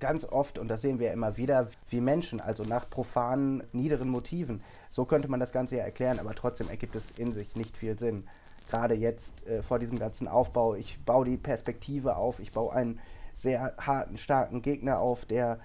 ganz 0.00 0.24
oft, 0.24 0.58
und 0.58 0.68
das 0.68 0.82
sehen 0.82 0.98
wir 0.98 1.08
ja 1.08 1.12
immer 1.12 1.36
wieder, 1.36 1.68
wie 1.88 2.00
Menschen, 2.00 2.40
also 2.40 2.64
nach 2.64 2.88
profanen, 2.88 3.62
niederen 3.72 4.08
Motiven. 4.08 4.62
So 4.90 5.04
könnte 5.04 5.28
man 5.28 5.40
das 5.40 5.52
Ganze 5.52 5.76
ja 5.76 5.84
erklären, 5.84 6.18
aber 6.18 6.34
trotzdem 6.34 6.68
ergibt 6.68 6.96
es 6.96 7.10
in 7.16 7.32
sich 7.32 7.54
nicht 7.54 7.76
viel 7.76 7.98
Sinn 7.98 8.26
gerade 8.68 8.94
jetzt 8.94 9.46
äh, 9.46 9.62
vor 9.62 9.78
diesem 9.78 9.98
ganzen 9.98 10.28
Aufbau. 10.28 10.74
Ich 10.74 10.98
baue 11.04 11.24
die 11.24 11.36
Perspektive 11.36 12.16
auf, 12.16 12.40
ich 12.40 12.52
baue 12.52 12.72
einen 12.72 13.00
sehr 13.34 13.74
harten, 13.78 14.16
starken 14.16 14.62
Gegner 14.62 14.98
auf, 14.98 15.24
der 15.24 15.58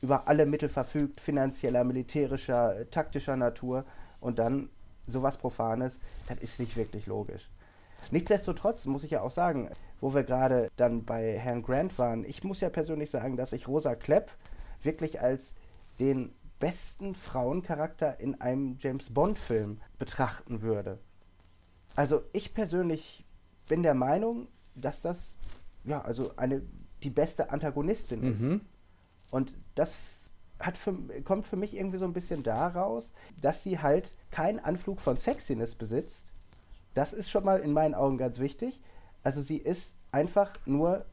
über 0.00 0.28
alle 0.28 0.46
Mittel 0.46 0.68
verfügt, 0.68 1.20
finanzieller, 1.20 1.84
militärischer, 1.84 2.80
äh, 2.80 2.86
taktischer 2.86 3.36
Natur 3.36 3.84
und 4.20 4.38
dann 4.38 4.68
sowas 5.06 5.38
Profanes, 5.38 6.00
das 6.28 6.38
ist 6.38 6.58
nicht 6.58 6.76
wirklich 6.76 7.06
logisch. 7.06 7.48
Nichtsdestotrotz 8.10 8.86
muss 8.86 9.04
ich 9.04 9.12
ja 9.12 9.22
auch 9.22 9.30
sagen, 9.30 9.70
wo 10.00 10.14
wir 10.14 10.22
gerade 10.22 10.70
dann 10.76 11.04
bei 11.04 11.38
Herrn 11.38 11.62
Grant 11.62 11.98
waren, 11.98 12.24
ich 12.24 12.44
muss 12.44 12.60
ja 12.60 12.68
persönlich 12.68 13.10
sagen, 13.10 13.36
dass 13.36 13.52
ich 13.52 13.66
Rosa 13.66 13.94
Klepp 13.94 14.30
wirklich 14.82 15.20
als 15.20 15.54
den 15.98 16.32
besten 16.60 17.14
Frauencharakter 17.14 18.20
in 18.20 18.40
einem 18.40 18.76
James 18.78 19.12
Bond-Film 19.12 19.80
betrachten 19.98 20.62
würde. 20.62 20.98
Also 21.96 22.22
ich 22.32 22.54
persönlich 22.54 23.24
bin 23.68 23.82
der 23.82 23.94
Meinung, 23.94 24.48
dass 24.74 25.02
das 25.02 25.36
ja 25.84 26.02
also 26.02 26.32
eine 26.36 26.62
die 27.02 27.10
beste 27.10 27.50
Antagonistin 27.50 28.22
ist. 28.22 28.40
Mhm. 28.40 28.60
Und 29.30 29.54
das 29.74 30.30
hat 30.58 30.78
für, 30.78 30.94
kommt 31.24 31.46
für 31.46 31.56
mich 31.56 31.76
irgendwie 31.76 31.98
so 31.98 32.04
ein 32.04 32.12
bisschen 32.12 32.42
daraus, 32.42 33.12
dass 33.40 33.62
sie 33.62 33.80
halt 33.80 34.14
keinen 34.30 34.58
Anflug 34.58 35.00
von 35.00 35.16
Sexiness 35.16 35.74
besitzt. 35.74 36.26
Das 36.94 37.12
ist 37.12 37.30
schon 37.30 37.44
mal 37.44 37.60
in 37.60 37.72
meinen 37.72 37.94
Augen 37.94 38.16
ganz 38.16 38.38
wichtig. 38.38 38.80
Also 39.22 39.42
sie 39.42 39.58
ist 39.58 39.94
einfach 40.12 40.52
nur, 40.64 41.04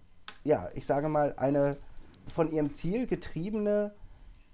ja, 0.44 0.70
ich 0.74 0.86
sage 0.86 1.10
mal, 1.10 1.34
eine 1.36 1.78
von 2.28 2.52
ihrem 2.52 2.74
Ziel 2.74 3.06
getriebene 3.06 3.94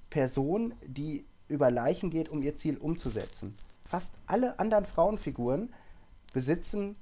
Person, 0.10 0.74
die 0.86 1.26
über 1.48 1.70
Leichen 1.70 2.10
geht, 2.10 2.30
um 2.30 2.42
ihr 2.42 2.56
Ziel 2.56 2.78
umzusetzen. 2.78 3.56
Fast 3.86 4.14
alle 4.26 4.60
anderen 4.60 4.86
Frauenfiguren 4.86 5.74
besitzen 6.34 6.96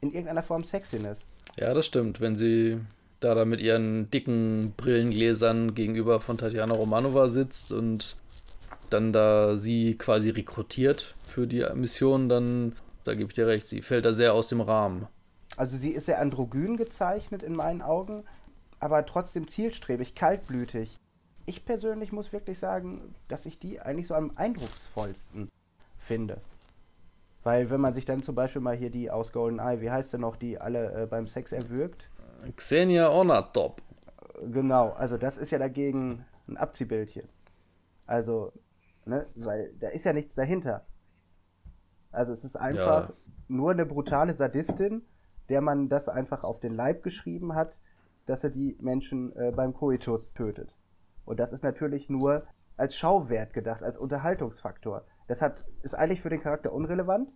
in 0.00 0.10
irgendeiner 0.10 0.42
Form 0.42 0.64
Sexiness. 0.64 1.20
Ja, 1.58 1.74
das 1.74 1.86
stimmt. 1.86 2.20
Wenn 2.20 2.36
sie 2.36 2.78
da, 3.20 3.34
da 3.34 3.44
mit 3.44 3.60
ihren 3.60 4.10
dicken 4.10 4.74
Brillengläsern 4.76 5.74
gegenüber 5.74 6.20
von 6.20 6.38
Tatjana 6.38 6.74
Romanova 6.74 7.28
sitzt 7.28 7.72
und 7.72 8.16
dann 8.90 9.12
da 9.12 9.56
sie 9.56 9.96
quasi 9.96 10.30
rekrutiert 10.30 11.16
für 11.26 11.46
die 11.46 11.64
Mission, 11.74 12.28
dann, 12.28 12.74
da 13.04 13.14
gebe 13.14 13.30
ich 13.30 13.34
dir 13.34 13.46
recht, 13.46 13.66
sie 13.66 13.82
fällt 13.82 14.04
da 14.04 14.12
sehr 14.12 14.34
aus 14.34 14.48
dem 14.48 14.60
Rahmen. 14.60 15.06
Also 15.56 15.76
sie 15.76 15.90
ist 15.90 16.06
sehr 16.06 16.20
androgyn 16.20 16.76
gezeichnet 16.76 17.42
in 17.42 17.54
meinen 17.54 17.82
Augen, 17.82 18.24
aber 18.80 19.06
trotzdem 19.06 19.48
zielstrebig, 19.48 20.14
kaltblütig. 20.14 20.98
Ich 21.46 21.64
persönlich 21.64 22.12
muss 22.12 22.32
wirklich 22.32 22.58
sagen, 22.58 23.14
dass 23.28 23.46
ich 23.46 23.58
die 23.58 23.80
eigentlich 23.80 24.06
so 24.06 24.14
am 24.14 24.32
eindrucksvollsten 24.36 25.48
finde. 25.98 26.40
Weil 27.44 27.70
wenn 27.70 27.80
man 27.80 27.94
sich 27.94 28.06
dann 28.06 28.22
zum 28.22 28.34
Beispiel 28.34 28.62
mal 28.62 28.74
hier 28.74 28.90
die 28.90 29.10
aus 29.10 29.32
GoldenEye, 29.32 29.80
wie 29.80 29.90
heißt 29.90 30.14
denn 30.14 30.22
noch, 30.22 30.36
die 30.36 30.58
alle 30.58 31.02
äh, 31.02 31.06
beim 31.06 31.26
Sex 31.26 31.52
erwürgt? 31.52 32.10
Xenia 32.56 33.10
Onatop. 33.10 33.82
Genau, 34.50 34.90
also 34.92 35.16
das 35.18 35.38
ist 35.38 35.50
ja 35.50 35.58
dagegen 35.58 36.24
ein 36.48 36.56
Abziehbildchen. 36.56 37.28
Also, 38.06 38.52
ne, 39.04 39.26
weil 39.36 39.72
da 39.78 39.88
ist 39.88 40.04
ja 40.04 40.12
nichts 40.12 40.34
dahinter. 40.34 40.86
Also 42.10 42.32
es 42.32 42.44
ist 42.44 42.56
einfach 42.56 43.10
ja. 43.10 43.14
nur 43.48 43.72
eine 43.72 43.86
brutale 43.86 44.34
Sadistin, 44.34 45.02
der 45.48 45.60
man 45.60 45.88
das 45.88 46.08
einfach 46.08 46.44
auf 46.44 46.60
den 46.60 46.74
Leib 46.74 47.02
geschrieben 47.02 47.54
hat, 47.54 47.76
dass 48.26 48.44
er 48.44 48.50
die 48.50 48.76
Menschen 48.80 49.36
äh, 49.36 49.52
beim 49.54 49.74
Koitus 49.74 50.32
tötet. 50.32 50.74
Und 51.24 51.40
das 51.40 51.52
ist 51.52 51.62
natürlich 51.62 52.08
nur 52.08 52.46
als 52.76 52.96
Schauwert 52.96 53.52
gedacht, 53.52 53.82
als 53.82 53.98
Unterhaltungsfaktor. 53.98 55.04
Das 55.26 55.42
hat, 55.42 55.64
ist 55.82 55.94
eigentlich 55.94 56.20
für 56.20 56.30
den 56.30 56.40
Charakter 56.40 56.72
unrelevant, 56.72 57.30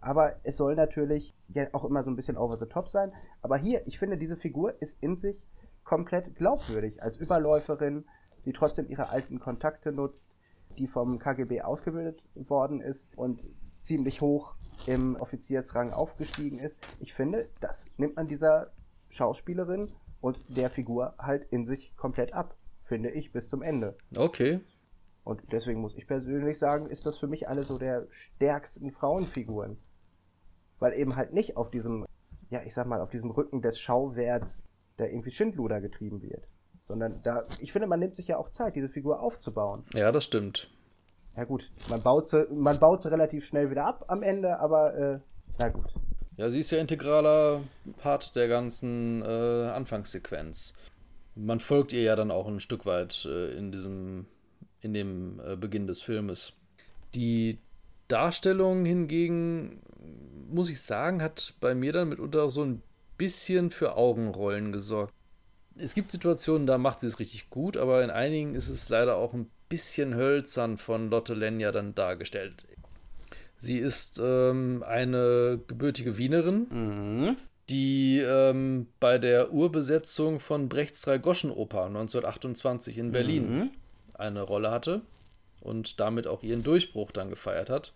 aber 0.00 0.36
es 0.42 0.56
soll 0.56 0.74
natürlich 0.74 1.34
ja 1.48 1.66
auch 1.72 1.84
immer 1.84 2.04
so 2.04 2.10
ein 2.10 2.16
bisschen 2.16 2.36
over 2.36 2.58
the 2.58 2.66
top 2.66 2.88
sein. 2.88 3.12
Aber 3.42 3.56
hier, 3.56 3.86
ich 3.86 3.98
finde, 3.98 4.18
diese 4.18 4.36
Figur 4.36 4.80
ist 4.80 5.02
in 5.02 5.16
sich 5.16 5.36
komplett 5.84 6.34
glaubwürdig 6.34 7.02
als 7.02 7.16
Überläuferin, 7.16 8.04
die 8.44 8.52
trotzdem 8.52 8.88
ihre 8.88 9.08
alten 9.08 9.40
Kontakte 9.40 9.92
nutzt, 9.92 10.30
die 10.78 10.86
vom 10.86 11.18
KGB 11.18 11.62
ausgebildet 11.62 12.22
worden 12.34 12.80
ist 12.80 13.16
und 13.16 13.42
ziemlich 13.80 14.20
hoch 14.20 14.54
im 14.86 15.16
Offiziersrang 15.16 15.92
aufgestiegen 15.92 16.58
ist. 16.58 16.78
Ich 17.00 17.14
finde, 17.14 17.48
das 17.60 17.90
nimmt 17.96 18.16
man 18.16 18.28
dieser 18.28 18.72
Schauspielerin 19.08 19.92
und 20.20 20.38
der 20.48 20.70
Figur 20.70 21.14
halt 21.18 21.44
in 21.50 21.66
sich 21.66 21.96
komplett 21.96 22.32
ab, 22.32 22.56
finde 22.82 23.10
ich, 23.10 23.32
bis 23.32 23.48
zum 23.48 23.62
Ende. 23.62 23.96
Okay, 24.16 24.60
und 25.26 25.42
deswegen 25.50 25.80
muss 25.80 25.96
ich 25.96 26.06
persönlich 26.06 26.56
sagen, 26.56 26.86
ist 26.86 27.04
das 27.04 27.18
für 27.18 27.26
mich 27.26 27.48
eine 27.48 27.64
so 27.64 27.78
der 27.78 28.06
stärksten 28.10 28.92
Frauenfiguren. 28.92 29.76
Weil 30.78 30.92
eben 30.92 31.16
halt 31.16 31.32
nicht 31.32 31.56
auf 31.56 31.68
diesem, 31.68 32.06
ja, 32.48 32.62
ich 32.62 32.72
sag 32.72 32.86
mal, 32.86 33.00
auf 33.00 33.10
diesem 33.10 33.32
Rücken 33.32 33.60
des 33.60 33.80
Schauwerts, 33.80 34.62
der 34.98 35.10
irgendwie 35.10 35.32
Schindluder 35.32 35.80
getrieben 35.80 36.22
wird. 36.22 36.46
Sondern 36.86 37.22
da, 37.24 37.42
ich 37.58 37.72
finde, 37.72 37.88
man 37.88 37.98
nimmt 37.98 38.14
sich 38.14 38.28
ja 38.28 38.36
auch 38.36 38.50
Zeit, 38.50 38.76
diese 38.76 38.88
Figur 38.88 39.18
aufzubauen. 39.18 39.84
Ja, 39.94 40.12
das 40.12 40.22
stimmt. 40.22 40.70
Ja 41.36 41.42
gut, 41.42 41.72
man 41.90 42.02
baut 42.02 42.28
sie, 42.28 42.46
man 42.52 42.78
baut 42.78 43.02
sie 43.02 43.10
relativ 43.10 43.44
schnell 43.46 43.68
wieder 43.68 43.84
ab 43.84 44.04
am 44.06 44.22
Ende, 44.22 44.60
aber 44.60 44.94
äh, 44.94 45.18
na 45.58 45.70
gut. 45.70 45.92
Ja, 46.36 46.50
sie 46.50 46.60
ist 46.60 46.70
ja 46.70 46.78
integraler 46.78 47.62
Part 47.96 48.36
der 48.36 48.46
ganzen 48.46 49.22
äh, 49.22 49.70
Anfangssequenz. 49.74 50.74
man 51.34 51.58
folgt 51.58 51.92
ihr 51.92 52.02
ja 52.02 52.14
dann 52.14 52.30
auch 52.30 52.46
ein 52.46 52.60
Stück 52.60 52.86
weit 52.86 53.24
äh, 53.24 53.56
in 53.56 53.72
diesem, 53.72 54.26
in 54.86 54.94
dem 54.94 55.40
äh, 55.46 55.56
Beginn 55.56 55.86
des 55.86 56.00
Filmes. 56.00 56.54
Die 57.14 57.58
Darstellung 58.08 58.84
hingegen, 58.84 59.82
muss 60.48 60.70
ich 60.70 60.80
sagen, 60.80 61.22
hat 61.22 61.54
bei 61.60 61.74
mir 61.74 61.92
dann 61.92 62.08
mitunter 62.08 62.44
auch 62.44 62.50
so 62.50 62.64
ein 62.64 62.82
bisschen 63.18 63.70
für 63.70 63.96
Augenrollen 63.96 64.72
gesorgt. 64.72 65.12
Es 65.78 65.94
gibt 65.94 66.10
Situationen, 66.10 66.66
da 66.66 66.78
macht 66.78 67.00
sie 67.00 67.06
es 67.06 67.18
richtig 67.18 67.50
gut, 67.50 67.76
aber 67.76 68.02
in 68.02 68.10
einigen 68.10 68.54
ist 68.54 68.68
es 68.68 68.88
leider 68.88 69.16
auch 69.16 69.34
ein 69.34 69.50
bisschen 69.68 70.14
hölzern 70.14 70.78
von 70.78 71.10
Lotte 71.10 71.34
Lenya 71.34 71.72
dann 71.72 71.94
dargestellt. 71.94 72.64
Sie 73.58 73.78
ist 73.78 74.20
ähm, 74.22 74.84
eine 74.86 75.60
gebürtige 75.66 76.18
Wienerin, 76.18 76.66
mhm. 76.70 77.36
die 77.68 78.20
ähm, 78.20 78.86
bei 79.00 79.18
der 79.18 79.52
Urbesetzung 79.52 80.40
von 80.40 80.68
Brechts 80.68 81.02
Dreigoschen-Oper 81.02 81.86
1928 81.86 82.98
in 82.98 83.12
Berlin 83.12 83.58
mhm. 83.58 83.70
Eine 84.18 84.42
Rolle 84.42 84.70
hatte 84.70 85.02
und 85.60 86.00
damit 86.00 86.26
auch 86.26 86.42
ihren 86.42 86.62
Durchbruch 86.62 87.12
dann 87.12 87.30
gefeiert 87.30 87.70
hat. 87.70 87.92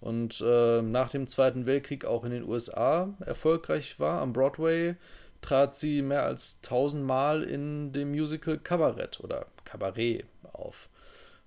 Und 0.00 0.42
äh, 0.44 0.82
nach 0.82 1.10
dem 1.10 1.28
Zweiten 1.28 1.66
Weltkrieg 1.66 2.04
auch 2.04 2.24
in 2.24 2.32
den 2.32 2.44
USA 2.44 3.14
erfolgreich 3.20 4.00
war. 4.00 4.20
Am 4.20 4.32
Broadway 4.32 4.96
trat 5.42 5.76
sie 5.76 6.02
mehr 6.02 6.24
als 6.24 6.60
tausendmal 6.60 7.42
in 7.42 7.92
dem 7.92 8.10
Musical 8.10 8.58
Kabarett 8.58 9.20
oder 9.20 9.46
Kabarett 9.64 10.24
auf 10.52 10.88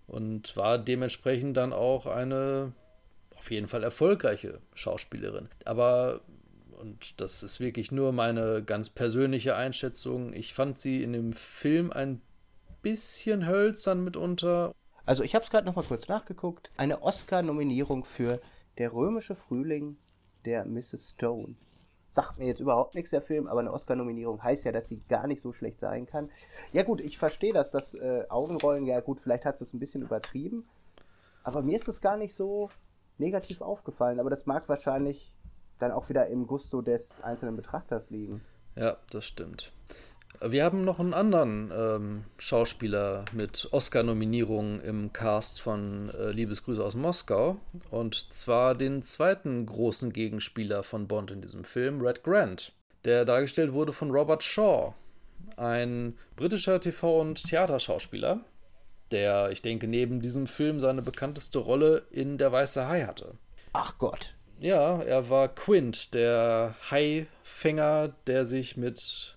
und 0.08 0.56
war 0.56 0.78
dementsprechend 0.78 1.58
dann 1.58 1.74
auch 1.74 2.06
eine 2.06 2.74
auf 3.36 3.52
jeden 3.52 3.68
Fall 3.68 3.84
erfolgreiche 3.84 4.60
Schauspielerin. 4.74 5.50
Aber, 5.66 6.22
und 6.80 7.20
das 7.22 7.44
ist 7.44 7.60
wirklich 7.60 7.92
nur 7.92 8.12
meine 8.12 8.64
ganz 8.64 8.90
persönliche 8.90 9.56
Einschätzung, 9.56 10.34
ich 10.34 10.54
fand 10.54 10.80
sie 10.80 11.04
in 11.04 11.14
dem 11.14 11.34
Film 11.34 11.92
ein 11.92 12.22
bisschen 12.86 13.48
hölzern 13.48 14.04
mitunter. 14.04 14.72
Also 15.08 15.24
ich 15.24 15.34
habe 15.34 15.44
es 15.44 15.50
gerade 15.50 15.66
noch 15.66 15.76
mal 15.76 15.84
kurz 15.84 16.08
nachgeguckt. 16.08 16.72
Eine 16.78 17.02
Oscar-Nominierung 17.02 18.06
für 18.06 18.40
Der 18.78 18.94
römische 18.94 19.34
Frühling 19.34 19.98
der 20.46 20.66
Mrs. 20.66 21.16
Stone. 21.16 21.56
Sagt 22.12 22.38
mir 22.38 22.46
jetzt 22.46 22.60
überhaupt 22.60 22.94
nichts 22.94 23.10
der 23.10 23.24
Film, 23.24 23.48
aber 23.48 23.62
eine 23.62 23.74
Oscar-Nominierung 23.74 24.44
heißt 24.44 24.66
ja, 24.66 24.72
dass 24.72 24.88
sie 24.88 25.02
gar 25.10 25.26
nicht 25.26 25.42
so 25.42 25.52
schlecht 25.52 25.80
sein 25.80 26.06
kann. 26.06 26.30
Ja 26.74 26.84
gut, 26.84 27.02
ich 27.02 27.18
verstehe 27.18 27.54
das, 27.54 27.72
das 27.72 27.96
äh, 27.96 28.26
Augenrollen, 28.30 28.86
ja 28.86 29.00
gut, 29.00 29.20
vielleicht 29.20 29.46
hat 29.46 29.60
es 29.62 29.74
ein 29.74 29.80
bisschen 29.80 30.04
übertrieben. 30.04 30.70
Aber 31.44 31.64
mir 31.64 31.78
ist 31.78 31.88
es 31.88 32.02
gar 32.02 32.18
nicht 32.18 32.36
so 32.36 32.70
negativ 33.18 33.62
aufgefallen. 33.62 34.20
Aber 34.20 34.30
das 34.30 34.46
mag 34.46 34.70
wahrscheinlich 34.70 35.34
dann 35.80 35.92
auch 35.92 36.08
wieder 36.10 36.28
im 36.28 36.46
Gusto 36.46 36.84
des 36.84 37.20
einzelnen 37.22 37.56
Betrachters 37.56 38.12
liegen. 38.12 38.42
Ja, 38.76 38.98
das 39.10 39.26
stimmt. 39.26 39.74
Wir 40.42 40.64
haben 40.64 40.84
noch 40.84 41.00
einen 41.00 41.14
anderen 41.14 41.72
ähm, 41.76 42.24
Schauspieler 42.38 43.26
mit 43.32 43.68
Oscar-Nominierungen 43.72 44.82
im 44.82 45.14
Cast 45.14 45.62
von 45.62 46.10
äh, 46.10 46.32
Liebesgrüße 46.32 46.84
aus 46.84 46.96
Moskau. 46.96 47.58
Und 47.92 48.34
zwar 48.34 48.76
den 48.76 49.02
zweiten 49.04 49.66
großen 49.66 50.12
Gegenspieler 50.14 50.84
von 50.84 51.08
Bond 51.08 51.32
in 51.32 51.42
diesem 51.42 51.64
Film, 51.64 52.02
Red 52.02 52.24
Grant, 52.24 52.74
der 53.06 53.26
dargestellt 53.26 53.74
wurde 53.74 53.94
von 53.94 54.12
Robert 54.12 54.44
Shaw, 54.44 54.94
ein 55.58 56.18
britischer 56.36 56.78
TV- 56.80 57.22
und 57.22 57.44
Theaterschauspieler, 57.44 58.42
der, 59.12 59.52
ich 59.52 59.62
denke, 59.62 59.88
neben 59.88 60.20
diesem 60.22 60.48
Film 60.48 60.80
seine 60.80 61.02
bekannteste 61.02 61.60
Rolle 61.60 62.04
in 62.10 62.38
Der 62.38 62.52
Weiße 62.52 62.88
Hai 62.88 63.04
hatte. 63.04 63.36
Ach 63.74 63.98
Gott. 63.98 64.36
Ja, 64.60 65.02
er 65.02 65.30
war 65.30 65.50
Quint, 65.50 66.14
der 66.14 66.76
Haifänger, 66.90 68.14
der 68.26 68.46
sich 68.46 68.78
mit 68.78 69.35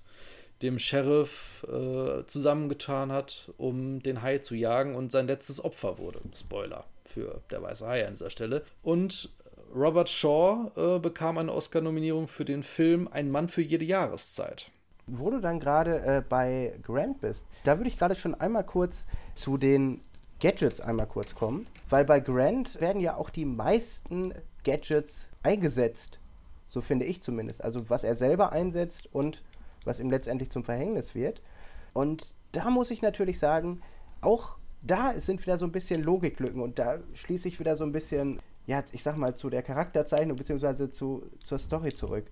dem 0.62 0.78
Sheriff 0.78 1.64
äh, 1.68 2.24
zusammengetan 2.26 3.12
hat, 3.12 3.52
um 3.58 4.02
den 4.02 4.22
Hai 4.22 4.38
zu 4.38 4.54
jagen 4.54 4.94
und 4.96 5.12
sein 5.12 5.26
letztes 5.26 5.64
Opfer 5.64 5.98
wurde. 5.98 6.20
Spoiler 6.34 6.84
für 7.04 7.40
Der 7.50 7.62
Weiße 7.62 7.86
Hai 7.86 8.06
an 8.06 8.14
dieser 8.14 8.30
Stelle. 8.30 8.64
Und 8.82 9.30
Robert 9.74 10.08
Shaw 10.08 10.70
äh, 10.76 10.98
bekam 10.98 11.38
eine 11.38 11.52
Oscar-Nominierung 11.52 12.26
für 12.26 12.44
den 12.44 12.62
Film 12.62 13.08
Ein 13.08 13.30
Mann 13.30 13.48
für 13.48 13.62
jede 13.62 13.84
Jahreszeit 13.84 14.70
wo 15.08 15.30
du 15.30 15.40
dann 15.40 15.58
gerade 15.58 16.00
äh, 16.00 16.22
bei 16.26 16.74
Grant 16.82 17.20
bist, 17.20 17.46
da 17.64 17.78
würde 17.78 17.88
ich 17.88 17.98
gerade 17.98 18.14
schon 18.14 18.34
einmal 18.34 18.64
kurz 18.64 19.06
zu 19.34 19.56
den 19.56 20.00
Gadgets 20.40 20.80
einmal 20.80 21.06
kurz 21.06 21.34
kommen, 21.34 21.66
weil 21.88 22.04
bei 22.04 22.20
Grant 22.20 22.80
werden 22.80 23.00
ja 23.00 23.16
auch 23.16 23.30
die 23.30 23.44
meisten 23.44 24.34
Gadgets 24.64 25.28
eingesetzt, 25.42 26.20
so 26.68 26.80
finde 26.80 27.06
ich 27.06 27.22
zumindest. 27.22 27.64
Also 27.64 27.90
was 27.90 28.04
er 28.04 28.14
selber 28.14 28.52
einsetzt 28.52 29.08
und 29.12 29.42
was 29.84 30.00
ihm 30.00 30.10
letztendlich 30.10 30.50
zum 30.50 30.64
Verhängnis 30.64 31.14
wird. 31.14 31.42
Und 31.92 32.34
da 32.52 32.70
muss 32.70 32.90
ich 32.90 33.02
natürlich 33.02 33.38
sagen, 33.38 33.82
auch 34.20 34.58
da 34.82 35.18
sind 35.18 35.42
wieder 35.42 35.58
so 35.58 35.64
ein 35.64 35.72
bisschen 35.72 36.02
Logiklücken 36.02 36.60
und 36.60 36.78
da 36.78 36.98
schließe 37.14 37.48
ich 37.48 37.58
wieder 37.58 37.76
so 37.76 37.84
ein 37.84 37.92
bisschen, 37.92 38.40
ja, 38.66 38.82
ich 38.92 39.02
sag 39.02 39.16
mal, 39.16 39.34
zu 39.34 39.50
der 39.50 39.62
Charakterzeichnung 39.62 40.36
bzw. 40.36 40.90
Zu, 40.90 41.30
zur 41.42 41.58
Story 41.58 41.92
zurück. 41.92 42.26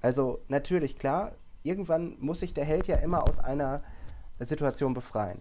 Also 0.00 0.40
natürlich, 0.48 0.98
klar, 0.98 1.32
irgendwann 1.62 2.16
muss 2.18 2.40
sich 2.40 2.54
der 2.54 2.64
Held 2.64 2.86
ja 2.88 2.96
immer 2.96 3.28
aus 3.28 3.38
einer 3.38 3.82
Situation 4.40 4.94
befreien. 4.94 5.40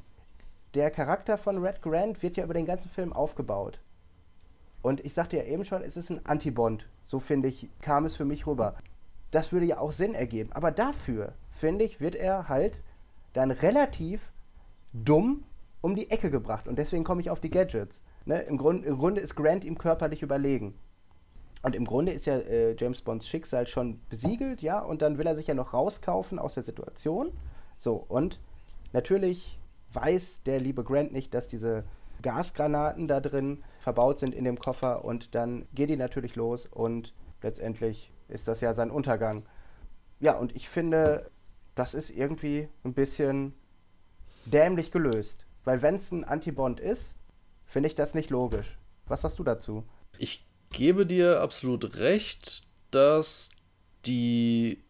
Der 0.74 0.91
Charakter 0.91 1.38
von 1.38 1.57
Red 1.57 1.82
Grant 1.82 2.22
wird 2.22 2.38
ja 2.38 2.43
über 2.43 2.53
den 2.53 2.66
ganzen 2.66 2.89
Film 2.89 3.12
aufgebaut. 3.12 3.82
Und 4.82 5.03
ich 5.03 5.14
sagte 5.14 5.38
ja 5.38 5.43
eben 5.43 5.66
schon, 5.66 5.84
es 5.84 5.97
ist 5.97 6.09
ein 6.09 6.26
Anti-Bond. 6.26 6.88
So 7.05 7.20
finde 7.20 7.49
ich, 7.49 7.70
kam 7.82 8.05
es 8.05 8.16
für 8.16 8.26
mich 8.26 8.47
rüber. 8.47 8.76
Das 9.32 9.51
würde 9.51 9.66
ja 9.66 9.80
auch 9.80 9.91
Sinn 9.91 10.14
ergeben. 10.14 10.51
Aber 10.53 10.72
dafür, 10.72 11.34
finde 11.52 11.86
ich, 11.86 12.02
wird 12.02 12.16
er 12.16 12.49
halt 12.49 12.84
dann 13.34 13.52
relativ 13.52 14.32
dumm 14.93 15.43
um 15.82 15.95
die 15.95 16.10
Ecke 16.10 16.30
gebracht. 16.30 16.68
Und 16.68 16.78
deswegen 16.78 17.04
komme 17.04 17.22
ich 17.22 17.30
auf 17.30 17.39
die 17.39 17.49
Gadgets. 17.49 18.02
Ne? 18.26 18.41
Im, 18.41 18.58
Grund, 18.58 18.86
Im 18.86 18.97
Grunde 18.97 19.22
ist 19.22 19.36
Grant 19.36 19.64
ihm 19.64 19.78
körperlich 19.78 20.22
überlegen. 20.22 20.76
Und 21.64 21.76
im 21.76 21.86
Grunde 21.86 22.12
ist 22.12 22.26
ja 22.26 22.38
äh, 22.38 22.76
James 22.78 23.02
Bonds 23.02 23.28
Schicksal 23.28 23.68
schon 23.68 24.02
besiegelt, 24.10 24.64
ja, 24.64 24.80
und 24.80 25.04
dann 25.04 25.18
will 25.18 25.28
er 25.28 25.36
sich 25.36 25.47
ja 25.47 25.54
noch 25.54 25.74
rauskaufen 25.74 26.39
aus 26.39 26.56
der 26.56 26.64
Situation. 26.64 27.32
So, 27.78 27.95
und 27.95 28.39
natürlich 28.93 29.60
weiß 29.93 30.41
der 30.43 30.60
liebe 30.60 30.84
Grant 30.84 31.12
nicht, 31.12 31.34
dass 31.34 31.47
diese 31.47 31.84
Gasgranaten 32.24 33.08
da 33.08 33.20
drin 33.20 33.64
verbaut 33.80 34.20
sind 34.20 34.34
in 34.34 34.43
dem 34.43 34.58
Koffer 34.58 35.06
und 35.06 35.36
dann 35.36 35.68
geht 35.74 35.89
die 35.89 35.97
natürlich 35.97 36.36
los 36.36 36.68
und 36.68 37.14
letztendlich 37.41 38.12
ist 38.28 38.47
das 38.47 38.62
ja 38.62 38.74
sein 38.74 38.91
Untergang. 38.91 39.45
Ja, 40.20 40.38
und 40.38 40.56
ich 40.56 40.70
finde, 40.70 41.30
das 41.76 41.93
ist 41.93 42.09
irgendwie 42.09 42.67
ein 42.84 42.93
bisschen 42.93 43.53
dämlich 44.45 44.91
gelöst. 44.91 45.45
Weil 45.63 45.82
wenn 45.82 45.95
es 45.95 46.11
ein 46.11 46.24
Anti-Bond 46.24 46.80
ist, 46.80 47.15
finde 47.65 47.88
ich 47.88 47.95
das 47.95 48.13
nicht 48.13 48.30
logisch. 48.30 48.78
Was 49.05 49.22
sagst 49.22 49.39
du 49.39 49.43
dazu? 49.43 49.84
Ich 50.17 50.45
gebe 50.72 51.05
dir 51.05 51.41
absolut 51.41 51.97
recht, 51.97 52.63
dass 52.91 53.51
die 54.05 54.84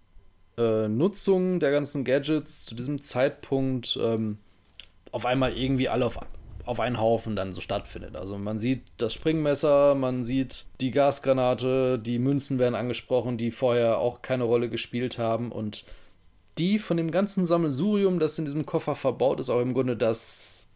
äh, 0.57 0.87
Nutzung 0.87 1.59
der 1.59 1.71
ganzen 1.71 2.03
Gadgets 2.03 2.65
zu 2.65 2.75
diesem 2.75 3.01
Zeitpunkt 3.01 3.97
ähm, 4.01 4.37
auf 5.11 5.25
einmal 5.25 5.57
irgendwie 5.57 5.89
alle 5.89 6.05
auf, 6.05 6.19
auf 6.65 6.79
einen 6.79 6.99
Haufen 6.99 7.35
dann 7.35 7.53
so 7.53 7.61
stattfindet. 7.61 8.15
Also 8.15 8.37
man 8.37 8.59
sieht 8.59 8.83
das 8.97 9.13
Springmesser, 9.13 9.95
man 9.95 10.23
sieht 10.23 10.65
die 10.79 10.91
Gasgranate, 10.91 11.99
die 11.99 12.19
Münzen 12.19 12.59
werden 12.59 12.75
angesprochen, 12.75 13.37
die 13.37 13.51
vorher 13.51 13.97
auch 13.97 14.21
keine 14.21 14.45
Rolle 14.45 14.69
gespielt 14.69 15.17
haben 15.17 15.51
und 15.51 15.83
die 16.57 16.79
von 16.79 16.97
dem 16.97 17.11
ganzen 17.11 17.45
Sammelsurium, 17.45 18.19
das 18.19 18.37
in 18.39 18.45
diesem 18.45 18.65
Koffer 18.65 18.95
verbaut 18.95 19.39
ist, 19.39 19.49
auch 19.49 19.61
im 19.61 19.73
Grunde 19.73 19.95
das, 19.95 20.67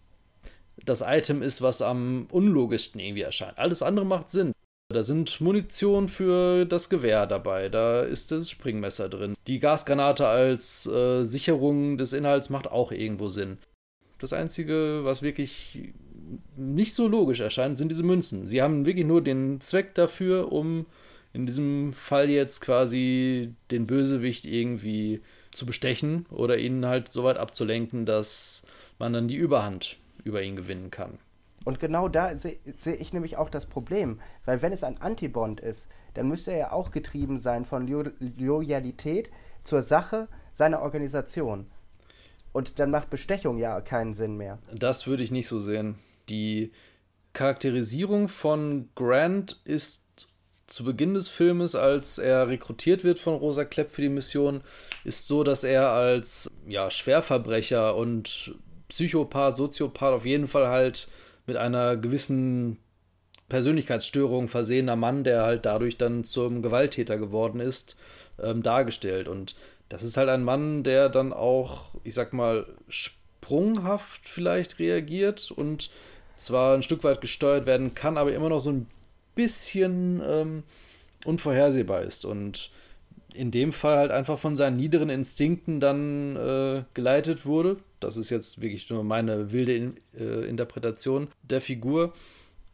das 0.86 1.04
Item 1.06 1.42
ist, 1.42 1.62
was 1.62 1.82
am 1.82 2.28
unlogischsten 2.32 3.00
irgendwie 3.00 3.22
erscheint. 3.22 3.58
Alles 3.58 3.82
andere 3.82 4.06
macht 4.06 4.32
Sinn. 4.32 4.54
Da 4.90 5.02
sind 5.02 5.42
Munition 5.42 6.08
für 6.08 6.66
das 6.66 6.90
Gewehr 6.90 7.26
dabei, 7.26 7.70
da 7.70 8.04
ist 8.04 8.32
das 8.32 8.52
Springmesser 8.52 9.10
drin. 9.10 9.36
Die 9.48 9.60
Gasgranate 9.60 10.28
als 10.28 10.86
äh, 10.86 11.24
Sicherung 11.24 11.98
des 11.98 12.14
Inhalts 12.14 12.52
macht 12.52 12.68
auch 12.68 12.92
irgendwo 12.92 13.30
Sinn. 13.30 13.58
Das 14.20 14.32
Einzige, 14.32 15.02
was 15.04 15.24
wirklich 15.24 15.94
nicht 16.56 16.94
so 16.94 17.08
logisch 17.08 17.40
erscheint, 17.40 17.78
sind 17.78 17.90
diese 17.90 18.04
Münzen. 18.04 18.46
Sie 18.46 18.62
haben 18.62 18.86
wirklich 18.86 19.06
nur 19.06 19.24
den 19.24 19.60
Zweck 19.60 19.96
dafür, 19.96 20.52
um 20.52 20.86
in 21.34 21.46
diesem 21.46 21.92
Fall 21.92 22.30
jetzt 22.30 22.62
quasi 22.62 23.54
den 23.72 23.88
Bösewicht 23.88 24.46
irgendwie 24.46 25.22
zu 25.56 25.66
bestechen 25.66 26.26
oder 26.30 26.58
ihn 26.58 26.86
halt 26.86 27.08
so 27.08 27.24
weit 27.24 27.38
abzulenken, 27.38 28.06
dass 28.06 28.64
man 29.00 29.14
dann 29.14 29.28
die 29.28 29.36
Überhand 29.36 29.98
über 30.24 30.42
ihn 30.42 30.56
gewinnen 30.56 30.92
kann. 30.92 31.20
Und 31.64 31.80
genau 31.80 32.08
da 32.08 32.38
sehe 32.38 32.58
seh 32.78 32.94
ich 32.94 33.12
nämlich 33.12 33.38
auch 33.38 33.50
das 33.50 33.66
Problem. 33.66 34.20
Weil 34.46 34.62
wenn 34.62 34.72
es 34.72 34.84
ein 34.84 35.02
Antibond 35.02 35.60
ist, 35.60 35.88
dann 36.14 36.28
müsste 36.28 36.52
er 36.52 36.58
ja 36.58 36.72
auch 36.72 36.92
getrieben 36.92 37.40
sein 37.40 37.66
von 37.66 37.88
Lo 37.88 38.04
Loyalität 38.20 39.30
zur 39.64 39.82
Sache 39.82 40.28
seiner 40.54 40.82
Organisation. 40.82 41.66
Und 42.54 42.80
dann 42.80 42.92
macht 42.92 43.10
Bestechung 43.10 43.58
ja 43.58 43.82
keinen 43.82 44.14
Sinn 44.14 44.38
mehr. 44.38 44.60
Das 44.74 45.08
würde 45.08 45.24
ich 45.24 45.32
nicht 45.32 45.48
so 45.48 45.60
sehen. 45.60 45.96
Die 46.30 46.72
Charakterisierung 47.34 48.30
von 48.30 48.90
Grant 48.96 49.62
ist 49.66 50.30
zu 50.68 50.84
Beginn 50.84 51.14
des 51.14 51.30
Filmes, 51.30 51.76
als 51.76 52.18
er 52.18 52.48
rekrutiert 52.48 53.04
wird 53.04 53.20
von 53.20 53.36
Rosa 53.36 53.66
Klepp 53.66 53.92
für 53.92 54.02
die 54.02 54.10
Mission, 54.10 54.62
ist 55.04 55.28
so, 55.28 55.44
dass 55.44 55.64
er 55.64 55.90
als 55.90 56.50
ja, 56.68 56.90
Schwerverbrecher 56.90 57.96
und 57.96 58.56
Psychopath, 58.90 59.58
Soziopath 59.58 60.14
auf 60.14 60.26
jeden 60.26 60.48
Fall 60.48 60.68
halt 60.68 61.08
mit 61.46 61.58
einer 61.58 61.98
gewissen 61.98 62.80
Persönlichkeitsstörung 63.50 64.48
versehener 64.48 64.96
Mann, 64.96 65.24
der 65.24 65.44
halt 65.44 65.66
dadurch 65.66 65.98
dann 65.98 66.24
zum 66.24 66.64
Gewalttäter 66.64 67.18
geworden 67.18 67.60
ist, 67.60 67.96
ähm, 68.42 68.64
dargestellt. 68.64 69.28
Und 69.28 69.56
das 69.90 70.04
ist 70.04 70.18
halt 70.18 70.30
ein 70.30 70.44
Mann, 70.44 70.84
der 70.84 71.10
dann 71.10 71.32
auch, 71.32 71.94
ich 72.04 72.16
sag 72.16 72.34
mal, 72.34 72.66
sprunghaft 72.90 74.28
vielleicht 74.28 74.80
reagiert 74.80 75.52
und 75.52 75.92
zwar 76.36 76.74
ein 76.74 76.84
Stück 76.84 77.04
weit 77.04 77.22
gesteuert 77.22 77.68
werden 77.68 77.94
kann, 77.94 78.18
aber 78.18 78.34
immer 78.34 78.50
noch 78.50 78.60
so 78.60 78.72
ein 78.72 78.88
bisschen 79.36 80.22
ähm, 80.26 80.64
unvorhersehbar 81.26 82.02
ist 82.02 82.26
und 82.26 82.72
in 83.34 83.52
dem 83.52 83.74
Fall 83.74 83.98
halt 83.98 84.12
einfach 84.12 84.40
von 84.40 84.56
seinen 84.56 84.78
niederen 84.78 85.10
Instinkten 85.10 85.80
dann 85.80 86.36
äh, 86.36 86.84
geleitet 86.94 87.46
wurde. 87.46 87.78
Das 88.00 88.18
ist 88.18 88.30
jetzt 88.30 88.62
wirklich 88.62 88.90
nur 88.90 89.04
meine 89.04 89.52
wilde 89.52 89.76
in, 89.76 89.96
äh, 90.18 90.48
Interpretation 90.48 91.28
der 91.44 91.62
Figur. 91.62 92.14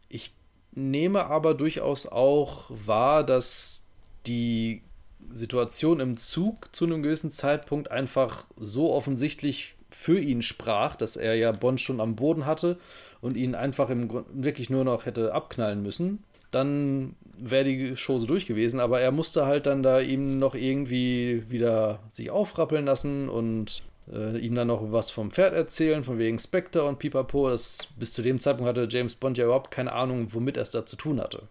Ich 0.08 0.32
nehme 0.72 1.26
aber 1.26 1.54
durchaus 1.54 2.06
auch 2.06 2.70
wahr, 2.70 3.24
dass 3.24 3.84
die 4.26 4.82
Situation 5.30 6.00
im 6.00 6.16
Zug 6.16 6.74
zu 6.74 6.84
einem 6.84 7.02
gewissen 7.02 7.32
Zeitpunkt 7.32 7.90
einfach 7.90 8.46
so 8.56 8.92
offensichtlich 8.92 9.74
für 9.90 10.18
ihn 10.18 10.42
sprach, 10.42 10.96
dass 10.96 11.16
er 11.16 11.34
ja 11.34 11.52
Bond 11.52 11.80
schon 11.80 12.00
am 12.00 12.16
Boden 12.16 12.46
hatte 12.46 12.78
und 13.20 13.36
ihn 13.36 13.54
einfach 13.54 13.90
im 13.90 14.08
Grund 14.08 14.26
wirklich 14.32 14.70
nur 14.70 14.84
noch 14.84 15.06
hätte 15.06 15.32
abknallen 15.34 15.82
müssen 15.82 16.22
dann 16.52 17.16
wäre 17.36 17.64
die 17.64 17.94
Chose 17.96 18.26
durch 18.26 18.46
gewesen. 18.46 18.80
Aber 18.80 19.00
er 19.00 19.10
musste 19.10 19.46
halt 19.46 19.66
dann 19.66 19.82
da 19.82 20.00
ihm 20.00 20.38
noch 20.38 20.54
irgendwie 20.54 21.44
wieder 21.48 21.98
sich 22.12 22.30
aufrappeln 22.30 22.86
lassen 22.86 23.28
und 23.28 23.82
äh, 24.10 24.38
ihm 24.38 24.54
dann 24.54 24.68
noch 24.68 24.92
was 24.92 25.10
vom 25.10 25.30
Pferd 25.30 25.54
erzählen, 25.54 26.04
von 26.04 26.18
wegen 26.18 26.38
Spectre 26.38 26.84
und 26.84 26.98
Pipapo. 26.98 27.50
Das, 27.50 27.88
bis 27.98 28.12
zu 28.12 28.22
dem 28.22 28.40
Zeitpunkt 28.40 28.68
hatte 28.68 28.86
James 28.90 29.14
Bond 29.14 29.38
ja 29.38 29.44
überhaupt 29.44 29.70
keine 29.70 29.92
Ahnung, 29.92 30.28
womit 30.30 30.56
er 30.56 30.62
es 30.62 30.70
da 30.70 30.86
zu 30.86 30.96
tun 30.96 31.20
hatte. 31.20 31.48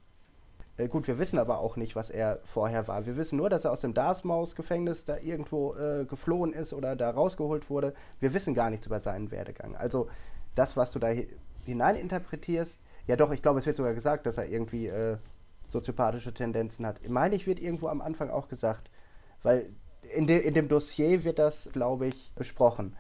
Äh, 0.78 0.88
gut, 0.88 1.08
wir 1.08 1.20
wissen 1.20 1.40
aber 1.40 1.60
auch 1.60 1.76
nicht, 1.76 1.96
was 1.96 2.10
er 2.10 2.40
vorher 2.44 2.88
war. 2.88 3.06
Wir 3.06 3.18
wissen 3.18 3.38
nur, 3.38 3.50
dass 3.50 3.66
er 3.66 3.72
aus 3.72 3.82
dem 3.82 3.94
Dartmouth-Gefängnis 3.94 5.06
da 5.06 5.18
irgendwo 5.18 5.76
äh, 5.76 6.06
geflohen 6.06 6.54
ist 6.54 6.74
oder 6.74 6.96
da 6.96 7.10
rausgeholt 7.10 7.70
wurde. 7.70 7.94
Wir 8.20 8.34
wissen 8.34 8.54
gar 8.54 8.70
nichts 8.70 8.86
über 8.86 9.00
seinen 9.00 9.32
Werdegang. 9.32 9.76
Also 9.76 10.08
das, 10.56 10.78
was 10.78 10.92
du 10.92 11.00
da 11.00 11.10
hineininterpretierst, 11.66 12.80
ja, 13.08 13.16
doch, 13.16 13.32
ich 13.32 13.42
glaube, 13.42 13.60
es 13.60 13.66
wird 13.66 13.78
sogar 13.78 13.94
gesagt, 13.94 14.26
dass 14.26 14.38
er 14.38 14.48
irgendwie 14.48 14.88
äh, 14.88 15.18
soziopathische 15.70 16.34
Tendenzen 16.34 16.86
hat. 16.86 17.08
Meine 17.08 17.36
ich, 17.36 17.48
wird 17.48 17.60
irgendwo 17.60 17.88
am 17.88 18.02
Anfang 18.02 18.30
auch 18.30 18.48
gesagt, 18.48 18.90
weil 19.44 19.70
in, 20.16 20.28
de, 20.28 20.40
in 20.40 20.54
dem 20.54 20.68
Dossier 20.68 21.24
wird 21.24 21.40
das, 21.40 21.70
glaube 21.74 22.08
ich, 22.08 22.32
besprochen. 22.36 22.96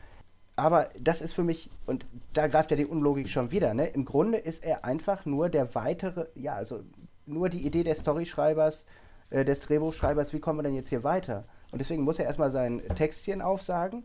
Aber 0.56 0.90
das 1.00 1.22
ist 1.22 1.34
für 1.34 1.44
mich, 1.44 1.70
und 1.86 2.06
da 2.34 2.48
greift 2.48 2.72
ja 2.72 2.78
die 2.78 2.86
Unlogik 2.86 3.30
schon 3.30 3.52
wieder, 3.52 3.74
ne? 3.74 3.88
Im 3.88 4.06
Grunde 4.06 4.38
ist 4.38 4.64
er 4.64 4.86
einfach 4.86 5.26
nur 5.26 5.50
der 5.50 5.74
weitere, 5.76 6.28
ja, 6.36 6.56
also 6.56 6.84
nur 7.26 7.50
die 7.50 7.66
Idee 7.66 7.84
des 7.84 8.00
Storyschreibers, 8.00 8.86
äh, 9.30 9.46
des 9.46 9.60
Drehbuchschreibers, 9.60 10.34
wie 10.34 10.40
kommen 10.40 10.60
wir 10.60 10.64
denn 10.64 10.76
jetzt 10.76 10.90
hier 10.90 11.04
weiter? 11.04 11.46
Und 11.72 11.80
deswegen 11.80 12.04
muss 12.04 12.20
er 12.20 12.26
erstmal 12.26 12.52
sein 12.52 12.82
Textchen 12.96 13.42
aufsagen, 13.42 14.04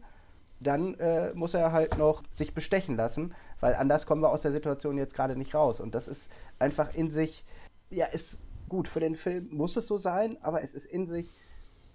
dann 0.61 0.95
äh, 0.95 1.33
muss 1.35 1.55
er 1.55 1.73
halt 1.73 1.99
noch 1.99 2.23
sich 2.33 2.55
bestechen 2.55 2.97
lassen 2.97 3.35
weil 3.61 3.75
anders 3.75 4.07
kommen 4.07 4.23
wir 4.23 4.31
aus 4.31 4.43
der 4.43 4.53
Situation 4.53 4.99
jetzt 4.99 5.15
gerade 5.15 5.37
nicht 5.37 5.55
raus. 5.55 5.81
Und 5.81 5.95
das 5.95 6.09
ist 6.09 6.31
einfach 6.59 6.95
in 6.95 7.11
sich, 7.11 7.45
ja, 7.91 8.07
ist 8.07 8.41
gut 8.69 8.89
für 8.89 9.01
den 9.01 9.17
Film, 9.17 9.49
muss 9.51 9.77
es 9.77 9.87
so 9.87 9.97
sein, 9.97 10.37
aber 10.43 10.63
es 10.63 10.75
ist 10.75 10.87
in 10.87 11.07
sich 11.07 11.33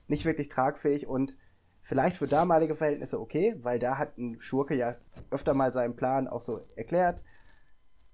nicht 0.07 0.26
wirklich 0.26 0.49
tragfähig 0.49 1.07
und 1.07 1.36
vielleicht 1.82 2.18
für 2.18 2.28
damalige 2.28 2.76
Verhältnisse 2.76 3.20
okay, 3.20 3.55
weil 3.62 3.80
da 3.80 3.97
hat 3.97 4.18
ein 4.18 4.39
Schurke 4.39 4.76
ja 4.76 4.95
öfter 5.30 5.53
mal 5.53 5.74
seinen 5.74 5.95
Plan 5.95 6.28
auch 6.28 6.41
so 6.41 6.62
erklärt 6.76 7.22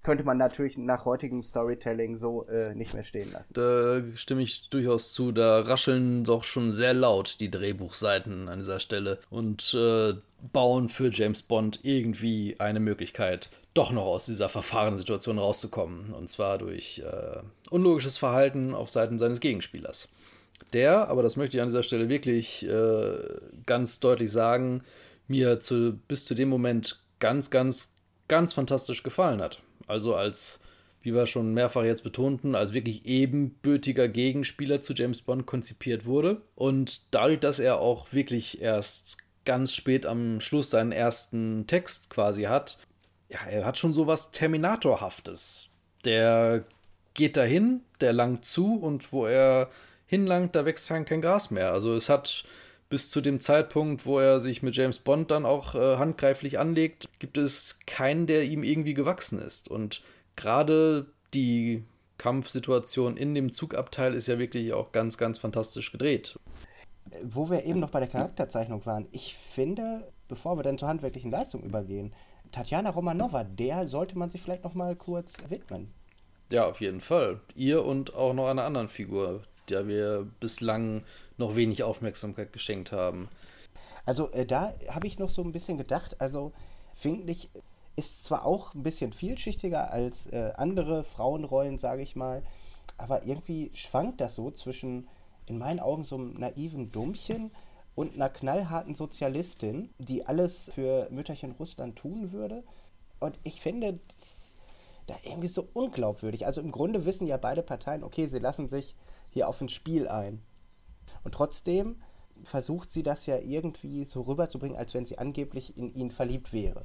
könnte 0.08 0.24
man 0.24 0.38
natürlich 0.38 0.78
nach 0.78 1.04
heutigem 1.04 1.42
Storytelling 1.42 2.16
so 2.16 2.46
äh, 2.46 2.74
nicht 2.74 2.94
mehr 2.94 3.04
stehen 3.04 3.30
lassen. 3.30 3.52
Da 3.52 4.00
stimme 4.14 4.40
ich 4.40 4.70
durchaus 4.70 5.12
zu. 5.12 5.32
Da 5.32 5.60
rascheln 5.60 6.24
doch 6.24 6.44
schon 6.44 6.70
sehr 6.70 6.94
laut 6.94 7.40
die 7.40 7.50
Drehbuchseiten 7.50 8.48
an 8.48 8.60
dieser 8.60 8.80
Stelle 8.80 9.18
und 9.28 9.74
äh, 9.74 10.14
bauen 10.50 10.88
für 10.88 11.10
James 11.10 11.42
Bond 11.42 11.80
irgendwie 11.82 12.56
eine 12.58 12.80
Möglichkeit, 12.80 13.50
doch 13.74 13.92
noch 13.92 14.06
aus 14.06 14.24
dieser 14.24 14.48
verfahrenen 14.48 14.96
Situation 14.96 15.38
rauszukommen. 15.38 16.14
Und 16.14 16.30
zwar 16.30 16.56
durch 16.56 17.02
äh, 17.04 17.42
unlogisches 17.68 18.16
Verhalten 18.16 18.74
auf 18.74 18.88
Seiten 18.88 19.18
seines 19.18 19.40
Gegenspielers. 19.40 20.08
Der, 20.72 21.08
aber 21.08 21.22
das 21.22 21.36
möchte 21.36 21.58
ich 21.58 21.60
an 21.60 21.68
dieser 21.68 21.82
Stelle 21.82 22.08
wirklich 22.08 22.66
äh, 22.66 23.18
ganz 23.66 24.00
deutlich 24.00 24.32
sagen, 24.32 24.84
mir 25.26 25.60
zu, 25.60 26.00
bis 26.08 26.24
zu 26.24 26.34
dem 26.34 26.48
Moment 26.48 26.98
ganz, 27.18 27.50
ganz, 27.50 27.92
ganz 28.26 28.54
fantastisch 28.54 29.02
gefallen 29.02 29.42
hat. 29.42 29.60
Also 29.88 30.14
als, 30.14 30.60
wie 31.02 31.14
wir 31.14 31.26
schon 31.26 31.54
mehrfach 31.54 31.84
jetzt 31.84 32.04
betonten, 32.04 32.54
als 32.54 32.74
wirklich 32.74 33.06
ebenbürtiger 33.06 34.08
Gegenspieler 34.08 34.80
zu 34.80 34.92
James 34.92 35.22
Bond 35.22 35.46
konzipiert 35.46 36.06
wurde. 36.06 36.42
Und 36.54 37.12
dadurch, 37.14 37.40
dass 37.40 37.58
er 37.58 37.80
auch 37.80 38.12
wirklich 38.12 38.60
erst 38.60 39.18
ganz 39.44 39.74
spät 39.74 40.06
am 40.06 40.40
Schluss 40.40 40.70
seinen 40.70 40.92
ersten 40.92 41.66
Text 41.66 42.10
quasi 42.10 42.44
hat, 42.44 42.78
ja, 43.30 43.40
er 43.48 43.64
hat 43.64 43.78
schon 43.78 43.92
so 43.92 44.06
was 44.06 44.30
Terminatorhaftes. 44.30 45.68
Der 46.04 46.64
geht 47.14 47.36
dahin, 47.36 47.80
der 48.00 48.12
langt 48.12 48.44
zu 48.44 48.76
und 48.76 49.12
wo 49.12 49.26
er 49.26 49.70
hinlangt, 50.06 50.54
da 50.54 50.64
wächst 50.64 50.88
kein 50.88 51.20
Gras 51.20 51.50
mehr. 51.50 51.72
Also 51.72 51.94
es 51.94 52.08
hat 52.08 52.44
bis 52.88 53.10
zu 53.10 53.20
dem 53.20 53.40
Zeitpunkt, 53.40 54.06
wo 54.06 54.18
er 54.18 54.40
sich 54.40 54.62
mit 54.62 54.74
James 54.76 54.98
Bond 54.98 55.30
dann 55.30 55.44
auch 55.44 55.74
äh, 55.74 55.96
handgreiflich 55.96 56.58
anlegt, 56.58 57.08
gibt 57.18 57.36
es 57.36 57.78
keinen, 57.86 58.26
der 58.26 58.44
ihm 58.44 58.62
irgendwie 58.62 58.94
gewachsen 58.94 59.38
ist. 59.38 59.68
Und 59.68 60.02
gerade 60.36 61.06
die 61.34 61.84
Kampfsituation 62.16 63.16
in 63.16 63.34
dem 63.34 63.52
Zugabteil 63.52 64.14
ist 64.14 64.26
ja 64.26 64.38
wirklich 64.38 64.72
auch 64.72 64.92
ganz, 64.92 65.18
ganz 65.18 65.38
fantastisch 65.38 65.92
gedreht. 65.92 66.38
Wo 67.22 67.50
wir 67.50 67.64
eben 67.64 67.80
noch 67.80 67.90
bei 67.90 68.00
der 68.00 68.08
Charakterzeichnung 68.08 68.84
waren, 68.86 69.06
ich 69.12 69.34
finde, 69.34 70.10
bevor 70.26 70.58
wir 70.58 70.62
dann 70.62 70.78
zur 70.78 70.88
handwerklichen 70.88 71.30
Leistung 71.30 71.62
übergehen, 71.62 72.12
Tatjana 72.52 72.90
Romanova, 72.90 73.44
der 73.44 73.86
sollte 73.88 74.18
man 74.18 74.30
sich 74.30 74.40
vielleicht 74.40 74.64
noch 74.64 74.74
mal 74.74 74.96
kurz 74.96 75.36
widmen. 75.48 75.92
Ja, 76.50 76.66
auf 76.66 76.80
jeden 76.80 77.02
Fall. 77.02 77.40
Ihr 77.54 77.84
und 77.84 78.14
auch 78.14 78.32
noch 78.32 78.48
einer 78.48 78.64
anderen 78.64 78.88
Figur, 78.88 79.42
der 79.70 79.86
wir 79.86 80.26
bislang 80.40 81.04
noch 81.36 81.56
wenig 81.56 81.82
Aufmerksamkeit 81.82 82.52
geschenkt 82.52 82.92
haben. 82.92 83.28
Also 84.04 84.30
äh, 84.32 84.46
da 84.46 84.74
habe 84.88 85.06
ich 85.06 85.18
noch 85.18 85.30
so 85.30 85.42
ein 85.42 85.52
bisschen 85.52 85.78
gedacht, 85.78 86.20
also 86.20 86.52
finde 86.94 87.30
ich, 87.30 87.50
ist 87.96 88.24
zwar 88.24 88.46
auch 88.46 88.74
ein 88.74 88.82
bisschen 88.82 89.12
vielschichtiger 89.12 89.92
als 89.92 90.26
äh, 90.28 90.52
andere 90.56 91.04
Frauenrollen, 91.04 91.78
sage 91.78 92.02
ich 92.02 92.16
mal, 92.16 92.42
aber 92.96 93.24
irgendwie 93.24 93.70
schwankt 93.74 94.20
das 94.20 94.34
so 94.34 94.50
zwischen, 94.50 95.08
in 95.46 95.58
meinen 95.58 95.80
Augen, 95.80 96.04
so 96.04 96.16
einem 96.16 96.34
naiven 96.34 96.90
Dummchen 96.90 97.50
und 97.94 98.14
einer 98.14 98.28
knallharten 98.28 98.94
Sozialistin, 98.94 99.90
die 99.98 100.26
alles 100.26 100.70
für 100.74 101.08
Mütterchen 101.10 101.52
Russland 101.52 101.96
tun 101.96 102.32
würde. 102.32 102.62
Und 103.20 103.38
ich 103.42 103.60
finde 103.60 103.98
das 104.14 104.56
da 105.06 105.16
irgendwie 105.24 105.48
so 105.48 105.66
unglaubwürdig. 105.72 106.46
Also 106.46 106.60
im 106.60 106.70
Grunde 106.70 107.04
wissen 107.04 107.26
ja 107.26 107.36
beide 107.36 107.62
Parteien, 107.62 108.04
okay, 108.04 108.26
sie 108.26 108.38
lassen 108.38 108.68
sich 108.68 108.94
hier 109.38 109.48
auf 109.48 109.60
ein 109.60 109.68
Spiel 109.68 110.08
ein. 110.08 110.42
Und 111.22 111.32
trotzdem 111.32 112.02
versucht 112.42 112.90
sie 112.90 113.04
das 113.04 113.26
ja 113.26 113.38
irgendwie 113.38 114.04
so 114.04 114.22
rüberzubringen, 114.22 114.76
als 114.76 114.94
wenn 114.94 115.06
sie 115.06 115.18
angeblich 115.18 115.76
in 115.76 115.92
ihn 115.92 116.10
verliebt 116.10 116.52
wäre. 116.52 116.84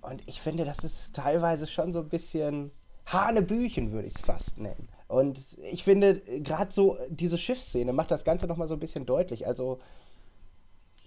Und 0.00 0.26
ich 0.26 0.40
finde, 0.40 0.64
das 0.64 0.80
ist 0.80 1.14
teilweise 1.14 1.66
schon 1.68 1.92
so 1.92 2.00
ein 2.00 2.08
bisschen 2.08 2.72
Hanebüchen, 3.06 3.92
würde 3.92 4.08
ich 4.08 4.16
es 4.16 4.20
fast 4.20 4.58
nennen. 4.58 4.88
Und 5.06 5.56
ich 5.62 5.84
finde, 5.84 6.20
gerade 6.40 6.72
so 6.72 6.98
diese 7.08 7.38
Schiffsszene 7.38 7.92
macht 7.92 8.10
das 8.10 8.24
Ganze 8.24 8.46
nochmal 8.46 8.68
so 8.68 8.74
ein 8.74 8.80
bisschen 8.80 9.06
deutlich. 9.06 9.46
Also, 9.46 9.78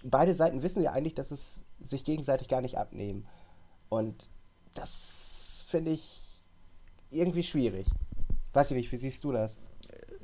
beide 0.02 0.34
Seiten 0.34 0.62
wissen 0.62 0.82
ja 0.82 0.92
eigentlich, 0.92 1.14
dass 1.14 1.30
es 1.30 1.64
sich 1.80 2.04
gegenseitig 2.04 2.48
gar 2.48 2.62
nicht 2.62 2.78
abnehmen. 2.78 3.26
Und 3.88 4.30
das 4.74 5.64
finde 5.68 5.90
ich 5.90 6.42
irgendwie 7.10 7.42
schwierig. 7.42 7.86
Weiß 8.52 8.70
ich 8.70 8.76
nicht, 8.76 8.92
wie 8.92 8.96
siehst 8.96 9.24
du 9.24 9.32
das? 9.32 9.58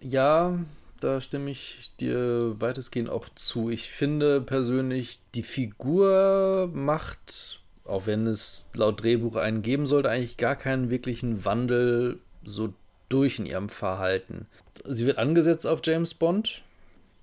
Ja, 0.01 0.59
da 1.01 1.20
stimme 1.20 1.51
ich 1.51 1.90
dir 2.01 2.61
weitestgehend 2.61 3.09
auch 3.09 3.28
zu. 3.34 3.70
Ich 3.70 3.90
finde 3.90 4.40
persönlich, 4.40 5.20
die 5.34 5.42
Figur 5.42 6.70
macht, 6.72 7.61
auch 7.84 8.07
wenn 8.07 8.26
es 8.26 8.68
laut 8.74 9.03
Drehbuch 9.03 9.36
einen 9.36 9.62
geben 9.62 9.86
sollte, 9.86 10.11
eigentlich 10.11 10.36
gar 10.36 10.57
keinen 10.57 10.90
wirklichen 10.90 11.44
Wandel 11.44 12.18
so 12.44 12.72
durch 13.09 13.38
in 13.38 13.46
ihrem 13.46 13.68
Verhalten. 13.68 14.46
Sie 14.84 15.07
wird 15.07 15.18
angesetzt 15.18 15.66
auf 15.66 15.80
James 15.84 16.14
Bond, 16.14 16.62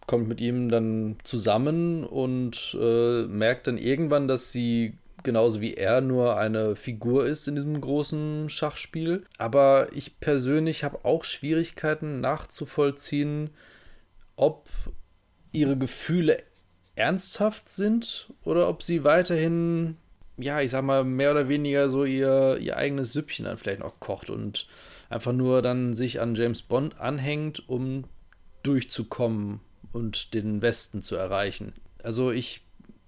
kommt 0.08 0.28
mit 0.28 0.42
ihm 0.42 0.70
dann 0.70 1.18
zusammen 1.24 2.04
und 2.04 2.78
äh, 2.80 3.24
merkt 3.24 3.68
dann 3.68 3.78
irgendwann, 3.78 4.28
dass 4.28 4.52
sie 4.52 4.94
genauso 5.26 5.60
wie 5.60 5.74
er 5.74 6.00
nur 6.00 6.38
eine 6.38 6.78
Figur 6.78 7.26
ist 7.26 7.48
in 7.48 7.56
diesem 7.56 7.82
großen 7.82 8.48
Schachspiel. 8.48 9.26
Aber 9.38 9.90
ich 9.92 10.22
persönlich 10.22 10.86
habe 10.86 11.04
auch 11.04 11.26
Schwierigkeiten 11.26 12.22
nachzuvollziehen, 12.22 13.50
ob 14.38 14.70
ihre 15.52 15.78
Gefühle 15.78 16.44
ernsthaft 16.96 17.68
sind 17.68 18.32
oder 18.44 18.70
ob 18.70 18.84
sie 18.84 19.04
weiterhin, 19.04 19.98
ja, 20.38 20.62
ich 20.62 20.72
sag 20.72 20.84
mal, 20.84 21.04
mehr 21.04 21.32
oder 21.32 21.50
weniger 21.50 21.90
so 21.90 22.06
ihr, 22.06 22.58
ihr 22.60 22.78
eigenes 22.78 23.12
Süppchen 23.12 23.46
dann 23.46 23.58
vielleicht 23.58 23.80
noch 23.80 24.00
kocht 24.00 24.30
und 24.30 24.68
einfach 25.10 25.34
nur 25.34 25.62
dann 25.62 25.94
sich 25.94 26.22
an 26.22 26.36
James 26.36 26.62
Bond 26.62 27.00
anhängt, 27.00 27.68
um 27.68 28.06
durchzukommen 28.64 29.60
und 29.92 30.34
den 30.34 30.62
Westen 30.62 31.02
zu 31.02 31.16
erreichen. 31.16 31.74
Also 32.02 32.32
ich 32.32 32.62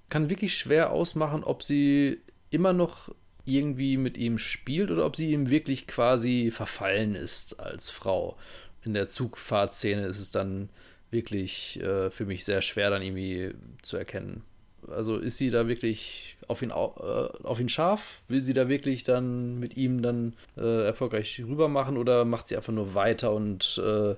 kann 0.09 0.29
wirklich 0.29 0.57
schwer 0.57 0.91
ausmachen, 0.91 1.43
ob 1.43 1.63
sie 1.63 2.19
immer 2.49 2.73
noch 2.73 3.09
irgendwie 3.45 3.97
mit 3.97 4.17
ihm 4.17 4.37
spielt 4.37 4.91
oder 4.91 5.05
ob 5.05 5.15
sie 5.15 5.31
ihm 5.31 5.49
wirklich 5.49 5.87
quasi 5.87 6.51
verfallen 6.51 7.15
ist 7.15 7.59
als 7.59 7.89
Frau. 7.89 8.37
In 8.83 8.93
der 8.93 9.07
Zugfahrtszene 9.07 10.05
ist 10.05 10.19
es 10.19 10.31
dann 10.31 10.69
wirklich 11.11 11.81
äh, 11.81 12.11
für 12.11 12.25
mich 12.25 12.43
sehr 12.43 12.61
schwer 12.61 12.89
dann 12.89 13.01
irgendwie 13.01 13.53
zu 13.81 13.97
erkennen. 13.97 14.43
Also 14.89 15.17
ist 15.17 15.37
sie 15.37 15.49
da 15.49 15.67
wirklich 15.67 16.37
auf 16.47 16.61
ihn, 16.61 16.71
äh, 16.71 16.73
auf 16.73 17.59
ihn 17.59 17.69
scharf? 17.69 18.21
Will 18.27 18.41
sie 18.41 18.53
da 18.53 18.69
wirklich 18.69 19.03
dann 19.03 19.59
mit 19.59 19.77
ihm 19.77 20.01
dann 20.01 20.33
äh, 20.57 20.85
erfolgreich 20.85 21.41
rüber 21.45 21.67
machen 21.67 21.97
oder 21.97 22.25
macht 22.25 22.47
sie 22.47 22.57
einfach 22.57 22.73
nur 22.73 22.93
weiter 22.93 23.33
und 23.33 23.81
äh, 23.83 24.15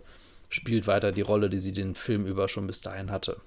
spielt 0.49 0.87
weiter 0.87 1.11
die 1.11 1.21
Rolle, 1.21 1.49
die 1.49 1.59
sie 1.59 1.71
den 1.71 1.95
Film 1.95 2.25
über 2.25 2.49
schon 2.49 2.67
bis 2.67 2.81
dahin 2.81 3.11
hatte? 3.11 3.37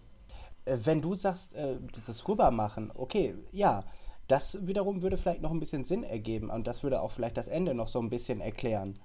Äh, 0.64 0.78
wenn 0.84 1.00
du 1.00 1.14
sagst, 1.14 1.54
äh, 1.54 1.76
dieses 1.96 2.26
Rübermachen, 2.28 2.92
okay, 2.94 3.34
ja, 3.50 3.84
das 4.28 4.66
wiederum 4.66 5.02
würde 5.02 5.16
vielleicht 5.16 5.42
noch 5.42 5.50
ein 5.50 5.60
bisschen 5.60 5.84
Sinn 5.84 6.04
ergeben 6.04 6.50
und 6.50 6.66
das 6.66 6.82
würde 6.82 7.02
auch 7.02 7.10
vielleicht 7.10 7.36
das 7.36 7.48
Ende 7.48 7.74
noch 7.74 7.88
so 7.88 7.98
ein 8.00 8.10
bisschen 8.10 8.40
erklären. 8.40 8.98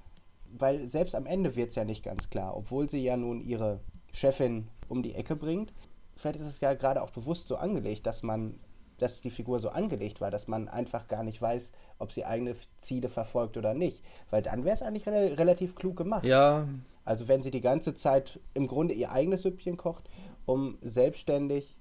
Weil 0.45 0.87
selbst 0.87 1.15
am 1.15 1.25
Ende 1.25 1.55
wird 1.55 1.69
es 1.69 1.75
ja 1.75 1.83
nicht 1.83 2.03
ganz 2.03 2.29
klar, 2.29 2.55
obwohl 2.55 2.89
sie 2.89 3.03
ja 3.03 3.17
nun 3.17 3.41
ihre 3.41 3.81
Chefin 4.13 4.67
um 4.87 5.03
die 5.03 5.15
Ecke 5.15 5.35
bringt. 5.35 5.73
Vielleicht 6.15 6.39
ist 6.39 6.45
es 6.47 6.61
ja 6.61 6.73
gerade 6.73 7.01
auch 7.01 7.09
bewusst 7.09 7.47
so 7.47 7.57
angelegt, 7.57 8.05
dass 8.05 8.23
man, 8.23 8.59
dass 8.97 9.21
die 9.21 9.29
Figur 9.29 9.59
so 9.59 9.69
angelegt 9.69 10.21
war, 10.21 10.31
dass 10.31 10.47
man 10.47 10.69
einfach 10.69 11.07
gar 11.07 11.23
nicht 11.23 11.41
weiß, 11.41 11.73
ob 11.99 12.11
sie 12.11 12.25
eigene 12.25 12.55
Ziele 12.79 13.09
verfolgt 13.09 13.57
oder 13.57 13.73
nicht. 13.73 14.01
Weil 14.29 14.41
dann 14.41 14.63
wäre 14.63 14.75
es 14.75 14.81
eigentlich 14.81 15.07
re 15.07 15.37
relativ 15.37 15.75
klug 15.75 15.97
gemacht. 15.97 16.25
Ja. 16.25 16.67
Also 17.03 17.27
wenn 17.27 17.43
sie 17.43 17.51
die 17.51 17.61
ganze 17.61 17.93
Zeit 17.93 18.39
im 18.53 18.67
Grunde 18.67 18.93
ihr 18.93 19.11
eigenes 19.11 19.43
Süppchen 19.43 19.77
kocht, 19.77 20.09
um 20.47 20.79
selbstständig 20.81 21.77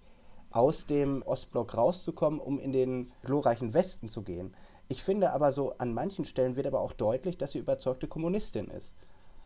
aus 0.51 0.87
dem 0.87 1.23
Ostblock 1.23 1.77
rauszukommen, 1.77 2.41
um 2.41 2.59
in 2.59 2.73
den 2.73 3.13
glorreichen 3.23 3.73
Westen 3.73 4.09
zu 4.09 4.23
gehen. 4.23 4.55
Ich 4.89 5.03
finde 5.03 5.33
aber 5.33 5.53
so, 5.53 5.73
an 5.79 5.95
manchen 5.95 6.25
Stellen 6.25 6.57
wird 6.57 6.67
aber 6.67 6.81
auch 6.81 6.93
deutlich, 6.93 7.39
dass 7.39 7.53
sie 7.53 7.59
überzeugte 7.59 8.07
Kommunistin 8.07 8.69
ist. 8.69 8.95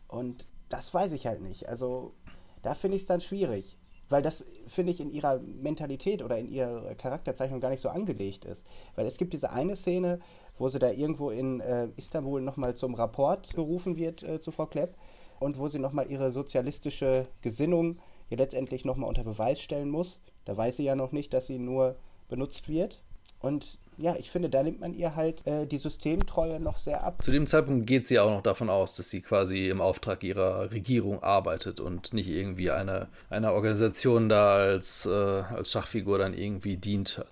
Und 0.07 0.45
das 0.69 0.93
weiß 0.93 1.13
ich 1.13 1.27
halt 1.27 1.41
nicht. 1.41 1.69
Also 1.69 2.13
da 2.61 2.73
finde 2.73 2.97
ich 2.97 3.03
es 3.03 3.07
dann 3.07 3.21
schwierig. 3.21 3.77
Weil 4.09 4.21
das, 4.21 4.45
finde 4.67 4.91
ich, 4.91 4.99
in 4.99 5.09
ihrer 5.09 5.39
Mentalität 5.39 6.21
oder 6.21 6.37
in 6.37 6.49
ihrer 6.49 6.95
Charakterzeichnung 6.95 7.61
gar 7.61 7.69
nicht 7.69 7.79
so 7.79 7.87
angelegt 7.87 8.43
ist. 8.43 8.65
Weil 8.95 9.05
es 9.05 9.17
gibt 9.17 9.31
diese 9.31 9.51
eine 9.51 9.77
Szene, 9.77 10.19
wo 10.57 10.67
sie 10.67 10.79
da 10.79 10.91
irgendwo 10.91 11.29
in 11.29 11.61
äh, 11.61 11.87
Istanbul 11.95 12.41
nochmal 12.41 12.75
zum 12.75 12.93
Rapport 12.93 13.53
gerufen 13.55 13.95
wird 13.95 14.21
äh, 14.21 14.39
zu 14.39 14.51
Frau 14.51 14.65
Klepp 14.65 14.97
und 15.39 15.57
wo 15.57 15.69
sie 15.69 15.79
nochmal 15.79 16.11
ihre 16.11 16.31
sozialistische 16.31 17.27
Gesinnung 17.41 17.99
hier 18.31 18.37
letztendlich 18.37 18.85
nochmal 18.85 19.09
unter 19.09 19.25
Beweis 19.25 19.59
stellen 19.59 19.89
muss. 19.89 20.21
Da 20.45 20.55
weiß 20.55 20.77
sie 20.77 20.85
ja 20.85 20.95
noch 20.95 21.11
nicht, 21.11 21.33
dass 21.33 21.47
sie 21.47 21.59
nur 21.59 21.97
benutzt 22.29 22.69
wird. 22.69 23.03
Und 23.39 23.77
ja, 23.97 24.15
ich 24.17 24.31
finde, 24.31 24.49
da 24.49 24.63
nimmt 24.63 24.79
man 24.79 24.93
ihr 24.93 25.17
halt 25.17 25.45
äh, 25.45 25.67
die 25.67 25.77
Systemtreue 25.77 26.61
noch 26.61 26.77
sehr 26.77 27.03
ab. 27.03 27.21
Zu 27.21 27.31
dem 27.31 27.45
Zeitpunkt 27.45 27.87
geht 27.87 28.07
sie 28.07 28.19
auch 28.19 28.29
noch 28.29 28.41
davon 28.41 28.69
aus, 28.69 28.95
dass 28.95 29.09
sie 29.09 29.19
quasi 29.19 29.67
im 29.67 29.81
Auftrag 29.81 30.23
ihrer 30.23 30.71
Regierung 30.71 31.21
arbeitet 31.21 31.81
und 31.81 32.13
nicht 32.13 32.29
irgendwie 32.29 32.71
eine, 32.71 33.09
einer 33.29 33.51
Organisation 33.51 34.29
da 34.29 34.55
als, 34.55 35.05
äh, 35.05 35.09
als 35.09 35.71
Schachfigur 35.71 36.17
dann 36.17 36.33
irgendwie 36.33 36.77
dient. 36.77 37.25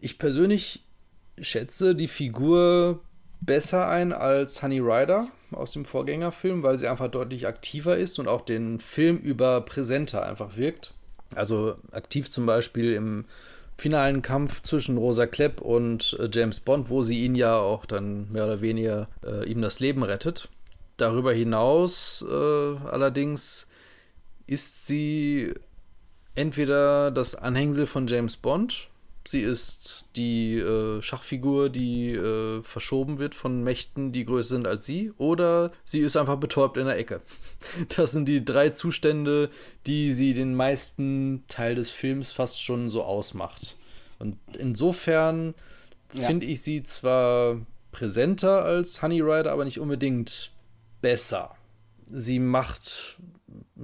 Ich 0.00 0.18
persönlich 0.18 0.84
schätze 1.40 1.94
die 1.94 2.08
Figur 2.08 2.98
besser 3.40 3.88
ein 3.88 4.12
als 4.12 4.62
Honey 4.62 4.80
Rider 4.80 5.28
aus 5.52 5.72
dem 5.72 5.84
Vorgängerfilm, 5.84 6.62
weil 6.62 6.76
sie 6.76 6.88
einfach 6.88 7.08
deutlich 7.08 7.46
aktiver 7.46 7.96
ist 7.96 8.18
und 8.18 8.28
auch 8.28 8.42
den 8.42 8.80
Film 8.80 9.16
über 9.16 9.60
präsenter 9.62 10.24
einfach 10.24 10.56
wirkt. 10.56 10.94
Also 11.34 11.76
aktiv 11.92 12.30
zum 12.30 12.46
Beispiel 12.46 12.92
im 12.92 13.24
finalen 13.78 14.20
Kampf 14.20 14.62
zwischen 14.62 14.98
Rosa 14.98 15.26
Klepp 15.26 15.60
und 15.60 16.16
äh, 16.20 16.28
James 16.30 16.60
Bond, 16.60 16.90
wo 16.90 17.02
sie 17.02 17.22
ihn 17.24 17.34
ja 17.34 17.56
auch 17.56 17.86
dann 17.86 18.30
mehr 18.30 18.44
oder 18.44 18.60
weniger 18.60 19.08
äh, 19.24 19.48
ihm 19.50 19.62
das 19.62 19.80
Leben 19.80 20.02
rettet. 20.02 20.48
Darüber 20.96 21.32
hinaus 21.32 22.24
äh, 22.28 22.34
allerdings 22.34 23.68
ist 24.46 24.86
sie 24.86 25.54
entweder 26.34 27.10
das 27.10 27.34
Anhängsel 27.34 27.86
von 27.86 28.06
James 28.06 28.36
Bond 28.36 28.88
Sie 29.26 29.40
ist 29.40 30.08
die 30.16 30.56
äh, 30.56 31.02
Schachfigur, 31.02 31.68
die 31.68 32.12
äh, 32.12 32.62
verschoben 32.62 33.18
wird 33.18 33.34
von 33.34 33.62
Mächten, 33.62 34.12
die 34.12 34.24
größer 34.24 34.54
sind 34.54 34.66
als 34.66 34.86
sie, 34.86 35.12
oder 35.18 35.70
sie 35.84 36.00
ist 36.00 36.16
einfach 36.16 36.36
betäubt 36.36 36.76
in 36.76 36.86
der 36.86 36.98
Ecke. 36.98 37.20
Das 37.96 38.12
sind 38.12 38.26
die 38.26 38.44
drei 38.44 38.70
Zustände, 38.70 39.50
die 39.86 40.10
sie 40.10 40.32
den 40.32 40.54
meisten 40.54 41.44
Teil 41.48 41.74
des 41.74 41.90
Films 41.90 42.32
fast 42.32 42.62
schon 42.62 42.88
so 42.88 43.02
ausmacht. 43.02 43.76
Und 44.18 44.38
insofern 44.58 45.54
ja. 46.14 46.26
finde 46.26 46.46
ich 46.46 46.62
sie 46.62 46.82
zwar 46.82 47.58
präsenter 47.92 48.64
als 48.64 49.02
Honey 49.02 49.20
Rider, 49.20 49.52
aber 49.52 49.64
nicht 49.64 49.80
unbedingt 49.80 50.52
besser. 51.02 51.56
Sie 52.06 52.38
macht, 52.38 53.18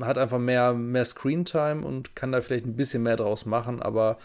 hat 0.00 0.18
einfach 0.18 0.38
mehr, 0.38 0.72
mehr 0.72 1.04
Screentime 1.04 1.86
und 1.86 2.16
kann 2.16 2.32
da 2.32 2.40
vielleicht 2.40 2.66
ein 2.66 2.76
bisschen 2.76 3.02
mehr 3.02 3.16
draus 3.16 3.46
machen, 3.46 3.82
aber 3.82 4.18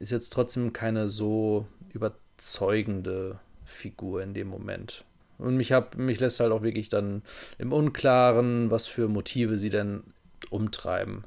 ist 0.00 0.10
jetzt 0.10 0.30
trotzdem 0.30 0.72
keine 0.72 1.08
so 1.08 1.66
überzeugende 1.92 3.38
Figur 3.64 4.22
in 4.22 4.34
dem 4.34 4.48
Moment. 4.48 5.04
Und 5.38 5.56
mich, 5.56 5.72
hab, 5.72 5.96
mich 5.96 6.20
lässt 6.20 6.40
halt 6.40 6.52
auch 6.52 6.62
wirklich 6.62 6.88
dann 6.88 7.22
im 7.58 7.72
Unklaren, 7.72 8.70
was 8.70 8.86
für 8.86 9.08
Motive 9.08 9.56
sie 9.56 9.68
denn 9.68 10.02
umtreiben. 10.50 11.24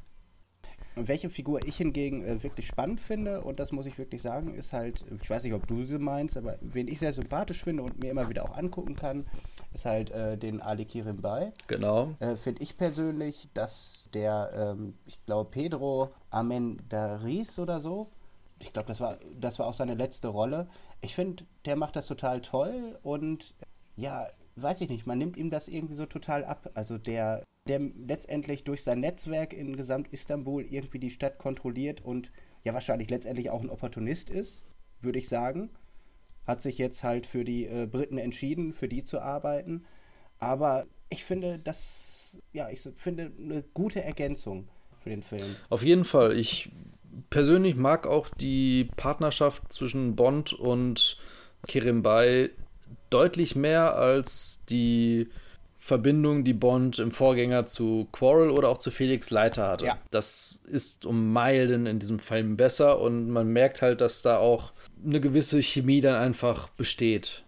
Welche 0.95 1.29
Figur 1.31 1.65
ich 1.65 1.77
hingegen 1.77 2.23
äh, 2.23 2.43
wirklich 2.43 2.67
spannend 2.67 2.99
finde, 2.99 3.41
und 3.41 3.59
das 3.59 3.71
muss 3.71 3.87
ich 3.87 3.97
wirklich 3.97 4.21
sagen, 4.21 4.53
ist 4.53 4.73
halt, 4.73 5.03
ich 5.23 5.27
weiß 5.27 5.43
nicht, 5.43 5.53
ob 5.53 5.65
du 5.65 5.83
sie 5.85 5.97
meinst, 5.97 6.37
aber 6.37 6.57
wen 6.61 6.87
ich 6.87 6.99
sehr 6.99 7.13
sympathisch 7.13 7.63
finde 7.63 7.81
und 7.81 7.99
mir 7.99 8.11
immer 8.11 8.29
wieder 8.29 8.43
auch 8.43 8.55
angucken 8.55 8.95
kann, 8.95 9.25
ist 9.73 9.85
halt 9.85 10.11
äh, 10.11 10.37
den 10.37 10.61
Ali 10.61 10.85
Kirimbai. 10.85 11.51
Genau. 11.65 12.13
Äh, 12.19 12.35
finde 12.35 12.61
ich 12.61 12.77
persönlich, 12.77 13.49
dass 13.55 14.09
der, 14.13 14.51
ähm, 14.55 14.93
ich 15.07 15.23
glaube, 15.25 15.49
Pedro 15.49 16.11
Amendaris 16.29 17.57
oder 17.57 17.79
so, 17.79 18.11
ich 18.59 18.73
glaube, 18.73 18.87
das 18.87 18.99
war, 18.99 19.17
das 19.39 19.59
war 19.59 19.67
auch 19.67 19.73
seine 19.73 19.95
letzte 19.95 20.27
Rolle. 20.29 20.67
Ich 21.01 21.15
finde, 21.15 21.45
der 21.65 21.75
macht 21.75 21.95
das 21.95 22.07
total 22.07 22.41
toll 22.41 22.97
und 23.03 23.55
ja, 23.95 24.27
weiß 24.55 24.81
ich 24.81 24.89
nicht, 24.89 25.05
man 25.05 25.17
nimmt 25.17 25.37
ihm 25.37 25.49
das 25.49 25.67
irgendwie 25.67 25.95
so 25.95 26.05
total 26.05 26.43
ab. 26.45 26.71
Also 26.73 26.97
der, 26.97 27.43
der 27.67 27.79
letztendlich 27.79 28.63
durch 28.63 28.83
sein 28.83 28.99
Netzwerk 28.99 29.53
in 29.53 29.75
Gesamt 29.75 30.07
Istanbul 30.11 30.63
irgendwie 30.63 30.99
die 30.99 31.09
Stadt 31.09 31.37
kontrolliert 31.37 32.01
und 32.01 32.31
ja 32.63 32.73
wahrscheinlich 32.73 33.09
letztendlich 33.09 33.49
auch 33.49 33.61
ein 33.61 33.69
Opportunist 33.69 34.29
ist, 34.29 34.63
würde 35.01 35.19
ich 35.19 35.27
sagen. 35.29 35.69
Hat 36.47 36.61
sich 36.61 36.77
jetzt 36.77 37.03
halt 37.03 37.25
für 37.25 37.43
die 37.43 37.65
äh, 37.65 37.85
Briten 37.85 38.17
entschieden, 38.17 38.73
für 38.73 38.87
die 38.87 39.03
zu 39.03 39.21
arbeiten. 39.21 39.85
Aber 40.39 40.87
ich 41.09 41.23
finde 41.23 41.59
das, 41.59 42.41
ja, 42.51 42.69
ich 42.69 42.81
finde 42.95 43.31
eine 43.39 43.63
gute 43.73 44.03
Ergänzung 44.03 44.67
für 44.99 45.09
den 45.09 45.23
Film. 45.23 45.55
Auf 45.69 45.83
jeden 45.83 46.03
Fall. 46.03 46.37
Ich 46.37 46.69
persönlich 47.29 47.75
mag 47.75 48.07
auch 48.07 48.29
die 48.29 48.89
Partnerschaft 48.95 49.71
zwischen 49.71 50.15
Bond 50.15 50.53
und 50.53 51.17
Kirimbay 51.67 52.49
deutlich 53.09 53.55
mehr 53.55 53.95
als 53.95 54.63
die 54.69 55.29
Verbindung, 55.77 56.45
die 56.45 56.53
Bond 56.53 56.99
im 56.99 57.11
Vorgänger 57.11 57.67
zu 57.67 58.07
Quarrel 58.13 58.49
oder 58.49 58.69
auch 58.69 58.77
zu 58.77 58.89
Felix 58.89 59.31
Leiter 59.31 59.67
hatte. 59.67 59.85
Ja. 59.85 59.97
Das 60.11 60.61
ist 60.65 61.05
um 61.05 61.33
Meilen 61.33 61.85
in 61.85 61.99
diesem 61.99 62.19
Film 62.19 62.55
besser 62.55 62.99
und 62.99 63.29
man 63.29 63.47
merkt 63.47 63.81
halt, 63.81 63.99
dass 63.99 64.21
da 64.21 64.37
auch 64.37 64.71
eine 65.05 65.19
gewisse 65.19 65.61
Chemie 65.61 65.99
dann 65.99 66.15
einfach 66.15 66.69
besteht. 66.69 67.43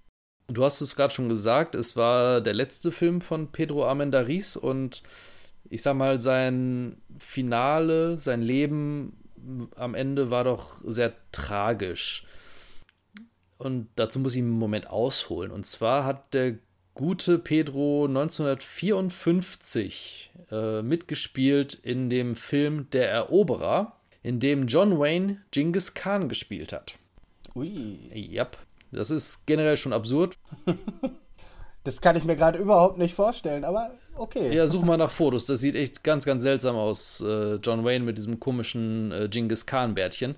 Du 0.47 0.63
hast 0.63 0.81
es 0.81 0.95
gerade 0.95 1.13
schon 1.13 1.29
gesagt, 1.29 1.75
es 1.75 1.95
war 1.95 2.41
der 2.41 2.53
letzte 2.53 2.91
Film 2.91 3.21
von 3.21 3.53
Pedro 3.53 3.85
Armendariz 3.87 4.57
und 4.57 5.01
ich 5.69 5.81
sag 5.81 5.95
mal, 5.95 6.19
sein 6.19 6.97
Finale, 7.17 8.17
sein 8.17 8.41
Leben 8.41 9.13
am 9.75 9.93
Ende 9.95 10.29
war 10.31 10.43
doch 10.43 10.81
sehr 10.83 11.13
tragisch. 11.31 12.25
Und 13.57 13.87
dazu 13.95 14.19
muss 14.19 14.35
ich 14.35 14.41
einen 14.41 14.49
Moment 14.49 14.89
ausholen. 14.89 15.51
Und 15.51 15.65
zwar 15.65 16.03
hat 16.03 16.33
der 16.33 16.55
gute 16.93 17.39
Pedro 17.39 18.03
1954 18.05 20.31
äh, 20.51 20.81
mitgespielt 20.81 21.73
in 21.73 22.09
dem 22.09 22.35
Film 22.35 22.89
Der 22.91 23.09
Eroberer, 23.09 23.95
in 24.23 24.39
dem 24.39 24.67
John 24.67 24.97
Wayne 24.99 25.41
Genghis 25.51 25.93
Khan 25.93 26.29
gespielt 26.29 26.71
hat. 26.73 26.95
Ui. 27.53 27.97
Yep. 28.13 28.57
Das 28.91 29.11
ist 29.11 29.45
generell 29.45 29.77
schon 29.77 29.93
absurd. 29.93 30.37
Das 31.85 32.01
kann 32.01 32.15
ich 32.15 32.23
mir 32.23 32.35
gerade 32.35 32.57
überhaupt 32.57 32.97
nicht 32.97 33.13
vorstellen, 33.13 33.63
aber 33.63 33.91
okay. 34.15 34.55
Ja, 34.55 34.67
such 34.67 34.83
mal 34.83 34.97
nach 34.97 35.11
Fotos. 35.11 35.45
Das 35.45 35.59
sieht 35.59 35.75
echt 35.75 36.03
ganz, 36.03 36.25
ganz 36.25 36.43
seltsam 36.43 36.75
aus. 36.75 37.21
Äh, 37.21 37.55
John 37.55 37.83
Wayne 37.83 38.05
mit 38.05 38.17
diesem 38.17 38.39
komischen 38.39 39.11
äh, 39.11 39.27
Genghis 39.29 39.65
Khan-Bärtchen. 39.65 40.35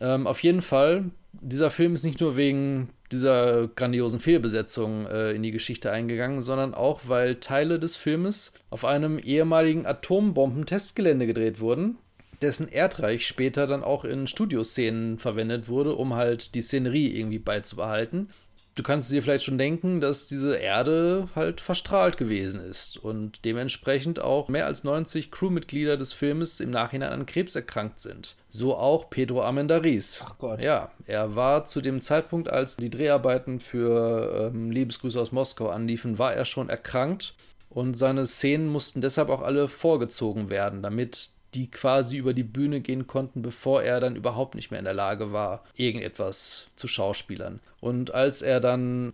Ähm, 0.00 0.26
auf 0.26 0.42
jeden 0.42 0.62
Fall, 0.62 1.10
dieser 1.32 1.70
Film 1.70 1.94
ist 1.94 2.04
nicht 2.04 2.20
nur 2.20 2.36
wegen 2.36 2.90
dieser 3.10 3.68
grandiosen 3.68 4.20
Fehlbesetzung 4.20 5.06
äh, 5.06 5.32
in 5.32 5.42
die 5.42 5.50
Geschichte 5.50 5.90
eingegangen, 5.90 6.40
sondern 6.40 6.74
auch, 6.74 7.02
weil 7.06 7.36
Teile 7.36 7.78
des 7.78 7.96
Filmes 7.96 8.52
auf 8.70 8.84
einem 8.84 9.18
ehemaligen 9.18 9.86
Atombomben-Testgelände 9.86 11.26
gedreht 11.26 11.60
wurden, 11.60 11.98
dessen 12.40 12.68
Erdreich 12.68 13.26
später 13.26 13.66
dann 13.66 13.84
auch 13.84 14.04
in 14.04 14.26
Studioszenen 14.26 15.18
verwendet 15.18 15.68
wurde, 15.68 15.94
um 15.94 16.14
halt 16.14 16.54
die 16.54 16.62
Szenerie 16.62 17.14
irgendwie 17.14 17.38
beizubehalten 17.38 18.28
du 18.74 18.82
kannst 18.82 19.10
dir 19.12 19.22
vielleicht 19.22 19.44
schon 19.44 19.58
denken, 19.58 20.00
dass 20.00 20.26
diese 20.26 20.56
Erde 20.56 21.28
halt 21.34 21.60
verstrahlt 21.60 22.16
gewesen 22.16 22.62
ist 22.62 22.96
und 22.96 23.44
dementsprechend 23.44 24.20
auch 24.20 24.48
mehr 24.48 24.66
als 24.66 24.84
90 24.84 25.30
Crewmitglieder 25.30 25.96
des 25.96 26.12
Filmes 26.12 26.60
im 26.60 26.70
Nachhinein 26.70 27.12
an 27.12 27.26
Krebs 27.26 27.54
erkrankt 27.54 28.00
sind. 28.00 28.36
So 28.48 28.76
auch 28.76 29.10
Pedro 29.10 29.42
Armendariz. 29.42 30.24
Ach 30.26 30.38
Gott. 30.38 30.60
Ja, 30.60 30.90
er 31.06 31.34
war 31.36 31.66
zu 31.66 31.80
dem 31.80 32.00
Zeitpunkt, 32.00 32.50
als 32.50 32.76
die 32.76 32.90
Dreharbeiten 32.90 33.60
für 33.60 34.50
ähm, 34.52 34.70
Liebesgrüße 34.70 35.20
aus 35.20 35.32
Moskau 35.32 35.68
anliefen, 35.68 36.18
war 36.18 36.34
er 36.34 36.44
schon 36.44 36.68
erkrankt 36.68 37.34
und 37.68 37.94
seine 37.94 38.26
Szenen 38.26 38.68
mussten 38.68 39.00
deshalb 39.00 39.28
auch 39.30 39.42
alle 39.42 39.68
vorgezogen 39.68 40.50
werden, 40.50 40.82
damit 40.82 41.30
die 41.54 41.70
quasi 41.70 42.16
über 42.16 42.34
die 42.34 42.44
Bühne 42.44 42.80
gehen 42.80 43.06
konnten, 43.06 43.42
bevor 43.42 43.82
er 43.82 44.00
dann 44.00 44.16
überhaupt 44.16 44.54
nicht 44.54 44.70
mehr 44.70 44.78
in 44.78 44.84
der 44.84 44.94
Lage 44.94 45.32
war, 45.32 45.64
irgendetwas 45.74 46.68
zu 46.76 46.88
schauspielern. 46.88 47.60
Und 47.80 48.12
als 48.12 48.42
er 48.42 48.60
dann 48.60 49.12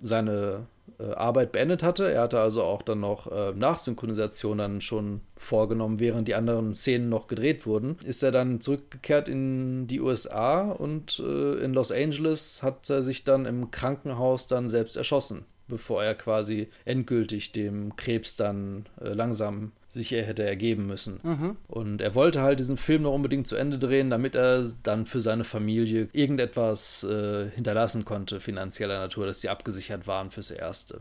seine 0.00 0.66
äh, 0.98 1.12
Arbeit 1.12 1.52
beendet 1.52 1.82
hatte, 1.82 2.10
er 2.10 2.22
hatte 2.22 2.40
also 2.40 2.62
auch 2.62 2.82
dann 2.82 3.00
noch 3.00 3.30
äh, 3.30 3.52
Nachsynchronisation 3.52 4.58
dann 4.58 4.80
schon 4.80 5.20
vorgenommen, 5.36 6.00
während 6.00 6.28
die 6.28 6.34
anderen 6.34 6.74
Szenen 6.74 7.08
noch 7.08 7.26
gedreht 7.26 7.66
wurden, 7.66 7.96
ist 8.04 8.22
er 8.22 8.30
dann 8.30 8.60
zurückgekehrt 8.60 9.28
in 9.28 9.86
die 9.86 10.00
USA 10.00 10.70
und 10.70 11.18
äh, 11.18 11.54
in 11.62 11.74
Los 11.74 11.92
Angeles 11.92 12.62
hat 12.62 12.88
er 12.88 13.02
sich 13.02 13.24
dann 13.24 13.46
im 13.46 13.70
Krankenhaus 13.70 14.46
dann 14.46 14.68
selbst 14.68 14.96
erschossen 14.96 15.44
bevor 15.70 16.02
er 16.04 16.16
quasi 16.16 16.68
endgültig 16.84 17.52
dem 17.52 17.96
Krebs 17.96 18.36
dann 18.36 18.86
äh, 19.00 19.10
langsam 19.10 19.72
sich 19.90 20.12
er 20.12 20.24
hätte 20.24 20.44
ergeben 20.44 20.86
müssen. 20.86 21.20
Mhm. 21.22 21.56
Und 21.66 22.00
er 22.00 22.14
wollte 22.14 22.42
halt 22.42 22.60
diesen 22.60 22.76
Film 22.76 23.02
noch 23.02 23.12
unbedingt 23.12 23.48
zu 23.48 23.56
Ende 23.56 23.76
drehen, 23.76 24.08
damit 24.08 24.36
er 24.36 24.64
dann 24.84 25.04
für 25.04 25.20
seine 25.20 25.42
Familie 25.42 26.08
irgendetwas 26.12 27.02
äh, 27.02 27.50
hinterlassen 27.50 28.04
konnte, 28.04 28.38
finanzieller 28.38 29.00
Natur, 29.00 29.26
dass 29.26 29.40
sie 29.40 29.48
abgesichert 29.48 30.06
waren 30.06 30.30
fürs 30.30 30.52
Erste. 30.52 31.00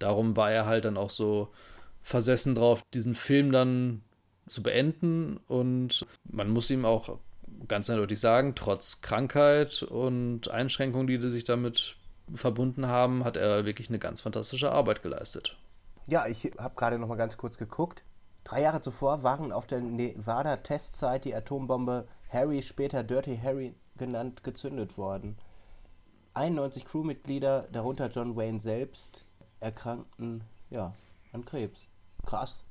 Darum 0.00 0.36
war 0.36 0.50
er 0.50 0.66
halt 0.66 0.84
dann 0.84 0.96
auch 0.96 1.10
so 1.10 1.52
versessen 2.02 2.56
drauf, 2.56 2.82
diesen 2.92 3.14
Film 3.14 3.52
dann 3.52 4.02
zu 4.46 4.62
beenden. 4.62 5.38
Und 5.46 6.04
man 6.24 6.50
muss 6.50 6.68
ihm 6.70 6.84
auch 6.84 7.18
ganz 7.68 7.88
eindeutig 7.88 8.18
sagen, 8.18 8.54
trotz 8.56 9.02
Krankheit 9.02 9.84
und 9.84 10.50
Einschränkungen, 10.50 11.06
die 11.06 11.18
sich 11.30 11.44
damit 11.44 11.96
verbunden 12.34 12.88
haben, 12.88 13.24
hat 13.24 13.36
er 13.36 13.64
wirklich 13.64 13.88
eine 13.88 14.00
ganz 14.00 14.20
fantastische 14.20 14.72
Arbeit 14.72 15.02
geleistet. 15.02 15.56
Ja, 16.08 16.26
ich 16.26 16.50
habe 16.58 16.74
gerade 16.74 16.98
noch 16.98 17.08
mal 17.08 17.16
ganz 17.16 17.36
kurz 17.36 17.56
geguckt. 17.56 18.04
Drei 18.46 18.62
Jahre 18.62 18.80
zuvor 18.80 19.24
waren 19.24 19.50
auf 19.50 19.66
der 19.66 19.80
Nevada-Testzeit 19.80 21.24
die 21.24 21.34
Atombombe 21.34 22.06
Harry, 22.30 22.62
später 22.62 23.02
Dirty 23.02 23.40
Harry 23.42 23.74
genannt, 23.98 24.44
gezündet 24.44 24.96
worden. 24.96 25.36
91 26.34 26.84
Crewmitglieder, 26.84 27.66
darunter 27.72 28.08
John 28.08 28.36
Wayne 28.36 28.60
selbst, 28.60 29.24
erkrankten 29.58 30.44
ja, 30.70 30.94
an 31.32 31.44
Krebs. 31.44 31.88
Krass. 32.24 32.64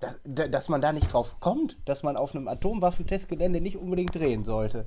Dass, 0.00 0.18
dass 0.24 0.68
man 0.68 0.82
da 0.82 0.92
nicht 0.92 1.12
drauf 1.12 1.38
kommt, 1.38 1.76
dass 1.84 2.02
man 2.02 2.16
auf 2.16 2.34
einem 2.34 2.48
Atomwaffentestgelände 2.48 3.60
nicht 3.60 3.76
unbedingt 3.76 4.16
drehen 4.16 4.44
sollte. 4.44 4.86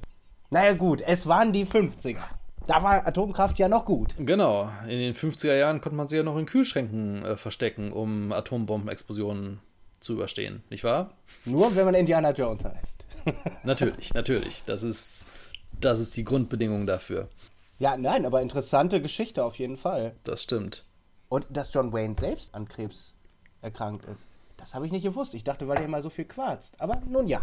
Naja 0.50 0.74
gut, 0.74 1.00
es 1.00 1.26
waren 1.26 1.54
die 1.54 1.66
50er. 1.66 2.20
Da 2.68 2.84
war 2.84 3.08
Atomkraft 3.08 3.60
ja 3.60 3.70
noch 3.70 3.86
gut. 3.86 4.14
Genau. 4.18 4.70
In 4.84 5.00
den 5.00 5.14
50er 5.14 5.56
Jahren 5.56 5.80
konnte 5.80 5.96
man 5.96 6.08
sie 6.08 6.18
ja 6.18 6.24
noch 6.24 6.38
in 6.38 6.48
Kühlschränken 6.48 7.24
äh, 7.24 7.38
verstecken, 7.38 7.94
um 7.94 8.34
Atombombenexplosionen 8.34 9.62
zu 10.04 10.14
überstehen, 10.14 10.64
nicht 10.70 10.84
wahr? 10.84 11.12
Nur 11.46 11.76
wenn 11.76 11.86
man 11.86 11.96
Indiana 11.96 12.32
Jones 12.32 12.66
heißt. 12.66 13.06
natürlich, 13.64 14.14
natürlich. 14.14 14.64
Das 14.66 14.84
ist, 14.84 15.28
das 15.80 16.00
ist 16.00 16.16
die 16.18 16.24
Grundbedingung 16.24 16.86
dafür. 16.86 17.30
Ja, 17.80 17.98
nein, 17.98 18.26
aber 18.26 18.42
interessante 18.42 19.02
Geschichte 19.02 19.44
auf 19.44 19.58
jeden 19.58 19.78
Fall. 19.78 20.16
Das 20.24 20.44
stimmt. 20.44 20.86
Und 21.30 21.46
dass 21.50 21.74
John 21.74 21.94
Wayne 21.94 22.16
selbst 22.16 22.54
an 22.54 22.68
Krebs 22.68 23.16
erkrankt 23.62 24.06
ist, 24.06 24.28
das 24.58 24.76
habe 24.76 24.86
ich 24.86 24.92
nicht 24.92 25.04
gewusst. 25.04 25.34
Ich 25.34 25.44
dachte, 25.44 25.68
weil 25.68 25.78
er 25.78 25.86
immer 25.86 26.02
so 26.02 26.10
viel 26.10 26.26
quarzt. 26.26 26.80
Aber 26.80 27.02
nun 27.08 27.28
ja. 27.28 27.42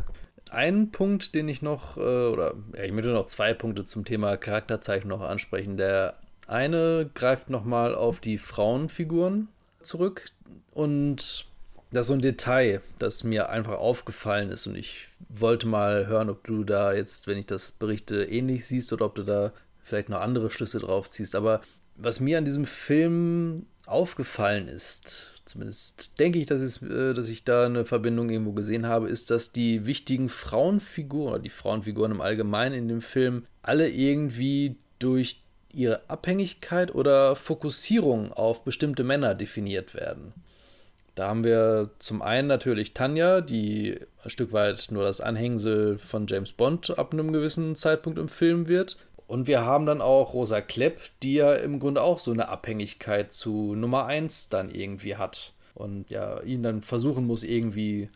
Ein 0.51 0.91
Punkt, 0.91 1.35
den 1.35 1.49
ich 1.49 1.61
noch, 1.61 1.97
äh, 1.97 2.01
oder 2.01 2.55
ja, 2.77 2.85
ich 2.85 2.93
möchte 2.93 3.11
noch 3.11 3.27
zwei 3.27 3.53
Punkte 3.53 3.85
zum 3.85 4.05
Thema 4.05 4.37
Charakterzeichen 4.37 5.09
noch 5.09 5.21
ansprechen. 5.21 5.77
Der 5.77 6.17
eine 6.47 7.11
greift 7.13 7.51
nochmal 7.51 7.95
auf 7.95 8.21
die 8.21 8.39
Frauenfiguren 8.39 9.49
zurück 9.83 10.27
und 10.73 11.50
das 11.93 12.03
ist 12.03 12.09
so 12.09 12.15
ein 12.15 12.21
Detail, 12.21 12.83
das 12.99 13.25
mir 13.25 13.49
einfach 13.49 13.79
aufgefallen 13.79 14.51
ist 14.51 14.67
und 14.67 14.77
ich 14.77 15.09
wollte 15.29 15.67
mal 15.67 16.07
hören, 16.07 16.31
ob 16.31 16.45
du 16.45 16.63
da 16.65 16.93
jetzt, 16.93 17.27
wenn 17.27 17.39
ich 17.39 17.47
das 17.47 17.73
berichte, 17.73 18.25
ähnlich 18.25 18.67
siehst 18.67 18.93
oder 18.93 19.07
ob 19.07 19.17
du 19.17 19.25
da 19.25 19.53
vielleicht 19.83 20.09
noch 20.09 20.21
andere 20.21 20.51
Schlüsse 20.51 20.79
drauf 20.79 21.11
ziehst. 21.11 21.35
Aber 21.35 21.61
was 21.97 22.21
mir 22.21 22.39
an 22.39 22.45
diesem 22.45 22.65
Film 22.65 23.67
aufgefallen 23.87 24.69
ist, 24.69 25.43
zumindest 25.45 26.19
denke 26.21 26.39
ich, 26.39 26.47
dass, 26.47 26.61
es, 26.61 26.81
äh, 26.83 27.13
dass 27.13 27.29
ich 27.29 27.45
da 27.45 27.67
eine 27.67 27.85
Verbindung 27.85 28.31
irgendwo 28.31 28.53
gesehen 28.53 28.87
habe, 28.87 29.09
ist, 29.09 29.31
dass 29.31 29.51
die 29.51 29.85
wichtigen 29.85 30.29
Frauenfiguren 30.29 31.35
oder 31.35 31.43
die 31.43 31.51
Frauenfiguren 31.51 32.13
im 32.13 32.21
Allgemeinen 32.21 32.75
in 32.75 32.89
dem 32.89 33.01
Film 33.01 33.47
alle 33.63 33.91
irgendwie 33.91 34.77
durch 35.01 35.43
ihre 35.73 36.09
Abhängigkeit 36.09 36.95
oder 36.95 37.35
Fokussierung 37.35 38.33
auf 38.33 38.65
bestimmte 38.65 39.03
Männer 39.03 39.35
definiert 39.35 39.95
werden. 39.95 40.35
Da 41.21 41.29
haben 41.29 41.45
wir 41.45 41.91
zum 41.99 42.23
einen 42.23 42.49
natürlich 42.49 42.95
Tanja, 42.95 43.43
die 43.43 43.95
ein 44.25 44.31
Stück 44.31 44.55
weit 44.55 44.87
nur 44.91 45.03
das 45.03 45.21
Anhängsel 45.21 45.99
von 45.99 46.27
James 46.27 46.53
Bond 46.53 46.99
ab 46.99 47.13
einem 47.13 47.31
gewissen 47.31 47.75
Zeitpunkt 47.75 48.19
im 48.19 48.31
Film 48.31 48.69
wird. 48.69 48.97
Und 49.27 49.47
wir 49.47 49.61
haben 49.61 49.85
dann 49.85 50.01
auch 50.01 50.33
Rosa 50.33 50.63
Klepp, 50.63 50.99
die 51.23 51.35
ja 51.35 51.53
im 51.57 51.79
Grunde 51.79 52.01
auch 52.01 52.21
so 52.21 52.33
eine 52.33 52.49
Abhängigkeit 52.49 53.35
zu 53.35 53.75
Nummer 53.75 54.07
1 54.07 54.49
dann 54.49 54.71
irgendwie 54.71 55.17
hat. 55.17 55.53
Und 55.75 56.09
ja, 56.09 56.41
ihn 56.41 56.63
dann 56.63 56.81
versuchen 56.81 57.27
muss, 57.27 57.45
irgendwie 57.45 58.09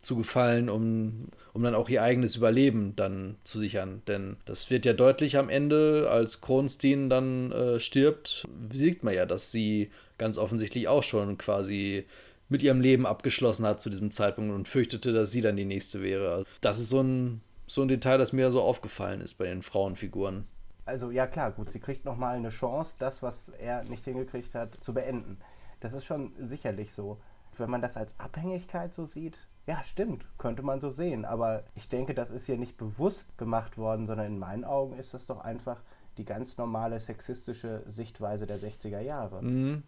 zu 0.00 0.14
gefallen, 0.14 0.68
um, 0.68 1.30
um 1.52 1.64
dann 1.64 1.74
auch 1.74 1.88
ihr 1.88 2.04
eigenes 2.04 2.36
Überleben 2.36 2.94
dann 2.94 3.38
zu 3.42 3.58
sichern. 3.58 4.02
Denn 4.06 4.36
das 4.44 4.70
wird 4.70 4.86
ja 4.86 4.92
deutlich 4.92 5.36
am 5.36 5.48
Ende, 5.48 6.08
als 6.08 6.42
Kronstein 6.42 7.10
dann 7.10 7.50
äh, 7.50 7.80
stirbt, 7.80 8.46
sieht 8.72 9.02
man 9.02 9.14
ja, 9.14 9.26
dass 9.26 9.50
sie 9.50 9.90
ganz 10.16 10.38
offensichtlich 10.38 10.86
auch 10.86 11.02
schon 11.02 11.38
quasi 11.38 12.06
mit 12.48 12.62
ihrem 12.62 12.80
Leben 12.80 13.06
abgeschlossen 13.06 13.66
hat 13.66 13.80
zu 13.80 13.90
diesem 13.90 14.10
Zeitpunkt 14.10 14.54
und 14.54 14.68
fürchtete, 14.68 15.12
dass 15.12 15.30
sie 15.30 15.40
dann 15.40 15.56
die 15.56 15.64
nächste 15.64 16.02
wäre. 16.02 16.44
Das 16.60 16.78
ist 16.78 16.88
so 16.88 17.00
ein, 17.00 17.40
so 17.66 17.82
ein 17.82 17.88
Detail, 17.88 18.18
das 18.18 18.32
mir 18.32 18.50
so 18.50 18.62
aufgefallen 18.62 19.20
ist 19.20 19.34
bei 19.34 19.46
den 19.46 19.62
Frauenfiguren. 19.62 20.46
Also 20.84 21.10
ja 21.10 21.26
klar, 21.26 21.50
gut, 21.50 21.70
sie 21.70 21.80
kriegt 21.80 22.04
nochmal 22.04 22.36
eine 22.36 22.50
Chance, 22.50 22.94
das, 22.98 23.22
was 23.22 23.48
er 23.48 23.82
nicht 23.84 24.04
hingekriegt 24.04 24.54
hat, 24.54 24.74
zu 24.82 24.94
beenden. 24.94 25.38
Das 25.80 25.92
ist 25.92 26.04
schon 26.04 26.32
sicherlich 26.38 26.92
so. 26.92 27.18
Wenn 27.56 27.70
man 27.70 27.82
das 27.82 27.96
als 27.96 28.18
Abhängigkeit 28.20 28.94
so 28.94 29.04
sieht, 29.04 29.38
ja, 29.66 29.82
stimmt, 29.82 30.26
könnte 30.38 30.62
man 30.62 30.80
so 30.80 30.90
sehen. 30.90 31.24
Aber 31.24 31.64
ich 31.74 31.88
denke, 31.88 32.14
das 32.14 32.30
ist 32.30 32.46
hier 32.46 32.58
nicht 32.58 32.76
bewusst 32.76 33.36
gemacht 33.36 33.78
worden, 33.78 34.06
sondern 34.06 34.26
in 34.26 34.38
meinen 34.38 34.64
Augen 34.64 34.96
ist 34.96 35.12
das 35.12 35.26
doch 35.26 35.40
einfach 35.40 35.82
die 36.18 36.24
ganz 36.24 36.56
normale 36.56 37.00
sexistische 37.00 37.82
Sichtweise 37.88 38.46
der 38.46 38.60
60er 38.60 39.00
Jahre. 39.00 39.42
Mhm 39.42 39.82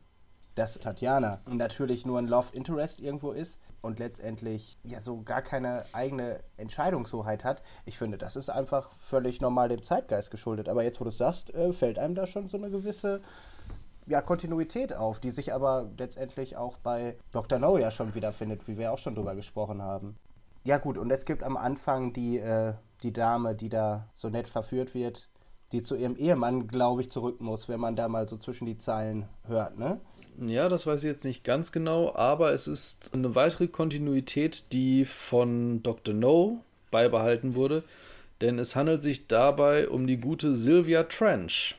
dass 0.59 0.79
Tatjana 0.79 1.41
natürlich 1.47 2.05
nur 2.05 2.19
ein 2.19 2.27
Love 2.27 2.49
Interest 2.53 3.01
irgendwo 3.01 3.31
ist 3.31 3.59
und 3.81 3.99
letztendlich 3.99 4.77
ja 4.83 5.01
so 5.01 5.23
gar 5.23 5.43
keine 5.43 5.85
eigene 5.93 6.41
Entscheidungshoheit 6.57 7.45
hat. 7.45 7.63
Ich 7.85 7.97
finde, 7.97 8.19
das 8.19 8.35
ist 8.35 8.51
einfach 8.51 8.91
völlig 8.97 9.41
normal 9.41 9.69
dem 9.69 9.83
Zeitgeist 9.83 10.31
geschuldet. 10.31 10.69
Aber 10.69 10.83
jetzt, 10.83 11.01
wo 11.01 11.05
du 11.05 11.11
es 11.11 11.19
sagst, 11.19 11.55
äh, 11.55 11.73
fällt 11.73 11.99
einem 11.99 12.15
da 12.15 12.27
schon 12.27 12.49
so 12.49 12.57
eine 12.57 12.71
gewisse 12.71 13.21
ja, 14.07 14.21
Kontinuität 14.21 14.95
auf, 14.95 15.21
die 15.21 15.31
sich 15.31 15.53
aber 15.53 15.91
letztendlich 15.97 16.57
auch 16.57 16.79
bei 16.79 17.17
Dr. 17.31 17.59
No 17.59 17.79
ja 17.79 17.91
schon 17.91 18.15
wiederfindet, 18.15 18.67
wie 18.67 18.79
wir 18.79 18.93
auch 18.93 18.99
schon 18.99 19.15
drüber 19.15 19.37
gesprochen 19.37 19.83
haben. 19.83 20.17
Ja 20.65 20.79
gut, 20.79 20.99
und 20.99 21.11
es 21.11 21.25
gibt 21.25 21.45
am 21.45 21.57
Anfang 21.57 22.13
die, 22.13 22.39
äh, 22.39 22.75
die 23.03 23.13
Dame, 23.13 23.55
die 23.55 23.69
da 23.69 24.09
so 24.15 24.29
nett 24.29 24.49
verführt 24.49 24.95
wird, 24.95 25.29
die 25.73 25.83
zu 25.83 25.97
ihrem 25.97 26.17
Ehemann, 26.17 26.67
glaube 26.67 27.03
ich, 27.03 27.11
zurück 27.11 27.41
muss, 27.41 27.69
wenn 27.69 27.81
man 27.81 27.95
da 27.95 28.09
mal 28.09 28.27
so 28.27 28.37
zwischen 28.39 28.65
die 28.65 28.79
Zeilen 28.79 29.27
hört, 29.47 29.79
ne? 29.79 30.01
Ja, 30.41 30.69
das 30.69 30.87
weiß 30.87 31.05
ich 31.05 31.11
jetzt 31.11 31.25
nicht 31.25 31.45
ganz 31.45 31.73
genau, 31.73 32.15
aber 32.15 32.53
es 32.53 32.67
ist 32.67 33.13
eine 33.13 33.35
weitere 33.35 33.69
Kontinuität, 33.69 34.73
die 34.73 35.05
von 35.05 35.83
Dr. 35.83 36.15
No 36.15 36.65
beibehalten 36.91 37.55
wurde, 37.55 37.85
denn 38.41 38.59
es 38.59 38.77
handelt 38.77 39.03
sich 39.03 39.27
dabei 39.27 39.89
um 39.89 40.07
die 40.07 40.19
gute 40.19 40.55
Sylvia 40.55 41.03
Trench. 41.03 41.77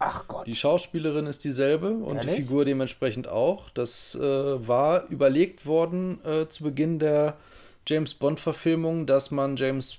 Ach 0.00 0.26
Gott. 0.26 0.46
Die 0.46 0.54
Schauspielerin 0.54 1.26
ist 1.26 1.44
dieselbe 1.44 1.90
und 1.90 2.16
Ehrlich? 2.16 2.36
die 2.36 2.42
Figur 2.42 2.64
dementsprechend 2.64 3.28
auch. 3.28 3.70
Das 3.70 4.14
äh, 4.14 4.20
war 4.20 5.06
überlegt 5.08 5.66
worden 5.66 6.24
äh, 6.24 6.48
zu 6.48 6.64
Beginn 6.64 6.98
der 6.98 7.36
James 7.86 8.14
Bond-Verfilmung, 8.14 9.06
dass 9.06 9.30
man 9.30 9.56
James 9.56 9.98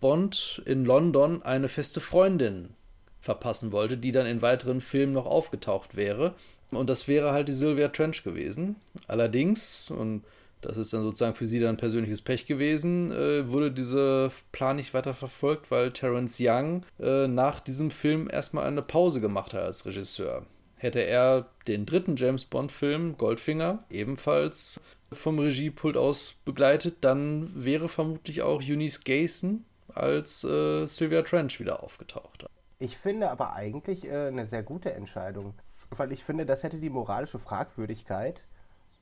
Bond 0.00 0.62
in 0.64 0.84
London 0.84 1.42
eine 1.42 1.68
feste 1.68 2.00
Freundin 2.00 2.74
verpassen 3.20 3.72
wollte, 3.72 3.96
die 3.96 4.12
dann 4.12 4.26
in 4.26 4.42
weiteren 4.42 4.80
Filmen 4.80 5.12
noch 5.12 5.26
aufgetaucht 5.26 5.96
wäre. 5.96 6.34
Und 6.70 6.90
das 6.90 7.08
wäre 7.08 7.32
halt 7.32 7.48
die 7.48 7.52
Sylvia 7.52 7.88
Trench 7.88 8.22
gewesen. 8.24 8.76
Allerdings, 9.06 9.90
und 9.90 10.22
das 10.60 10.76
ist 10.76 10.92
dann 10.92 11.02
sozusagen 11.02 11.34
für 11.34 11.46
sie 11.46 11.60
dann 11.60 11.76
persönliches 11.76 12.20
Pech 12.20 12.46
gewesen, 12.46 13.12
äh, 13.12 13.48
wurde 13.48 13.70
dieser 13.70 14.30
Plan 14.52 14.76
nicht 14.76 14.92
weiter 14.92 15.14
verfolgt, 15.14 15.70
weil 15.70 15.92
Terence 15.92 16.38
Young 16.40 16.84
äh, 16.98 17.28
nach 17.28 17.60
diesem 17.60 17.90
Film 17.90 18.28
erstmal 18.30 18.66
eine 18.66 18.82
Pause 18.82 19.20
gemacht 19.20 19.54
hat 19.54 19.62
als 19.62 19.86
Regisseur. 19.86 20.44
Hätte 20.76 21.00
er 21.00 21.48
den 21.66 21.86
dritten 21.86 22.16
James 22.16 22.44
Bond-Film, 22.44 23.16
Goldfinger, 23.18 23.84
ebenfalls 23.90 24.80
vom 25.12 25.38
Regiepult 25.38 25.96
aus 25.96 26.34
begleitet, 26.44 26.98
dann 27.00 27.50
wäre 27.54 27.88
vermutlich 27.88 28.42
auch 28.42 28.62
Eunice 28.62 29.02
Gayson 29.02 29.64
als 29.94 30.44
äh, 30.44 30.86
Sylvia 30.86 31.22
Trench 31.22 31.58
wieder 31.58 31.82
aufgetaucht. 31.82 32.46
Ich 32.78 32.96
finde 32.96 33.30
aber 33.30 33.54
eigentlich 33.54 34.04
äh, 34.06 34.28
eine 34.28 34.46
sehr 34.46 34.62
gute 34.62 34.92
Entscheidung. 34.94 35.54
Weil 35.90 36.12
ich 36.12 36.22
finde, 36.22 36.44
das 36.46 36.62
hätte 36.62 36.78
die 36.78 36.90
moralische 36.90 37.38
Fragwürdigkeit 37.38 38.46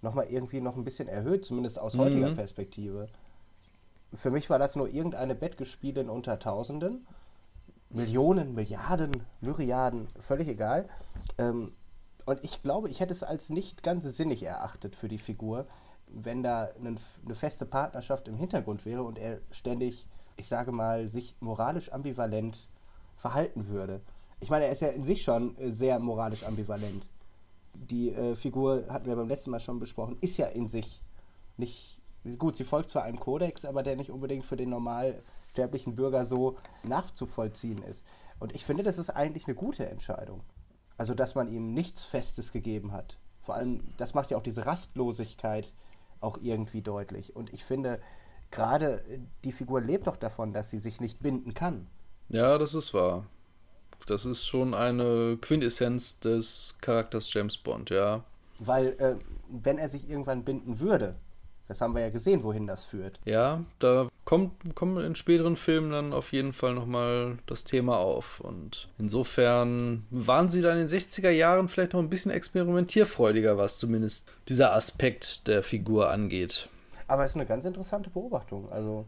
nochmal 0.03 0.27
irgendwie 0.27 0.61
noch 0.61 0.77
ein 0.77 0.85
bisschen 0.85 1.09
erhöht, 1.09 1.45
zumindest 1.45 1.79
aus 1.79 1.97
heutiger 1.97 2.31
Mhm. 2.31 2.37
Perspektive. 2.37 3.09
Für 4.15 4.31
mich 4.31 4.49
war 4.51 4.59
das 4.59 4.77
nur 4.77 4.89
irgendeine 4.89 5.35
Bettgespielin 5.35 6.09
unter 6.09 6.39
Tausenden. 6.39 7.07
Millionen, 7.91 8.55
Milliarden, 8.55 9.25
Myriaden, 9.41 10.09
völlig 10.21 10.49
egal. 10.49 10.89
Ähm, 11.39 11.73
und 12.25 12.43
ich 12.45 12.63
glaube, 12.63 12.89
ich 12.89 13.01
hätte 13.01 13.13
es 13.13 13.23
als 13.23 13.51
nicht 13.51 13.83
ganz 13.83 14.05
sinnig 14.05 14.43
erachtet 14.43 14.97
für 14.97 15.09
die 15.09 15.19
Figur, 15.19 15.67
wenn 16.09 16.43
da 16.43 16.69
eine, 16.79 16.97
eine 17.25 17.35
feste 17.35 17.67
Partnerschaft 17.67 18.29
im 18.29 18.37
Hintergrund 18.37 18.85
wäre 18.87 19.03
und 19.03 19.19
er 19.19 19.41
ständig, 19.51 20.07
ich 20.37 20.49
sage 20.49 20.73
mal, 20.73 21.09
sich 21.09 21.37
moralisch 21.41 21.93
ambivalent 21.93 22.69
verhalten 23.17 23.69
würde. 23.69 24.01
Ich 24.41 24.51
meine, 24.51 24.67
er 24.67 24.73
ist 24.73 24.83
ja 24.83 24.89
in 24.89 25.05
sich 25.05 25.23
schon 25.23 25.57
äh, 25.59 25.71
sehr 25.71 25.99
moralisch 25.99 26.45
ambivalent. 26.45 27.09
Die 27.75 28.11
äh, 28.11 28.35
Figur, 28.35 28.85
hatten 28.89 29.07
wir 29.07 29.17
beim 29.17 29.29
letzten 29.29 29.51
Mal 29.51 29.61
schon 29.61 29.79
besprochen, 29.79 30.19
ist 30.21 30.37
ja 30.37 30.47
in 30.47 30.69
sich 30.69 31.03
nicht. 31.57 32.01
Gut, 32.39 32.57
sie 32.57 32.65
folgt 32.65 32.91
zwar 32.91 33.05
einem 33.05 33.21
Kodex, 33.21 33.65
aber 33.65 33.85
der 33.85 33.95
nicht 33.95 34.11
unbedingt 34.11 34.45
für 34.45 34.57
den 34.57 34.71
normalsterblichen 34.71 35.95
Bürger 35.95 36.27
so 36.27 36.57
nachzuvollziehen 36.83 37.83
ist. 37.85 38.05
Und 38.41 38.53
ich 38.53 38.65
finde, 38.65 38.83
das 38.83 38.99
ist 38.99 39.11
eigentlich 39.11 39.47
eine 39.47 39.55
gute 39.55 39.89
Entscheidung. 39.89 40.41
Also, 40.99 41.15
dass 41.15 41.37
man 41.37 41.47
ihm 41.47 41.73
nichts 41.73 42.03
Festes 42.03 42.53
gegeben 42.53 42.91
hat. 42.91 43.17
Vor 43.43 43.55
allem, 43.55 43.85
das 43.97 44.15
macht 44.15 44.31
ja 44.31 44.37
auch 44.37 44.43
diese 44.43 44.67
Rastlosigkeit 44.67 45.73
auch 46.21 46.39
irgendwie 46.43 46.83
deutlich. 46.83 47.37
Und 47.37 47.53
ich 47.53 47.65
finde, 47.65 48.01
gerade 48.51 49.03
äh, 49.09 49.21
die 49.45 49.53
Figur 49.53 49.81
lebt 49.81 50.07
doch 50.07 50.17
davon, 50.17 50.53
dass 50.53 50.71
sie 50.71 50.79
sich 50.79 51.01
nicht 51.01 51.21
binden 51.21 51.55
kann. 51.55 51.87
Ja, 52.29 52.59
das 52.59 52.75
ist 52.75 52.93
wahr. 52.95 53.27
Das 54.07 54.25
ist 54.25 54.47
schon 54.47 54.75
eine 54.75 55.37
Quintessenz 55.41 56.21
des 56.21 56.77
Charakters 56.81 57.33
James 57.33 57.57
Bond, 57.57 57.91
ja. 57.91 58.25
Weil, 58.59 58.89
äh, 58.99 59.17
wenn 59.49 59.79
er 59.79 59.89
sich 59.89 60.09
irgendwann 60.09 60.45
binden 60.45 60.79
würde, 60.79 61.17
das 61.69 61.81
haben 61.81 61.95
wir 61.95 62.03
ja 62.03 62.11
gesehen, 62.11 62.45
wohin 62.45 62.67
das 62.67 62.85
führt. 62.85 63.19
Ja, 63.25 63.65
da 63.81 64.09
kommt, 64.25 64.77
kommt 64.77 65.01
in 65.01 65.17
späteren 65.17 65.57
Filmen 65.57 65.91
dann 65.91 66.13
auf 66.13 66.33
jeden 66.33 66.53
Fall 66.53 66.75
nochmal 66.75 67.39
das 67.47 67.65
Thema 67.65 67.99
auf. 67.99 68.41
Und 68.41 68.89
insofern 68.99 70.07
waren 70.11 70.49
sie 70.49 70.63
dann 70.63 70.79
in 70.79 70.87
den 70.87 71.01
60er 71.01 71.31
Jahren 71.31 71.69
vielleicht 71.69 71.95
noch 71.95 72.01
ein 72.01 72.09
bisschen 72.09 72.31
experimentierfreudiger, 72.31 73.59
was 73.59 73.79
zumindest 73.79 74.31
dieser 74.49 74.75
Aspekt 74.75 75.49
der 75.49 75.65
Figur 75.65 76.11
angeht. 76.11 76.69
Aber 77.09 77.25
es 77.25 77.33
ist 77.33 77.37
eine 77.37 77.47
ganz 77.47 77.65
interessante 77.65 78.11
Beobachtung. 78.11 78.71
Also, 78.71 79.07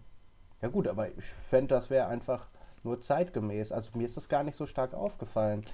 ja 0.60 0.68
gut, 0.68 0.88
aber 0.88 1.08
ich 1.08 1.24
fände, 1.24 1.68
das 1.68 1.90
wäre 1.90 2.08
einfach 2.08 2.48
nur 2.88 3.00
zeitgemäß. 3.00 3.72
Also 3.72 3.90
mir 3.94 4.04
ist 4.04 4.16
das 4.16 4.28
gar 4.28 4.42
nicht 4.42 4.56
so 4.56 4.66
stark 4.66 4.94
aufgefallen. 4.94 5.64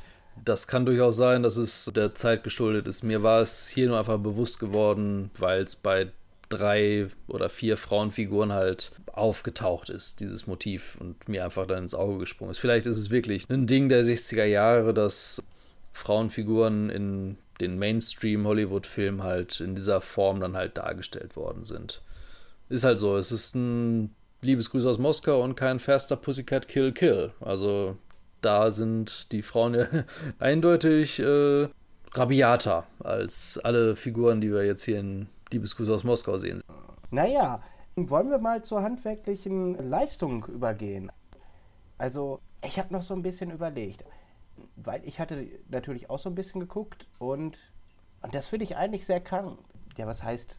Das 0.45 0.67
kann 0.67 0.85
durchaus 0.85 1.17
sein, 1.17 1.43
dass 1.43 1.57
es 1.57 1.91
der 1.95 2.15
Zeit 2.15 2.43
geschuldet 2.43 2.89
ist. 2.89 3.03
Mir 3.05 3.23
war 3.23 3.41
es 3.41 3.69
hier 3.69 3.89
nur 3.89 3.99
einfach 3.99 4.19
bewusst 4.19 4.59
geworden, 4.59 5.31
weil 5.39 5.63
es 5.63 5.77
bei 5.77 6.11
drei 6.49 7.07
oder 7.29 7.49
vier 7.49 7.77
Frauenfiguren 7.77 8.53
halt 8.53 8.93
aufgetaucht 9.13 9.89
ist, 9.91 10.21
dieses 10.21 10.47
Motiv, 10.47 10.99
und 11.01 11.29
mir 11.29 11.45
einfach 11.45 11.67
dann 11.67 11.85
ins 11.85 11.95
Auge 11.95 12.19
gesprungen 12.19 12.51
ist. 12.51 12.59
Vielleicht 12.59 12.87
ist 12.87 12.99
es 12.99 13.11
wirklich 13.11 13.49
ein 13.49 13.67
Ding 13.67 13.89
der 13.89 14.03
60er 14.03 14.45
Jahre, 14.45 14.93
dass 14.93 15.43
Frauenfiguren 15.93 16.91
in 16.91 17.39
den 17.61 17.79
Mainstream-Hollywood-Filmen 17.79 19.23
halt 19.23 19.61
in 19.61 19.77
dieser 19.77 20.01
Form 20.01 20.41
dann 20.41 20.57
halt 20.57 20.77
dargestellt 20.77 21.37
worden 21.37 21.65
sind. 21.65 22.03
Ist 22.69 22.85
halt 22.85 22.99
so, 22.99 23.17
es 23.17 23.31
ist 23.31 23.55
ein 23.55 24.15
Liebesgrüße 24.45 24.89
aus 24.89 24.99
Moskau 24.99 25.43
und 25.43 25.55
kein 25.57 25.79
Faster 25.79 26.17
Pussycat 26.17 26.69
Kill 26.69 26.93
Kill. 26.93 27.33
Also 27.41 27.97
da 28.41 28.71
sind 28.71 29.33
die 29.33 29.43
Frauen 29.43 29.75
ja 29.75 29.87
eindeutig 30.39 31.21
äh, 31.21 31.69
rabiater 32.13 32.87
als 33.01 33.59
alle 33.63 33.97
Figuren, 33.97 34.41
die 34.41 34.53
wir 34.53 34.65
jetzt 34.65 34.85
hier 34.85 35.01
in 35.01 35.29
Liebesgrüße 35.51 35.93
aus 35.93 36.05
Moskau 36.05 36.37
sehen. 36.37 36.61
Naja, 37.11 37.63
wollen 37.97 38.31
wir 38.31 38.39
mal 38.39 38.63
zur 38.63 38.83
handwerklichen 38.83 39.89
Leistung 39.89 40.45
übergehen. 40.47 41.11
Also, 41.99 42.41
ich 42.65 42.79
habe 42.79 42.93
noch 42.93 43.03
so 43.03 43.15
ein 43.15 43.23
bisschen 43.23 43.51
überlegt, 43.51 44.05
weil 44.77 45.05
ich 45.05 45.21
hatte 45.21 45.47
natürlich 45.69 46.11
auch 46.11 46.19
so 46.19 46.29
ein 46.29 46.35
bisschen 46.35 46.61
geguckt 46.61 47.07
und, 47.19 47.73
und 48.23 48.35
das 48.35 48.49
finde 48.49 48.65
ich 48.65 48.77
eigentlich 48.77 49.07
sehr 49.07 49.21
krank. 49.21 49.59
Ja, 49.97 50.07
was 50.07 50.23
heißt 50.23 50.59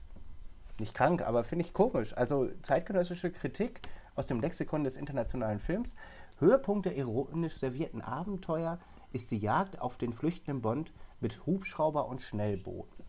nicht 0.80 0.94
krank, 0.94 1.22
aber 1.22 1.44
finde 1.44 1.66
ich 1.66 1.74
komisch. 1.74 2.16
Also 2.16 2.50
zeitgenössische 2.62 3.32
Kritik 3.32 3.82
aus 4.16 4.28
dem 4.28 4.40
Lexikon 4.42 4.84
des 4.84 4.98
internationalen 4.98 5.60
Films. 5.60 5.94
Höhepunkt 6.40 6.86
der 6.86 6.96
ironisch 6.96 7.58
servierten 7.58 8.02
Abenteuer 8.02 8.80
ist 9.14 9.32
die 9.32 9.40
Jagd 9.40 9.80
auf 9.80 9.98
den 9.98 10.14
flüchtenden 10.14 10.62
Bond 10.62 10.92
mit 11.22 11.46
Hubschrauber 11.46 12.08
und 12.08 12.22
Schnellbooten. 12.22 13.06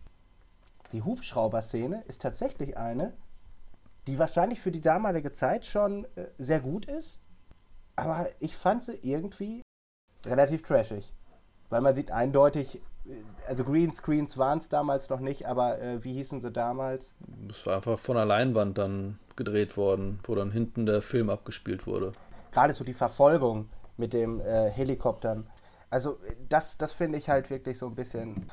Die 0.93 1.03
Hubschrauber-Szene 1.03 2.03
ist 2.07 2.21
tatsächlich 2.21 2.77
eine, 2.77 3.13
die 4.07 4.17
wahrscheinlich 4.17 4.61
für 4.61 4.71
die 4.71 4.79
damalige 4.79 5.33
Zeit 5.33 5.65
schon 5.65 6.05
äh, 6.15 6.27
sehr 6.37 6.61
gut 6.61 6.85
ist, 6.85 7.19
aber 7.97 8.29
ich 8.39 8.55
fand 8.55 8.83
sie 8.83 8.95
irgendwie 9.01 9.61
relativ 10.25 10.61
trashig. 10.61 11.13
Weil 11.69 11.81
man 11.81 11.95
sieht 11.95 12.11
eindeutig, 12.11 12.81
also 13.47 13.63
Greenscreens 13.63 14.37
waren 14.37 14.59
es 14.59 14.69
damals 14.69 15.09
noch 15.09 15.19
nicht, 15.19 15.47
aber 15.47 15.81
äh, 15.81 16.03
wie 16.03 16.13
hießen 16.13 16.41
sie 16.41 16.51
damals? 16.51 17.13
Das 17.47 17.65
war 17.65 17.77
einfach 17.77 17.99
von 17.99 18.15
der 18.15 18.25
Leinwand 18.25 18.77
dann 18.77 19.19
gedreht 19.35 19.77
worden, 19.77 20.19
wo 20.23 20.35
dann 20.35 20.51
hinten 20.51 20.85
der 20.85 21.01
Film 21.01 21.29
abgespielt 21.29 21.87
wurde. 21.87 22.11
Gerade 22.51 22.73
so 22.73 22.83
die 22.83 22.93
Verfolgung 22.93 23.69
mit 23.97 24.13
dem 24.13 24.41
äh, 24.41 24.69
Helikoptern. 24.69 25.47
Also 25.89 26.13
äh, 26.13 26.35
das, 26.49 26.77
das 26.77 26.93
finde 26.93 27.17
ich 27.17 27.29
halt 27.29 27.49
wirklich 27.49 27.77
so 27.77 27.87
ein 27.87 27.95
bisschen 27.95 28.47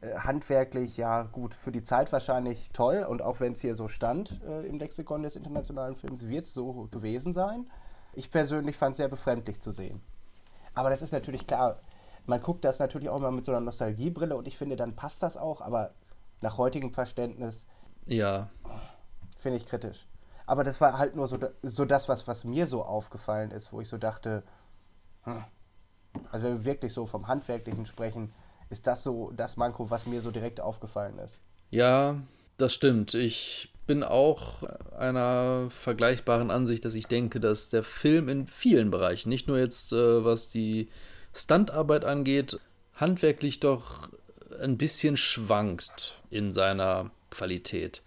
äh, 0.00 0.14
handwerklich, 0.14 0.96
ja 0.96 1.24
gut, 1.24 1.54
für 1.54 1.72
die 1.72 1.82
Zeit 1.82 2.12
wahrscheinlich 2.12 2.70
toll. 2.72 3.06
Und 3.08 3.22
auch 3.22 3.40
wenn 3.40 3.52
es 3.52 3.60
hier 3.60 3.74
so 3.74 3.88
stand 3.88 4.40
äh, 4.46 4.66
im 4.66 4.78
Lexikon 4.78 5.22
des 5.22 5.36
internationalen 5.36 5.96
Films, 5.96 6.26
wird 6.26 6.46
es 6.46 6.54
so 6.54 6.88
gewesen 6.90 7.32
sein. 7.32 7.68
Ich 8.12 8.30
persönlich 8.30 8.76
fand 8.76 8.92
es 8.92 8.96
sehr 8.96 9.08
befremdlich 9.08 9.60
zu 9.60 9.70
sehen. 9.70 10.00
Aber 10.74 10.90
das 10.90 11.02
ist 11.02 11.12
natürlich 11.12 11.46
klar, 11.46 11.80
man 12.26 12.40
guckt 12.40 12.64
das 12.64 12.78
natürlich 12.78 13.08
auch 13.08 13.20
mal 13.20 13.32
mit 13.32 13.44
so 13.44 13.52
einer 13.52 13.60
Nostalgiebrille 13.60 14.36
und 14.36 14.46
ich 14.46 14.56
finde, 14.56 14.76
dann 14.76 14.96
passt 14.96 15.22
das 15.22 15.36
auch, 15.36 15.60
aber 15.60 15.94
nach 16.40 16.58
heutigem 16.58 16.92
Verständnis 16.92 17.66
Ja, 18.06 18.48
finde 19.38 19.58
ich 19.58 19.66
kritisch. 19.66 20.06
Aber 20.46 20.64
das 20.64 20.80
war 20.80 20.98
halt 20.98 21.14
nur 21.14 21.28
so, 21.28 21.38
so 21.62 21.84
das, 21.84 22.08
was, 22.08 22.26
was 22.26 22.44
mir 22.44 22.66
so 22.66 22.82
aufgefallen 22.82 23.50
ist, 23.52 23.72
wo 23.72 23.80
ich 23.80 23.88
so 23.88 23.98
dachte, 23.98 24.42
hm. 25.22 25.44
also 26.32 26.46
wenn 26.46 26.58
wir 26.58 26.64
wirklich 26.64 26.92
so 26.92 27.06
vom 27.06 27.28
Handwerklichen 27.28 27.86
sprechen, 27.86 28.32
ist 28.68 28.86
das 28.86 29.02
so 29.02 29.30
das 29.32 29.56
Manko, 29.56 29.90
was 29.90 30.06
mir 30.06 30.20
so 30.22 30.30
direkt 30.30 30.60
aufgefallen 30.60 31.18
ist. 31.18 31.40
Ja, 31.70 32.16
das 32.56 32.74
stimmt. 32.74 33.14
Ich 33.14 33.72
bin 33.86 34.02
auch 34.02 34.62
einer 34.96 35.68
vergleichbaren 35.70 36.50
Ansicht, 36.50 36.84
dass 36.84 36.94
ich 36.94 37.06
denke, 37.06 37.40
dass 37.40 37.70
der 37.70 37.82
Film 37.82 38.28
in 38.28 38.46
vielen 38.46 38.90
Bereichen, 38.90 39.28
nicht 39.28 39.48
nur 39.48 39.58
jetzt 39.58 39.92
äh, 39.92 40.24
was 40.24 40.48
die 40.48 40.88
Standarbeit 41.32 42.04
angeht, 42.04 42.58
handwerklich 42.96 43.60
doch 43.60 44.10
ein 44.60 44.76
bisschen 44.76 45.16
schwankt 45.16 46.20
in 46.30 46.52
seiner 46.52 47.10
Qualität. 47.30 48.02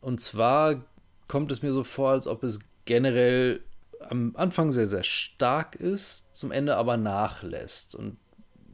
Und 0.00 0.20
zwar 0.20 0.84
kommt 1.28 1.52
es 1.52 1.62
mir 1.62 1.72
so 1.72 1.84
vor, 1.84 2.10
als 2.10 2.26
ob 2.26 2.42
es 2.42 2.60
generell 2.84 3.60
am 4.00 4.34
Anfang 4.36 4.72
sehr, 4.72 4.86
sehr 4.86 5.04
stark 5.04 5.76
ist, 5.76 6.34
zum 6.34 6.52
Ende 6.52 6.76
aber 6.76 6.96
nachlässt. 6.96 7.94
Und 7.94 8.16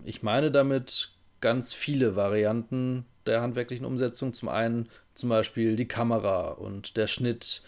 ich 0.04 0.22
meine 0.22 0.50
damit 0.50 1.10
ganz 1.40 1.72
viele 1.72 2.16
Varianten 2.16 3.04
der 3.26 3.42
handwerklichen 3.42 3.84
Umsetzung. 3.84 4.32
Zum 4.32 4.48
einen 4.48 4.88
zum 5.14 5.28
Beispiel 5.28 5.76
die 5.76 5.88
Kamera 5.88 6.50
und 6.52 6.96
der 6.96 7.08
Schnitt. 7.08 7.62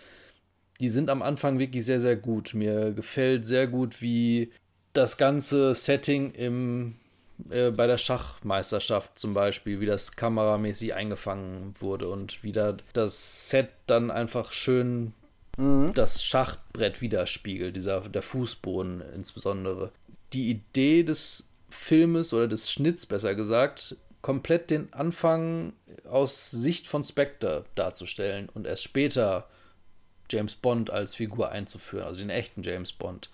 Die 0.81 0.89
sind 0.89 1.11
am 1.11 1.23
Anfang 1.23 1.59
wirklich 1.59 1.85
sehr, 1.85 2.01
sehr 2.01 2.17
gut. 2.17 2.55
Mir 2.55 2.93
gefällt 2.93 3.45
sehr 3.45 3.67
gut, 3.67 4.01
wie 4.01 4.53
das 4.99 5.17
ganze 5.17 5.75
Setting 5.75 6.33
im 6.33 6.97
äh, 7.51 7.71
bei 7.71 7.87
der 7.87 7.99
Schachmeisterschaft 7.99 9.19
zum 9.19 9.33
Beispiel, 9.33 9.81
wie 9.81 9.87
das 9.87 10.13
kameramäßig 10.17 10.95
eingefangen 10.95 11.75
wurde 11.79 12.09
und 12.09 12.43
wie 12.43 12.53
da 12.53 12.77
das 12.93 13.49
Set 13.49 13.69
dann 13.87 14.11
einfach 14.11 14.53
schön 14.53 15.13
mhm. 15.57 15.93
das 15.95 16.23
Schachbrett 16.25 17.01
widerspiegelt, 17.01 17.77
dieser, 17.77 18.01
der 18.01 18.23
Fußboden 18.23 19.03
insbesondere. 19.15 19.93
Die 20.33 20.51
Idee 20.51 21.05
des 21.05 21.49
Filmes 21.71 22.33
oder 22.33 22.49
des 22.49 22.71
Schnitts 22.71 23.07
besser 23.07 23.35
gesagt, 23.35 23.97
komplett 24.21 24.71
den 24.71 24.93
Anfang 24.93 25.75
aus 26.11 26.51
Sicht 26.51 26.89
von 26.89 27.05
Spectre 27.05 27.65
darzustellen 27.77 28.49
und 28.53 28.67
erst 28.67 28.83
später 28.83 29.49
James 30.31 30.57
Bond 30.57 30.91
als 30.91 31.15
Figur 31.15 31.51
einzuführen, 31.51 32.05
also 32.05 32.19
den 32.19 32.31
echten 32.31 32.63
James 32.63 32.93
Bond. 32.93 33.31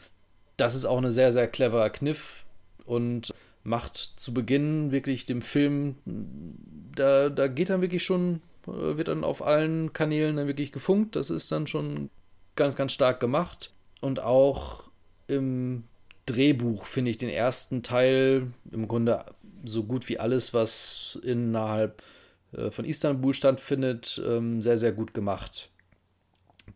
Das 0.56 0.74
ist 0.74 0.84
auch 0.84 0.98
ein 0.98 1.10
sehr, 1.10 1.32
sehr 1.32 1.48
cleverer 1.48 1.90
Kniff 1.90 2.44
und 2.84 3.32
macht 3.64 3.96
zu 3.96 4.34
Beginn 4.34 4.92
wirklich 4.92 5.26
dem 5.26 5.42
Film, 5.42 5.96
da, 6.94 7.30
da 7.30 7.48
geht 7.48 7.70
dann 7.70 7.80
wirklich 7.80 8.04
schon, 8.04 8.42
äh, 8.66 8.96
wird 8.96 9.08
dann 9.08 9.24
auf 9.24 9.44
allen 9.44 9.92
Kanälen 9.92 10.36
dann 10.36 10.46
wirklich 10.46 10.70
gefunkt. 10.70 11.16
Das 11.16 11.30
ist 11.30 11.50
dann 11.50 11.66
schon 11.66 12.10
ganz, 12.56 12.76
ganz 12.76 12.92
stark 12.92 13.20
gemacht. 13.20 13.72
Und 14.00 14.20
auch 14.20 14.90
im 15.26 15.84
Drehbuch 16.26 16.86
finde 16.86 17.10
ich 17.10 17.16
den 17.16 17.30
ersten 17.30 17.82
Teil 17.82 18.48
im 18.70 18.86
Grunde 18.86 19.24
so 19.64 19.84
gut 19.84 20.08
wie 20.08 20.18
alles, 20.18 20.52
was 20.52 21.18
innerhalb 21.22 22.02
äh, 22.52 22.70
von 22.70 22.84
Istanbul 22.84 23.32
stattfindet, 23.32 24.22
ähm, 24.24 24.60
sehr, 24.60 24.78
sehr 24.78 24.92
gut 24.92 25.14
gemacht. 25.14 25.70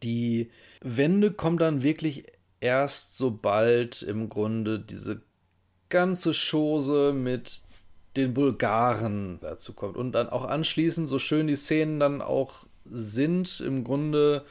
Die 0.03 0.51
Wende 0.83 1.33
kommt 1.33 1.61
dann 1.61 1.83
wirklich 1.83 2.24
erst 2.61 3.17
sobald 3.17 4.03
im 4.03 4.29
Grunde 4.29 4.79
diese 4.81 5.23
ganze 5.89 6.33
Chose 6.33 7.13
mit 7.13 7.63
den 8.17 8.35
Bulgaren 8.35 9.39
dazu 9.41 9.75
kommt. 9.75 9.97
Und 9.97 10.13
dann 10.13 10.29
auch 10.29 10.45
anschließend, 10.45 11.09
so 11.09 11.19
schön 11.19 11.47
die 11.47 11.57
Szenen 11.57 12.01
dann 12.01 12.21
auch 12.21 12.67
sind, 12.91 13.61
im 13.61 13.85
Grunde 13.85 14.45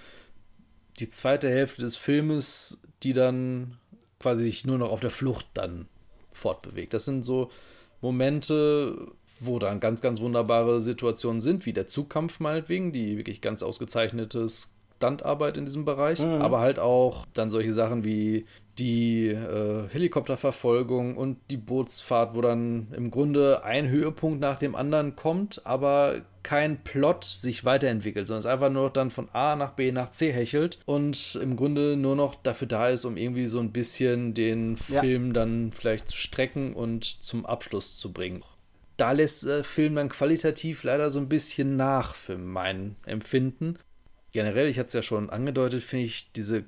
die 1.00 1.10
zweite 1.10 1.50
Hälfte 1.50 1.82
des 1.82 1.96
Filmes, 1.96 2.82
die 3.04 3.14
dann 3.14 3.78
quasi 4.20 4.44
sich 4.44 4.66
nur 4.66 4.78
noch 4.78 4.90
auf 4.90 5.00
der 5.00 5.10
Flucht 5.10 5.48
dann 5.54 5.88
fortbewegt. 6.32 6.94
Das 6.94 7.06
sind 7.06 7.24
so 7.24 7.52
Momente, 8.02 9.12
wo 9.40 9.60
dann 9.60 9.80
ganz, 9.80 10.02
ganz 10.02 10.20
wunderbare 10.20 10.82
Situationen 10.82 11.40
sind, 11.40 11.66
wie 11.66 11.74
der 11.74 11.88
Zugkampf 11.88 12.40
meinetwegen, 12.40 12.92
die 12.92 13.18
wirklich 13.18 13.42
ganz 13.42 13.62
ausgezeichnetes 13.62 14.77
Standarbeit 14.98 15.58
in 15.58 15.66
diesem 15.66 15.86
Bereich, 15.86 16.20
mhm. 16.20 16.42
aber 16.42 16.60
halt 16.60 16.80
auch 16.80 17.26
dann 17.34 17.50
solche 17.50 17.74
Sachen 17.74 18.04
wie 18.04 18.46
die 18.80 19.28
äh, 19.30 19.88
Helikopterverfolgung 19.90 21.18
und 21.18 21.38
die 21.50 21.58
Bootsfahrt, 21.58 22.36
wo 22.36 22.42
dann 22.42 22.88
im 22.96 23.10
Grunde 23.10 23.64
ein 23.64 23.90
Höhepunkt 23.90 24.40
nach 24.40 24.60
dem 24.60 24.76
anderen 24.76 25.16
kommt, 25.16 25.66
aber 25.66 26.22
kein 26.44 26.84
Plot 26.84 27.24
sich 27.24 27.66
weiterentwickelt, 27.66 28.28
sondern 28.28 28.40
es 28.40 28.46
einfach 28.46 28.70
nur 28.70 28.90
dann 28.90 29.10
von 29.10 29.30
A 29.34 29.56
nach 29.56 29.72
B 29.72 29.92
nach 29.92 30.12
C 30.12 30.32
hechelt 30.32 30.80
und 30.86 31.38
im 31.42 31.56
Grunde 31.56 31.98
nur 31.98 32.16
noch 32.16 32.36
dafür 32.36 32.68
da 32.68 32.90
ist, 32.90 33.06
um 33.06 33.18
irgendwie 33.18 33.48
so 33.48 33.60
ein 33.60 33.72
bisschen 33.72 34.34
den 34.34 34.78
ja. 34.88 35.02
Film 35.02 35.34
dann 35.34 35.72
vielleicht 35.72 36.08
zu 36.08 36.16
strecken 36.16 36.74
und 36.74 37.04
zum 37.04 37.46
Abschluss 37.46 37.98
zu 37.98 38.14
bringen. 38.14 38.44
Da 38.96 39.12
lässt 39.12 39.46
der 39.46 39.64
Film 39.64 39.96
dann 39.96 40.10
qualitativ 40.10 40.84
leider 40.84 41.12
so 41.12 41.20
ein 41.20 41.30
bisschen 41.30 41.76
nach 41.76 42.16
für 42.16 42.38
mein 42.38 42.96
Empfinden. 43.06 43.78
Generell, 44.32 44.68
ich 44.68 44.78
hatte 44.78 44.88
es 44.88 44.94
ja 44.94 45.04
schon 45.04 45.30
angedeutet, 45.30 45.84
finde 45.84 46.06
ich 46.06 46.32
diese 46.34 46.66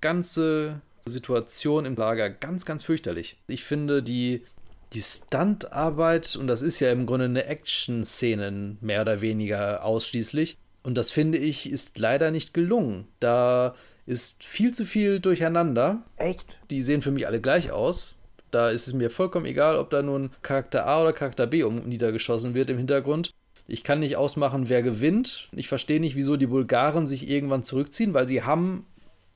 ganze 0.00 0.80
Situation 1.04 1.84
im 1.84 1.96
Lager 1.96 2.30
ganz, 2.30 2.64
ganz 2.64 2.84
fürchterlich. 2.84 3.36
Ich 3.46 3.64
finde 3.64 4.02
die, 4.02 4.44
die 4.92 5.02
Stuntarbeit, 5.02 6.36
und 6.36 6.46
das 6.46 6.62
ist 6.62 6.80
ja 6.80 6.92
im 6.92 7.06
Grunde 7.06 7.26
eine 7.26 7.46
Action-Szene 7.46 8.76
mehr 8.80 9.02
oder 9.02 9.20
weniger 9.20 9.84
ausschließlich, 9.84 10.56
und 10.82 10.96
das 10.96 11.10
finde 11.10 11.38
ich 11.38 11.70
ist 11.70 11.98
leider 11.98 12.30
nicht 12.30 12.54
gelungen. 12.54 13.06
Da 13.20 13.74
ist 14.06 14.44
viel 14.44 14.72
zu 14.72 14.86
viel 14.86 15.20
durcheinander. 15.20 16.02
Echt? 16.16 16.58
Die 16.70 16.82
sehen 16.82 17.02
für 17.02 17.10
mich 17.10 17.26
alle 17.26 17.40
gleich 17.40 17.70
aus. 17.70 18.16
Da 18.50 18.70
ist 18.70 18.86
es 18.86 18.94
mir 18.94 19.10
vollkommen 19.10 19.46
egal, 19.46 19.76
ob 19.76 19.90
da 19.90 20.02
nun 20.02 20.30
Charakter 20.42 20.86
A 20.86 21.02
oder 21.02 21.12
Charakter 21.12 21.46
B 21.46 21.62
um 21.62 21.86
niedergeschossen 21.88 22.54
wird 22.54 22.70
im 22.70 22.78
Hintergrund. 22.78 23.30
Ich 23.70 23.84
kann 23.84 24.00
nicht 24.00 24.16
ausmachen, 24.16 24.68
wer 24.68 24.82
gewinnt. 24.82 25.48
Ich 25.52 25.68
verstehe 25.68 26.00
nicht, 26.00 26.16
wieso 26.16 26.36
die 26.36 26.48
Bulgaren 26.48 27.06
sich 27.06 27.30
irgendwann 27.30 27.62
zurückziehen, 27.62 28.14
weil 28.14 28.26
sie 28.26 28.42
haben 28.42 28.84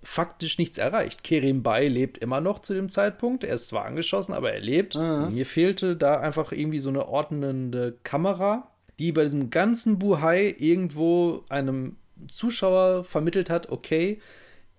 faktisch 0.02 0.58
nichts 0.58 0.76
erreicht. 0.76 1.22
Kerim 1.22 1.62
Bay 1.62 1.86
lebt 1.86 2.18
immer 2.18 2.40
noch 2.40 2.58
zu 2.58 2.74
dem 2.74 2.88
Zeitpunkt. 2.88 3.44
Er 3.44 3.54
ist 3.54 3.68
zwar 3.68 3.84
angeschossen, 3.84 4.34
aber 4.34 4.52
er 4.52 4.60
lebt. 4.60 4.96
Mhm. 4.96 5.32
Mir 5.32 5.46
fehlte 5.46 5.96
da 5.96 6.18
einfach 6.18 6.50
irgendwie 6.50 6.80
so 6.80 6.88
eine 6.88 7.06
ordnende 7.06 7.96
Kamera, 8.02 8.68
die 8.98 9.12
bei 9.12 9.22
diesem 9.22 9.50
ganzen 9.50 10.00
Buhai 10.00 10.54
irgendwo 10.58 11.44
einem 11.48 11.96
Zuschauer 12.28 13.04
vermittelt 13.04 13.50
hat, 13.50 13.70
okay, 13.70 14.20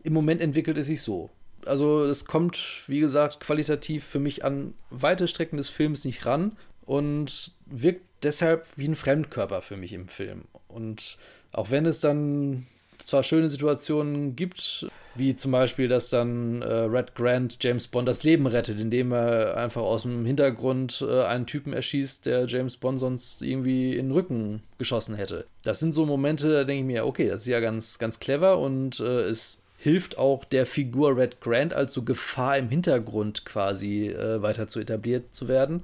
im 0.03 0.13
Moment 0.13 0.41
entwickelt 0.41 0.77
es 0.77 0.87
sich 0.87 1.01
so. 1.01 1.29
Also 1.65 2.03
es 2.03 2.25
kommt, 2.25 2.83
wie 2.87 2.99
gesagt, 2.99 3.39
qualitativ 3.39 4.03
für 4.03 4.19
mich 4.19 4.43
an 4.43 4.73
weite 4.89 5.27
Strecken 5.27 5.57
des 5.57 5.69
Films 5.69 6.05
nicht 6.05 6.25
ran 6.25 6.57
und 6.85 7.51
wirkt 7.65 8.05
deshalb 8.23 8.65
wie 8.75 8.87
ein 8.87 8.95
Fremdkörper 8.95 9.61
für 9.61 9.77
mich 9.77 9.93
im 9.93 10.07
Film. 10.07 10.45
Und 10.67 11.17
auch 11.51 11.71
wenn 11.71 11.85
es 11.85 11.99
dann 11.99 12.67
zwar 12.97 13.23
schöne 13.23 13.49
Situationen 13.49 14.35
gibt, 14.35 14.87
wie 15.15 15.35
zum 15.35 15.51
Beispiel, 15.51 15.87
dass 15.87 16.09
dann 16.09 16.61
äh, 16.61 16.73
Red 16.73 17.15
Grant 17.15 17.57
James 17.61 17.87
Bond 17.87 18.07
das 18.07 18.23
Leben 18.23 18.47
rettet, 18.47 18.79
indem 18.79 19.11
er 19.11 19.57
einfach 19.57 19.81
aus 19.81 20.03
dem 20.03 20.25
Hintergrund 20.25 21.05
äh, 21.07 21.23
einen 21.23 21.45
Typen 21.45 21.73
erschießt, 21.73 22.25
der 22.25 22.45
James 22.45 22.77
Bond 22.77 22.99
sonst 22.99 23.41
irgendwie 23.41 23.95
in 23.95 24.07
den 24.07 24.11
Rücken 24.11 24.63
geschossen 24.77 25.15
hätte. 25.15 25.45
Das 25.63 25.79
sind 25.79 25.93
so 25.93 26.05
Momente, 26.05 26.51
da 26.51 26.63
denke 26.63 26.81
ich 26.81 26.85
mir, 26.87 27.05
okay, 27.05 27.27
das 27.27 27.43
ist 27.43 27.47
ja 27.47 27.59
ganz, 27.59 27.99
ganz 27.99 28.19
clever 28.19 28.59
und 28.59 28.99
äh, 28.99 29.23
es 29.23 29.63
hilft 29.77 30.17
auch 30.17 30.45
der 30.45 30.65
Figur 30.65 31.15
Red 31.15 31.41
Grant 31.41 31.73
als 31.73 31.93
so 31.93 32.03
Gefahr 32.03 32.57
im 32.57 32.69
Hintergrund 32.69 33.45
quasi 33.45 34.07
äh, 34.07 34.41
weiter 34.41 34.67
zu 34.67 34.79
etabliert 34.79 35.35
zu 35.35 35.47
werden. 35.47 35.83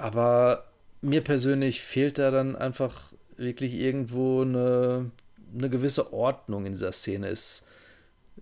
Aber 0.00 0.64
mir 1.00 1.22
persönlich 1.22 1.82
fehlt 1.82 2.18
da 2.18 2.30
dann 2.30 2.56
einfach 2.56 3.12
wirklich 3.36 3.74
irgendwo 3.74 4.42
eine 4.42 5.10
eine 5.54 5.70
gewisse 5.70 6.12
Ordnung 6.12 6.66
in 6.66 6.72
dieser 6.72 6.92
Szene. 6.92 7.28
Es, 7.28 7.64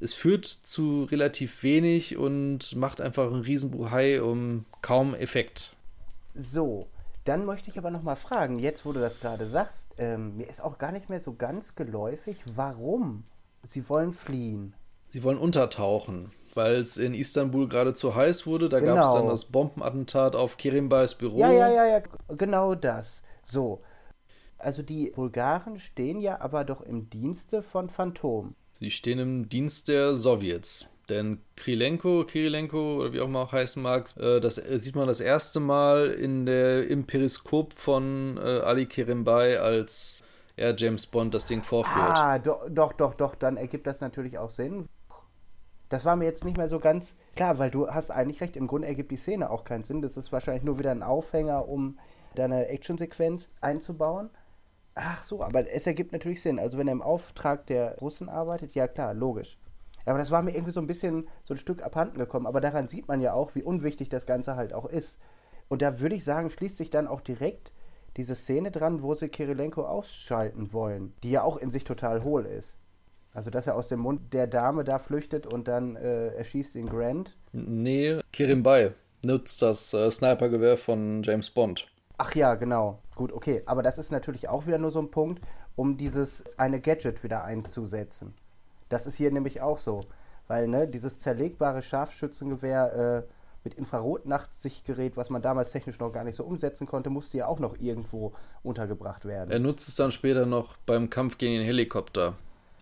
es 0.00 0.14
führt 0.14 0.46
zu 0.46 1.04
relativ 1.04 1.62
wenig 1.62 2.16
und 2.16 2.76
macht 2.76 3.00
einfach 3.00 3.32
einen 3.32 3.42
Riesenbuhai 3.42 4.22
um 4.22 4.64
kaum 4.82 5.14
Effekt. 5.14 5.76
So, 6.34 6.86
dann 7.24 7.44
möchte 7.44 7.70
ich 7.70 7.78
aber 7.78 7.90
noch 7.90 8.02
mal 8.02 8.16
fragen, 8.16 8.58
jetzt 8.58 8.84
wo 8.84 8.92
du 8.92 9.00
das 9.00 9.20
gerade 9.20 9.46
sagst, 9.46 9.94
ähm, 9.98 10.36
mir 10.36 10.48
ist 10.48 10.62
auch 10.62 10.78
gar 10.78 10.92
nicht 10.92 11.08
mehr 11.08 11.20
so 11.20 11.34
ganz 11.34 11.74
geläufig, 11.74 12.38
warum 12.54 13.24
sie 13.66 13.88
wollen 13.88 14.12
fliehen. 14.12 14.74
Sie 15.08 15.22
wollen 15.22 15.38
untertauchen, 15.38 16.30
weil 16.58 16.74
es 16.78 16.96
in 16.96 17.14
Istanbul 17.14 17.68
gerade 17.68 17.94
zu 17.94 18.16
heiß 18.16 18.44
wurde. 18.48 18.68
Da 18.68 18.80
genau. 18.80 18.96
gab 18.96 19.04
es 19.04 19.12
dann 19.12 19.28
das 19.28 19.44
Bombenattentat 19.44 20.34
auf 20.34 20.56
Kerimbais 20.56 21.14
Büro. 21.14 21.38
Ja, 21.38 21.52
ja, 21.52 21.70
ja, 21.70 21.86
ja, 21.86 22.02
genau 22.36 22.74
das. 22.74 23.22
So, 23.44 23.80
also 24.58 24.82
die 24.82 25.12
Bulgaren 25.14 25.78
stehen 25.78 26.20
ja 26.20 26.40
aber 26.40 26.64
doch 26.64 26.80
im 26.82 27.08
Dienste 27.08 27.62
von 27.62 27.88
Phantom. 27.88 28.56
Sie 28.72 28.90
stehen 28.90 29.20
im 29.20 29.48
Dienst 29.48 29.86
der 29.86 30.16
Sowjets. 30.16 30.88
Denn 31.08 31.40
Krilenko, 31.54 32.24
Kirilenko 32.24 32.98
oder 32.98 33.12
wie 33.12 33.20
auch 33.20 33.26
immer 33.26 33.40
auch 33.40 33.52
heißen 33.52 33.80
mag, 33.80 34.14
äh, 34.18 34.40
das 34.40 34.58
äh, 34.58 34.78
sieht 34.78 34.96
man 34.96 35.06
das 35.06 35.20
erste 35.20 35.60
Mal 35.60 36.10
in 36.10 36.44
der, 36.44 36.88
im 36.88 37.06
Periskop 37.06 37.72
von 37.72 38.36
äh, 38.36 38.40
Ali 38.40 38.86
Kerimbay, 38.86 39.56
als 39.56 40.24
er 40.56 40.74
James 40.76 41.06
Bond 41.06 41.32
das 41.34 41.46
Ding 41.46 41.62
vorführt. 41.62 42.10
Ah, 42.10 42.38
do, 42.38 42.56
doch, 42.68 42.92
doch, 42.92 43.14
doch, 43.14 43.36
dann 43.36 43.56
ergibt 43.56 43.86
das 43.86 44.00
natürlich 44.00 44.38
auch 44.38 44.50
Sinn. 44.50 44.86
Das 45.88 46.04
war 46.04 46.16
mir 46.16 46.26
jetzt 46.26 46.44
nicht 46.44 46.56
mehr 46.56 46.68
so 46.68 46.80
ganz 46.80 47.14
klar, 47.34 47.58
weil 47.58 47.70
du 47.70 47.88
hast 47.88 48.10
eigentlich 48.10 48.40
recht, 48.40 48.56
im 48.56 48.66
Grunde 48.66 48.88
ergibt 48.88 49.10
die 49.10 49.16
Szene 49.16 49.50
auch 49.50 49.64
keinen 49.64 49.84
Sinn. 49.84 50.02
Das 50.02 50.16
ist 50.16 50.32
wahrscheinlich 50.32 50.64
nur 50.64 50.78
wieder 50.78 50.90
ein 50.90 51.02
Aufhänger, 51.02 51.68
um 51.68 51.98
deine 52.34 52.68
Actionsequenz 52.68 53.48
einzubauen. 53.60 54.30
Ach 54.94 55.22
so, 55.22 55.42
aber 55.42 55.70
es 55.70 55.86
ergibt 55.86 56.12
natürlich 56.12 56.42
Sinn. 56.42 56.58
Also 56.58 56.76
wenn 56.76 56.88
er 56.88 56.92
im 56.92 57.02
Auftrag 57.02 57.66
der 57.66 57.98
Russen 57.98 58.28
arbeitet, 58.28 58.74
ja 58.74 58.88
klar, 58.88 59.14
logisch. 59.14 59.58
Aber 60.04 60.18
das 60.18 60.30
war 60.30 60.42
mir 60.42 60.52
irgendwie 60.52 60.72
so 60.72 60.80
ein 60.80 60.86
bisschen 60.86 61.28
so 61.44 61.54
ein 61.54 61.58
Stück 61.58 61.82
abhanden 61.82 62.18
gekommen. 62.18 62.46
Aber 62.46 62.60
daran 62.60 62.88
sieht 62.88 63.08
man 63.08 63.20
ja 63.20 63.32
auch, 63.32 63.54
wie 63.54 63.62
unwichtig 63.62 64.08
das 64.08 64.26
Ganze 64.26 64.56
halt 64.56 64.72
auch 64.72 64.86
ist. 64.86 65.20
Und 65.68 65.82
da 65.82 66.00
würde 66.00 66.16
ich 66.16 66.24
sagen, 66.24 66.50
schließt 66.50 66.78
sich 66.78 66.90
dann 66.90 67.06
auch 67.06 67.20
direkt 67.20 67.72
diese 68.16 68.34
Szene 68.34 68.70
dran, 68.70 69.02
wo 69.02 69.14
sie 69.14 69.28
Kirilenko 69.28 69.84
ausschalten 69.84 70.72
wollen, 70.72 71.14
die 71.22 71.30
ja 71.30 71.42
auch 71.42 71.58
in 71.58 71.70
sich 71.70 71.84
total 71.84 72.24
hohl 72.24 72.46
ist. 72.46 72.76
Also, 73.38 73.50
dass 73.50 73.68
er 73.68 73.76
aus 73.76 73.86
dem 73.86 74.00
Mund 74.00 74.34
der 74.34 74.48
Dame 74.48 74.82
da 74.82 74.98
flüchtet 74.98 75.46
und 75.46 75.68
dann 75.68 75.94
äh, 75.94 76.30
erschießt 76.30 76.74
ihn 76.74 76.86
Grant. 76.86 77.36
Nee, 77.52 78.18
Kirimbai 78.32 78.94
nutzt 79.24 79.62
das 79.62 79.94
äh, 79.94 80.10
Snipergewehr 80.10 80.76
von 80.76 81.22
James 81.22 81.48
Bond. 81.48 81.86
Ach 82.16 82.34
ja, 82.34 82.56
genau. 82.56 82.98
Gut, 83.14 83.32
okay. 83.32 83.62
Aber 83.64 83.84
das 83.84 83.96
ist 83.96 84.10
natürlich 84.10 84.48
auch 84.48 84.66
wieder 84.66 84.78
nur 84.78 84.90
so 84.90 84.98
ein 84.98 85.12
Punkt, 85.12 85.40
um 85.76 85.96
dieses 85.96 86.42
eine 86.56 86.80
Gadget 86.80 87.22
wieder 87.22 87.44
einzusetzen. 87.44 88.34
Das 88.88 89.06
ist 89.06 89.14
hier 89.14 89.30
nämlich 89.30 89.60
auch 89.60 89.78
so. 89.78 90.00
Weil, 90.48 90.66
ne, 90.66 90.88
dieses 90.88 91.20
zerlegbare 91.20 91.82
Scharfschützengewehr, 91.82 93.22
äh, 93.24 93.32
mit 93.62 93.74
Infrarotnachtsichtgerät, 93.74 95.16
was 95.16 95.30
man 95.30 95.42
damals 95.42 95.70
technisch 95.70 96.00
noch 96.00 96.10
gar 96.10 96.24
nicht 96.24 96.34
so 96.34 96.42
umsetzen 96.42 96.88
konnte, 96.88 97.08
musste 97.08 97.38
ja 97.38 97.46
auch 97.46 97.60
noch 97.60 97.78
irgendwo 97.78 98.32
untergebracht 98.64 99.26
werden. 99.26 99.52
Er 99.52 99.60
nutzt 99.60 99.88
es 99.88 99.94
dann 99.94 100.10
später 100.10 100.44
noch 100.44 100.76
beim 100.78 101.08
Kampf 101.08 101.38
gegen 101.38 101.54
den 101.54 101.64
Helikopter. 101.64 102.36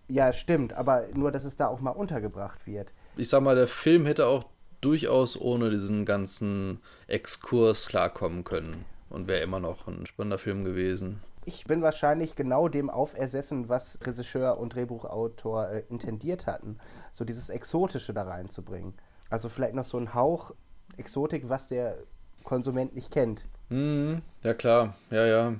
Ja, 0.07 0.31
stimmt, 0.31 0.73
aber 0.73 1.05
nur, 1.13 1.31
dass 1.31 1.43
es 1.43 1.55
da 1.55 1.67
auch 1.67 1.81
mal 1.81 1.91
untergebracht 1.91 2.65
wird. 2.65 2.93
Ich 3.17 3.29
sag 3.29 3.41
mal, 3.41 3.55
der 3.55 3.67
Film 3.67 4.05
hätte 4.05 4.27
auch 4.27 4.45
durchaus 4.81 5.39
ohne 5.39 5.69
diesen 5.69 6.05
ganzen 6.05 6.79
Exkurs 7.07 7.87
klarkommen 7.87 8.43
können 8.43 8.85
und 9.09 9.27
wäre 9.27 9.41
immer 9.41 9.59
noch 9.59 9.87
ein 9.87 10.05
spannender 10.05 10.37
Film 10.37 10.63
gewesen. 10.63 11.21
Ich 11.45 11.65
bin 11.65 11.81
wahrscheinlich 11.81 12.35
genau 12.35 12.67
dem 12.67 12.89
aufersessen, 12.89 13.69
was 13.69 13.99
Regisseur 14.05 14.59
und 14.59 14.75
Drehbuchautor 14.75 15.69
äh, 15.69 15.83
intendiert 15.89 16.45
hatten. 16.45 16.77
So 17.11 17.23
dieses 17.23 17.49
Exotische 17.49 18.13
da 18.13 18.23
reinzubringen. 18.23 18.93
Also 19.29 19.49
vielleicht 19.49 19.73
noch 19.73 19.85
so 19.85 19.97
ein 19.97 20.13
Hauch 20.13 20.53
Exotik, 20.97 21.47
was 21.47 21.67
der 21.67 21.97
Konsument 22.43 22.95
nicht 22.95 23.11
kennt. 23.11 23.45
Mhm, 23.69 24.21
ja 24.43 24.53
klar, 24.53 24.95
ja, 25.09 25.25
ja. 25.25 25.53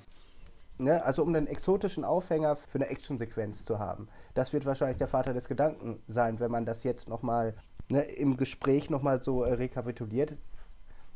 Ne? 0.77 1.03
Also 1.03 1.23
um 1.23 1.33
einen 1.33 1.47
exotischen 1.47 2.03
Aufhänger 2.03 2.55
für 2.55 2.75
eine 2.75 2.87
Actionsequenz 2.87 3.63
zu 3.63 3.79
haben. 3.79 4.07
Das 4.37 4.53
wird 4.53 4.67
wahrscheinlich 4.67 4.99
der 4.99 5.07
Vater 5.07 5.33
des 5.33 5.47
Gedanken 5.47 5.99
sein, 6.07 6.39
wenn 6.39 6.51
man 6.51 6.63
das 6.63 6.83
jetzt 6.83 7.09
nochmal 7.09 7.55
ne, 7.89 8.03
im 8.03 8.37
Gespräch 8.37 8.91
nochmal 8.91 9.23
so 9.23 9.41
äh, 9.41 9.53
rekapituliert. 9.53 10.37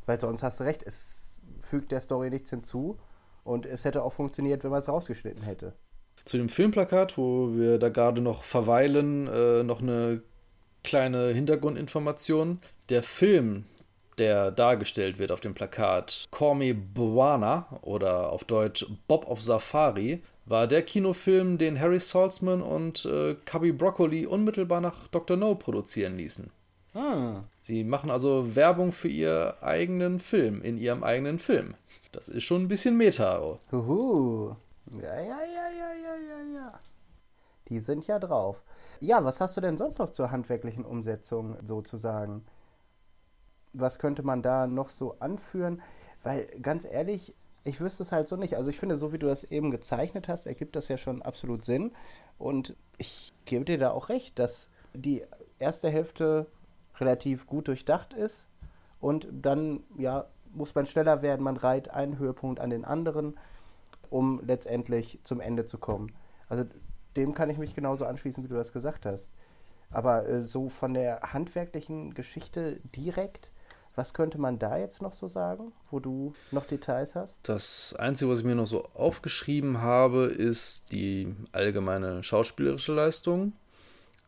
Weil 0.06 0.18
sonst 0.18 0.42
hast 0.42 0.58
du 0.58 0.64
recht, 0.64 0.82
es 0.82 1.40
fügt 1.60 1.92
der 1.92 2.00
Story 2.00 2.30
nichts 2.30 2.50
hinzu. 2.50 2.98
Und 3.44 3.64
es 3.64 3.84
hätte 3.84 4.02
auch 4.02 4.12
funktioniert, 4.12 4.64
wenn 4.64 4.72
man 4.72 4.80
es 4.80 4.88
rausgeschnitten 4.88 5.44
hätte. 5.44 5.74
Zu 6.24 6.36
dem 6.36 6.48
Filmplakat, 6.48 7.16
wo 7.16 7.54
wir 7.54 7.78
da 7.78 7.90
gerade 7.90 8.20
noch 8.20 8.42
verweilen, 8.42 9.28
äh, 9.28 9.62
noch 9.62 9.80
eine 9.80 10.22
kleine 10.82 11.28
Hintergrundinformation. 11.28 12.58
Der 12.88 13.04
Film, 13.04 13.66
der 14.18 14.50
dargestellt 14.50 15.20
wird 15.20 15.30
auf 15.30 15.38
dem 15.38 15.54
Plakat, 15.54 16.24
Call 16.32 16.56
Me 16.56 16.74
Bwana 16.74 17.78
oder 17.82 18.32
auf 18.32 18.42
Deutsch 18.42 18.84
Bob 19.06 19.28
of 19.28 19.40
Safari, 19.40 20.22
war 20.44 20.66
der 20.66 20.82
Kinofilm, 20.82 21.58
den 21.58 21.78
Harry 21.78 22.00
Saltzman 22.00 22.62
und 22.62 23.04
äh, 23.04 23.36
Cubby 23.46 23.72
Broccoli 23.72 24.26
unmittelbar 24.26 24.80
nach 24.80 25.08
Dr. 25.08 25.36
No 25.36 25.54
produzieren 25.54 26.16
ließen. 26.16 26.50
Ah. 26.94 27.44
Sie 27.60 27.84
machen 27.84 28.10
also 28.10 28.54
Werbung 28.54 28.92
für 28.92 29.08
ihren 29.08 29.54
eigenen 29.62 30.20
Film 30.20 30.60
in 30.62 30.76
ihrem 30.76 31.02
eigenen 31.02 31.38
Film. 31.38 31.74
Das 32.12 32.28
ist 32.28 32.44
schon 32.44 32.62
ein 32.62 32.68
bisschen 32.68 32.96
Meta. 32.96 33.58
Huhu. 33.70 34.54
Ja, 34.90 35.20
ja, 35.20 35.20
ja, 35.20 35.68
ja, 35.70 35.92
ja, 35.94 36.14
ja, 36.16 36.54
ja. 36.54 36.80
Die 37.68 37.80
sind 37.80 38.06
ja 38.06 38.18
drauf. 38.18 38.62
Ja, 39.00 39.24
was 39.24 39.40
hast 39.40 39.56
du 39.56 39.60
denn 39.60 39.78
sonst 39.78 39.98
noch 39.98 40.10
zur 40.10 40.30
handwerklichen 40.30 40.84
Umsetzung 40.84 41.56
sozusagen? 41.66 42.44
Was 43.72 43.98
könnte 43.98 44.22
man 44.22 44.42
da 44.42 44.66
noch 44.66 44.90
so 44.90 45.16
anführen? 45.18 45.80
Weil 46.22 46.46
ganz 46.60 46.84
ehrlich, 46.84 47.34
ich 47.64 47.80
wüsste 47.80 48.02
es 48.02 48.12
halt 48.12 48.28
so 48.28 48.36
nicht. 48.36 48.56
Also 48.56 48.70
ich 48.70 48.78
finde, 48.78 48.96
so 48.96 49.12
wie 49.12 49.18
du 49.18 49.26
das 49.26 49.44
eben 49.44 49.70
gezeichnet 49.70 50.28
hast, 50.28 50.46
ergibt 50.46 50.76
das 50.76 50.88
ja 50.88 50.96
schon 50.96 51.22
absolut 51.22 51.64
Sinn. 51.64 51.92
Und 52.38 52.76
ich 52.98 53.32
gebe 53.44 53.64
dir 53.64 53.78
da 53.78 53.90
auch 53.90 54.08
recht, 54.08 54.38
dass 54.38 54.68
die 54.94 55.24
erste 55.58 55.88
Hälfte 55.90 56.46
relativ 56.98 57.46
gut 57.46 57.68
durchdacht 57.68 58.14
ist. 58.14 58.48
Und 59.00 59.28
dann, 59.32 59.84
ja, 59.96 60.26
muss 60.52 60.74
man 60.74 60.86
schneller 60.86 61.22
werden, 61.22 61.42
man 61.42 61.56
reiht 61.56 61.90
einen 61.90 62.18
Höhepunkt 62.18 62.60
an 62.60 62.70
den 62.70 62.84
anderen, 62.84 63.38
um 64.10 64.40
letztendlich 64.44 65.18
zum 65.22 65.40
Ende 65.40 65.64
zu 65.64 65.78
kommen. 65.78 66.12
Also 66.48 66.64
dem 67.16 67.34
kann 67.34 67.50
ich 67.50 67.58
mich 67.58 67.74
genauso 67.74 68.04
anschließen, 68.04 68.44
wie 68.44 68.48
du 68.48 68.54
das 68.54 68.72
gesagt 68.72 69.06
hast. 69.06 69.32
Aber 69.90 70.26
äh, 70.28 70.42
so 70.42 70.68
von 70.68 70.94
der 70.94 71.20
handwerklichen 71.32 72.14
Geschichte 72.14 72.80
direkt, 72.94 73.52
was 73.94 74.14
könnte 74.14 74.38
man 74.38 74.58
da 74.58 74.78
jetzt 74.78 75.02
noch 75.02 75.12
so 75.12 75.28
sagen, 75.28 75.72
wo 75.90 76.00
du 76.00 76.32
noch 76.50 76.64
Details 76.64 77.14
hast? 77.14 77.48
Das 77.48 77.94
Einzige, 77.98 78.30
was 78.30 78.40
ich 78.40 78.44
mir 78.44 78.54
noch 78.54 78.66
so 78.66 78.84
aufgeschrieben 78.94 79.82
habe, 79.82 80.26
ist 80.26 80.92
die 80.92 81.34
allgemeine 81.52 82.22
schauspielerische 82.22 82.94
Leistung. 82.94 83.52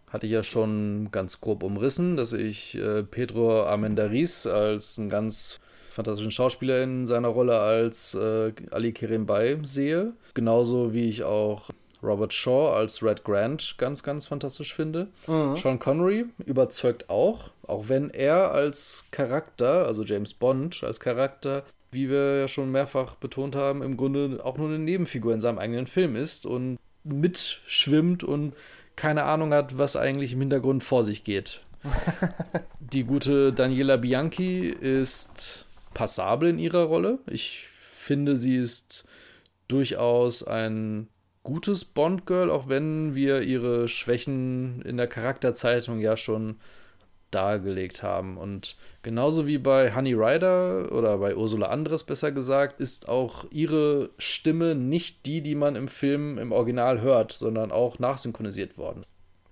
Hatte 0.08 0.26
ich 0.26 0.32
ja 0.32 0.42
schon 0.42 1.08
ganz 1.10 1.40
grob 1.40 1.62
umrissen, 1.62 2.16
dass 2.16 2.32
ich 2.32 2.76
äh, 2.76 3.02
Pedro 3.02 3.64
Armendariz 3.64 4.46
als 4.46 4.98
einen 4.98 5.08
ganz 5.08 5.60
fantastischen 5.90 6.30
Schauspieler 6.30 6.82
in 6.82 7.06
seiner 7.06 7.28
Rolle 7.28 7.58
als 7.58 8.14
äh, 8.14 8.52
Ali 8.70 8.92
Kerim-Bay 8.92 9.60
sehe. 9.62 10.12
Genauso 10.34 10.92
wie 10.92 11.08
ich 11.08 11.24
auch 11.24 11.70
Robert 12.04 12.32
Shaw 12.32 12.72
als 12.74 13.02
Red 13.02 13.24
Grant 13.24 13.76
ganz, 13.78 14.02
ganz 14.02 14.26
fantastisch 14.26 14.74
finde. 14.74 15.08
Mhm. 15.26 15.56
Sean 15.56 15.78
Connery 15.78 16.26
überzeugt 16.44 17.08
auch, 17.08 17.50
auch 17.66 17.88
wenn 17.88 18.10
er 18.10 18.52
als 18.52 19.04
Charakter, 19.10 19.86
also 19.86 20.02
James 20.04 20.34
Bond 20.34 20.82
als 20.84 21.00
Charakter, 21.00 21.64
wie 21.90 22.10
wir 22.10 22.38
ja 22.38 22.48
schon 22.48 22.70
mehrfach 22.70 23.14
betont 23.14 23.56
haben, 23.56 23.82
im 23.82 23.96
Grunde 23.96 24.40
auch 24.44 24.58
nur 24.58 24.68
eine 24.68 24.78
Nebenfigur 24.78 25.32
in 25.32 25.40
seinem 25.40 25.58
eigenen 25.58 25.86
Film 25.86 26.16
ist 26.16 26.44
und 26.44 26.78
mitschwimmt 27.04 28.24
und 28.24 28.54
keine 28.96 29.24
Ahnung 29.24 29.52
hat, 29.52 29.78
was 29.78 29.96
eigentlich 29.96 30.32
im 30.32 30.40
Hintergrund 30.40 30.84
vor 30.84 31.04
sich 31.04 31.24
geht. 31.24 31.62
Die 32.80 33.04
gute 33.04 33.52
Daniela 33.52 33.96
Bianchi 33.96 34.68
ist 34.68 35.66
passabel 35.92 36.50
in 36.50 36.58
ihrer 36.58 36.84
Rolle. 36.84 37.18
Ich 37.26 37.68
finde, 37.72 38.36
sie 38.36 38.56
ist 38.56 39.06
durchaus 39.68 40.42
ein 40.42 41.08
gutes 41.44 41.84
Bond-Girl, 41.84 42.50
auch 42.50 42.68
wenn 42.68 43.14
wir 43.14 43.42
ihre 43.42 43.86
Schwächen 43.86 44.82
in 44.82 44.96
der 44.96 45.06
Charakterzeitung 45.06 46.00
ja 46.00 46.16
schon 46.16 46.56
dargelegt 47.30 48.02
haben. 48.02 48.36
Und 48.36 48.76
genauso 49.02 49.46
wie 49.46 49.58
bei 49.58 49.94
Honey 49.94 50.14
Rider 50.14 50.92
oder 50.92 51.18
bei 51.18 51.36
Ursula 51.36 51.68
Andres 51.68 52.04
besser 52.04 52.32
gesagt, 52.32 52.80
ist 52.80 53.08
auch 53.08 53.44
ihre 53.50 54.10
Stimme 54.18 54.74
nicht 54.74 55.26
die, 55.26 55.42
die 55.42 55.54
man 55.54 55.76
im 55.76 55.88
Film 55.88 56.38
im 56.38 56.52
Original 56.52 57.00
hört, 57.00 57.32
sondern 57.32 57.72
auch 57.72 57.98
nachsynchronisiert 57.98 58.78
worden. 58.78 59.04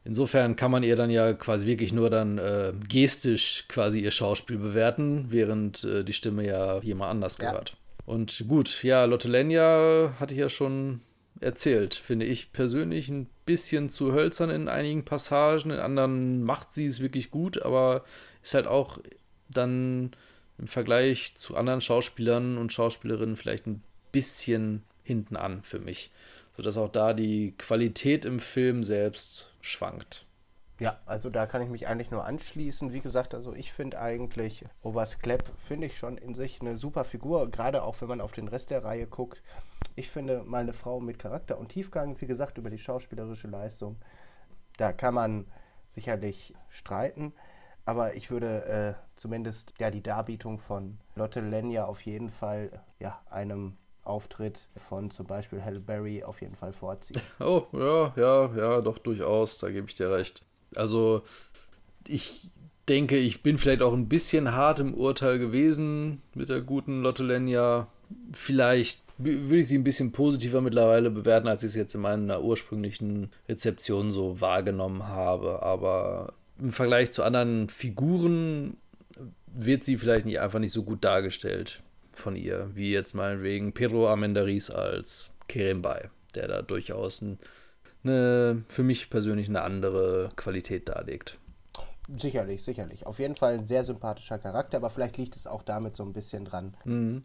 Insofern 0.04 0.56
kann 0.56 0.70
man 0.72 0.82
ihr 0.82 0.96
dann 0.96 1.10
ja 1.10 1.32
quasi 1.32 1.66
wirklich 1.66 1.92
nur 1.92 2.10
dann 2.10 2.38
äh, 2.38 2.72
gestisch 2.88 3.66
quasi 3.68 4.00
ihr 4.00 4.10
Schauspiel 4.10 4.58
bewerten, 4.58 5.26
während 5.28 5.84
äh, 5.84 6.02
die 6.02 6.12
Stimme 6.12 6.44
ja 6.44 6.80
jemand 6.80 7.10
anders 7.10 7.38
gehört. 7.38 7.70
Ja. 7.70 7.76
Und 8.06 8.44
gut, 8.48 8.82
ja, 8.82 9.04
Lotte 9.04 9.28
Lenya 9.28 10.14
hatte 10.18 10.34
ich 10.34 10.40
ja 10.40 10.48
schon 10.48 11.02
erzählt, 11.42 11.94
finde 11.94 12.26
ich 12.26 12.52
persönlich 12.52 13.08
ein 13.08 13.28
bisschen 13.44 13.88
zu 13.88 14.12
hölzern 14.12 14.50
in 14.50 14.68
einigen 14.68 15.04
Passagen, 15.04 15.70
in 15.70 15.78
anderen 15.78 16.42
macht 16.42 16.72
sie 16.72 16.86
es 16.86 17.00
wirklich 17.00 17.30
gut, 17.30 17.62
aber 17.62 18.04
ist 18.42 18.54
halt 18.54 18.66
auch 18.66 18.98
dann 19.48 20.12
im 20.58 20.68
Vergleich 20.68 21.34
zu 21.34 21.56
anderen 21.56 21.80
Schauspielern 21.80 22.58
und 22.58 22.72
Schauspielerinnen 22.72 23.36
vielleicht 23.36 23.66
ein 23.66 23.82
bisschen 24.12 24.82
hinten 25.02 25.36
an 25.36 25.62
für 25.62 25.80
mich, 25.80 26.10
sodass 26.56 26.76
auch 26.76 26.90
da 26.90 27.12
die 27.12 27.54
Qualität 27.58 28.24
im 28.24 28.38
Film 28.38 28.84
selbst 28.84 29.52
schwankt. 29.60 30.26
Ja, 30.82 30.98
also 31.06 31.30
da 31.30 31.46
kann 31.46 31.62
ich 31.62 31.68
mich 31.68 31.86
eigentlich 31.86 32.10
nur 32.10 32.24
anschließen. 32.24 32.92
Wie 32.92 32.98
gesagt, 32.98 33.36
also 33.36 33.54
ich 33.54 33.72
finde 33.72 34.00
eigentlich 34.00 34.64
Oberst 34.82 35.22
Klepp 35.22 35.44
finde 35.56 35.86
ich 35.86 35.96
schon 35.96 36.18
in 36.18 36.34
sich 36.34 36.60
eine 36.60 36.76
super 36.76 37.04
Figur, 37.04 37.48
gerade 37.52 37.84
auch 37.84 38.00
wenn 38.00 38.08
man 38.08 38.20
auf 38.20 38.32
den 38.32 38.48
Rest 38.48 38.72
der 38.72 38.82
Reihe 38.82 39.06
guckt. 39.06 39.44
Ich 39.94 40.10
finde 40.10 40.42
mal 40.42 40.62
eine 40.62 40.72
Frau 40.72 40.98
mit 40.98 41.20
Charakter 41.20 41.56
und 41.56 41.68
Tiefgang, 41.68 42.20
wie 42.20 42.26
gesagt, 42.26 42.58
über 42.58 42.68
die 42.68 42.78
schauspielerische 42.78 43.46
Leistung, 43.46 43.96
da 44.76 44.92
kann 44.92 45.14
man 45.14 45.46
sicherlich 45.86 46.52
streiten. 46.68 47.32
Aber 47.84 48.14
ich 48.14 48.32
würde 48.32 48.64
äh, 48.64 48.94
zumindest 49.14 49.74
ja 49.78 49.92
die 49.92 50.02
Darbietung 50.02 50.58
von 50.58 50.98
Lotte 51.14 51.40
Lenya 51.40 51.84
auf 51.84 52.00
jeden 52.00 52.28
Fall 52.28 52.82
ja 52.98 53.20
einem 53.30 53.76
Auftritt 54.02 54.68
von 54.74 55.12
zum 55.12 55.28
Beispiel 55.28 55.64
Halle 55.64 55.78
Berry 55.78 56.24
auf 56.24 56.40
jeden 56.40 56.56
Fall 56.56 56.72
vorziehen. 56.72 57.22
Oh, 57.38 57.66
ja, 57.70 58.12
ja, 58.16 58.56
ja, 58.56 58.80
doch 58.80 58.98
durchaus, 58.98 59.58
da 59.58 59.70
gebe 59.70 59.86
ich 59.86 59.94
dir 59.94 60.10
recht. 60.10 60.44
Also 60.76 61.22
ich 62.06 62.50
denke, 62.88 63.16
ich 63.16 63.42
bin 63.42 63.58
vielleicht 63.58 63.82
auch 63.82 63.92
ein 63.92 64.08
bisschen 64.08 64.52
hart 64.52 64.80
im 64.80 64.94
Urteil 64.94 65.38
gewesen 65.38 66.22
mit 66.34 66.48
der 66.48 66.60
guten 66.60 67.02
Lotte 67.02 67.22
Lenya. 67.22 67.88
Vielleicht 68.32 69.02
würde 69.18 69.58
ich 69.58 69.68
sie 69.68 69.78
ein 69.78 69.84
bisschen 69.84 70.12
positiver 70.12 70.60
mittlerweile 70.60 71.10
bewerten, 71.10 71.48
als 71.48 71.62
ich 71.62 71.70
es 71.70 71.76
jetzt 71.76 71.94
in 71.94 72.00
meiner 72.00 72.42
ursprünglichen 72.42 73.30
Rezeption 73.48 74.10
so 74.10 74.40
wahrgenommen 74.40 75.06
habe. 75.06 75.62
Aber 75.62 76.34
im 76.58 76.72
Vergleich 76.72 77.12
zu 77.12 77.22
anderen 77.22 77.68
Figuren 77.68 78.76
wird 79.46 79.84
sie 79.84 79.98
vielleicht 79.98 80.26
nicht 80.26 80.40
einfach 80.40 80.58
nicht 80.58 80.72
so 80.72 80.82
gut 80.82 81.04
dargestellt 81.04 81.82
von 82.12 82.36
ihr, 82.36 82.70
wie 82.74 82.90
jetzt 82.90 83.14
meinetwegen 83.14 83.72
Pedro 83.72 84.08
Armendariz 84.08 84.70
als 84.70 85.34
Kerembay, 85.48 86.08
der 86.34 86.48
da 86.48 86.62
durchaus 86.62 87.22
ein, 87.22 87.38
eine, 88.04 88.64
für 88.68 88.82
mich 88.82 89.10
persönlich 89.10 89.48
eine 89.48 89.62
andere 89.62 90.30
Qualität 90.36 90.88
darlegt. 90.88 91.38
Sicherlich, 92.14 92.64
sicherlich. 92.64 93.06
Auf 93.06 93.20
jeden 93.20 93.36
Fall 93.36 93.54
ein 93.54 93.66
sehr 93.66 93.84
sympathischer 93.84 94.38
Charakter, 94.38 94.78
aber 94.78 94.90
vielleicht 94.90 95.16
liegt 95.18 95.36
es 95.36 95.46
auch 95.46 95.62
damit 95.62 95.96
so 95.96 96.02
ein 96.02 96.12
bisschen 96.12 96.44
dran. 96.44 96.74
Mhm. 96.84 97.22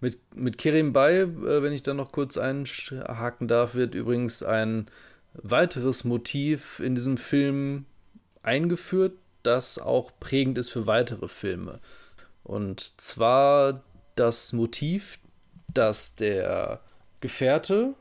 Mit, 0.00 0.18
mit 0.34 0.56
Kerim 0.56 0.92
Bay, 0.92 1.22
äh, 1.22 1.62
wenn 1.62 1.72
ich 1.72 1.82
da 1.82 1.94
noch 1.94 2.12
kurz 2.12 2.36
einhaken 2.36 3.48
darf, 3.48 3.74
wird 3.74 3.94
übrigens 3.94 4.42
ein 4.42 4.86
weiteres 5.34 6.04
Motiv 6.04 6.80
in 6.80 6.94
diesem 6.94 7.16
Film 7.16 7.86
eingeführt, 8.42 9.14
das 9.42 9.78
auch 9.78 10.12
prägend 10.20 10.58
ist 10.58 10.70
für 10.70 10.86
weitere 10.86 11.28
Filme. 11.28 11.80
Und 12.44 13.00
zwar 13.00 13.82
das 14.14 14.52
Motiv, 14.52 15.18
dass 15.72 16.16
der 16.16 16.80
Gefährte 17.20 17.94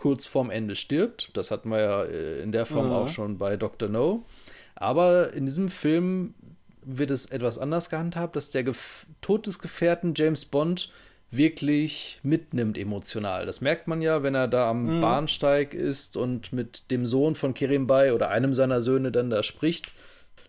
kurz 0.00 0.24
vorm 0.24 0.50
Ende 0.50 0.76
stirbt. 0.76 1.28
Das 1.34 1.50
hatten 1.50 1.68
wir 1.68 1.78
ja 1.78 2.04
äh, 2.04 2.40
in 2.40 2.52
der 2.52 2.64
Form 2.64 2.86
mhm. 2.86 2.92
auch 2.92 3.08
schon 3.08 3.36
bei 3.36 3.58
Dr. 3.58 3.90
No. 3.90 4.24
Aber 4.74 5.34
in 5.34 5.44
diesem 5.44 5.68
Film 5.68 6.32
wird 6.82 7.10
es 7.10 7.26
etwas 7.26 7.58
anders 7.58 7.90
gehandhabt, 7.90 8.34
dass 8.34 8.48
der 8.48 8.64
Gef 8.64 9.04
Tod 9.20 9.46
des 9.46 9.58
Gefährten 9.58 10.14
James 10.16 10.46
Bond 10.46 10.90
wirklich 11.30 12.18
mitnimmt 12.22 12.78
emotional. 12.78 13.44
Das 13.44 13.60
merkt 13.60 13.88
man 13.88 14.00
ja, 14.00 14.22
wenn 14.22 14.34
er 14.34 14.48
da 14.48 14.70
am 14.70 14.96
mhm. 14.96 15.00
Bahnsteig 15.02 15.74
ist 15.74 16.16
und 16.16 16.50
mit 16.50 16.90
dem 16.90 17.04
Sohn 17.04 17.34
von 17.34 17.52
Kerim 17.52 17.86
Bay 17.86 18.12
oder 18.12 18.30
einem 18.30 18.54
seiner 18.54 18.80
Söhne 18.80 19.12
dann 19.12 19.28
da 19.28 19.42
spricht. 19.42 19.92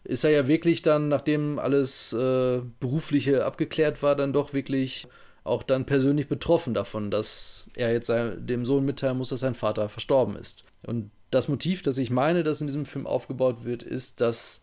Ist 0.06 0.24
er 0.24 0.32
ja 0.32 0.48
wirklich 0.48 0.82
dann, 0.82 1.10
nachdem 1.10 1.60
alles 1.60 2.14
äh, 2.14 2.62
berufliche 2.80 3.44
abgeklärt 3.44 4.02
war, 4.02 4.16
dann 4.16 4.32
doch 4.32 4.54
wirklich 4.54 5.10
auch 5.44 5.64
dann 5.64 5.86
persönlich 5.86 6.28
betroffen 6.28 6.74
davon, 6.74 7.10
dass 7.10 7.68
er 7.76 7.92
jetzt 7.92 8.10
dem 8.10 8.66
Sohn 8.66 8.86
mitteilen 8.86 9.18
muss, 9.18 9.30
dass 9.30 9.40
sein 9.40 9.56
Vater 9.56 9.90
verstorben 9.90 10.36
ist. 10.36 10.66
Und 10.86 11.10
das 11.32 11.48
Motiv, 11.48 11.82
das 11.82 11.98
ich 11.98 12.12
meine, 12.12 12.44
das 12.44 12.62
in 12.62 12.68
diesem 12.68 12.86
Film 12.86 13.08
aufgebaut 13.08 13.64
wird, 13.64 13.84
ist, 13.84 14.22
dass 14.22 14.62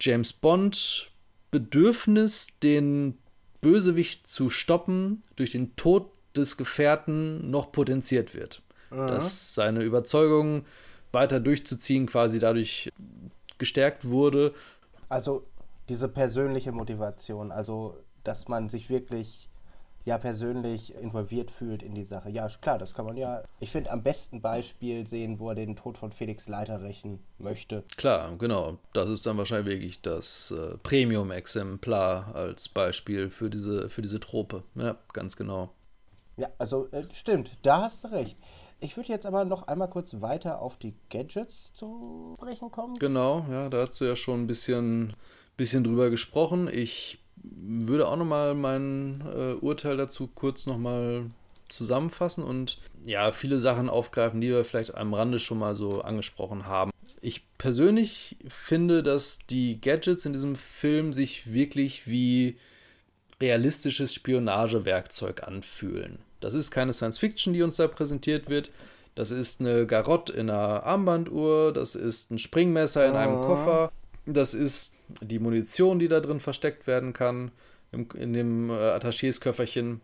James 0.00 0.32
Bond 0.32 1.10
Bedürfnis, 1.50 2.58
den 2.62 3.18
Bösewicht 3.60 4.26
zu 4.26 4.48
stoppen, 4.50 5.22
durch 5.36 5.52
den 5.52 5.76
Tod 5.76 6.10
des 6.34 6.56
Gefährten 6.56 7.50
noch 7.50 7.72
potenziert 7.72 8.34
wird. 8.34 8.62
Aha. 8.90 9.06
Dass 9.08 9.54
seine 9.54 9.82
Überzeugung 9.82 10.64
weiter 11.12 11.40
durchzuziehen 11.40 12.06
quasi 12.06 12.38
dadurch 12.38 12.90
gestärkt 13.58 14.06
wurde. 14.08 14.54
Also 15.08 15.44
diese 15.88 16.08
persönliche 16.08 16.72
Motivation, 16.72 17.52
also 17.52 17.98
dass 18.24 18.48
man 18.48 18.68
sich 18.68 18.88
wirklich 18.88 19.48
ja 20.04 20.18
persönlich 20.18 20.94
involviert 20.94 21.50
fühlt 21.50 21.82
in 21.82 21.94
die 21.94 22.04
Sache. 22.04 22.30
Ja, 22.30 22.48
klar, 22.60 22.78
das 22.78 22.94
kann 22.94 23.04
man 23.04 23.16
ja, 23.16 23.42
ich 23.60 23.70
finde, 23.70 23.90
am 23.90 24.02
besten 24.02 24.40
Beispiel 24.40 25.06
sehen, 25.06 25.38
wo 25.38 25.50
er 25.50 25.54
den 25.54 25.76
Tod 25.76 25.98
von 25.98 26.12
Felix 26.12 26.48
Leiter 26.48 26.82
rächen 26.82 27.20
möchte. 27.38 27.84
Klar, 27.96 28.36
genau. 28.38 28.78
Das 28.92 29.08
ist 29.08 29.26
dann 29.26 29.38
wahrscheinlich 29.38 29.66
wirklich 29.66 30.02
das 30.02 30.50
äh, 30.50 30.76
Premium-Exemplar 30.78 32.34
als 32.34 32.68
Beispiel 32.68 33.30
für 33.30 33.50
diese, 33.50 33.88
für 33.88 34.02
diese 34.02 34.20
Trope. 34.20 34.64
Ja, 34.74 34.96
ganz 35.12 35.36
genau. 35.36 35.70
Ja, 36.36 36.48
also 36.58 36.88
äh, 36.92 37.04
stimmt, 37.12 37.52
da 37.62 37.82
hast 37.82 38.04
du 38.04 38.08
recht. 38.08 38.38
Ich 38.80 38.96
würde 38.96 39.10
jetzt 39.10 39.26
aber 39.26 39.44
noch 39.44 39.68
einmal 39.68 39.88
kurz 39.88 40.20
weiter 40.20 40.60
auf 40.60 40.76
die 40.76 40.94
Gadgets 41.08 41.72
zu 41.72 42.34
sprechen 42.36 42.72
kommen. 42.72 42.96
Genau, 42.98 43.46
ja, 43.48 43.68
da 43.68 43.86
hast 43.86 44.00
du 44.00 44.04
ja 44.06 44.16
schon 44.16 44.42
ein 44.42 44.46
bisschen, 44.48 45.14
bisschen 45.56 45.84
drüber 45.84 46.10
gesprochen. 46.10 46.68
Ich 46.68 47.21
würde 47.42 48.08
auch 48.08 48.16
nochmal 48.16 48.54
mein 48.54 49.22
äh, 49.34 49.52
Urteil 49.54 49.96
dazu 49.96 50.28
kurz 50.32 50.66
nochmal 50.66 51.26
zusammenfassen 51.68 52.44
und 52.44 52.78
ja, 53.04 53.32
viele 53.32 53.58
Sachen 53.58 53.88
aufgreifen, 53.88 54.40
die 54.40 54.48
wir 54.48 54.64
vielleicht 54.64 54.94
am 54.94 55.14
Rande 55.14 55.40
schon 55.40 55.58
mal 55.58 55.74
so 55.74 56.02
angesprochen 56.02 56.66
haben. 56.66 56.92
Ich 57.20 57.44
persönlich 57.56 58.36
finde, 58.46 59.02
dass 59.02 59.38
die 59.48 59.80
Gadgets 59.80 60.26
in 60.26 60.32
diesem 60.32 60.56
Film 60.56 61.12
sich 61.12 61.52
wirklich 61.52 62.06
wie 62.06 62.56
realistisches 63.40 64.12
Spionagewerkzeug 64.14 65.42
anfühlen. 65.44 66.18
Das 66.40 66.54
ist 66.54 66.70
keine 66.70 66.92
Science 66.92 67.18
Fiction, 67.18 67.54
die 67.54 67.62
uns 67.62 67.76
da 67.76 67.86
präsentiert 67.86 68.48
wird. 68.48 68.70
Das 69.14 69.30
ist 69.30 69.60
eine 69.60 69.86
Garotte 69.86 70.32
in 70.32 70.50
einer 70.50 70.84
Armbanduhr, 70.84 71.72
das 71.72 71.94
ist 71.94 72.30
ein 72.30 72.38
Springmesser 72.38 73.06
in 73.06 73.14
einem 73.14 73.36
oh. 73.36 73.46
Koffer, 73.46 73.92
das 74.26 74.54
ist 74.54 74.94
die 75.20 75.38
Munition, 75.38 75.98
die 75.98 76.08
da 76.08 76.20
drin 76.20 76.40
versteckt 76.40 76.86
werden 76.86 77.12
kann, 77.12 77.50
im, 77.90 78.08
in 78.14 78.32
dem 78.32 78.70
äh, 78.70 78.72
Attachés-Köfferchen. 78.72 80.00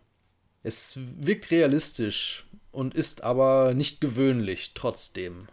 Es 0.63 0.99
wirkt 1.17 1.51
realistisch 1.51 2.45
und 2.71 2.93
ist 2.93 3.23
aber 3.23 3.73
nicht 3.73 4.01
gewöhnlich 4.01 4.73
trotzdem. 4.73 5.47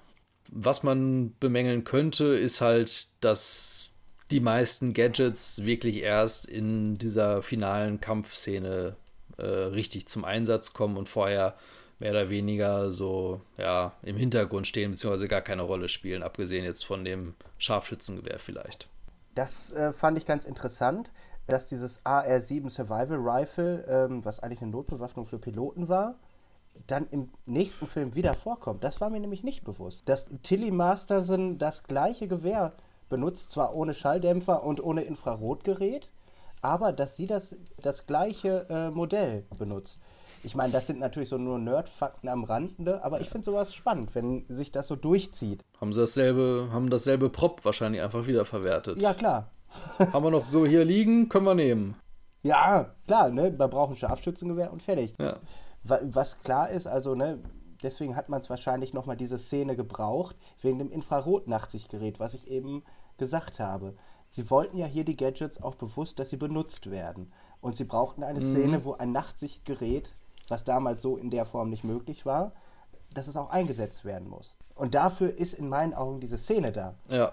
Was 0.50 0.82
man 0.82 1.34
bemängeln 1.40 1.84
könnte, 1.84 2.24
ist 2.26 2.60
halt, 2.60 3.08
dass 3.20 3.90
die 4.30 4.40
meisten 4.40 4.92
Gadgets 4.92 5.64
wirklich 5.64 5.98
erst 5.98 6.46
in 6.46 6.96
dieser 6.96 7.42
finalen 7.42 8.00
Kampfszene 8.00 8.96
äh, 9.38 9.44
richtig 9.44 10.06
zum 10.08 10.24
Einsatz 10.24 10.72
kommen 10.72 10.96
und 10.96 11.08
vorher 11.08 11.56
mehr 11.98 12.10
oder 12.10 12.28
weniger 12.28 12.90
so 12.90 13.40
ja, 13.56 13.92
im 14.02 14.16
Hintergrund 14.16 14.66
stehen, 14.66 14.90
beziehungsweise 14.90 15.28
gar 15.28 15.40
keine 15.40 15.62
Rolle 15.62 15.88
spielen, 15.88 16.22
abgesehen 16.22 16.64
jetzt 16.64 16.84
von 16.84 17.04
dem 17.04 17.34
Scharfschützengewehr 17.58 18.38
vielleicht. 18.38 18.88
Das 19.34 19.72
äh, 19.72 19.92
fand 19.92 20.18
ich 20.18 20.26
ganz 20.26 20.44
interessant, 20.44 21.10
dass 21.46 21.66
dieses 21.66 22.04
AR-7 22.04 22.70
Survival 22.70 23.18
Rifle, 23.18 23.84
ähm, 23.88 24.24
was 24.24 24.40
eigentlich 24.40 24.62
eine 24.62 24.70
Notbewaffnung 24.72 25.26
für 25.26 25.38
Piloten 25.38 25.88
war, 25.88 26.16
dann 26.86 27.06
im 27.10 27.30
nächsten 27.46 27.86
Film 27.86 28.14
wieder 28.14 28.34
vorkommt. 28.34 28.84
Das 28.84 29.00
war 29.00 29.10
mir 29.10 29.20
nämlich 29.20 29.42
nicht 29.42 29.64
bewusst. 29.64 30.08
Dass 30.08 30.26
Tilly 30.42 30.70
Masterson 30.70 31.58
das 31.58 31.84
gleiche 31.84 32.28
Gewehr 32.28 32.72
benutzt, 33.08 33.50
zwar 33.50 33.74
ohne 33.74 33.94
Schalldämpfer 33.94 34.64
und 34.64 34.82
ohne 34.82 35.02
Infrarotgerät, 35.02 36.10
aber 36.60 36.92
dass 36.92 37.16
sie 37.16 37.26
das, 37.26 37.56
das 37.80 38.06
gleiche 38.06 38.66
äh, 38.68 38.90
Modell 38.90 39.44
benutzt. 39.58 39.98
Ich 40.46 40.54
meine, 40.54 40.72
das 40.72 40.86
sind 40.86 41.00
natürlich 41.00 41.28
so 41.28 41.38
nur 41.38 41.58
Nerd-Fakten 41.58 42.28
am 42.28 42.44
Rande, 42.44 43.02
aber 43.02 43.20
ich 43.20 43.28
finde 43.28 43.44
sowas 43.44 43.74
spannend, 43.74 44.14
wenn 44.14 44.44
sich 44.48 44.70
das 44.70 44.86
so 44.86 44.94
durchzieht. 44.94 45.64
Haben 45.80 45.92
sie 45.92 46.02
dasselbe, 46.02 46.68
haben 46.70 46.88
dasselbe 46.88 47.30
Prop 47.30 47.64
wahrscheinlich 47.64 48.00
einfach 48.00 48.28
wieder 48.28 48.44
verwertet. 48.44 49.02
Ja, 49.02 49.12
klar. 49.12 49.50
haben 49.98 50.24
wir 50.24 50.30
noch 50.30 50.46
hier 50.48 50.84
liegen, 50.84 51.28
können 51.28 51.46
wir 51.46 51.56
nehmen. 51.56 51.96
Ja, 52.44 52.94
klar, 53.08 53.30
ne? 53.30 53.52
Man 53.58 53.68
braucht 53.68 53.90
ein 53.90 53.96
Scharfschützengewehr 53.96 54.72
und 54.72 54.84
fertig. 54.84 55.14
Ja. 55.18 55.40
Was 55.82 56.44
klar 56.44 56.70
ist, 56.70 56.86
also, 56.86 57.16
ne, 57.16 57.40
deswegen 57.82 58.14
hat 58.14 58.28
man 58.28 58.40
es 58.40 58.48
wahrscheinlich 58.48 58.94
nochmal 58.94 59.16
diese 59.16 59.40
Szene 59.40 59.74
gebraucht, 59.74 60.36
wegen 60.62 60.78
dem 60.78 60.92
Infrarot-Nachtsichtgerät, 60.92 62.20
was 62.20 62.34
ich 62.34 62.46
eben 62.46 62.84
gesagt 63.18 63.58
habe. 63.58 63.96
Sie 64.30 64.48
wollten 64.48 64.76
ja 64.76 64.86
hier 64.86 65.04
die 65.04 65.16
Gadgets 65.16 65.60
auch 65.60 65.74
bewusst, 65.74 66.20
dass 66.20 66.30
sie 66.30 66.36
benutzt 66.36 66.88
werden. 66.88 67.32
Und 67.60 67.74
sie 67.74 67.84
brauchten 67.84 68.22
eine 68.22 68.38
mhm. 68.38 68.44
Szene, 68.44 68.84
wo 68.84 68.92
ein 68.92 69.10
Nachtsichtgerät 69.10 70.14
was 70.48 70.64
damals 70.64 71.02
so 71.02 71.16
in 71.16 71.30
der 71.30 71.44
Form 71.44 71.70
nicht 71.70 71.84
möglich 71.84 72.26
war, 72.26 72.52
dass 73.14 73.28
es 73.28 73.36
auch 73.36 73.50
eingesetzt 73.50 74.04
werden 74.04 74.28
muss. 74.28 74.56
Und 74.74 74.94
dafür 74.94 75.36
ist 75.36 75.54
in 75.54 75.68
meinen 75.68 75.94
Augen 75.94 76.20
diese 76.20 76.38
Szene 76.38 76.72
da, 76.72 76.94
ja. 77.08 77.32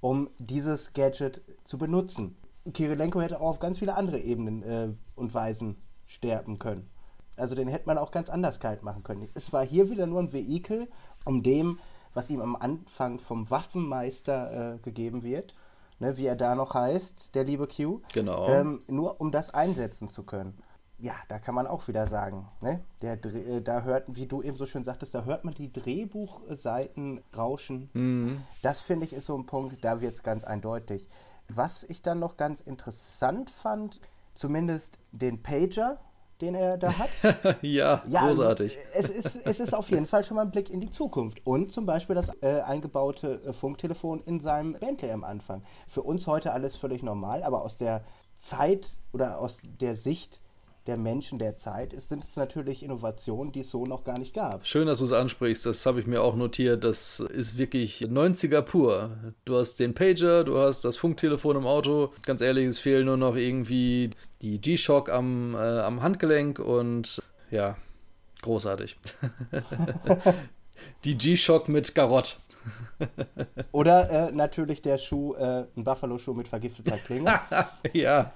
um 0.00 0.30
dieses 0.38 0.92
Gadget 0.92 1.42
zu 1.64 1.78
benutzen. 1.78 2.36
Kirilenko 2.72 3.20
hätte 3.20 3.40
auch 3.40 3.50
auf 3.50 3.58
ganz 3.58 3.78
viele 3.78 3.94
andere 3.94 4.18
Ebenen 4.18 4.62
äh, 4.62 4.88
und 5.14 5.34
Weisen 5.34 5.76
sterben 6.06 6.58
können. 6.58 6.90
Also 7.36 7.54
den 7.54 7.68
hätte 7.68 7.86
man 7.86 7.98
auch 7.98 8.10
ganz 8.10 8.30
anders 8.30 8.58
kalt 8.58 8.82
machen 8.82 9.02
können. 9.02 9.28
Es 9.34 9.52
war 9.52 9.64
hier 9.64 9.90
wieder 9.90 10.06
nur 10.06 10.20
ein 10.20 10.32
Vehikel, 10.32 10.88
um 11.24 11.42
dem, 11.42 11.78
was 12.14 12.30
ihm 12.30 12.40
am 12.40 12.56
Anfang 12.56 13.20
vom 13.20 13.48
Waffenmeister 13.48 14.74
äh, 14.74 14.78
gegeben 14.78 15.22
wird, 15.22 15.54
ne, 16.00 16.16
wie 16.16 16.26
er 16.26 16.36
da 16.36 16.54
noch 16.54 16.74
heißt, 16.74 17.34
der 17.34 17.44
liebe 17.44 17.68
Q, 17.68 18.00
genau. 18.12 18.48
ähm, 18.48 18.82
nur 18.88 19.20
um 19.20 19.30
das 19.30 19.54
einsetzen 19.54 20.08
zu 20.08 20.24
können 20.24 20.58
ja, 21.00 21.14
da 21.28 21.38
kann 21.38 21.54
man 21.54 21.66
auch 21.66 21.86
wieder 21.86 22.06
sagen, 22.06 22.48
ne? 22.60 22.82
Der, 23.02 23.24
äh, 23.24 23.62
da 23.62 23.82
hört, 23.82 24.04
wie 24.08 24.26
du 24.26 24.42
eben 24.42 24.56
so 24.56 24.66
schön 24.66 24.82
sagtest, 24.82 25.14
da 25.14 25.24
hört 25.24 25.44
man 25.44 25.54
die 25.54 25.72
Drehbuchseiten 25.72 27.22
rauschen. 27.36 27.88
Mhm. 27.92 28.42
Das 28.62 28.80
finde 28.80 29.06
ich 29.06 29.12
ist 29.12 29.26
so 29.26 29.36
ein 29.36 29.46
Punkt, 29.46 29.84
da 29.84 30.00
wird 30.00 30.14
es 30.14 30.22
ganz 30.22 30.44
eindeutig. 30.44 31.08
Was 31.48 31.84
ich 31.84 32.02
dann 32.02 32.18
noch 32.18 32.36
ganz 32.36 32.60
interessant 32.60 33.48
fand, 33.48 34.00
zumindest 34.34 34.98
den 35.12 35.40
Pager, 35.40 36.00
den 36.40 36.54
er 36.54 36.76
da 36.76 36.98
hat. 36.98 37.10
ja, 37.62 38.02
ja, 38.06 38.26
großartig. 38.26 38.76
Es 38.94 39.08
ist, 39.08 39.46
es 39.46 39.60
ist 39.60 39.74
auf 39.74 39.90
jeden 39.90 40.06
Fall 40.06 40.24
schon 40.24 40.36
mal 40.36 40.42
ein 40.42 40.50
Blick 40.50 40.68
in 40.68 40.80
die 40.80 40.90
Zukunft. 40.90 41.44
Und 41.46 41.72
zum 41.72 41.86
Beispiel 41.86 42.14
das 42.14 42.30
äh, 42.42 42.60
eingebaute 42.60 43.40
äh, 43.44 43.52
Funktelefon 43.52 44.22
in 44.24 44.40
seinem 44.40 44.74
Bentley 44.74 45.12
am 45.12 45.24
Anfang. 45.24 45.62
Für 45.86 46.02
uns 46.02 46.26
heute 46.26 46.52
alles 46.52 46.76
völlig 46.76 47.02
normal, 47.02 47.42
aber 47.44 47.62
aus 47.62 47.76
der 47.76 48.04
Zeit 48.34 48.98
oder 49.12 49.38
aus 49.38 49.60
der 49.64 49.96
Sicht 49.96 50.40
der 50.88 50.96
Menschen 50.96 51.38
der 51.38 51.56
Zeit 51.56 51.92
ist, 51.92 52.08
sind 52.08 52.24
es 52.24 52.34
natürlich 52.34 52.82
Innovationen, 52.82 53.52
die 53.52 53.60
es 53.60 53.70
so 53.70 53.84
noch 53.84 54.04
gar 54.04 54.18
nicht 54.18 54.34
gab. 54.34 54.66
Schön, 54.66 54.86
dass 54.86 54.98
du 54.98 55.04
es 55.04 55.12
ansprichst. 55.12 55.66
Das 55.66 55.84
habe 55.84 56.00
ich 56.00 56.06
mir 56.06 56.22
auch 56.22 56.34
notiert. 56.34 56.82
Das 56.82 57.20
ist 57.20 57.58
wirklich 57.58 58.00
90er 58.00 58.62
pur. 58.62 59.10
Du 59.44 59.56
hast 59.56 59.78
den 59.80 59.94
Pager, 59.94 60.44
du 60.44 60.58
hast 60.58 60.86
das 60.86 60.96
Funktelefon 60.96 61.56
im 61.56 61.66
Auto. 61.66 62.10
Ganz 62.24 62.40
ehrlich, 62.40 62.66
es 62.66 62.78
fehlen 62.78 63.04
nur 63.04 63.18
noch 63.18 63.36
irgendwie 63.36 64.10
die 64.40 64.60
G-Shock 64.60 65.10
am, 65.10 65.54
äh, 65.54 65.58
am 65.58 66.02
Handgelenk 66.02 66.58
und 66.58 67.22
ja, 67.50 67.76
großartig. 68.40 68.96
die 71.04 71.18
G-Shock 71.18 71.68
mit 71.68 71.94
Garott. 71.94 72.38
Oder 73.72 74.28
äh, 74.28 74.32
natürlich 74.32 74.82
der 74.82 74.98
Schuh, 74.98 75.34
äh, 75.34 75.66
ein 75.76 75.84
Buffalo-Schuh 75.84 76.34
mit 76.34 76.48
vergifteter 76.48 76.96
Klinge. 76.96 77.38
ja. 77.92 78.32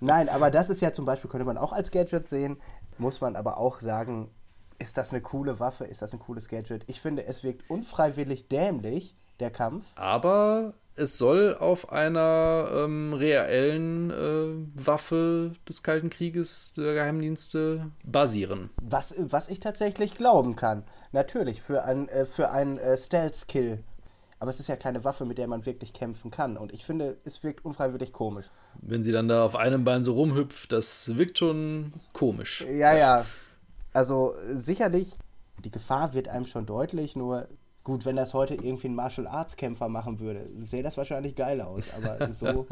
Nein, 0.00 0.28
aber 0.28 0.50
das 0.50 0.70
ist 0.70 0.80
ja 0.80 0.92
zum 0.92 1.04
Beispiel, 1.04 1.30
könnte 1.30 1.46
man 1.46 1.58
auch 1.58 1.72
als 1.72 1.90
Gadget 1.90 2.28
sehen, 2.28 2.60
muss 2.98 3.20
man 3.20 3.36
aber 3.36 3.58
auch 3.58 3.80
sagen, 3.80 4.30
ist 4.78 4.98
das 4.98 5.12
eine 5.12 5.22
coole 5.22 5.60
Waffe, 5.60 5.84
ist 5.84 6.02
das 6.02 6.12
ein 6.12 6.18
cooles 6.18 6.48
Gadget? 6.48 6.84
Ich 6.88 7.00
finde, 7.00 7.24
es 7.24 7.44
wirkt 7.44 7.68
unfreiwillig 7.70 8.48
dämlich, 8.48 9.16
der 9.40 9.50
Kampf. 9.50 9.84
Aber 9.96 10.74
es 10.96 11.18
soll 11.18 11.56
auf 11.56 11.90
einer 11.92 12.68
ähm, 12.72 13.12
reellen 13.12 14.10
äh, 14.10 14.86
Waffe 14.86 15.52
des 15.68 15.82
Kalten 15.82 16.10
Krieges 16.10 16.74
der 16.76 16.94
Geheimdienste 16.94 17.90
basieren. 18.04 18.70
Was, 18.80 19.14
was 19.18 19.48
ich 19.48 19.60
tatsächlich 19.60 20.14
glauben 20.14 20.56
kann. 20.56 20.84
Natürlich, 21.12 21.62
für 21.62 21.84
ein, 21.84 22.08
äh, 22.08 22.24
für 22.24 22.50
ein 22.50 22.78
äh, 22.78 22.96
Stealth-Kill. 22.96 23.82
Aber 24.38 24.50
es 24.50 24.60
ist 24.60 24.68
ja 24.68 24.76
keine 24.76 25.04
Waffe, 25.04 25.24
mit 25.24 25.38
der 25.38 25.46
man 25.48 25.64
wirklich 25.64 25.92
kämpfen 25.92 26.30
kann. 26.30 26.56
Und 26.56 26.72
ich 26.72 26.84
finde, 26.84 27.16
es 27.24 27.42
wirkt 27.42 27.64
unfreiwillig 27.64 28.12
komisch. 28.12 28.46
Wenn 28.80 29.02
sie 29.02 29.12
dann 29.12 29.28
da 29.28 29.44
auf 29.44 29.56
einem 29.56 29.84
Bein 29.84 30.04
so 30.04 30.14
rumhüpft, 30.14 30.70
das 30.70 31.16
wirkt 31.16 31.38
schon 31.38 31.92
komisch. 32.12 32.64
Ja, 32.70 32.92
ja. 32.94 33.24
Also 33.92 34.34
sicherlich, 34.52 35.14
die 35.64 35.70
Gefahr 35.70 36.14
wird 36.14 36.28
einem 36.28 36.46
schon 36.46 36.66
deutlich, 36.66 37.16
nur 37.16 37.48
Gut, 37.84 38.06
wenn 38.06 38.16
das 38.16 38.32
heute 38.32 38.54
irgendwie 38.54 38.88
ein 38.88 38.94
Martial 38.94 39.26
Arts 39.26 39.56
Kämpfer 39.56 39.88
machen 39.88 40.18
würde, 40.18 40.48
sähe 40.64 40.82
das 40.82 40.96
wahrscheinlich 40.96 41.34
geil 41.34 41.60
aus, 41.60 41.90
aber 41.94 42.32
so 42.32 42.66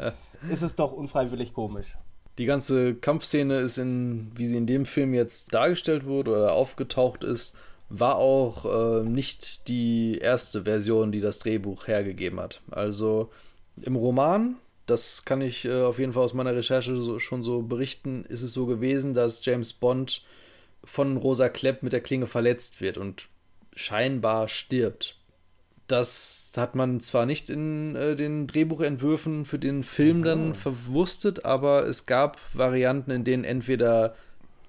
ist 0.49 0.63
es 0.63 0.75
doch 0.75 0.91
unfreiwillig 0.91 1.53
komisch. 1.53 1.95
Die 2.39 2.45
ganze 2.45 2.95
Kampfszene 2.95 3.59
ist 3.59 3.77
in, 3.77 4.31
wie 4.35 4.47
sie 4.47 4.57
in 4.57 4.65
dem 4.65 4.87
Film 4.87 5.13
jetzt 5.13 5.53
dargestellt 5.53 6.05
wurde 6.05 6.31
oder 6.31 6.53
aufgetaucht 6.53 7.23
ist, 7.23 7.55
war 7.89 8.15
auch 8.15 8.65
äh, 8.65 9.03
nicht 9.03 9.67
die 9.67 10.17
erste 10.17 10.63
Version, 10.63 11.11
die 11.11 11.21
das 11.21 11.37
Drehbuch 11.37 11.85
hergegeben 11.85 12.39
hat. 12.39 12.61
Also 12.71 13.29
im 13.79 13.95
Roman, 13.95 14.55
das 14.87 15.25
kann 15.25 15.41
ich 15.41 15.65
äh, 15.65 15.83
auf 15.83 15.99
jeden 15.99 16.13
Fall 16.13 16.23
aus 16.23 16.33
meiner 16.33 16.55
Recherche 16.55 16.99
so, 16.99 17.19
schon 17.19 17.43
so 17.43 17.61
berichten, 17.61 18.25
ist 18.29 18.41
es 18.41 18.53
so 18.53 18.65
gewesen, 18.65 19.13
dass 19.13 19.45
James 19.45 19.73
Bond 19.73 20.23
von 20.83 21.17
Rosa 21.17 21.49
Klepp 21.49 21.83
mit 21.83 21.93
der 21.93 22.01
Klinge 22.01 22.25
verletzt 22.25 22.81
wird 22.81 22.97
und 22.97 23.29
scheinbar 23.75 24.47
stirbt. 24.47 25.17
Das 25.87 26.51
hat 26.55 26.75
man 26.75 26.99
zwar 26.99 27.25
nicht 27.25 27.49
in 27.49 27.95
äh, 27.95 28.15
den 28.15 28.47
Drehbuchentwürfen 28.47 29.45
für 29.45 29.59
den 29.59 29.83
Film 29.83 30.23
dann 30.23 30.51
oh. 30.51 30.53
verwurstet, 30.53 31.45
aber 31.45 31.85
es 31.85 32.05
gab 32.05 32.39
Varianten, 32.53 33.11
in 33.11 33.23
denen 33.23 33.43
entweder 33.43 34.15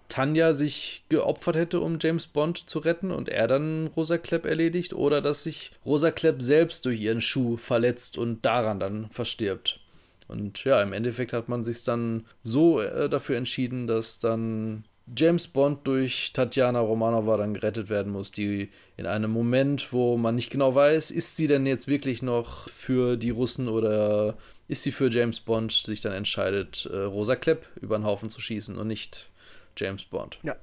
Tanja 0.09 0.53
sich 0.53 1.05
geopfert 1.09 1.57
hätte, 1.57 1.81
um 1.81 1.99
James 2.01 2.27
Bond 2.27 2.69
zu 2.69 2.79
retten 2.79 3.11
und 3.11 3.29
er 3.29 3.49
dann 3.49 3.87
Rosa 3.89 4.19
Klepp 4.19 4.45
erledigt, 4.45 4.93
oder 4.93 5.21
dass 5.21 5.45
sich 5.45 5.71
Rosa 5.85 6.11
Klepp 6.11 6.43
selbst 6.43 6.85
durch 6.85 7.01
ihren 7.01 7.21
Schuh 7.21 7.57
verletzt 7.57 8.19
und 8.19 8.45
daran 8.45 8.81
dann 8.81 9.09
verstirbt. 9.11 9.81
Und 10.29 10.65
ja, 10.65 10.83
im 10.83 10.93
Endeffekt 10.93 11.33
hat 11.33 11.49
man 11.49 11.65
sich 11.65 11.85
dann 11.85 12.27
so 12.43 12.81
äh, 12.81 13.09
dafür 13.09 13.37
entschieden, 13.37 13.87
dass 13.87 14.19
dann 14.19 14.85
James 15.07 15.49
Bond 15.49 15.87
durch 15.87 16.33
Tatjana 16.33 16.81
Romanova 16.81 17.37
dann 17.37 17.55
gerettet 17.55 17.91
werden 17.91 18.11
muss, 18.11 18.33
die 18.33 18.71
in 18.97 19.07
einem 19.07 19.31
Moment, 19.31 19.93
wo 19.93 20.17
man 20.17 20.35
nicht 20.35 20.51
genau 20.51 20.75
weiß, 20.75 21.11
ist 21.11 21.37
sie 21.37 21.47
denn 21.47 21.67
jetzt 21.67 21.89
wirklich 21.89 22.23
noch 22.23 22.69
für 22.71 23.17
die 23.17 23.31
Russen 23.31 23.69
oder 23.69 24.37
ist 24.67 24.83
sie 24.83 24.93
für 24.93 25.11
James 25.11 25.41
Bond, 25.41 25.73
sich 25.73 26.01
dann 26.01 26.13
entscheidet, 26.13 26.89
äh, 26.91 26.97
Rosa 26.97 27.37
Klepp 27.37 27.67
über 27.81 27.99
den 27.99 28.07
Haufen 28.07 28.31
zu 28.31 28.41
schießen 28.41 28.79
und 28.79 28.87
nicht 28.87 29.31
James 29.77 30.05
Bond. 30.05 30.39
Ja. 30.43 30.57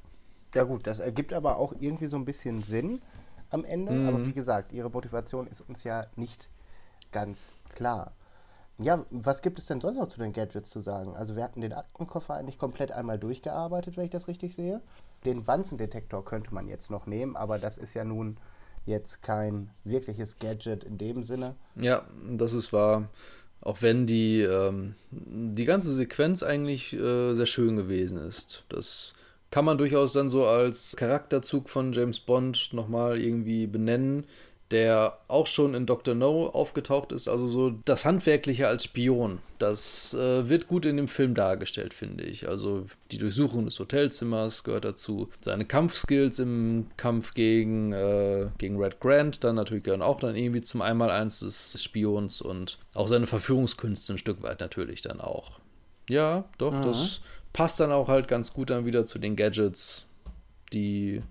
Ja 0.54 0.64
gut, 0.64 0.86
das 0.86 1.00
ergibt 1.00 1.32
aber 1.32 1.58
auch 1.58 1.74
irgendwie 1.80 2.08
so 2.08 2.18
ein 2.18 2.26
bisschen 2.26 2.62
Sinn 2.62 3.02
am 3.50 3.64
Ende. 3.64 3.94
Mhm. 3.94 4.08
Aber 4.08 4.26
wie 4.26 4.34
gesagt, 4.34 4.74
ihre 4.74 4.90
Motivation 4.90 5.48
ist 5.48 5.62
uns 5.62 5.84
ja 5.84 6.08
nicht 6.16 6.50
ganz 7.12 7.54
klar. 7.74 8.14
Ja, 8.82 9.06
was 9.12 9.42
gibt 9.42 9.60
es 9.60 9.66
denn 9.66 9.82
sonst 9.82 9.98
noch 9.98 10.08
zu 10.08 10.20
den 10.20 10.34
Gadgets 10.34 10.70
zu 10.70 10.82
sagen? 10.82 11.16
Also 11.16 11.36
wir 11.36 11.44
hatten 11.44 11.62
den 11.62 11.74
Aktenkoffer 11.74 12.36
eigentlich 12.36 12.58
komplett 12.58 12.92
einmal 12.92 13.20
durchgearbeitet, 13.20 13.98
wenn 13.98 14.06
ich 14.06 14.10
das 14.12 14.28
richtig 14.28 14.56
sehe. 14.56 14.82
Den 15.26 15.46
Wanzendetektor 15.46 16.26
könnte 16.26 16.54
man 16.54 16.68
jetzt 16.68 16.90
noch 16.90 17.06
nehmen, 17.06 17.36
aber 17.36 17.60
das 17.60 17.78
ist 17.78 17.94
ja 17.94 18.04
nun 18.04 18.38
jetzt 18.86 19.22
kein 19.22 19.70
wirkliches 19.84 20.40
Gadget 20.40 20.84
in 20.84 20.98
dem 20.98 21.24
Sinne. 21.24 21.56
Ja, 21.76 22.04
das 22.30 22.54
ist 22.54 22.74
wahr. 22.74 23.10
Auch 23.62 23.84
wenn 23.84 24.08
die, 24.08 24.42
ähm, 24.42 24.96
die 25.12 25.66
ganze 25.66 25.94
Sequenz 25.94 26.42
eigentlich 26.42 26.94
äh, 26.94 27.36
sehr 27.36 27.46
schön 27.46 27.76
gewesen 27.76 28.18
ist. 28.18 28.66
Das 28.70 29.14
kann 29.52 29.66
man 29.66 29.78
durchaus 29.78 30.14
dann 30.14 30.30
so 30.30 30.48
als 30.48 30.96
Charakterzug 30.98 31.70
von 31.70 31.92
James 31.92 32.20
Bond 32.20 32.70
nochmal 32.74 33.22
irgendwie 33.22 33.68
benennen 33.68 34.26
der 34.72 35.18
auch 35.28 35.48
schon 35.48 35.74
in 35.74 35.86
Dr. 35.86 36.16
No 36.16 36.48
aufgetaucht 36.48 37.12
ist. 37.12 37.28
Also 37.28 37.48
so 37.48 37.72
das 37.86 38.06
Handwerkliche 38.06 38.68
als 38.68 38.86
Spion. 38.86 39.40
Das 39.60 40.14
äh, 40.14 40.48
wird 40.50 40.68
gut 40.68 40.86
in 40.86 40.98
dem 40.98 41.08
Film 41.08 41.36
dargestellt, 41.36 41.94
finde 41.94 42.24
ich. 42.24 42.48
Also 42.48 42.88
die 43.12 43.18
Durchsuchung 43.18 43.66
des 43.66 43.78
Hotelzimmers 43.80 44.64
gehört 44.64 44.86
dazu. 44.86 45.30
Seine 45.42 45.66
Kampfskills 45.66 46.40
im 46.40 46.88
Kampf 46.98 47.34
gegen, 47.34 47.92
äh, 47.92 48.50
gegen 48.58 48.82
Red 48.82 49.00
Grant 49.00 49.44
dann 49.44 49.56
natürlich 49.56 49.84
gehören 49.84 50.02
auch 50.02 50.20
dann 50.20 50.36
irgendwie 50.36 50.62
zum 50.62 50.82
Einmaleins 50.82 51.42
des 51.42 51.82
Spions 51.84 52.42
und 52.42 52.80
auch 52.94 53.08
seine 53.08 53.28
Verführungskünste 53.28 54.14
ein 54.14 54.18
Stück 54.18 54.42
weit 54.42 54.62
natürlich 54.62 55.02
dann 55.02 55.20
auch. 55.20 55.60
Ja, 56.10 56.46
doch, 56.58 56.74
mhm. 56.74 56.84
das 56.84 57.22
passt 57.54 57.80
dann 57.80 57.92
auch 57.92 58.08
halt 58.08 58.28
ganz 58.28 58.54
gut 58.54 58.70
dann 58.70 58.86
wieder 58.86 59.06
zu 59.06 59.20
den 59.20 59.36
Gadgets, 59.36 60.08
die 60.74 61.22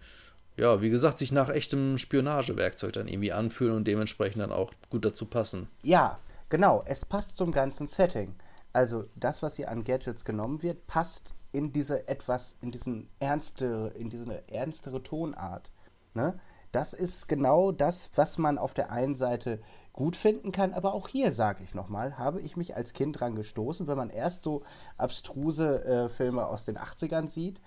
ja, 0.61 0.82
wie 0.82 0.91
gesagt, 0.91 1.16
sich 1.16 1.32
nach 1.32 1.49
echtem 1.49 1.97
Spionagewerkzeug 1.97 2.93
dann 2.93 3.09
irgendwie 3.09 3.32
anfühlen 3.32 3.74
und 3.74 3.87
dementsprechend 3.87 4.43
dann 4.43 4.53
auch 4.53 4.73
gut 4.91 5.07
dazu 5.07 5.24
passen. 5.24 5.69
Ja, 5.82 6.19
genau. 6.51 6.82
Es 6.85 7.07
passt 7.07 7.39
zum 7.39 7.51
ganzen 7.51 7.87
Setting. 7.87 8.35
Also 8.74 9.07
das, 9.16 9.43
was 9.43 9.57
hier 9.57 9.70
an 9.70 9.85
Gadgets 9.85 10.24
genommen 10.24 10.62
wird, 10.62 10.87
passt 10.87 11.35
in 11.53 11.73
diese 11.73 12.07
etwas, 12.09 12.57
in 12.61 12.70
diesen 12.70 13.09
ernstere, 13.20 13.89
in 13.95 14.11
diese 14.11 14.47
ernstere 14.51 15.03
Tonart. 15.03 15.70
Ne? 16.12 16.39
Das 16.73 16.93
ist 16.93 17.27
genau 17.27 17.73
das, 17.73 18.11
was 18.15 18.37
man 18.37 18.59
auf 18.59 18.74
der 18.74 18.93
einen 18.93 19.16
Seite 19.16 19.61
gut 19.95 20.15
finden 20.15 20.53
kann, 20.53 20.74
aber 20.74 20.93
auch 20.93 21.09
hier, 21.09 21.32
sage 21.32 21.65
ich 21.65 21.74
nochmal, 21.74 22.19
habe 22.19 22.41
ich 22.43 22.57
mich 22.57 22.77
als 22.77 22.93
Kind 22.93 23.19
dran 23.19 23.35
gestoßen, 23.35 23.89
wenn 23.89 23.97
man 23.97 24.11
erst 24.11 24.45
so 24.45 24.62
abstruse 24.99 25.85
äh, 25.85 26.09
Filme 26.11 26.47
aus 26.47 26.66
den 26.66 26.77
80ern 26.77 27.28
sieht 27.28 27.61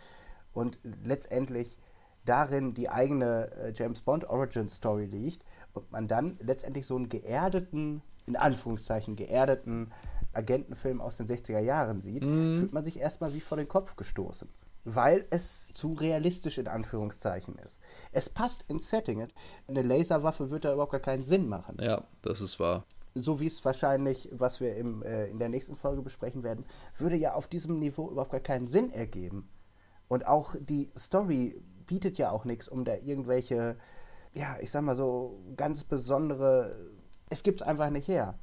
und 0.54 0.80
letztendlich 1.04 1.78
darin 2.26 2.74
die 2.74 2.90
eigene 2.90 3.52
äh, 3.52 3.74
James 3.76 4.02
Bond 4.02 4.30
Origin 4.30 4.70
Story 4.70 5.06
liegt 5.06 5.44
und 5.74 5.92
man 5.92 6.08
dann 6.08 6.38
letztendlich 6.42 6.86
so 6.86 6.96
einen 6.96 7.10
geerdeten, 7.10 8.02
in 8.26 8.36
Anführungszeichen 8.36 9.16
geerdeten 9.16 9.92
Agentenfilm 10.34 11.02
aus 11.02 11.18
den 11.18 11.28
60er 11.28 11.60
Jahren 11.60 12.02
sieht, 12.02 12.24
mm. 12.24 12.58
fühlt 12.58 12.74
man 12.74 12.84
sich 12.84 13.00
erstmal 13.00 13.34
wie 13.34 13.42
vor 13.42 13.58
den 13.58 13.68
Kopf 13.68 13.96
gestoßen. 13.96 14.50
Weil 14.86 15.26
es 15.30 15.68
zu 15.74 15.92
realistisch 15.92 16.58
in 16.58 16.68
Anführungszeichen 16.68 17.56
ist. 17.60 17.80
Es 18.12 18.30
passt 18.30 18.66
ins 18.68 18.90
Setting. 18.90 19.26
Eine 19.68 19.82
Laserwaffe 19.82 20.50
würde 20.50 20.68
da 20.68 20.74
überhaupt 20.74 20.92
gar 20.92 21.00
keinen 21.00 21.24
Sinn 21.24 21.48
machen. 21.48 21.78
Ja, 21.80 22.04
das 22.22 22.42
ist 22.42 22.60
wahr. 22.60 22.86
So 23.16 23.40
wie 23.40 23.46
es 23.46 23.64
wahrscheinlich, 23.64 24.28
was 24.34 24.60
wir 24.60 24.76
im, 24.76 25.04
äh, 25.04 25.28
in 25.28 25.40
der 25.40 25.48
nächsten 25.48 25.76
Folge 25.76 26.02
besprechen 26.02 26.44
werden, 26.44 26.66
würde 26.98 27.16
ja 27.16 27.34
auf 27.34 27.48
diesem 27.48 27.80
Niveau 27.80 28.10
überhaupt 28.10 28.32
gar 28.32 28.40
keinen 28.42 28.68
Sinn 28.68 28.92
ergeben. 28.92 29.48
Und 30.10 30.28
auch 30.28 30.56
die 30.60 30.92
Story 30.98 31.62
bietet 31.86 32.18
ja 32.18 32.32
auch 32.32 32.46
nichts, 32.46 32.68
um 32.68 32.86
da 32.86 32.96
irgendwelche, 32.96 33.78
ja, 34.34 34.58
ich 34.62 34.72
sag 34.72 34.84
mal 34.84 34.96
so, 34.96 35.40
ganz 35.56 35.84
besondere. 35.84 36.72
Es 37.30 37.44
gibt 37.44 37.62
es 37.62 37.68
einfach 37.68 37.90
nicht 37.90 38.08
her. 38.08 38.38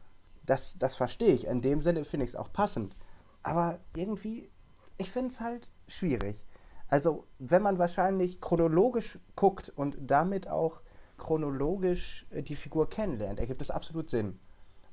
Das, 0.45 0.77
das 0.79 0.95
verstehe 0.95 1.33
ich. 1.33 1.47
In 1.47 1.61
dem 1.61 1.83
Sinne 1.83 2.05
finde 2.05 2.25
ich 2.25 2.31
es 2.31 2.37
auch 2.37 2.53
passend. 2.53 2.95
Aber 3.43 3.79
irgendwie, 3.95 4.51
ich 4.99 5.11
finde 5.11 5.31
es 5.31 5.41
halt 5.41 5.69
schwierig. 5.87 6.45
Also, 6.89 7.27
wenn 7.39 7.62
man 7.62 7.79
wahrscheinlich 7.79 8.41
chronologisch 8.41 9.19
guckt 9.37 9.73
und 9.75 9.97
damit 10.01 10.49
auch 10.49 10.83
chronologisch 11.17 12.27
äh, 12.31 12.43
die 12.43 12.57
Figur 12.57 12.89
kennenlernt, 12.91 13.39
ergibt 13.39 13.61
es 13.61 13.71
absolut 13.71 14.11
Sinn. 14.11 14.41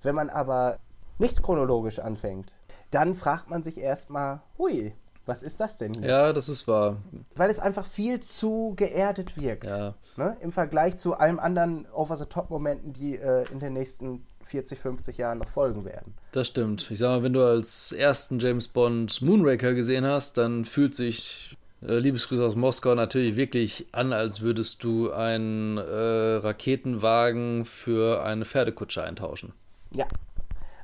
Wenn 0.04 0.14
man 0.14 0.30
aber 0.30 0.80
nicht 1.18 1.42
chronologisch 1.42 2.00
anfängt, 2.00 2.56
dann 2.92 3.16
fragt 3.16 3.50
man 3.50 3.64
sich 3.64 3.80
erstmal, 3.80 4.42
hui, 4.58 4.94
was 5.28 5.44
ist 5.44 5.60
das 5.60 5.78
denn 5.78 5.94
hier? 5.94 6.08
Ja, 6.08 6.34
das 6.34 6.50
ist 6.50 6.68
wahr. 6.68 6.98
Weil 7.36 7.50
es 7.50 7.60
einfach 7.60 7.86
viel 7.86 8.20
zu 8.20 8.74
geerdet 8.76 9.40
wirkt. 9.40 9.66
Ja. 9.66 9.94
Ne? 10.16 10.38
Im 10.40 10.52
Vergleich 10.52 10.98
zu 10.98 11.14
allen 11.16 11.40
anderen 11.40 11.86
Over-the-Top-Momenten, 11.92 12.94
die 12.94 13.18
äh, 13.18 13.46
in 13.52 13.60
den 13.60 13.74
nächsten 13.74 14.26
40, 14.44 14.80
50 14.80 15.18
Jahren 15.18 15.40
noch 15.40 15.50
folgen 15.50 15.86
werden. 15.86 16.14
Das 16.32 16.48
stimmt. 16.48 16.90
Ich 16.90 17.00
sag 17.00 17.10
mal, 17.10 17.24
wenn 17.24 17.34
du 17.34 17.44
als 17.44 17.92
ersten 17.92 18.40
James 18.40 18.68
Bond 18.68 19.22
Moonraker 19.22 19.74
gesehen 19.74 20.06
hast, 20.06 20.38
dann 20.38 20.64
fühlt 20.64 20.96
sich 20.96 21.58
äh, 21.82 22.00
Liebesgrüße 22.00 22.44
aus 22.44 22.56
Moskau 22.56 22.96
natürlich 22.96 23.36
wirklich 23.36 23.88
an, 23.92 24.14
als 24.14 24.42
würdest 24.42 24.84
du 24.84 25.12
einen 25.12 25.78
äh, 25.78 25.82
Raketenwagen 25.82 27.66
für 27.66 28.24
eine 28.24 28.46
Pferdekutsche 28.46 29.04
eintauschen. 29.04 29.54
Ja. 29.92 30.06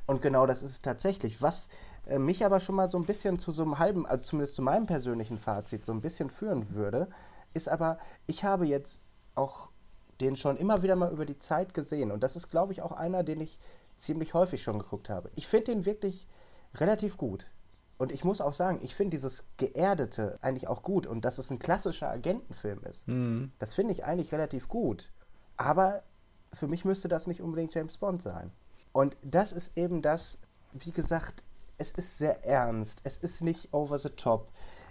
Und 0.06 0.20
genau 0.20 0.46
das 0.46 0.62
ist 0.62 0.70
es 0.70 0.82
tatsächlich. 0.82 1.40
Was 1.40 1.70
äh, 2.06 2.18
mich 2.18 2.44
aber 2.44 2.60
schon 2.60 2.74
mal 2.74 2.88
so 2.88 2.98
ein 2.98 3.06
bisschen 3.06 3.38
zu 3.38 3.52
so 3.52 3.62
einem 3.62 3.78
halben, 3.78 4.06
also 4.06 4.24
zumindest 4.24 4.56
zu 4.56 4.62
meinem 4.62 4.86
persönlichen 4.86 5.38
Fazit, 5.38 5.84
so 5.84 5.92
ein 5.92 6.00
bisschen 6.00 6.30
führen 6.30 6.70
würde, 6.70 7.08
ist 7.52 7.68
aber, 7.68 7.98
ich 8.26 8.44
habe 8.44 8.66
jetzt 8.66 9.00
auch 9.34 9.70
den 10.20 10.36
schon 10.36 10.56
immer 10.56 10.82
wieder 10.82 10.96
mal 10.96 11.12
über 11.12 11.26
die 11.26 11.38
Zeit 11.38 11.74
gesehen 11.74 12.10
und 12.10 12.22
das 12.22 12.36
ist, 12.36 12.50
glaube 12.50 12.72
ich, 12.72 12.82
auch 12.82 12.92
einer, 12.92 13.22
den 13.22 13.40
ich 13.40 13.58
ziemlich 13.96 14.34
häufig 14.34 14.62
schon 14.62 14.78
geguckt 14.78 15.08
habe. 15.08 15.30
Ich 15.36 15.46
finde 15.46 15.72
den 15.72 15.86
wirklich 15.86 16.26
relativ 16.74 17.16
gut. 17.16 17.46
Und 17.96 18.10
ich 18.10 18.24
muss 18.24 18.40
auch 18.40 18.52
sagen, 18.52 18.80
ich 18.82 18.94
finde 18.94 19.10
dieses 19.10 19.44
Geerdete 19.56 20.38
eigentlich 20.42 20.66
auch 20.66 20.82
gut 20.82 21.06
und 21.06 21.24
dass 21.24 21.38
es 21.38 21.50
ein 21.50 21.60
klassischer 21.60 22.10
Agentenfilm 22.10 22.82
ist. 22.84 23.06
Mhm. 23.06 23.52
Das 23.60 23.74
finde 23.74 23.92
ich 23.92 24.04
eigentlich 24.04 24.32
relativ 24.32 24.68
gut. 24.68 25.10
Aber 25.56 26.02
für 26.52 26.66
mich 26.66 26.84
müsste 26.84 27.06
das 27.06 27.28
nicht 27.28 27.40
unbedingt 27.40 27.72
James 27.72 27.96
Bond 27.98 28.20
sein. 28.20 28.50
Und 28.92 29.16
das 29.22 29.52
ist 29.52 29.76
eben 29.76 30.02
das, 30.02 30.38
wie 30.72 30.90
gesagt, 30.90 31.44
es 31.78 31.92
ist 31.92 32.18
sehr 32.18 32.44
ernst. 32.44 33.00
Es 33.04 33.16
ist 33.16 33.42
nicht 33.42 33.72
over 33.72 33.98
the 33.98 34.10
top. 34.10 34.48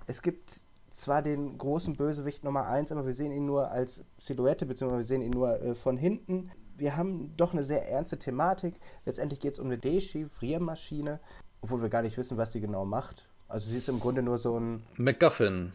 Es 0.07 0.21
gibt 0.21 0.61
zwar 0.89 1.21
den 1.21 1.57
großen 1.57 1.95
Bösewicht 1.95 2.43
Nummer 2.43 2.67
1, 2.67 2.91
aber 2.91 3.05
wir 3.05 3.13
sehen 3.13 3.31
ihn 3.31 3.45
nur 3.45 3.71
als 3.71 4.03
Silhouette, 4.19 4.65
beziehungsweise 4.65 4.99
wir 4.99 5.05
sehen 5.05 5.21
ihn 5.21 5.31
nur 5.31 5.61
äh, 5.61 5.75
von 5.75 5.97
hinten. 5.97 6.51
Wir 6.77 6.95
haben 6.95 7.33
doch 7.37 7.53
eine 7.53 7.63
sehr 7.63 7.89
ernste 7.89 8.17
Thematik. 8.17 8.75
Letztendlich 9.05 9.39
geht 9.39 9.53
es 9.53 9.59
um 9.59 9.67
eine 9.67 9.77
Dechiffriermaschine, 9.77 11.19
obwohl 11.61 11.81
wir 11.81 11.89
gar 11.89 12.01
nicht 12.01 12.17
wissen, 12.17 12.37
was 12.37 12.51
sie 12.51 12.61
genau 12.61 12.85
macht. 12.85 13.27
Also 13.47 13.69
sie 13.69 13.77
ist 13.77 13.89
im 13.89 13.99
Grunde 13.99 14.21
nur 14.21 14.37
so 14.37 14.59
ein... 14.59 14.83
MacGuffin. 14.97 15.71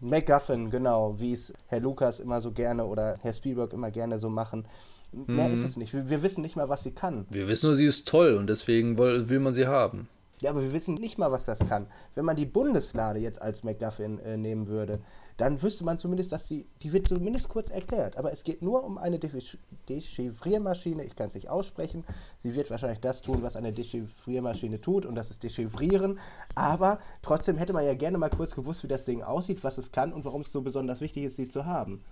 MacGuffin, 0.00 0.70
genau, 0.70 1.18
wie 1.18 1.32
es 1.32 1.52
Herr 1.66 1.80
Lukas 1.80 2.20
immer 2.20 2.40
so 2.40 2.52
gerne 2.52 2.84
oder 2.84 3.16
Herr 3.22 3.32
Spielberg 3.32 3.72
immer 3.72 3.90
gerne 3.90 4.18
so 4.18 4.30
machen. 4.30 4.66
Mehr 5.12 5.48
mhm. 5.48 5.54
ist 5.54 5.64
es 5.64 5.76
nicht. 5.76 5.92
Wir, 5.92 6.08
wir, 6.08 6.22
wissen 6.22 6.42
nicht 6.42 6.56
mal, 6.56 6.68
was 6.68 6.84
sie 6.84 6.92
kann. 6.92 7.26
Wir 7.30 7.48
wissen 7.48 7.66
nur, 7.66 7.76
sie 7.76 7.84
ist 7.84 8.06
toll 8.06 8.34
und 8.34 8.46
deswegen 8.46 8.96
will, 8.96 9.28
will 9.28 9.40
man 9.40 9.52
sie 9.52 9.66
haben. 9.66 10.08
Ja, 10.40 10.50
aber 10.50 10.62
wir 10.62 10.72
wissen 10.72 10.94
nicht 10.94 11.18
mal, 11.18 11.30
was 11.30 11.44
das 11.44 11.58
kann. 11.68 11.86
Wenn 12.14 12.24
man 12.24 12.36
die 12.36 12.46
Bundeslade 12.46 13.18
jetzt 13.18 13.42
als 13.42 13.62
MacGuffin 13.62 14.18
äh, 14.20 14.36
nehmen 14.38 14.68
würde, 14.68 15.00
dann 15.36 15.60
wüsste 15.62 15.84
man 15.84 15.98
zumindest, 15.98 16.32
dass 16.32 16.46
die, 16.46 16.66
die 16.82 16.92
wird 16.92 17.08
zumindest 17.08 17.48
kurz 17.48 17.70
erklärt. 17.70 18.16
Aber 18.16 18.32
es 18.32 18.42
geht 18.42 18.62
nur 18.62 18.84
um 18.84 18.98
eine 18.98 19.18
Dechiffriermaschine. 19.18 21.04
Ich 21.04 21.16
kann 21.16 21.28
es 21.28 21.34
nicht 21.34 21.48
aussprechen. 21.48 22.04
Sie 22.38 22.54
wird 22.54 22.70
wahrscheinlich 22.70 23.00
das 23.00 23.22
tun, 23.22 23.42
was 23.42 23.56
eine 23.56 23.72
Dechiffriermaschine 23.72 24.80
tut, 24.80 25.06
und 25.06 25.14
das 25.14 25.30
ist 25.30 25.42
Dechiffrieren. 25.42 26.18
Aber 26.54 27.00
trotzdem 27.22 27.56
hätte 27.56 27.72
man 27.72 27.84
ja 27.84 27.94
gerne 27.94 28.18
mal 28.18 28.30
kurz 28.30 28.54
gewusst, 28.54 28.82
wie 28.82 28.88
das 28.88 29.04
Ding 29.04 29.22
aussieht, 29.22 29.64
was 29.64 29.78
es 29.78 29.92
kann 29.92 30.12
und 30.12 30.24
warum 30.24 30.42
es 30.42 30.52
so 30.52 30.62
besonders 30.62 31.00
wichtig 31.00 31.24
ist, 31.24 31.36
sie 31.36 31.48
zu 31.48 31.64
haben. 31.66 32.02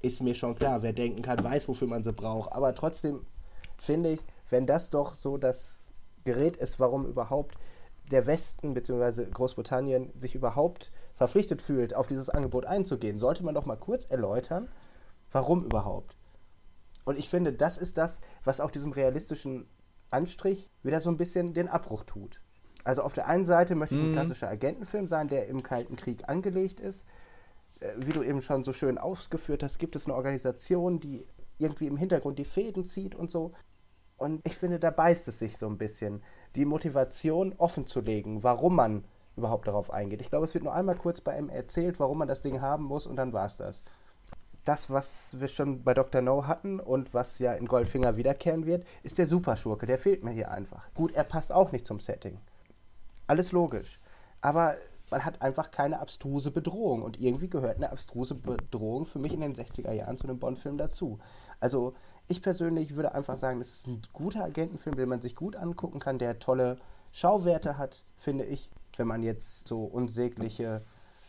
Ist 0.00 0.22
mir 0.22 0.34
schon 0.34 0.54
klar. 0.54 0.82
Wer 0.82 0.92
denken 0.92 1.22
kann, 1.22 1.42
weiß, 1.42 1.68
wofür 1.68 1.88
man 1.88 2.04
sie 2.04 2.12
braucht. 2.12 2.52
Aber 2.52 2.74
trotzdem 2.74 3.26
finde 3.78 4.12
ich, 4.12 4.20
wenn 4.50 4.66
das 4.66 4.90
doch 4.90 5.14
so 5.14 5.38
das 5.38 5.87
Gerät 6.28 6.56
ist, 6.56 6.78
warum 6.78 7.06
überhaupt 7.06 7.56
der 8.10 8.26
Westen 8.26 8.74
bzw. 8.74 9.26
Großbritannien 9.26 10.12
sich 10.14 10.34
überhaupt 10.34 10.92
verpflichtet 11.14 11.62
fühlt, 11.62 11.94
auf 11.94 12.06
dieses 12.06 12.28
Angebot 12.30 12.66
einzugehen, 12.66 13.18
sollte 13.18 13.44
man 13.44 13.54
doch 13.54 13.66
mal 13.66 13.76
kurz 13.76 14.04
erläutern, 14.04 14.68
warum 15.30 15.64
überhaupt. 15.64 16.16
Und 17.04 17.18
ich 17.18 17.28
finde, 17.28 17.52
das 17.52 17.78
ist 17.78 17.96
das, 17.96 18.20
was 18.44 18.60
auch 18.60 18.70
diesem 18.70 18.92
realistischen 18.92 19.66
Anstrich 20.10 20.70
wieder 20.82 21.00
so 21.00 21.10
ein 21.10 21.16
bisschen 21.16 21.54
den 21.54 21.68
Abbruch 21.68 22.04
tut. 22.04 22.42
Also 22.84 23.02
auf 23.02 23.14
der 23.14 23.26
einen 23.26 23.44
Seite 23.44 23.74
möchte 23.74 23.96
ich 23.96 24.02
ein 24.02 24.10
mhm. 24.10 24.14
klassischer 24.14 24.48
Agentenfilm 24.48 25.08
sein, 25.08 25.28
der 25.28 25.48
im 25.48 25.62
Kalten 25.62 25.96
Krieg 25.96 26.28
angelegt 26.28 26.80
ist. 26.80 27.06
Äh, 27.80 27.92
wie 27.96 28.12
du 28.12 28.22
eben 28.22 28.40
schon 28.40 28.64
so 28.64 28.72
schön 28.72 28.98
ausgeführt 28.98 29.62
hast, 29.62 29.78
gibt 29.78 29.96
es 29.96 30.06
eine 30.06 30.14
Organisation, 30.14 31.00
die 31.00 31.26
irgendwie 31.58 31.86
im 31.86 31.96
Hintergrund 31.96 32.38
die 32.38 32.44
Fäden 32.44 32.84
zieht 32.84 33.14
und 33.14 33.30
so. 33.30 33.52
Und 34.18 34.40
ich 34.44 34.56
finde, 34.56 34.78
da 34.78 34.90
beißt 34.90 35.28
es 35.28 35.38
sich 35.38 35.56
so 35.56 35.66
ein 35.66 35.78
bisschen, 35.78 36.22
die 36.56 36.64
Motivation 36.64 37.54
offen 37.56 37.86
zu 37.86 38.00
legen, 38.00 38.42
warum 38.42 38.74
man 38.74 39.04
überhaupt 39.36 39.68
darauf 39.68 39.92
eingeht. 39.92 40.20
Ich 40.20 40.28
glaube, 40.28 40.44
es 40.44 40.52
wird 40.52 40.64
nur 40.64 40.74
einmal 40.74 40.96
kurz 40.96 41.20
bei 41.20 41.34
M 41.34 41.48
erzählt, 41.48 41.98
warum 42.00 42.18
man 42.18 42.28
das 42.28 42.42
Ding 42.42 42.60
haben 42.60 42.84
muss 42.84 43.06
und 43.06 43.16
dann 43.16 43.32
war 43.32 43.46
es 43.46 43.56
das. 43.56 43.82
Das, 44.64 44.90
was 44.90 45.40
wir 45.40 45.48
schon 45.48 45.82
bei 45.82 45.94
Dr. 45.94 46.20
No 46.20 46.46
hatten 46.46 46.80
und 46.80 47.14
was 47.14 47.38
ja 47.38 47.54
in 47.54 47.66
Goldfinger 47.66 48.16
wiederkehren 48.16 48.66
wird, 48.66 48.84
ist 49.02 49.16
der 49.16 49.26
Superschurke. 49.26 49.86
Der 49.86 49.96
fehlt 49.96 50.24
mir 50.24 50.32
hier 50.32 50.50
einfach. 50.50 50.92
Gut, 50.92 51.14
er 51.14 51.24
passt 51.24 51.52
auch 51.52 51.72
nicht 51.72 51.86
zum 51.86 52.00
Setting. 52.00 52.38
Alles 53.28 53.52
logisch. 53.52 54.00
Aber 54.40 54.76
man 55.10 55.24
hat 55.24 55.40
einfach 55.40 55.70
keine 55.70 56.00
abstruse 56.00 56.50
Bedrohung. 56.50 57.02
Und 57.02 57.18
irgendwie 57.18 57.48
gehört 57.48 57.76
eine 57.76 57.90
abstruse 57.90 58.34
Bedrohung 58.34 59.06
für 59.06 59.18
mich 59.18 59.32
in 59.32 59.40
den 59.40 59.54
60er 59.54 59.92
Jahren 59.92 60.18
zu 60.18 60.26
einem 60.26 60.38
Bond-Film 60.38 60.76
dazu. 60.76 61.18
Also 61.60 61.94
ich 62.28 62.42
persönlich 62.42 62.94
würde 62.94 63.14
einfach 63.14 63.36
sagen, 63.36 63.58
das 63.58 63.70
ist 63.70 63.86
ein 63.86 64.02
guter 64.12 64.44
Agentenfilm, 64.44 64.96
den 64.96 65.08
man 65.08 65.20
sich 65.20 65.34
gut 65.34 65.56
angucken 65.56 65.98
kann, 65.98 66.18
der 66.18 66.38
tolle 66.38 66.78
Schauwerte 67.12 67.78
hat, 67.78 68.04
finde 68.16 68.44
ich. 68.44 68.70
Wenn 68.96 69.06
man 69.06 69.22
jetzt 69.22 69.68
so 69.68 69.84
unsägliche 69.84 70.82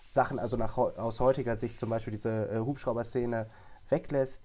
Sachen, 0.07 0.39
also 0.39 0.57
nach, 0.57 0.77
aus 0.77 1.19
heutiger 1.19 1.55
Sicht 1.55 1.79
zum 1.79 1.89
Beispiel 1.89 2.11
diese 2.11 2.49
äh, 2.49 2.59
Hubschrauber-Szene 2.59 3.49
weglässt, 3.89 4.41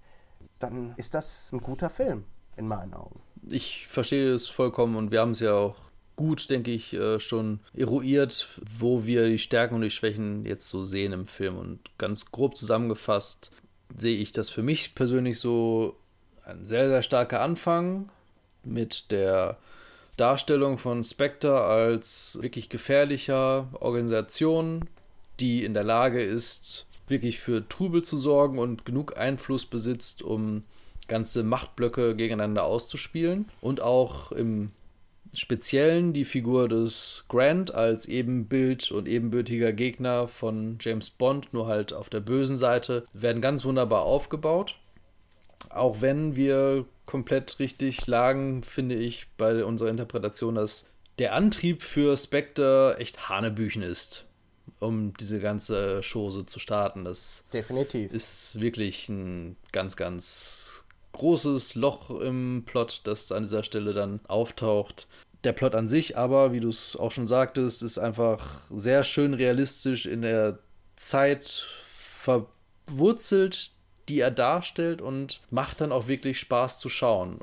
dann 0.59 0.93
ist 0.95 1.13
das 1.13 1.51
ein 1.51 1.59
guter 1.59 1.89
Film, 1.89 2.23
in 2.55 2.67
meinen 2.67 2.93
Augen. 2.93 3.19
Ich 3.49 3.87
verstehe 3.87 4.31
es 4.31 4.47
vollkommen 4.47 4.95
und 4.95 5.11
wir 5.11 5.21
haben 5.21 5.31
es 5.31 5.39
ja 5.39 5.53
auch 5.53 5.75
gut, 6.15 6.49
denke 6.49 6.71
ich, 6.71 6.93
äh, 6.93 7.19
schon 7.19 7.59
eruiert, 7.73 8.59
wo 8.77 9.05
wir 9.05 9.27
die 9.27 9.39
Stärken 9.39 9.75
und 9.75 9.81
die 9.81 9.89
Schwächen 9.89 10.45
jetzt 10.45 10.69
so 10.69 10.83
sehen 10.83 11.11
im 11.11 11.25
Film. 11.25 11.57
Und 11.57 11.79
ganz 11.97 12.31
grob 12.31 12.55
zusammengefasst 12.55 13.51
sehe 13.97 14.17
ich 14.17 14.31
das 14.31 14.49
für 14.49 14.63
mich 14.63 14.95
persönlich 14.95 15.39
so 15.39 15.95
ein 16.45 16.65
sehr, 16.65 16.87
sehr 16.87 17.01
starker 17.01 17.41
Anfang 17.41 18.09
mit 18.63 19.11
der 19.11 19.57
Darstellung 20.17 20.77
von 20.77 21.03
Spectre 21.03 21.63
als 21.63 22.39
wirklich 22.41 22.69
gefährlicher 22.69 23.67
Organisation, 23.79 24.87
die 25.39 25.63
in 25.63 25.73
der 25.73 25.83
Lage 25.83 26.21
ist, 26.21 26.85
wirklich 27.07 27.39
für 27.39 27.67
Trubel 27.67 28.03
zu 28.03 28.17
sorgen 28.17 28.59
und 28.59 28.85
genug 28.85 29.17
Einfluss 29.17 29.65
besitzt, 29.65 30.21
um 30.21 30.63
ganze 31.07 31.43
Machtblöcke 31.43 32.15
gegeneinander 32.15 32.63
auszuspielen. 32.63 33.49
Und 33.61 33.81
auch 33.81 34.31
im 34.31 34.71
Speziellen 35.33 36.13
die 36.13 36.25
Figur 36.25 36.69
des 36.69 37.25
Grant 37.27 37.75
als 37.75 38.07
Ebenbild 38.07 38.89
und 38.91 39.07
ebenbürtiger 39.07 39.73
Gegner 39.73 40.27
von 40.27 40.77
James 40.79 41.09
Bond, 41.09 41.53
nur 41.53 41.67
halt 41.67 41.91
auf 41.91 42.09
der 42.09 42.21
bösen 42.21 42.57
Seite, 42.57 43.05
werden 43.13 43.41
ganz 43.41 43.65
wunderbar 43.65 44.03
aufgebaut. 44.03 44.77
Auch 45.75 46.01
wenn 46.01 46.35
wir 46.35 46.85
komplett 47.05 47.59
richtig 47.59 48.07
lagen, 48.07 48.63
finde 48.63 48.95
ich 48.95 49.27
bei 49.37 49.63
unserer 49.63 49.89
Interpretation, 49.89 50.55
dass 50.55 50.89
der 51.19 51.33
Antrieb 51.33 51.83
für 51.83 52.15
Spectre 52.17 52.95
echt 52.99 53.29
Hanebüchen 53.29 53.81
ist, 53.81 54.25
um 54.79 55.13
diese 55.13 55.39
ganze 55.39 56.01
Chose 56.01 56.45
zu 56.45 56.59
starten. 56.59 57.03
Das 57.03 57.45
Definitiv. 57.53 58.11
ist 58.11 58.59
wirklich 58.59 59.09
ein 59.09 59.57
ganz, 59.71 59.95
ganz 59.95 60.83
großes 61.11 61.75
Loch 61.75 62.09
im 62.09 62.63
Plot, 62.65 63.01
das 63.03 63.31
an 63.31 63.43
dieser 63.43 63.63
Stelle 63.63 63.93
dann 63.93 64.19
auftaucht. 64.27 65.07
Der 65.43 65.53
Plot 65.53 65.75
an 65.75 65.87
sich 65.87 66.17
aber, 66.17 66.53
wie 66.53 66.59
du 66.59 66.69
es 66.69 66.95
auch 66.95 67.11
schon 67.11 67.27
sagtest, 67.27 67.83
ist 67.83 67.97
einfach 67.97 68.61
sehr 68.69 69.03
schön 69.03 69.33
realistisch 69.33 70.05
in 70.05 70.21
der 70.21 70.59
Zeit 70.95 71.65
verwurzelt, 71.85 73.71
die 74.09 74.19
er 74.19 74.31
darstellt 74.31 75.01
und 75.01 75.41
macht 75.49 75.81
dann 75.81 75.91
auch 75.91 76.07
wirklich 76.07 76.39
Spaß 76.39 76.79
zu 76.79 76.89
schauen. 76.89 77.39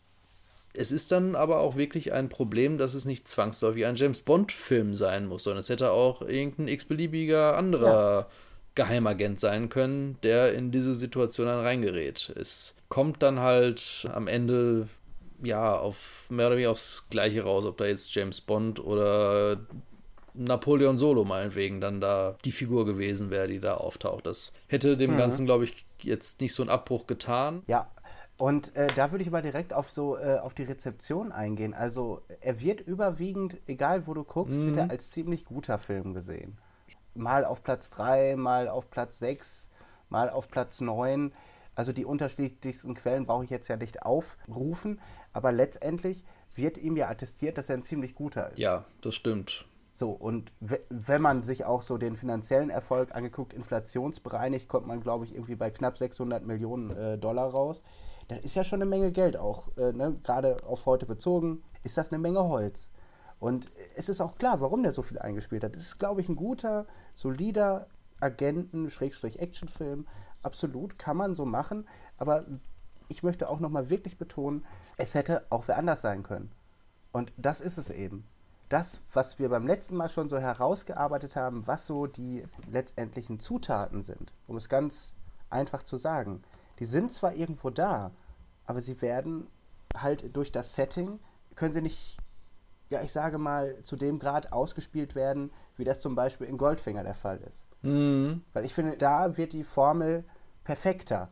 Es 0.74 0.90
ist 0.90 1.12
dann 1.12 1.34
aber 1.34 1.60
auch 1.60 1.76
wirklich 1.76 2.12
ein 2.12 2.28
Problem, 2.28 2.78
dass 2.78 2.94
es 2.94 3.04
nicht 3.04 3.28
zwangsläufig 3.28 3.84
ein 3.84 3.96
James 3.96 4.22
Bond-Film 4.22 4.94
sein 4.94 5.26
muss, 5.26 5.44
sondern 5.44 5.60
es 5.60 5.68
hätte 5.68 5.90
auch 5.90 6.22
irgendein 6.22 6.68
x-beliebiger 6.68 7.56
anderer 7.56 8.20
ja. 8.20 8.26
Geheimagent 8.74 9.38
sein 9.38 9.68
können, 9.68 10.16
der 10.22 10.54
in 10.54 10.70
diese 10.70 10.94
Situation 10.94 11.46
dann 11.46 11.60
reingerät. 11.60 12.32
Es 12.36 12.74
kommt 12.88 13.22
dann 13.22 13.40
halt 13.40 14.08
am 14.12 14.28
Ende 14.28 14.88
ja 15.42 15.76
auf 15.76 16.26
mehr 16.30 16.46
oder 16.46 16.56
weniger 16.56 16.70
aufs 16.70 17.04
Gleiche 17.10 17.42
raus, 17.42 17.66
ob 17.66 17.76
da 17.76 17.84
jetzt 17.84 18.14
James 18.14 18.40
Bond 18.40 18.80
oder 18.80 19.58
Napoleon 20.34 20.96
Solo 20.96 21.24
meinetwegen 21.24 21.80
dann 21.80 22.00
da 22.00 22.36
die 22.44 22.52
Figur 22.52 22.86
gewesen 22.86 23.30
wäre, 23.30 23.48
die 23.48 23.60
da 23.60 23.74
auftaucht. 23.74 24.24
Das 24.26 24.54
hätte 24.68 24.96
dem 24.96 25.12
mhm. 25.12 25.18
Ganzen, 25.18 25.44
glaube 25.44 25.64
ich, 25.64 25.84
jetzt 26.04 26.40
nicht 26.40 26.54
so 26.54 26.62
einen 26.62 26.70
Abbruch 26.70 27.06
getan. 27.06 27.62
Ja, 27.66 27.90
und 28.38 28.74
äh, 28.74 28.88
da 28.96 29.10
würde 29.10 29.22
ich 29.22 29.28
aber 29.28 29.42
direkt 29.42 29.72
auf 29.72 29.90
so 29.90 30.18
äh, 30.18 30.38
auf 30.38 30.54
die 30.54 30.64
Rezeption 30.64 31.32
eingehen. 31.32 31.74
Also 31.74 32.22
er 32.40 32.60
wird 32.60 32.80
überwiegend, 32.80 33.58
egal 33.66 34.06
wo 34.06 34.14
du 34.14 34.24
guckst, 34.24 34.54
mhm. 34.54 34.66
wird 34.66 34.76
er 34.78 34.90
als 34.90 35.10
ziemlich 35.10 35.44
guter 35.44 35.78
Film 35.78 36.14
gesehen. 36.14 36.58
Mal 37.14 37.44
auf 37.44 37.62
Platz 37.62 37.90
3, 37.90 38.36
mal 38.36 38.68
auf 38.68 38.90
Platz 38.90 39.18
6, 39.18 39.70
mal 40.08 40.30
auf 40.30 40.48
Platz 40.48 40.80
9. 40.80 41.32
Also 41.74 41.92
die 41.92 42.04
unterschiedlichsten 42.04 42.94
Quellen 42.94 43.26
brauche 43.26 43.44
ich 43.44 43.50
jetzt 43.50 43.68
ja 43.68 43.76
nicht 43.76 44.02
aufrufen, 44.02 45.00
aber 45.32 45.52
letztendlich 45.52 46.24
wird 46.54 46.78
ihm 46.78 46.96
ja 46.96 47.08
attestiert, 47.08 47.58
dass 47.58 47.68
er 47.68 47.76
ein 47.76 47.82
ziemlich 47.82 48.14
guter 48.14 48.50
ist. 48.50 48.58
Ja, 48.58 48.84
das 49.02 49.14
stimmt. 49.14 49.66
So, 49.94 50.10
und 50.10 50.52
wenn 50.58 51.20
man 51.20 51.42
sich 51.42 51.66
auch 51.66 51.82
so 51.82 51.98
den 51.98 52.16
finanziellen 52.16 52.70
Erfolg 52.70 53.14
angeguckt, 53.14 53.52
inflationsbereinigt, 53.52 54.66
kommt 54.66 54.86
man, 54.86 55.02
glaube 55.02 55.26
ich, 55.26 55.34
irgendwie 55.34 55.54
bei 55.54 55.70
knapp 55.70 55.98
600 55.98 56.46
Millionen 56.46 56.90
äh, 56.90 57.18
Dollar 57.18 57.50
raus. 57.50 57.82
Das 58.28 58.40
ist 58.40 58.54
ja 58.54 58.64
schon 58.64 58.80
eine 58.80 58.88
Menge 58.88 59.12
Geld 59.12 59.36
auch, 59.36 59.68
äh, 59.76 59.92
ne? 59.92 60.16
gerade 60.22 60.64
auf 60.64 60.86
heute 60.86 61.04
bezogen, 61.04 61.62
ist 61.82 61.98
das 61.98 62.10
eine 62.10 62.18
Menge 62.18 62.42
Holz. 62.42 62.90
Und 63.38 63.66
es 63.96 64.08
ist 64.08 64.20
auch 64.22 64.36
klar, 64.36 64.60
warum 64.60 64.82
der 64.82 64.92
so 64.92 65.02
viel 65.02 65.18
eingespielt 65.18 65.64
hat. 65.64 65.76
Es 65.76 65.82
ist, 65.82 65.98
glaube 65.98 66.22
ich, 66.22 66.28
ein 66.28 66.36
guter, 66.36 66.86
solider 67.14 67.88
Agenten-Actionfilm. 68.20 70.06
Absolut, 70.42 70.98
kann 70.98 71.16
man 71.16 71.34
so 71.34 71.44
machen. 71.44 71.86
Aber 72.16 72.46
ich 73.08 73.22
möchte 73.22 73.50
auch 73.50 73.60
nochmal 73.60 73.90
wirklich 73.90 74.16
betonen, 74.16 74.64
es 74.96 75.14
hätte 75.14 75.44
auch 75.50 75.68
wer 75.68 75.76
anders 75.76 76.00
sein 76.00 76.22
können. 76.22 76.52
Und 77.10 77.32
das 77.36 77.60
ist 77.60 77.76
es 77.76 77.90
eben 77.90 78.26
das, 78.72 79.00
was 79.12 79.38
wir 79.38 79.48
beim 79.48 79.66
letzten 79.66 79.96
Mal 79.96 80.08
schon 80.08 80.28
so 80.28 80.38
herausgearbeitet 80.38 81.36
haben, 81.36 81.66
was 81.66 81.86
so 81.86 82.06
die 82.06 82.44
letztendlichen 82.70 83.38
Zutaten 83.38 84.02
sind, 84.02 84.32
um 84.46 84.56
es 84.56 84.68
ganz 84.68 85.14
einfach 85.50 85.82
zu 85.82 85.96
sagen. 85.96 86.42
Die 86.78 86.84
sind 86.84 87.12
zwar 87.12 87.34
irgendwo 87.34 87.70
da, 87.70 88.12
aber 88.64 88.80
sie 88.80 89.00
werden 89.02 89.48
halt 89.96 90.34
durch 90.34 90.52
das 90.52 90.74
Setting 90.74 91.20
können 91.54 91.72
sie 91.72 91.82
nicht, 91.82 92.18
ja, 92.90 93.02
ich 93.02 93.12
sage 93.12 93.38
mal, 93.38 93.82
zu 93.82 93.96
dem 93.96 94.18
Grad 94.18 94.52
ausgespielt 94.52 95.14
werden, 95.14 95.50
wie 95.76 95.84
das 95.84 96.00
zum 96.00 96.14
Beispiel 96.14 96.46
in 96.46 96.58
Goldfinger 96.58 97.02
der 97.02 97.14
Fall 97.14 97.38
ist. 97.48 97.66
Mhm. 97.82 98.42
Weil 98.52 98.64
ich 98.64 98.74
finde, 98.74 98.96
da 98.96 99.36
wird 99.36 99.52
die 99.52 99.64
Formel 99.64 100.24
perfekter. 100.64 101.30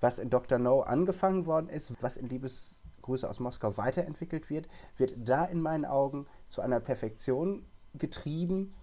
Was 0.00 0.18
in 0.18 0.30
Dr. 0.30 0.58
No 0.58 0.82
angefangen 0.82 1.46
worden 1.46 1.68
ist, 1.68 1.92
was 2.00 2.16
in 2.16 2.28
Liebesgrüße 3.08 3.28
aus 3.28 3.40
Moskau 3.40 3.76
weiterentwickelt 3.76 4.50
wird, 4.50 4.68
wird 4.96 5.14
da 5.16 5.44
in 5.44 5.60
meinen 5.60 5.84
Augen 5.84 6.26
zu 6.46 6.60
einer 6.60 6.80
Perfektion 6.80 7.64
getrieben, 7.94 8.74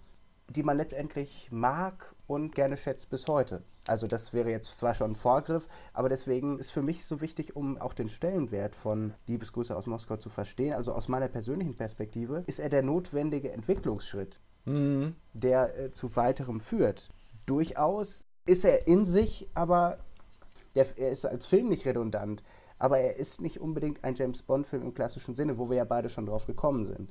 die 0.50 0.64
man 0.64 0.78
letztendlich 0.78 1.50
mag 1.52 2.14
und 2.28 2.54
gerne 2.54 2.78
schätzt 2.78 3.10
bis 3.10 3.28
heute. 3.28 3.64
Also 3.88 4.08
das 4.08 4.34
wäre 4.34 4.50
jetzt 4.50 4.78
zwar 4.78 4.94
schon 4.94 5.12
ein 5.12 5.16
Vorgriff, 5.16 5.68
aber 5.94 6.10
deswegen 6.10 6.60
ist 6.60 6.72
für 6.72 6.82
mich 6.82 7.06
so 7.06 7.22
wichtig, 7.22 7.56
um 7.56 7.78
auch 7.80 7.94
den 7.94 8.10
Stellenwert 8.10 8.76
von 8.76 9.14
Liebesgrüße 9.28 9.76
aus 9.76 9.88
Moskau 9.88 10.18
zu 10.18 10.30
verstehen, 10.30 10.74
also 10.74 10.94
aus 10.94 11.08
meiner 11.08 11.28
persönlichen 11.28 11.76
Perspektive, 11.76 12.44
ist 12.48 12.60
er 12.60 12.70
der 12.70 12.84
notwendige 12.84 13.52
Entwicklungsschritt, 13.52 14.40
mhm. 14.66 15.16
der 15.34 15.78
äh, 15.78 15.92
zu 15.92 16.16
weiterem 16.16 16.60
führt. 16.62 17.10
Durchaus 17.46 18.26
ist 18.46 18.66
er 18.66 18.88
in 18.88 19.06
sich, 19.06 19.50
aber 19.54 19.98
der, 20.76 20.86
er 20.98 21.10
ist 21.10 21.26
als 21.26 21.46
Film 21.46 21.70
nicht 21.70 21.86
redundant, 21.86 22.44
aber 22.78 23.00
er 23.00 23.16
ist 23.16 23.42
nicht 23.42 23.60
unbedingt 23.60 24.04
ein 24.04 24.16
James 24.16 24.44
Bond-Film 24.44 24.84
im 24.84 24.94
klassischen 24.94 25.36
Sinne, 25.36 25.58
wo 25.58 25.70
wir 25.70 25.78
ja 25.78 25.86
beide 25.86 26.10
schon 26.10 26.26
drauf 26.26 26.46
gekommen 26.46 26.86
sind. 26.86 27.10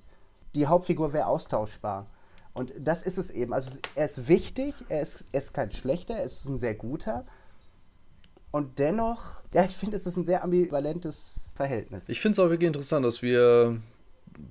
Die 0.54 0.66
Hauptfigur 0.66 1.12
wäre 1.12 1.26
austauschbar. 1.26 2.06
Und 2.52 2.72
das 2.78 3.02
ist 3.02 3.18
es 3.18 3.30
eben. 3.30 3.52
Also 3.52 3.78
er 3.94 4.04
ist 4.04 4.28
wichtig, 4.28 4.74
er 4.88 5.02
ist, 5.02 5.26
er 5.32 5.40
ist 5.40 5.52
kein 5.52 5.70
schlechter, 5.70 6.14
er 6.14 6.24
ist 6.24 6.44
ein 6.44 6.58
sehr 6.58 6.74
guter. 6.74 7.26
Und 8.52 8.78
dennoch, 8.78 9.42
ja, 9.52 9.64
ich 9.64 9.76
finde, 9.76 9.96
es 9.96 10.06
ist 10.06 10.16
ein 10.16 10.24
sehr 10.24 10.44
ambivalentes 10.44 11.50
Verhältnis. 11.56 12.08
Ich 12.08 12.20
finde 12.20 12.34
es 12.34 12.38
auch 12.38 12.50
wirklich 12.50 12.68
interessant, 12.68 13.04
dass 13.04 13.20
wir 13.20 13.80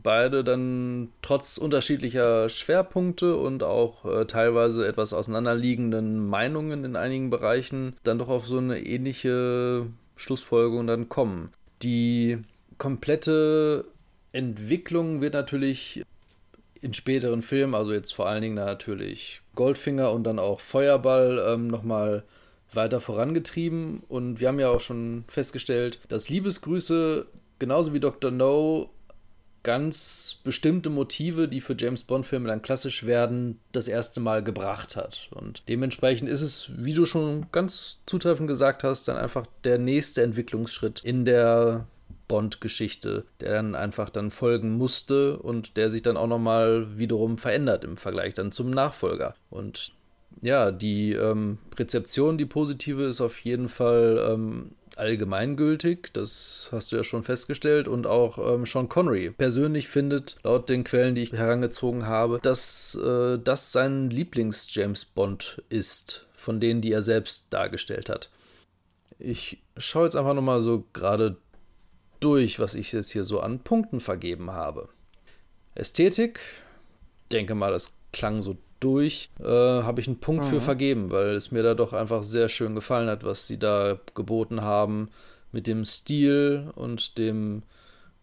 beide 0.03 0.44
dann 0.44 1.10
trotz 1.22 1.57
unterschiedlicher 1.57 2.49
Schwerpunkte 2.49 3.38
und 3.38 3.64
auch 3.64 4.03
äh, 4.06 4.26
teilweise 4.26 4.85
etwas 4.88 5.14
auseinanderliegenden 5.14 6.27
Meinungen 6.27 6.84
in 6.84 6.98
einigen 6.98 7.30
Bereichen 7.30 7.95
dann 8.03 8.19
doch 8.19 8.27
auf 8.27 8.45
so 8.45 8.57
eine 8.57 8.80
ähnliche 8.80 9.88
Schlussfolgerung 10.15 10.88
dann 10.88 11.10
kommen. 11.10 11.52
Die 11.81 12.40
komplette 12.77 13.85
Entwicklung 14.31 15.22
wird 15.22 15.34
natürlich 15.34 16.03
in 16.81 16.94
späteren 16.94 17.41
Filmen, 17.41 17.76
also 17.76 17.94
jetzt 17.94 18.14
vor 18.14 18.27
allen 18.27 18.41
Dingen 18.41 18.56
natürlich 18.56 19.41
Goldfinger 19.56 20.11
und 20.11 20.23
dann 20.23 20.40
auch 20.40 20.60
Feuerball, 20.60 21.44
ähm, 21.48 21.68
nochmal 21.68 22.23
weiter 22.73 22.99
vorangetrieben. 22.99 24.03
Und 24.10 24.40
wir 24.40 24.48
haben 24.48 24.60
ja 24.60 24.69
auch 24.69 24.81
schon 24.81 25.23
festgestellt, 25.27 25.99
dass 26.10 26.30
Liebesgrüße 26.30 27.26
genauso 27.60 27.94
wie 27.94 27.99
Dr. 27.99 28.31
No 28.31 28.90
ganz 29.64 30.40
bestimmte 30.44 30.90
Motive, 30.90 31.48
die 31.48 31.61
für 31.61 31.76
James 31.77 32.03
Bond-Filme 32.03 32.49
dann 32.49 32.61
klassisch 32.61 33.06
werden, 33.06 33.60
das 33.72 33.88
erste 33.88 34.19
Mal 34.19 34.44
gebracht 34.44 34.95
hat. 34.95 35.30
Und 35.31 35.64
dementsprechend 35.68 36.30
ist 36.30 36.41
es, 36.41 36.69
wie 36.77 36.94
du 36.94 37.06
schon 37.06 37.48
ganz 37.52 37.99
zutreffend 38.06 38.48
gesagt 38.48 38.84
hast, 38.84 39.07
dann 39.07 39.18
einfach 39.18 39.48
der 39.64 39.77
nächste 39.77 40.22
Entwicklungsschritt 40.22 41.02
in 41.03 41.23
der 41.26 41.88
Bond-Geschichte, 42.27 43.26
der 43.40 43.53
dann 43.53 43.76
einfach 43.76 44.10
dann 44.10 44.31
folgen 44.31 44.77
musste 44.77 45.38
und 45.38 45.77
der 45.77 45.90
sich 45.90 46.02
dann 46.02 46.18
auch 46.18 46.27
nochmal 46.27 46.98
wiederum 46.98 47.38
verändert 47.38 47.84
im 47.84 47.98
Vergleich 47.98 48.34
dann 48.34 48.52
zum 48.52 48.69
Nachfolger. 48.69 49.35
Und 49.49 49.94
ja, 50.41 50.72
die 50.72 51.14
ähm, 51.14 51.57
Rezeption, 51.77 52.38
die 52.38 52.45
positive, 52.45 53.03
ist 53.03 53.22
auf 53.22 53.40
jeden 53.40 53.68
Fall 53.69 54.26
ähm, 54.30 54.72
allgemeingültig, 54.98 56.10
das 56.14 56.70
hast 56.72 56.91
du 56.91 56.95
ja 56.95 57.03
schon 57.03 57.24
festgestellt, 57.24 57.88
und 57.88 58.07
auch 58.07 58.38
ähm, 58.38 58.65
Sean 58.65 58.90
Connery 58.90 59.32
persönlich 59.32 59.88
findet, 59.88 60.38
laut 60.44 60.70
den 60.70 60.84
Quellen, 60.84 61.15
die 61.15 61.22
ich 61.22 61.34
herangezogen 61.34 62.06
habe, 62.07 62.40
dass 62.41 62.95
äh, 62.95 63.38
das 63.40 63.72
sein 63.72 64.10
Lieblings-James 64.10 65.06
Bond 65.06 65.61
ist, 65.70 66.28
von 66.36 66.60
denen, 66.60 66.82
die 66.82 66.91
er 66.91 67.02
selbst 67.02 67.48
dargestellt 67.49 68.10
hat. 68.10 68.30
Ich 69.20 69.60
schaue 69.78 70.06
jetzt 70.06 70.15
einfach 70.15 70.34
nochmal 70.34 70.61
so 70.61 70.86
gerade 70.94 71.38
durch, 72.20 72.60
was 72.60 72.74
ich 72.74 72.91
jetzt 72.91 73.11
hier 73.11 73.24
so 73.24 73.40
an 73.40 73.60
Punkten 73.60 73.99
vergeben 73.99 74.52
habe. 74.52 74.90
Ästhetik, 75.76 76.40
denke 77.32 77.56
mal, 77.56 77.72
das 77.72 77.94
klang 78.11 78.41
so 78.41 78.57
durch, 78.84 79.30
äh, 79.39 79.43
habe 79.43 80.01
ich 80.01 80.07
einen 80.07 80.19
Punkt 80.19 80.45
mhm. 80.45 80.49
für 80.49 80.61
vergeben, 80.61 81.11
weil 81.11 81.35
es 81.35 81.51
mir 81.51 81.64
da 81.64 81.73
doch 81.73 81.93
einfach 81.93 82.23
sehr 82.23 82.49
schön 82.49 82.76
gefallen 82.76 83.10
hat, 83.10 83.23
was 83.23 83.47
sie 83.47 83.57
da 83.57 83.99
geboten 84.15 84.61
haben 84.61 85.10
mit 85.51 85.68
dem 85.68 85.85
Stil 85.85 86.72
und 86.76 87.18
dem 87.18 87.64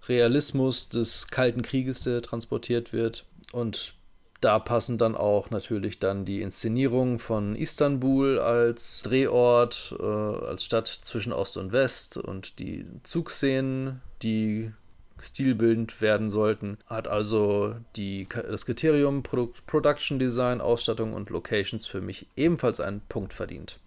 Realismus 0.08 0.88
des 0.88 1.28
Kalten 1.28 1.62
Krieges, 1.62 2.02
der 2.02 2.22
transportiert 2.22 2.92
wird. 2.92 3.26
Und 3.52 3.94
da 4.40 4.58
passen 4.58 4.96
dann 4.96 5.14
auch 5.14 5.50
natürlich 5.50 5.98
dann 5.98 6.24
die 6.24 6.40
Inszenierung 6.40 7.18
von 7.18 7.54
Istanbul 7.54 8.38
als 8.38 9.02
Drehort, 9.02 9.94
äh, 9.98 10.04
als 10.04 10.64
Stadt 10.64 10.88
zwischen 10.88 11.32
Ost 11.32 11.56
und 11.58 11.72
West 11.72 12.16
und 12.16 12.58
die 12.58 12.86
Zugszenen, 13.02 14.00
die 14.22 14.72
stilbildend 15.20 16.00
werden 16.00 16.30
sollten. 16.30 16.78
Hat 16.86 17.08
also 17.08 17.74
die, 17.96 18.26
das 18.28 18.66
Kriterium 18.66 19.22
Produ 19.22 19.52
Production 19.66 20.18
Design, 20.18 20.60
Ausstattung 20.60 21.12
und 21.12 21.30
Locations 21.30 21.86
für 21.86 22.00
mich 22.00 22.26
ebenfalls 22.36 22.80
einen 22.80 23.00
Punkt 23.08 23.32
verdient. 23.32 23.78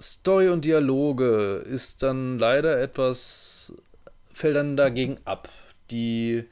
Story 0.00 0.48
und 0.48 0.64
Dialoge 0.64 1.64
ist 1.68 2.02
dann 2.02 2.38
leider 2.38 2.80
etwas, 2.80 3.72
fällt 4.32 4.56
dann 4.56 4.76
dagegen 4.76 5.18
ab. 5.24 5.48
Die 5.90 6.44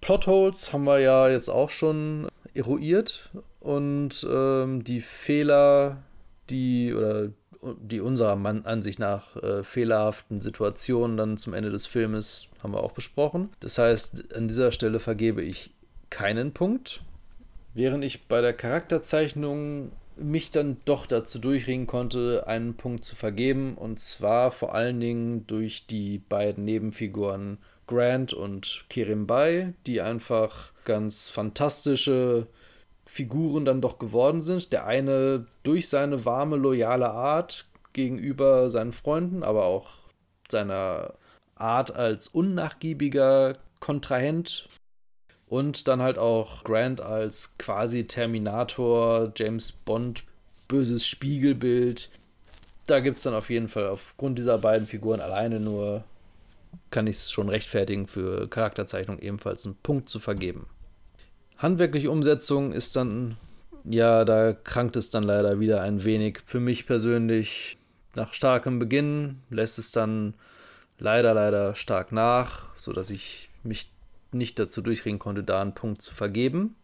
Plotholes 0.00 0.72
haben 0.72 0.84
wir 0.84 1.00
ja 1.00 1.28
jetzt 1.28 1.48
auch 1.48 1.70
schon 1.70 2.28
eruiert 2.54 3.30
und 3.60 4.26
ähm, 4.30 4.84
die 4.84 5.00
Fehler, 5.00 6.02
die 6.48 6.94
oder 6.94 7.30
die 7.80 8.00
unserer 8.00 8.36
Ansicht 8.64 8.98
nach 8.98 9.36
äh, 9.36 9.62
fehlerhaften 9.62 10.40
Situationen 10.40 11.16
dann 11.16 11.36
zum 11.36 11.54
Ende 11.54 11.70
des 11.70 11.86
Filmes 11.86 12.48
haben 12.62 12.72
wir 12.72 12.82
auch 12.82 12.92
besprochen. 12.92 13.50
Das 13.60 13.78
heißt, 13.78 14.34
an 14.34 14.48
dieser 14.48 14.72
Stelle 14.72 15.00
vergebe 15.00 15.42
ich 15.42 15.70
keinen 16.10 16.52
Punkt, 16.52 17.02
während 17.74 18.04
ich 18.04 18.26
bei 18.26 18.40
der 18.40 18.52
Charakterzeichnung 18.52 19.90
mich 20.16 20.50
dann 20.50 20.78
doch 20.84 21.06
dazu 21.06 21.38
durchringen 21.38 21.86
konnte, 21.86 22.44
einen 22.46 22.74
Punkt 22.74 23.04
zu 23.04 23.16
vergeben 23.16 23.76
und 23.76 24.00
zwar 24.00 24.50
vor 24.50 24.74
allen 24.74 24.98
Dingen 24.98 25.46
durch 25.46 25.86
die 25.86 26.18
beiden 26.18 26.64
Nebenfiguren 26.64 27.58
Grant 27.86 28.32
und 28.32 28.86
Kerim 28.88 29.26
Bay, 29.26 29.74
die 29.86 30.00
einfach 30.00 30.72
ganz 30.84 31.30
fantastische 31.30 32.46
Figuren 33.06 33.64
dann 33.64 33.80
doch 33.80 33.98
geworden 33.98 34.42
sind. 34.42 34.72
Der 34.72 34.86
eine 34.86 35.46
durch 35.62 35.88
seine 35.88 36.24
warme, 36.24 36.56
loyale 36.56 37.10
Art 37.10 37.66
gegenüber 37.92 38.68
seinen 38.68 38.92
Freunden, 38.92 39.42
aber 39.42 39.64
auch 39.64 39.94
seiner 40.50 41.14
Art 41.54 41.94
als 41.96 42.28
unnachgiebiger 42.28 43.56
Kontrahent 43.80 44.68
und 45.46 45.88
dann 45.88 46.02
halt 46.02 46.18
auch 46.18 46.64
Grant 46.64 47.00
als 47.00 47.56
quasi 47.58 48.06
Terminator, 48.06 49.32
James 49.36 49.72
Bond, 49.72 50.24
böses 50.68 51.06
Spiegelbild. 51.06 52.10
Da 52.86 53.00
gibt 53.00 53.18
es 53.18 53.22
dann 53.22 53.34
auf 53.34 53.50
jeden 53.50 53.68
Fall 53.68 53.86
aufgrund 53.86 54.38
dieser 54.38 54.58
beiden 54.58 54.86
Figuren 54.86 55.20
alleine 55.20 55.60
nur, 55.60 56.04
kann 56.90 57.06
ich 57.06 57.16
es 57.16 57.30
schon 57.30 57.48
rechtfertigen, 57.48 58.06
für 58.06 58.48
Charakterzeichnung 58.48 59.18
ebenfalls 59.18 59.64
einen 59.64 59.76
Punkt 59.76 60.08
zu 60.08 60.20
vergeben. 60.20 60.66
Handwerkliche 61.58 62.10
Umsetzung 62.10 62.72
ist 62.72 62.96
dann, 62.96 63.36
ja, 63.84 64.24
da 64.24 64.52
krankt 64.52 64.96
es 64.96 65.10
dann 65.10 65.22
leider 65.22 65.58
wieder 65.60 65.80
ein 65.82 66.04
wenig. 66.04 66.40
Für 66.46 66.60
mich 66.60 66.86
persönlich, 66.86 67.78
nach 68.14 68.34
starkem 68.34 68.78
Beginn 68.78 69.40
lässt 69.50 69.78
es 69.78 69.90
dann 69.90 70.34
leider, 70.98 71.34
leider 71.34 71.74
stark 71.74 72.12
nach, 72.12 72.74
sodass 72.76 73.10
ich 73.10 73.50
mich 73.62 73.90
nicht 74.32 74.58
dazu 74.58 74.82
durchringen 74.82 75.18
konnte, 75.18 75.42
da 75.42 75.60
einen 75.60 75.74
Punkt 75.74 76.02
zu 76.02 76.14
vergeben. 76.14 76.74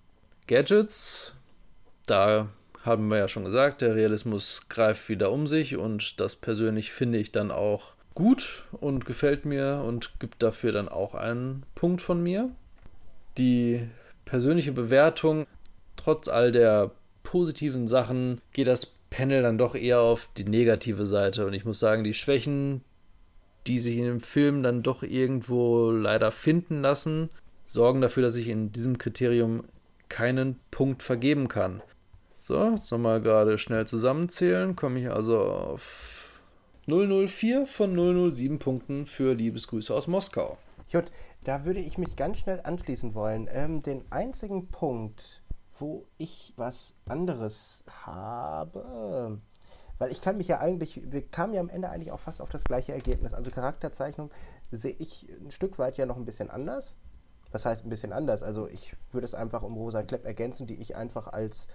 Gadgets, 0.47 1.35
da 2.07 2.49
haben 2.83 3.09
wir 3.09 3.19
ja 3.19 3.29
schon 3.29 3.45
gesagt, 3.45 3.81
der 3.81 3.95
Realismus 3.95 4.69
greift 4.69 5.09
wieder 5.09 5.31
um 5.31 5.47
sich 5.47 5.77
und 5.77 6.21
das 6.21 6.37
persönlich 6.37 6.93
finde 6.93 7.19
ich 7.19 7.31
dann 7.31 7.51
auch 7.51 7.93
gut 8.15 8.65
und 8.73 9.07
gefällt 9.07 9.45
mir 9.45 9.83
und 9.87 10.19
gibt 10.19 10.43
dafür 10.43 10.73
dann 10.73 10.89
auch 10.89 11.15
einen 11.15 11.63
Punkt 11.75 12.01
von 12.01 12.23
mir. 12.23 12.51
Die 13.39 13.89
persönliche 14.25 14.73
Bewertung, 14.73 15.47
trotz 15.97 16.29
all 16.29 16.53
der 16.53 16.93
positiven 17.23 17.89
Sachen, 17.89 18.41
geht 18.53 18.67
das 18.67 18.87
Panel 19.11 19.43
dann 19.43 19.59
doch 19.59 19.75
eher 19.75 20.01
auf 20.01 20.29
die 20.37 20.45
negative 20.45 21.07
Seite. 21.07 21.47
Und 21.47 21.53
ich 21.53 21.65
muss 21.65 21.79
sagen, 21.79 22.05
die 22.05 22.15
Schwächen, 22.15 22.83
die 23.67 23.79
sich 23.79 23.97
in 23.97 24.05
dem 24.05 24.21
Film 24.21 24.63
dann 24.63 24.83
doch 24.83 25.03
irgendwo 25.03 25.91
leider 25.91 26.31
finden 26.31 26.83
lassen, 26.83 27.31
sorgen 27.65 28.01
dafür, 28.01 28.23
dass 28.23 28.37
ich 28.37 28.49
in 28.49 28.73
diesem 28.73 28.99
Kriterium 28.99 29.65
keinen 30.09 30.59
Punkt 30.71 31.03
vergeben 31.03 31.49
kann. 31.49 31.83
So, 32.39 32.71
jetzt 32.71 32.91
nochmal 32.91 33.21
gerade 33.21 33.57
schnell 33.57 33.87
zusammenzählen. 33.87 34.75
Komme 34.75 35.01
ich 35.01 35.11
also 35.11 35.39
auf 35.39 36.41
004 36.87 37.67
von 37.67 38.31
007 38.31 38.59
Punkten 38.59 39.07
für 39.07 39.35
Liebesgrüße 39.35 39.95
aus 39.95 40.09
Moskau. 40.09 40.59
Jut, 40.89 41.05
Da 41.45 41.65
würde 41.65 41.81
ich 41.81 41.99
mich 41.99 42.15
ganz 42.15 42.39
schnell 42.39 42.61
anschließen 42.63 43.15
wollen. 43.15 43.49
Ähm, 43.51 43.81
den 43.81 44.05
einzigen 44.11 44.69
Punkt, 44.69 45.43
wo 45.79 46.07
ich 46.17 46.53
was 46.57 46.95
anderes 47.05 47.85
habe, 48.05 49.41
weil 49.99 50.13
ich 50.13 50.21
kann 50.21 50.37
mich 50.37 50.49
ja 50.49 50.61
eigentlich, 50.61 51.13
wir 51.13 51.27
kamen 51.29 51.55
ja 51.55 51.61
am 51.61 51.69
Ende 51.69 51.91
eigentlich 51.91 52.13
auch 52.13 52.21
fast 52.21 52.41
auf 52.41 52.49
das 52.49 52.65
gleiche 52.65 52.93
Ergebnis. 52.93 53.35
Also 53.35 53.51
Charakterzeichnung 53.51 54.31
sehe 54.71 54.95
ich 54.99 55.29
ein 55.41 55.51
Stück 55.51 55.79
weit 55.79 55.97
ja 55.97 56.07
noch 56.07 56.17
ein 56.17 56.25
bisschen 56.25 56.51
anders. 56.51 56.97
Was 57.53 57.67
heißt 57.67 57.85
ein 57.85 57.91
bisschen 57.91 58.13
anders? 58.13 58.43
Also 58.43 58.67
ich 58.67 58.97
würde 59.13 59.27
es 59.27 59.35
einfach 59.35 59.63
um 59.63 59.75
Rosa 59.75 60.03
Klepp 60.03 60.25
ergänzen, 60.25 60.67
die 60.67 60.81
ich 60.81 60.97
einfach 60.97 61.29
als 61.29 61.69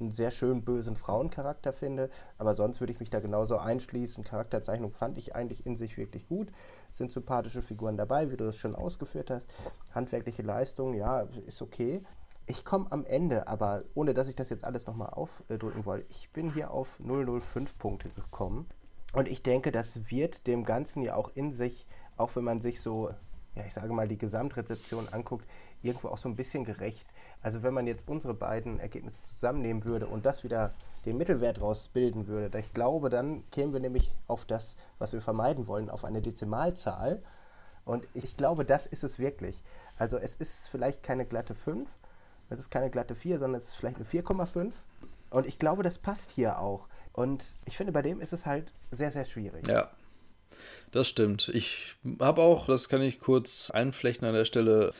einen 0.00 0.10
sehr 0.10 0.30
schön 0.30 0.64
bösen 0.64 0.96
Frauencharakter 0.96 1.72
finde. 1.72 2.08
Aber 2.38 2.54
sonst 2.54 2.80
würde 2.80 2.92
ich 2.92 3.00
mich 3.00 3.10
da 3.10 3.20
genauso 3.20 3.58
einschließen. 3.58 4.24
Charakterzeichnung 4.24 4.92
fand 4.92 5.18
ich 5.18 5.34
eigentlich 5.34 5.66
in 5.66 5.76
sich 5.76 5.98
wirklich 5.98 6.28
gut. 6.28 6.52
Sind 6.90 7.10
sympathische 7.10 7.62
Figuren 7.62 7.96
dabei, 7.96 8.30
wie 8.30 8.36
du 8.36 8.46
das 8.46 8.56
schon 8.56 8.74
ausgeführt 8.74 9.30
hast. 9.30 9.52
Handwerkliche 9.92 10.42
Leistung, 10.42 10.94
ja, 10.94 11.22
ist 11.46 11.60
okay. 11.60 12.02
Ich 12.46 12.64
komme 12.64 12.86
am 12.90 13.04
Ende, 13.06 13.48
aber 13.48 13.84
ohne 13.94 14.14
dass 14.14 14.28
ich 14.28 14.36
das 14.36 14.50
jetzt 14.50 14.64
alles 14.64 14.86
nochmal 14.86 15.10
aufdrücken 15.10 15.86
wollte, 15.86 16.06
ich 16.10 16.30
bin 16.30 16.52
hier 16.52 16.70
auf 16.70 17.00
005 17.00 17.78
Punkte 17.78 18.10
gekommen. 18.10 18.68
Und 19.14 19.28
ich 19.28 19.42
denke, 19.42 19.72
das 19.72 20.10
wird 20.10 20.46
dem 20.46 20.64
Ganzen 20.64 21.02
ja 21.02 21.14
auch 21.14 21.30
in 21.34 21.52
sich, 21.52 21.86
auch 22.16 22.36
wenn 22.36 22.44
man 22.44 22.60
sich 22.60 22.80
so 22.80 23.10
ja, 23.54 23.64
ich 23.64 23.74
sage 23.74 23.92
mal, 23.92 24.08
die 24.08 24.18
Gesamtrezeption 24.18 25.08
anguckt, 25.10 25.46
irgendwo 25.82 26.08
auch 26.08 26.16
so 26.16 26.28
ein 26.28 26.36
bisschen 26.36 26.64
gerecht. 26.64 27.06
Also 27.42 27.62
wenn 27.62 27.74
man 27.74 27.86
jetzt 27.86 28.08
unsere 28.08 28.34
beiden 28.34 28.80
Ergebnisse 28.80 29.22
zusammennehmen 29.22 29.84
würde 29.84 30.06
und 30.06 30.24
das 30.24 30.44
wieder 30.44 30.72
den 31.04 31.18
Mittelwert 31.18 31.60
rausbilden 31.60 32.26
würde, 32.26 32.58
ich 32.58 32.72
glaube, 32.72 33.10
dann 33.10 33.48
kämen 33.50 33.72
wir 33.72 33.80
nämlich 33.80 34.10
auf 34.26 34.44
das, 34.44 34.76
was 34.98 35.12
wir 35.12 35.20
vermeiden 35.20 35.66
wollen, 35.66 35.90
auf 35.90 36.04
eine 36.04 36.22
Dezimalzahl. 36.22 37.22
Und 37.84 38.06
ich 38.14 38.36
glaube, 38.36 38.64
das 38.64 38.86
ist 38.86 39.04
es 39.04 39.18
wirklich. 39.18 39.62
Also 39.98 40.16
es 40.16 40.36
ist 40.36 40.68
vielleicht 40.68 41.02
keine 41.02 41.26
glatte 41.26 41.54
5, 41.54 41.88
es 42.48 42.58
ist 42.58 42.70
keine 42.70 42.90
glatte 42.90 43.14
4, 43.14 43.38
sondern 43.38 43.58
es 43.58 43.68
ist 43.68 43.74
vielleicht 43.74 43.96
eine 43.96 44.06
4,5. 44.06 44.72
Und 45.30 45.46
ich 45.46 45.58
glaube, 45.58 45.82
das 45.82 45.98
passt 45.98 46.30
hier 46.30 46.58
auch. 46.58 46.88
Und 47.12 47.44
ich 47.66 47.76
finde, 47.76 47.92
bei 47.92 48.02
dem 48.02 48.20
ist 48.20 48.32
es 48.32 48.46
halt 48.46 48.72
sehr, 48.90 49.10
sehr 49.10 49.24
schwierig. 49.24 49.68
Ja, 49.68 49.90
das 50.92 51.08
stimmt. 51.08 51.50
Ich 51.52 51.96
habe 52.20 52.42
auch, 52.42 52.66
das 52.66 52.88
kann 52.88 53.02
ich 53.02 53.20
kurz 53.20 53.70
einflechten 53.70 54.26
an 54.26 54.34
der 54.34 54.44
Stelle, 54.44 54.92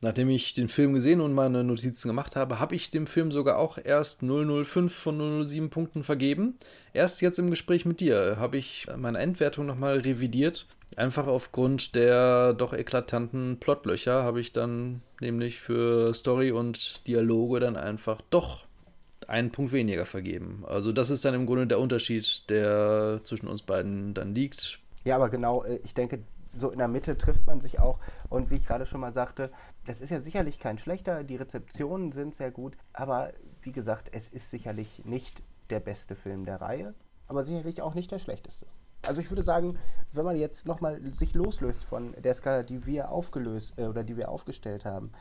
nachdem 0.00 0.28
ich 0.28 0.52
den 0.54 0.68
Film 0.68 0.92
gesehen 0.92 1.20
und 1.20 1.32
meine 1.32 1.64
Notizen 1.64 2.08
gemacht 2.08 2.36
habe, 2.36 2.58
habe 2.58 2.74
ich 2.74 2.90
dem 2.90 3.06
Film 3.06 3.32
sogar 3.32 3.58
auch 3.58 3.78
erst 3.82 4.22
005 4.22 4.92
von 4.92 5.44
007 5.46 5.70
Punkten 5.70 6.02
vergeben. 6.02 6.58
Erst 6.92 7.22
jetzt 7.22 7.38
im 7.38 7.50
Gespräch 7.50 7.84
mit 7.84 8.00
dir 8.00 8.36
habe 8.38 8.58
ich 8.58 8.86
meine 8.96 9.18
Endwertung 9.18 9.66
nochmal 9.66 9.98
revidiert. 9.98 10.66
Einfach 10.96 11.26
aufgrund 11.26 11.94
der 11.94 12.52
doch 12.52 12.74
eklatanten 12.74 13.58
Plotlöcher 13.58 14.24
habe 14.24 14.40
ich 14.40 14.52
dann 14.52 15.02
nämlich 15.20 15.60
für 15.60 16.12
Story 16.12 16.50
und 16.50 17.06
Dialoge 17.06 17.60
dann 17.60 17.76
einfach 17.76 18.20
doch 18.28 18.66
einen 19.28 19.50
Punkt 19.50 19.72
weniger 19.72 20.06
vergeben. 20.06 20.64
Also 20.66 20.92
das 20.92 21.10
ist 21.10 21.24
dann 21.24 21.34
im 21.34 21.46
Grunde 21.46 21.66
der 21.66 21.78
Unterschied, 21.78 22.48
der 22.50 23.20
zwischen 23.22 23.48
uns 23.48 23.62
beiden 23.62 24.14
dann 24.14 24.34
liegt. 24.34 24.78
Ja, 25.04 25.16
aber 25.16 25.28
genau, 25.28 25.64
äh, 25.64 25.80
ich 25.84 25.94
denke, 25.94 26.20
so 26.54 26.70
in 26.70 26.78
der 26.78 26.88
Mitte 26.88 27.16
trifft 27.16 27.46
man 27.46 27.60
sich 27.60 27.80
auch. 27.80 27.98
Und 28.28 28.50
wie 28.50 28.56
ich 28.56 28.66
gerade 28.66 28.86
schon 28.86 29.00
mal 29.00 29.12
sagte, 29.12 29.50
das 29.86 30.00
ist 30.00 30.10
ja 30.10 30.20
sicherlich 30.20 30.58
kein 30.58 30.78
schlechter, 30.78 31.24
die 31.24 31.36
Rezeptionen 31.36 32.12
sind 32.12 32.34
sehr 32.34 32.50
gut, 32.50 32.76
aber 32.92 33.32
wie 33.62 33.72
gesagt, 33.72 34.08
es 34.12 34.28
ist 34.28 34.50
sicherlich 34.50 35.04
nicht 35.04 35.42
der 35.70 35.80
beste 35.80 36.14
Film 36.14 36.44
der 36.44 36.60
Reihe, 36.60 36.94
aber 37.26 37.44
sicherlich 37.44 37.82
auch 37.82 37.94
nicht 37.94 38.10
der 38.10 38.18
schlechteste. 38.18 38.66
Also 39.04 39.20
ich 39.20 39.30
würde 39.30 39.42
sagen, 39.42 39.78
wenn 40.12 40.24
man 40.24 40.36
jetzt 40.36 40.66
nochmal 40.66 41.00
sich 41.12 41.34
loslöst 41.34 41.82
von 41.82 42.14
der 42.22 42.34
Skala, 42.34 42.62
die 42.62 42.86
wir 42.86 43.10
aufgelöst 43.10 43.74
äh, 43.76 43.86
oder 43.86 44.04
die 44.04 44.16
wir 44.16 44.28
aufgestellt 44.28 44.84
haben, 44.84 45.12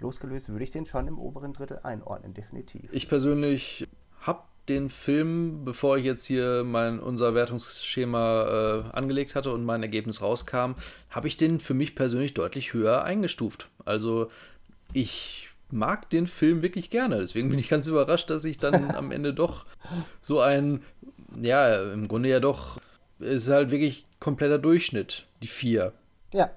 losgelöst 0.00 0.48
würde 0.48 0.64
ich 0.64 0.70
den 0.70 0.86
schon 0.86 1.08
im 1.08 1.18
oberen 1.18 1.52
Drittel 1.52 1.80
einordnen, 1.82 2.34
definitiv. 2.34 2.92
Ich 2.92 3.08
persönlich 3.08 3.88
habe 4.20 4.42
den 4.68 4.90
Film, 4.90 5.64
bevor 5.64 5.96
ich 5.96 6.04
jetzt 6.04 6.26
hier 6.26 6.62
mein, 6.64 7.00
unser 7.00 7.34
Wertungsschema 7.34 8.84
äh, 8.92 8.96
angelegt 8.96 9.34
hatte 9.34 9.52
und 9.52 9.64
mein 9.64 9.82
Ergebnis 9.82 10.20
rauskam, 10.20 10.72
habe 11.10 11.28
ich 11.28 11.36
den 11.36 11.60
für 11.60 11.74
mich 11.74 11.94
persönlich 11.94 12.34
deutlich 12.34 12.72
höher 12.74 13.04
eingestuft. 13.04 13.68
Also 13.84 14.28
ich 14.92 15.48
mag 15.70 16.10
den 16.10 16.26
Film 16.26 16.62
wirklich 16.62 16.90
gerne. 16.90 17.18
Deswegen 17.18 17.48
bin 17.48 17.58
ich 17.58 17.68
ganz 17.68 17.86
überrascht, 17.86 18.30
dass 18.30 18.44
ich 18.44 18.58
dann 18.58 18.90
am 18.94 19.10
Ende 19.10 19.34
doch 19.34 19.64
so 20.20 20.40
ein, 20.40 20.82
ja, 21.40 21.92
im 21.92 22.08
Grunde 22.08 22.28
ja 22.28 22.40
doch, 22.40 22.80
ist 23.18 23.48
halt 23.48 23.70
wirklich 23.70 24.06
kompletter 24.20 24.58
Durchschnitt, 24.58 25.26
die 25.42 25.48
vier. 25.48 25.92
Ja, 26.32 26.50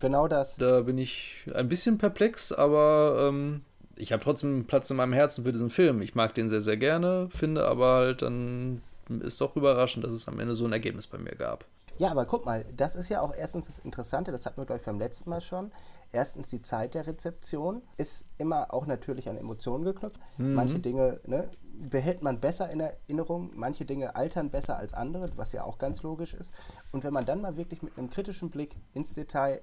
genau 0.00 0.28
das. 0.28 0.56
Da 0.56 0.82
bin 0.82 0.98
ich 0.98 1.46
ein 1.54 1.68
bisschen 1.68 1.98
perplex, 1.98 2.52
aber 2.52 3.28
ähm, 3.28 3.62
ich 3.96 4.12
habe 4.12 4.22
trotzdem 4.22 4.66
Platz 4.66 4.90
in 4.90 4.96
meinem 4.96 5.12
Herzen 5.12 5.44
für 5.44 5.52
diesen 5.52 5.70
Film. 5.70 6.02
Ich 6.02 6.14
mag 6.14 6.34
den 6.34 6.48
sehr, 6.48 6.60
sehr 6.60 6.76
gerne, 6.76 7.28
finde 7.30 7.66
aber 7.66 7.94
halt 7.94 8.22
dann 8.22 8.82
ist 9.20 9.40
doch 9.40 9.56
überraschend, 9.56 10.04
dass 10.04 10.12
es 10.12 10.28
am 10.28 10.38
Ende 10.38 10.54
so 10.54 10.66
ein 10.66 10.72
Ergebnis 10.72 11.06
bei 11.06 11.18
mir 11.18 11.34
gab. 11.34 11.64
Ja, 11.98 12.12
aber 12.12 12.26
guck 12.26 12.46
mal, 12.46 12.64
das 12.76 12.94
ist 12.94 13.08
ja 13.08 13.20
auch 13.20 13.34
erstens 13.34 13.66
das 13.66 13.80
Interessante, 13.80 14.30
das 14.30 14.46
hatten 14.46 14.60
wir, 14.60 14.66
glaube 14.66 14.78
ich, 14.78 14.86
beim 14.86 15.00
letzten 15.00 15.30
Mal 15.30 15.40
schon. 15.40 15.72
Erstens, 16.12 16.48
die 16.48 16.62
Zeit 16.62 16.94
der 16.94 17.06
Rezeption 17.06 17.82
ist 17.96 18.24
immer 18.38 18.72
auch 18.72 18.86
natürlich 18.86 19.28
an 19.28 19.36
Emotionen 19.36 19.84
geknüpft. 19.84 20.18
Mhm. 20.38 20.54
Manche 20.54 20.78
Dinge 20.78 21.16
ne, 21.26 21.48
behält 21.90 22.22
man 22.22 22.40
besser 22.40 22.70
in 22.70 22.80
Erinnerung, 22.80 23.50
manche 23.54 23.84
Dinge 23.84 24.14
altern 24.14 24.48
besser 24.50 24.76
als 24.76 24.94
andere, 24.94 25.28
was 25.36 25.52
ja 25.52 25.64
auch 25.64 25.76
ganz 25.78 26.02
logisch 26.02 26.34
ist. 26.34 26.54
Und 26.92 27.02
wenn 27.02 27.12
man 27.12 27.26
dann 27.26 27.40
mal 27.40 27.56
wirklich 27.56 27.82
mit 27.82 27.98
einem 27.98 28.08
kritischen 28.08 28.48
Blick 28.48 28.76
ins 28.94 29.12
Detail, 29.12 29.60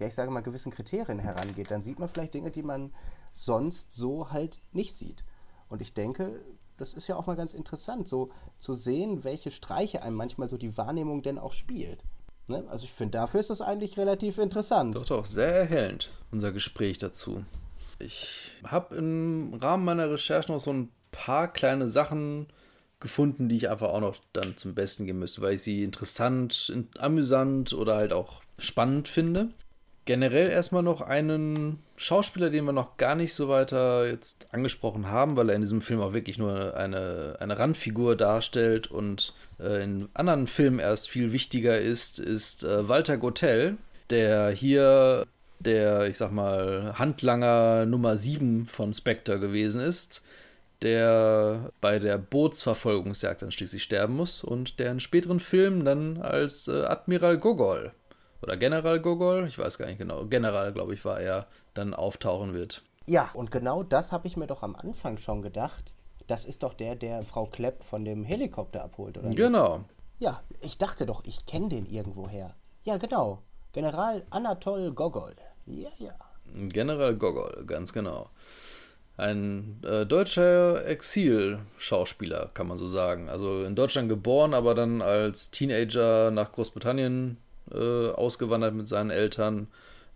ja, 0.00 0.06
ich 0.06 0.14
sage 0.14 0.30
mal, 0.30 0.40
gewissen 0.40 0.72
Kriterien 0.72 1.18
herangeht, 1.18 1.70
dann 1.70 1.82
sieht 1.82 1.98
man 1.98 2.08
vielleicht 2.08 2.34
Dinge, 2.34 2.50
die 2.50 2.62
man 2.62 2.92
sonst 3.32 3.92
so 3.94 4.30
halt 4.30 4.60
nicht 4.72 4.96
sieht. 4.96 5.24
Und 5.68 5.82
ich 5.82 5.92
denke, 5.92 6.40
das 6.78 6.94
ist 6.94 7.06
ja 7.06 7.16
auch 7.16 7.26
mal 7.26 7.36
ganz 7.36 7.52
interessant, 7.52 8.08
so 8.08 8.30
zu 8.58 8.74
sehen, 8.74 9.22
welche 9.24 9.50
Streiche 9.50 10.02
einem 10.02 10.16
manchmal 10.16 10.48
so 10.48 10.56
die 10.56 10.76
Wahrnehmung 10.76 11.22
denn 11.22 11.38
auch 11.38 11.52
spielt. 11.52 12.02
Ne? 12.48 12.64
Also 12.68 12.84
ich 12.84 12.92
finde, 12.92 13.18
dafür 13.18 13.40
ist 13.40 13.50
das 13.50 13.60
eigentlich 13.60 13.98
relativ 13.98 14.38
interessant. 14.38 14.94
Doch, 14.94 15.04
doch, 15.04 15.26
sehr 15.26 15.54
erhellend, 15.54 16.10
unser 16.32 16.50
Gespräch 16.50 16.96
dazu. 16.96 17.44
Ich 17.98 18.52
habe 18.64 18.96
im 18.96 19.52
Rahmen 19.60 19.84
meiner 19.84 20.10
Recherche 20.10 20.50
noch 20.50 20.60
so 20.60 20.72
ein 20.72 20.90
paar 21.12 21.52
kleine 21.52 21.86
Sachen 21.86 22.46
gefunden, 22.98 23.50
die 23.50 23.56
ich 23.56 23.68
einfach 23.68 23.90
auch 23.90 24.00
noch 24.00 24.16
dann 24.32 24.56
zum 24.56 24.74
Besten 24.74 25.04
geben 25.04 25.18
müsste, 25.18 25.42
weil 25.42 25.54
ich 25.54 25.62
sie 25.62 25.84
interessant, 25.84 26.72
amüsant 26.98 27.74
oder 27.74 27.96
halt 27.96 28.14
auch 28.14 28.42
spannend 28.58 29.06
finde 29.08 29.50
generell 30.04 30.48
erstmal 30.48 30.82
noch 30.82 31.00
einen 31.00 31.78
Schauspieler, 31.96 32.50
den 32.50 32.64
wir 32.64 32.72
noch 32.72 32.96
gar 32.96 33.14
nicht 33.14 33.34
so 33.34 33.48
weiter 33.48 34.06
jetzt 34.06 34.52
angesprochen 34.52 35.08
haben, 35.08 35.36
weil 35.36 35.50
er 35.50 35.54
in 35.54 35.62
diesem 35.62 35.80
Film 35.80 36.00
auch 36.00 36.12
wirklich 36.12 36.38
nur 36.38 36.76
eine, 36.76 37.36
eine 37.40 37.58
Randfigur 37.58 38.16
darstellt 38.16 38.90
und 38.90 39.34
äh, 39.58 39.82
in 39.82 40.08
anderen 40.14 40.46
Filmen 40.46 40.78
erst 40.78 41.08
viel 41.08 41.32
wichtiger 41.32 41.78
ist, 41.78 42.18
ist 42.18 42.64
äh, 42.64 42.88
Walter 42.88 43.18
Gotell, 43.18 43.76
der 44.08 44.50
hier 44.50 45.26
der, 45.60 46.08
ich 46.08 46.16
sag 46.16 46.32
mal, 46.32 46.94
Handlanger 46.98 47.84
Nummer 47.84 48.16
7 48.16 48.64
von 48.64 48.94
Spectre 48.94 49.38
gewesen 49.38 49.80
ist, 49.82 50.22
der 50.82 51.70
bei 51.82 51.98
der 51.98 52.16
Bootsverfolgungsjagd 52.16 53.42
dann 53.42 53.52
schließlich 53.52 53.82
sterben 53.82 54.16
muss 54.16 54.42
und 54.42 54.78
der 54.78 54.90
in 54.90 55.00
späteren 55.00 55.38
Filmen 55.38 55.84
dann 55.84 56.16
als 56.16 56.68
äh, 56.68 56.82
Admiral 56.84 57.36
Gogol 57.36 57.92
oder 58.42 58.56
General 58.56 59.00
Gogol, 59.00 59.46
ich 59.46 59.58
weiß 59.58 59.78
gar 59.78 59.86
nicht 59.86 59.98
genau, 59.98 60.24
General, 60.26 60.72
glaube 60.72 60.94
ich, 60.94 61.04
war 61.04 61.20
er, 61.20 61.46
dann 61.74 61.94
auftauchen 61.94 62.54
wird. 62.54 62.82
Ja, 63.06 63.30
und 63.34 63.50
genau 63.50 63.82
das 63.82 64.12
habe 64.12 64.26
ich 64.28 64.36
mir 64.36 64.46
doch 64.46 64.62
am 64.62 64.76
Anfang 64.76 65.18
schon 65.18 65.42
gedacht. 65.42 65.92
Das 66.26 66.44
ist 66.44 66.62
doch 66.62 66.74
der, 66.74 66.94
der 66.94 67.22
Frau 67.22 67.46
Klepp 67.46 67.82
von 67.82 68.04
dem 68.04 68.24
Helikopter 68.24 68.84
abholt, 68.84 69.18
oder? 69.18 69.30
Genau. 69.30 69.84
Ja, 70.18 70.42
ich 70.60 70.78
dachte 70.78 71.06
doch, 71.06 71.24
ich 71.24 71.46
kenne 71.46 71.70
den 71.70 71.86
irgendwoher. 71.86 72.54
Ja, 72.84 72.98
genau. 72.98 73.42
General 73.72 74.22
Anatol 74.30 74.92
Gogol. 74.92 75.34
Ja, 75.66 75.88
ja. 75.98 76.14
General 76.68 77.16
Gogol, 77.16 77.64
ganz 77.66 77.92
genau. 77.92 78.30
Ein 79.16 79.80
äh, 79.84 80.06
deutscher 80.06 80.86
Exil-Schauspieler, 80.86 82.50
kann 82.54 82.66
man 82.66 82.78
so 82.78 82.86
sagen. 82.86 83.28
Also 83.28 83.64
in 83.64 83.74
Deutschland 83.74 84.08
geboren, 84.08 84.54
aber 84.54 84.74
dann 84.74 85.02
als 85.02 85.50
Teenager 85.50 86.30
nach 86.30 86.52
Großbritannien 86.52 87.36
äh, 87.72 88.10
ausgewandert 88.10 88.74
mit 88.74 88.88
seinen 88.88 89.10
Eltern 89.10 89.68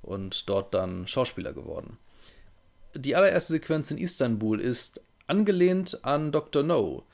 und 0.03 0.49
dort 0.49 0.75
dann 0.75 1.07
Schauspieler 1.07 1.53
geworden. 1.53 1.99
Die 2.95 3.17
allererste 3.17 3.55
Sequenz 3.55 3.91
in 3.91 3.99
Istanbul 3.99 4.61
ist 4.61 5.01
angelehnt 5.27 6.01
an 6.03 6.33
Dr. 6.33 6.63
No. 6.63 7.05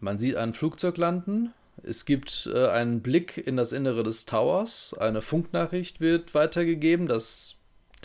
Man 0.00 0.18
sieht 0.18 0.36
ein 0.36 0.52
Flugzeug 0.52 0.96
landen, 0.96 1.52
es 1.82 2.04
gibt 2.04 2.48
äh, 2.52 2.68
einen 2.68 3.02
Blick 3.02 3.36
in 3.36 3.56
das 3.56 3.72
Innere 3.72 4.02
des 4.02 4.26
Towers, 4.26 4.94
eine 4.98 5.22
Funknachricht 5.22 6.00
wird 6.00 6.34
weitergegeben, 6.34 7.06
dass 7.06 7.55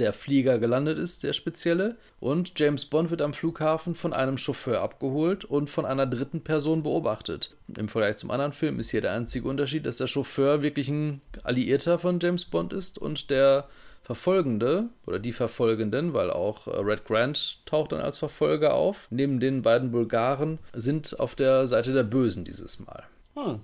der 0.01 0.13
Flieger 0.13 0.57
gelandet 0.57 0.97
ist, 0.97 1.23
der 1.23 1.33
spezielle. 1.33 1.95
Und 2.19 2.59
James 2.59 2.85
Bond 2.85 3.11
wird 3.11 3.21
am 3.21 3.33
Flughafen 3.33 3.93
von 3.93 4.13
einem 4.13 4.39
Chauffeur 4.39 4.81
abgeholt 4.81 5.45
und 5.45 5.69
von 5.69 5.85
einer 5.85 6.07
dritten 6.07 6.41
Person 6.41 6.81
beobachtet. 6.81 7.55
Im 7.77 7.87
Vergleich 7.87 8.17
zum 8.17 8.31
anderen 8.31 8.51
Film 8.51 8.79
ist 8.79 8.89
hier 8.89 9.01
der 9.01 9.13
einzige 9.13 9.47
Unterschied, 9.47 9.85
dass 9.85 9.97
der 9.97 10.07
Chauffeur 10.07 10.63
wirklich 10.63 10.89
ein 10.89 11.21
Alliierter 11.43 11.99
von 11.99 12.19
James 12.19 12.45
Bond 12.45 12.73
ist 12.73 12.97
und 12.97 13.29
der 13.29 13.67
Verfolgende 14.01 14.89
oder 15.05 15.19
die 15.19 15.31
Verfolgenden, 15.31 16.15
weil 16.15 16.31
auch 16.31 16.67
äh, 16.67 16.71
Red 16.71 17.05
Grant 17.05 17.63
taucht 17.67 17.91
dann 17.91 18.01
als 18.01 18.17
Verfolger 18.17 18.73
auf, 18.73 19.07
neben 19.11 19.39
den 19.39 19.61
beiden 19.61 19.91
Bulgaren, 19.91 20.57
sind 20.73 21.19
auf 21.19 21.35
der 21.35 21.67
Seite 21.67 21.93
der 21.93 22.03
Bösen 22.03 22.43
dieses 22.43 22.79
Mal. 22.79 23.03
Hm. 23.35 23.61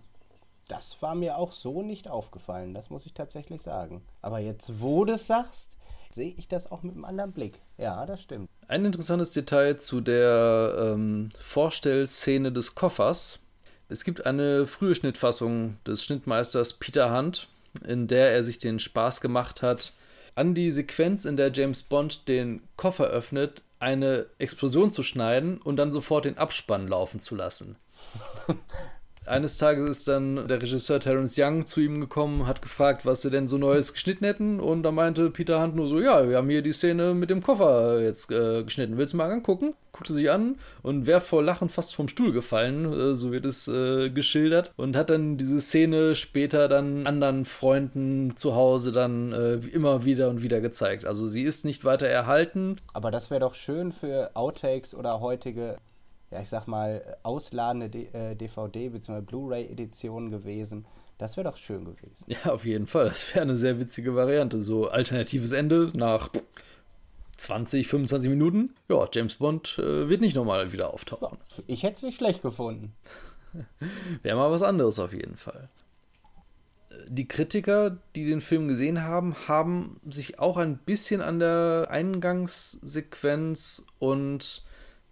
Das 0.68 1.01
war 1.01 1.15
mir 1.15 1.38
auch 1.38 1.53
so 1.53 1.81
nicht 1.81 2.09
aufgefallen, 2.09 2.73
das 2.73 2.89
muss 2.89 3.05
ich 3.05 3.14
tatsächlich 3.14 3.61
sagen. 3.61 4.03
Aber 4.22 4.39
jetzt, 4.39 4.81
wo 4.81 5.05
du 5.05 5.14
es 5.14 5.26
sagst, 5.26 5.77
sehe 6.12 6.34
ich 6.38 6.48
das 6.48 6.72
auch 6.72 6.84
mit 6.84 6.96
einem 6.96 7.06
anderen 7.06 7.32
Blick. 7.32 7.60
Ja, 7.78 8.06
das 8.06 8.22
stimmt. 8.24 8.50
Ein 8.68 8.86
interessantes 8.86 9.32
Detail 9.32 9.78
zu 9.78 10.02
der 10.02 10.94
ähm, 10.94 11.30
Vorstellszene 11.40 12.52
des 12.52 12.76
Koffers. 12.76 13.40
Es 13.90 14.04
gibt 14.04 14.26
eine 14.26 14.68
frühe 14.68 14.96
Schnittfassung 14.96 15.78
des 15.86 16.04
Schnittmeisters 16.04 16.74
Peter 16.74 17.16
Hunt, 17.16 17.48
in 17.86 18.08
der 18.08 18.32
er 18.32 18.44
sich 18.44 18.58
den 18.58 18.80
Spaß 18.80 19.22
gemacht 19.22 19.64
hat, 19.64 19.94
an 20.36 20.54
die 20.54 20.72
Sequenz, 20.72 21.26
in 21.26 21.38
der 21.38 21.52
James 21.52 21.84
Bond 21.84 22.28
den 22.28 22.62
Koffer 22.76 23.06
öffnet, 23.06 23.64
eine 23.80 24.26
Explosion 24.40 24.92
zu 24.92 25.04
schneiden 25.04 25.60
und 25.60 25.78
dann 25.78 25.92
sofort 25.92 26.26
den 26.26 26.38
Abspann 26.38 26.88
laufen 26.88 27.20
zu 27.20 27.36
lassen. 27.36 27.78
Eines 29.28 29.58
Tages 29.58 29.86
ist 29.90 30.08
dann 30.08 30.48
der 30.48 30.62
Regisseur 30.62 30.99
Terence 30.99 31.38
Young 31.38 31.66
zu 31.66 31.82
ihm 31.82 31.99
gekommen, 31.99 32.48
hat 32.48 32.62
gefragt, 32.62 33.06
was 33.06 33.22
sie 33.22 33.30
denn 33.30 33.48
so 33.48 33.58
Neues 33.58 33.91
geschnitten 33.91 34.24
hätten. 34.24 34.60
Und 34.60 34.84
da 34.84 34.91
meinte 34.91 35.30
Peter 35.30 35.62
Hunt 35.62 35.76
nur 35.76 35.90
so: 35.90 35.99
Ja, 35.99 36.30
wir 36.30 36.38
haben 36.38 36.49
hier 36.49 36.62
die 36.62 36.72
Szene 36.72 37.14
mit 37.14 37.30
dem 37.30 37.44
Koffer 37.44 38.02
jetzt 38.02 38.32
äh, 38.32 38.64
geschnitten. 38.64 38.98
Willst 38.98 39.14
du 39.14 39.18
mal 39.18 39.30
angucken? 39.30 39.74
Guckte 39.91 40.14
sich 40.14 40.32
an 40.32 40.56
und 40.82 41.08
wäre 41.08 41.22
vor 41.22 41.44
Lachen 41.44 41.70
fast 41.70 41.95
vom 41.95 42.08
Stuhl 42.08 42.32
gefallen, 42.32 42.86
äh, 42.94 43.16
so 43.16 43.32
wird 43.32 43.45
es 43.45 43.68
äh, 43.68 44.10
geschildert. 44.10 44.72
Und 44.78 44.95
hat 44.95 45.10
dann 45.10 45.38
diese 45.38 45.60
Szene 45.60 46.16
später 46.16 46.68
dann 46.68 47.06
anderen 47.06 47.45
Freunden 47.45 48.38
zu 48.38 48.56
Hause 48.56 48.91
dann 48.91 49.34
äh, 49.34 49.56
immer 49.56 50.06
wieder 50.06 50.30
und 50.30 50.41
wieder 50.41 50.62
gezeigt. 50.62 51.06
Also 51.06 51.28
sie 51.28 51.44
ist 51.44 51.66
nicht 51.66 51.84
weiter 51.84 52.08
erhalten. 52.08 52.78
Aber 52.94 53.12
das 53.12 53.30
wäre 53.30 53.41
doch 53.41 53.56
schön 53.56 53.91
für 53.91 54.32
Outtakes 54.36 54.95
oder 54.95 55.20
heutige 55.20 55.78
ja, 56.32 56.41
ich 56.41 56.49
sag 56.49 56.68
mal, 56.68 57.18
ausladende 57.24 57.90
D 57.90 58.08
äh, 58.14 58.36
DVD 58.36 58.90
bzw. 58.90 59.22
Blu-ray-Edition 59.22 60.30
gewesen. 60.30 60.86
Das 61.18 61.36
wäre 61.36 61.49
doch 61.49 61.58
schön 61.58 61.86
gewesen. 61.86 62.26
Ja, 62.28 62.52
auf 62.52 62.66
jeden 62.66 62.86
Fall. 62.86 63.06
Das 63.06 63.34
wäre 63.34 63.41
eine 63.41 63.58
sehr 63.58 63.80
witzige 63.80 64.16
Variante. 64.16 64.62
So 64.62 64.90
alternatives 64.90 65.52
Ende 65.52 65.90
nach 65.95 66.30
20, 67.38 67.88
25 67.88 68.30
Minuten. 68.30 68.76
Ja, 68.90 69.08
James 69.12 69.36
Bond 69.36 69.78
äh, 69.80 70.10
wird 70.10 70.22
nicht 70.22 70.36
nochmal 70.36 70.72
wieder 70.72 70.94
auftauchen. 70.94 71.38
Ich 71.66 71.84
hätte 71.84 71.95
es 71.95 72.04
nicht 72.04 72.18
schlecht 72.18 72.41
gefunden. 72.41 72.94
wäre 74.22 74.36
mal 74.36 74.52
was 74.52 74.64
anderes 74.64 74.99
auf 74.99 75.14
jeden 75.14 75.38
Fall. 75.38 75.70
Die 77.08 77.28
Kritiker, 77.28 77.98
die 78.16 78.26
den 78.26 78.41
Film 78.41 78.68
gesehen 78.68 79.04
haben, 79.04 79.36
haben 79.48 79.99
sich 80.08 80.40
auch 80.40 80.58
ein 80.58 80.78
bisschen 80.78 81.22
an 81.22 81.40
der 81.40 81.88
Eingangssequenz 81.90 83.86
und 83.99 84.64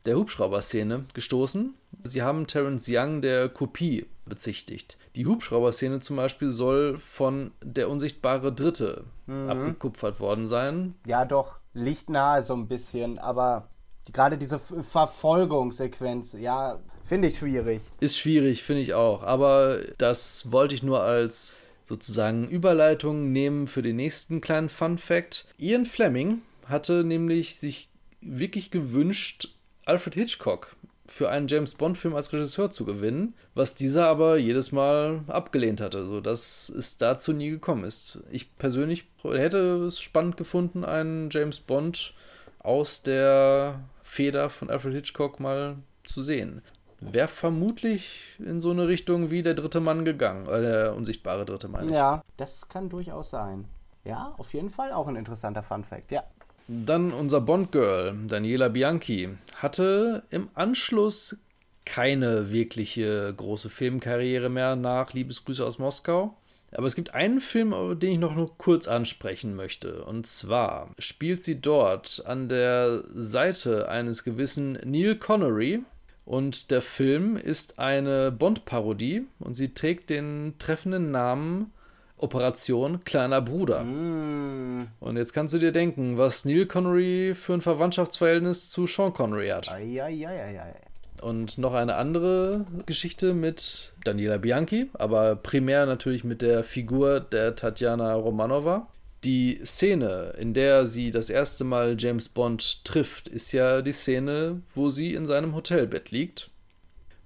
der 0.05 0.17
Hubschrauber-Szene 0.17 1.05
gestoßen. 1.13 1.73
Sie 2.03 2.21
haben 2.21 2.47
Terence 2.47 2.87
Young 2.89 3.21
der 3.21 3.49
Kopie 3.49 4.05
bezichtigt. 4.25 4.97
Die 5.15 5.25
Hubschrauber-Szene 5.25 5.99
zum 5.99 6.15
Beispiel 6.15 6.49
soll 6.49 6.97
von 6.97 7.51
der 7.63 7.89
unsichtbare 7.89 8.53
Dritte 8.53 9.05
mhm. 9.27 9.49
abgekupfert 9.49 10.19
worden 10.19 10.47
sein. 10.47 10.95
Ja, 11.05 11.25
doch, 11.25 11.59
liegt 11.73 12.09
nahe 12.09 12.43
so 12.43 12.53
ein 12.53 12.67
bisschen, 12.67 13.19
aber 13.19 13.69
gerade 14.13 14.37
diese 14.37 14.59
Verfolgungssequenz, 14.59 16.33
ja, 16.33 16.79
finde 17.03 17.27
ich 17.27 17.37
schwierig. 17.37 17.81
Ist 17.99 18.17
schwierig, 18.17 18.63
finde 18.63 18.81
ich 18.81 18.93
auch. 18.93 19.23
Aber 19.23 19.79
das 19.97 20.51
wollte 20.51 20.75
ich 20.75 20.83
nur 20.83 21.01
als 21.01 21.53
sozusagen 21.83 22.47
Überleitung 22.47 23.31
nehmen 23.31 23.67
für 23.67 23.81
den 23.81 23.95
nächsten 23.97 24.41
kleinen 24.41 24.69
Fun 24.69 24.97
Fact. 24.97 25.45
Ian 25.57 25.85
Fleming 25.85 26.41
hatte 26.67 27.03
nämlich 27.03 27.57
sich 27.57 27.89
wirklich 28.21 28.71
gewünscht, 28.71 29.54
Alfred 29.85 30.15
Hitchcock 30.15 30.75
für 31.07 31.29
einen 31.29 31.47
James 31.47 31.75
Bond-Film 31.75 32.15
als 32.15 32.33
Regisseur 32.33 32.71
zu 32.71 32.85
gewinnen, 32.85 33.35
was 33.53 33.75
dieser 33.75 34.07
aber 34.07 34.37
jedes 34.37 34.71
Mal 34.71 35.21
abgelehnt 35.27 35.79
hatte, 35.79 36.05
sodass 36.05 36.69
es 36.69 36.97
dazu 36.97 37.31
nie 37.31 37.51
gekommen 37.51 37.83
ist. 37.83 38.23
Ich 38.31 38.57
persönlich 38.57 39.05
hätte 39.23 39.83
es 39.85 39.99
spannend 39.99 40.37
gefunden, 40.37 40.83
einen 40.83 41.29
James 41.29 41.59
Bond 41.59 42.13
aus 42.59 43.03
der 43.03 43.81
Feder 44.03 44.49
von 44.49 44.69
Alfred 44.71 44.95
Hitchcock 44.95 45.39
mal 45.39 45.77
zu 46.03 46.23
sehen. 46.23 46.63
Wäre 47.01 47.27
vermutlich 47.27 48.35
in 48.39 48.59
so 48.59 48.71
eine 48.71 48.87
Richtung 48.87 49.29
wie 49.29 49.43
der 49.43 49.53
dritte 49.53 49.79
Mann 49.79 50.05
gegangen, 50.05 50.47
oder 50.47 50.61
der 50.61 50.95
unsichtbare 50.95 51.45
dritte 51.45 51.67
Mann. 51.67 51.89
Ja, 51.89 52.23
das 52.37 52.67
kann 52.67 52.89
durchaus 52.89 53.29
sein. 53.29 53.65
Ja, 54.03 54.33
auf 54.37 54.53
jeden 54.53 54.69
Fall 54.69 54.91
auch 54.91 55.07
ein 55.07 55.15
interessanter 55.15 55.61
Fun 55.61 55.83
Fact, 55.83 56.11
ja. 56.11 56.23
Dann 56.67 57.11
unser 57.11 57.41
Bond-Girl, 57.41 58.15
Daniela 58.27 58.69
Bianchi, 58.69 59.29
hatte 59.55 60.23
im 60.31 60.49
Anschluss 60.55 61.37
keine 61.85 62.51
wirkliche 62.51 63.31
große 63.37 63.69
Filmkarriere 63.69 64.49
mehr 64.49 64.75
nach 64.75 65.13
Liebesgrüße 65.13 65.63
aus 65.63 65.77
Moskau. 65.77 66.35
Aber 66.71 66.87
es 66.87 66.95
gibt 66.95 67.13
einen 67.13 67.39
Film, 67.39 67.73
den 67.99 68.13
ich 68.13 68.19
noch 68.19 68.35
nur 68.35 68.57
kurz 68.57 68.87
ansprechen 68.87 69.55
möchte. 69.55 70.03
Und 70.03 70.25
zwar 70.27 70.89
spielt 70.97 71.43
sie 71.43 71.61
dort 71.61 72.23
an 72.25 72.49
der 72.49 73.03
Seite 73.13 73.87
eines 73.87 74.23
gewissen 74.23 74.73
Neil 74.83 75.15
Connery. 75.15 75.83
Und 76.25 76.71
der 76.71 76.81
Film 76.81 77.37
ist 77.37 77.77
eine 77.77 78.31
Bond-Parodie 78.31 79.25
und 79.39 79.53
sie 79.53 79.75
trägt 79.75 80.09
den 80.09 80.55
treffenden 80.57 81.11
Namen 81.11 81.71
Operation 82.17 83.03
Kleiner 83.03 83.41
Bruder. 83.41 83.83
Mm. 83.83 84.87
Und 84.99 85.17
jetzt 85.17 85.33
kannst 85.33 85.53
du 85.53 85.57
dir 85.57 85.71
denken, 85.71 86.17
was 86.17 86.45
Neil 86.45 86.65
Connery 86.65 87.33
für 87.35 87.53
ein 87.53 87.61
Verwandtschaftsverhältnis 87.61 88.69
zu 88.69 88.87
Sean 88.87 89.13
Connery 89.13 89.49
hat. 89.49 89.69
Ei, 89.69 90.01
ei, 90.01 90.27
ei, 90.27 90.59
ei. 90.59 90.75
Und 91.21 91.57
noch 91.57 91.73
eine 91.73 91.95
andere 91.95 92.65
Geschichte 92.85 93.33
mit 93.33 93.93
Daniela 94.03 94.37
Bianchi, 94.37 94.89
aber 94.93 95.35
primär 95.35 95.85
natürlich 95.85 96.23
mit 96.23 96.41
der 96.41 96.63
Figur 96.63 97.19
der 97.19 97.55
Tatjana 97.55 98.13
Romanova. 98.15 98.87
Die 99.23 99.59
Szene, 99.65 100.35
in 100.37 100.53
der 100.53 100.85
sie 100.85 101.09
das 101.09 101.29
erste 101.29 101.63
Mal 101.63 101.95
James 101.97 102.29
Bond 102.29 102.85
trifft, 102.85 103.27
ist 103.27 103.51
ja 103.53 103.81
die 103.81 103.93
Szene, 103.93 104.61
wo 104.73 104.89
sie 104.89 105.13
in 105.13 105.25
seinem 105.25 105.55
Hotelbett 105.55 106.11
liegt. 106.11 106.51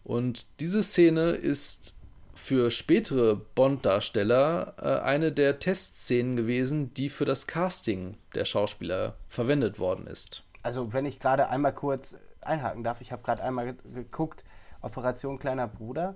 Und 0.03 0.45
diese 0.59 0.81
Szene 0.81 1.31
ist 1.31 1.95
für 2.39 2.71
spätere 2.71 3.35
Bond-Darsteller 3.35 4.73
äh, 4.77 5.05
eine 5.05 5.31
der 5.31 5.59
Testszenen 5.59 6.35
gewesen, 6.35 6.93
die 6.93 7.09
für 7.09 7.25
das 7.25 7.45
Casting 7.45 8.17
der 8.33 8.45
Schauspieler 8.45 9.15
verwendet 9.27 9.77
worden 9.77 10.07
ist. 10.07 10.49
Also, 10.63 10.93
wenn 10.93 11.05
ich 11.05 11.19
gerade 11.19 11.49
einmal 11.49 11.73
kurz 11.73 12.17
einhaken 12.41 12.83
darf, 12.83 13.01
ich 13.01 13.11
habe 13.11 13.21
gerade 13.21 13.43
einmal 13.43 13.75
geguckt, 13.93 14.43
Operation 14.81 15.37
Kleiner 15.37 15.67
Bruder. 15.67 16.15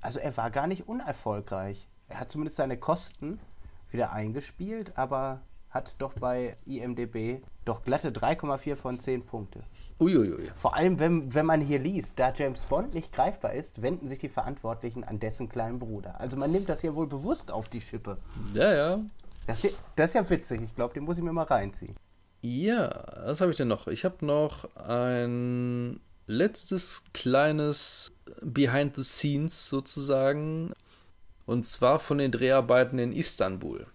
Also, 0.00 0.18
er 0.18 0.36
war 0.36 0.50
gar 0.50 0.66
nicht 0.66 0.88
unerfolgreich. 0.88 1.86
Er 2.08 2.20
hat 2.20 2.32
zumindest 2.32 2.56
seine 2.56 2.78
Kosten 2.78 3.38
wieder 3.90 4.12
eingespielt, 4.12 4.96
aber 4.96 5.42
hat 5.70 5.96
doch 5.98 6.14
bei 6.14 6.56
IMDB 6.66 7.42
doch 7.64 7.82
glatte 7.84 8.10
3,4 8.10 8.76
von 8.76 8.98
10 8.98 9.26
Punkte. 9.26 9.64
Uiuiui. 10.00 10.50
Vor 10.54 10.76
allem, 10.76 11.00
wenn, 11.00 11.34
wenn 11.34 11.46
man 11.46 11.60
hier 11.60 11.78
liest, 11.78 12.18
da 12.18 12.32
James 12.32 12.64
Bond 12.64 12.94
nicht 12.94 13.12
greifbar 13.12 13.52
ist, 13.54 13.82
wenden 13.82 14.06
sich 14.06 14.20
die 14.20 14.28
Verantwortlichen 14.28 15.02
an 15.02 15.18
dessen 15.18 15.48
kleinen 15.48 15.78
Bruder. 15.78 16.20
Also 16.20 16.36
man 16.36 16.52
nimmt 16.52 16.68
das 16.68 16.82
ja 16.82 16.94
wohl 16.94 17.08
bewusst 17.08 17.50
auf 17.50 17.68
die 17.68 17.80
Schippe. 17.80 18.18
Ja, 18.54 18.72
ja. 18.72 19.00
Das, 19.46 19.62
hier, 19.62 19.72
das 19.96 20.10
ist 20.10 20.14
ja 20.14 20.30
witzig. 20.30 20.62
Ich 20.62 20.74
glaube, 20.74 20.94
den 20.94 21.04
muss 21.04 21.18
ich 21.18 21.24
mir 21.24 21.32
mal 21.32 21.44
reinziehen. 21.44 21.96
Ja, 22.42 23.04
was 23.24 23.40
habe 23.40 23.50
ich 23.50 23.56
denn 23.56 23.68
noch? 23.68 23.88
Ich 23.88 24.04
habe 24.04 24.24
noch 24.24 24.72
ein 24.76 25.98
letztes 26.28 27.02
kleines 27.12 28.12
Behind 28.42 28.94
the 28.94 29.02
Scenes 29.02 29.68
sozusagen. 29.68 30.72
Und 31.46 31.64
zwar 31.64 31.98
von 31.98 32.18
den 32.18 32.30
Dreharbeiten 32.30 32.98
in 32.98 33.12
Istanbul. 33.12 33.86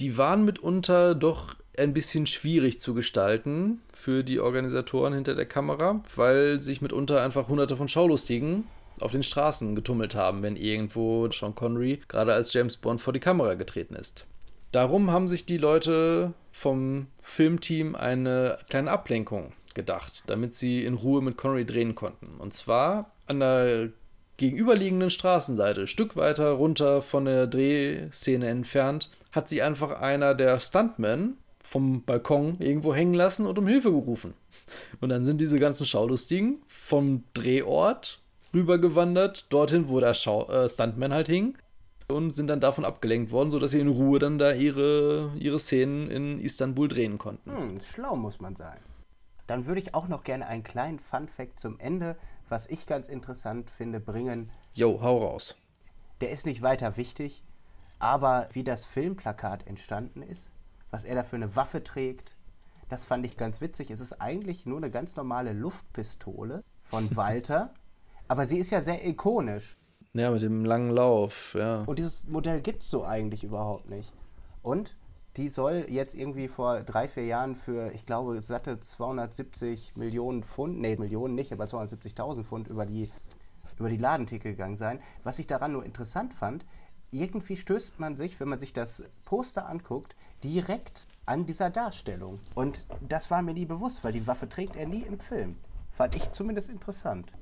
Die 0.00 0.18
waren 0.18 0.44
mitunter 0.44 1.14
doch 1.14 1.54
ein 1.78 1.92
bisschen 1.92 2.26
schwierig 2.26 2.80
zu 2.80 2.94
gestalten 2.94 3.82
für 3.94 4.24
die 4.24 4.40
Organisatoren 4.40 5.14
hinter 5.14 5.34
der 5.34 5.46
Kamera, 5.46 6.02
weil 6.14 6.60
sich 6.60 6.80
mitunter 6.80 7.22
einfach 7.22 7.48
hunderte 7.48 7.76
von 7.76 7.88
Schaulustigen 7.88 8.64
auf 9.00 9.12
den 9.12 9.22
Straßen 9.22 9.74
getummelt 9.74 10.14
haben, 10.14 10.42
wenn 10.42 10.56
irgendwo 10.56 11.30
Sean 11.30 11.54
Connery 11.54 12.00
gerade 12.08 12.32
als 12.32 12.52
James 12.52 12.76
Bond 12.76 13.00
vor 13.00 13.12
die 13.12 13.20
Kamera 13.20 13.54
getreten 13.54 13.94
ist. 13.94 14.26
Darum 14.72 15.10
haben 15.10 15.28
sich 15.28 15.46
die 15.46 15.58
Leute 15.58 16.32
vom 16.52 17.06
Filmteam 17.22 17.94
eine 17.94 18.58
kleine 18.68 18.90
Ablenkung 18.90 19.52
gedacht, 19.74 20.24
damit 20.26 20.54
sie 20.54 20.84
in 20.84 20.94
Ruhe 20.94 21.22
mit 21.22 21.36
Connery 21.36 21.64
drehen 21.64 21.94
konnten. 21.94 22.38
Und 22.38 22.54
zwar 22.54 23.12
an 23.26 23.40
der 23.40 23.90
gegenüberliegenden 24.38 25.10
Straßenseite, 25.10 25.82
ein 25.82 25.86
Stück 25.86 26.16
weiter 26.16 26.50
runter 26.50 27.02
von 27.02 27.26
der 27.26 27.46
Drehszene 27.46 28.48
entfernt, 28.48 29.10
hat 29.32 29.48
sich 29.48 29.62
einfach 29.62 30.00
einer 30.00 30.34
der 30.34 30.60
Stuntmen 30.60 31.38
vom 31.66 32.04
Balkon 32.04 32.56
irgendwo 32.60 32.94
hängen 32.94 33.14
lassen 33.14 33.46
und 33.46 33.58
um 33.58 33.66
Hilfe 33.66 33.90
gerufen. 33.90 34.34
Und 35.00 35.08
dann 35.08 35.24
sind 35.24 35.40
diese 35.40 35.58
ganzen 35.58 35.86
Schaulustigen 35.86 36.62
vom 36.66 37.24
Drehort 37.34 38.22
rübergewandert, 38.54 39.46
dorthin, 39.52 39.88
wo 39.88 40.00
der 40.00 40.14
Schau 40.14 40.48
äh, 40.48 40.68
Stuntman 40.68 41.12
halt 41.12 41.28
hing, 41.28 41.58
und 42.08 42.30
sind 42.30 42.46
dann 42.46 42.60
davon 42.60 42.84
abgelenkt 42.84 43.32
worden, 43.32 43.50
sodass 43.50 43.72
sie 43.72 43.80
in 43.80 43.88
Ruhe 43.88 44.20
dann 44.20 44.38
da 44.38 44.52
ihre, 44.52 45.32
ihre 45.38 45.58
Szenen 45.58 46.08
in 46.08 46.38
Istanbul 46.38 46.86
drehen 46.86 47.18
konnten. 47.18 47.50
Hm, 47.50 47.80
schlau 47.80 48.14
muss 48.14 48.40
man 48.40 48.54
sein. 48.54 48.78
Dann 49.48 49.66
würde 49.66 49.80
ich 49.80 49.94
auch 49.94 50.06
noch 50.06 50.22
gerne 50.22 50.46
einen 50.46 50.62
kleinen 50.62 51.00
Fun-Fact 51.00 51.58
zum 51.58 51.80
Ende, 51.80 52.16
was 52.48 52.68
ich 52.68 52.86
ganz 52.86 53.08
interessant 53.08 53.70
finde, 53.70 53.98
bringen. 53.98 54.50
Jo, 54.74 55.00
hau 55.02 55.18
raus. 55.18 55.56
Der 56.20 56.30
ist 56.30 56.46
nicht 56.46 56.62
weiter 56.62 56.96
wichtig, 56.96 57.42
aber 57.98 58.48
wie 58.52 58.64
das 58.64 58.86
Filmplakat 58.86 59.66
entstanden 59.66 60.22
ist, 60.22 60.50
was 60.96 61.04
er 61.04 61.14
da 61.14 61.24
für 61.24 61.36
eine 61.36 61.54
Waffe 61.54 61.84
trägt, 61.84 62.36
das 62.88 63.04
fand 63.04 63.26
ich 63.26 63.36
ganz 63.36 63.60
witzig. 63.60 63.90
Es 63.90 64.00
ist 64.00 64.14
eigentlich 64.14 64.64
nur 64.64 64.78
eine 64.78 64.90
ganz 64.90 65.14
normale 65.14 65.52
Luftpistole 65.52 66.64
von 66.84 67.14
Walter, 67.16 67.74
aber 68.28 68.46
sie 68.46 68.56
ist 68.56 68.70
ja 68.70 68.80
sehr 68.80 69.06
ikonisch. 69.06 69.76
Ja, 70.14 70.30
mit 70.30 70.40
dem 70.40 70.64
langen 70.64 70.88
Lauf, 70.88 71.52
ja. 71.52 71.82
Und 71.82 71.98
dieses 71.98 72.26
Modell 72.26 72.62
gibt 72.62 72.82
es 72.82 72.88
so 72.88 73.04
eigentlich 73.04 73.44
überhaupt 73.44 73.90
nicht. 73.90 74.10
Und 74.62 74.96
die 75.36 75.50
soll 75.50 75.84
jetzt 75.90 76.14
irgendwie 76.14 76.48
vor 76.48 76.80
drei, 76.80 77.08
vier 77.08 77.26
Jahren 77.26 77.56
für, 77.56 77.92
ich 77.92 78.06
glaube, 78.06 78.40
satte 78.40 78.80
270 78.80 79.96
Millionen 79.96 80.44
Pfund, 80.44 80.80
nee, 80.80 80.96
Millionen 80.96 81.34
nicht, 81.34 81.52
aber 81.52 81.66
270.000 81.66 82.42
Pfund 82.42 82.68
über 82.68 82.86
die, 82.86 83.10
über 83.78 83.90
die 83.90 83.98
Ladentheke 83.98 84.52
gegangen 84.52 84.78
sein. 84.78 85.00
Was 85.24 85.38
ich 85.38 85.46
daran 85.46 85.72
nur 85.72 85.84
interessant 85.84 86.32
fand, 86.32 86.64
irgendwie 87.10 87.56
stößt 87.56 88.00
man 88.00 88.16
sich, 88.16 88.40
wenn 88.40 88.48
man 88.48 88.58
sich 88.58 88.72
das 88.72 89.04
Poster 89.26 89.68
anguckt, 89.68 90.16
direkt 90.42 91.06
an 91.24 91.46
dieser 91.46 91.70
Darstellung. 91.70 92.40
Und 92.54 92.84
das 93.00 93.30
war 93.30 93.42
mir 93.42 93.54
nie 93.54 93.66
bewusst, 93.66 94.04
weil 94.04 94.12
die 94.12 94.26
Waffe 94.26 94.48
trägt 94.48 94.76
er 94.76 94.86
nie 94.86 95.02
im 95.02 95.18
Film. 95.18 95.56
Fand 95.92 96.14
ich 96.14 96.32
zumindest 96.32 96.70
interessant. 96.70 97.32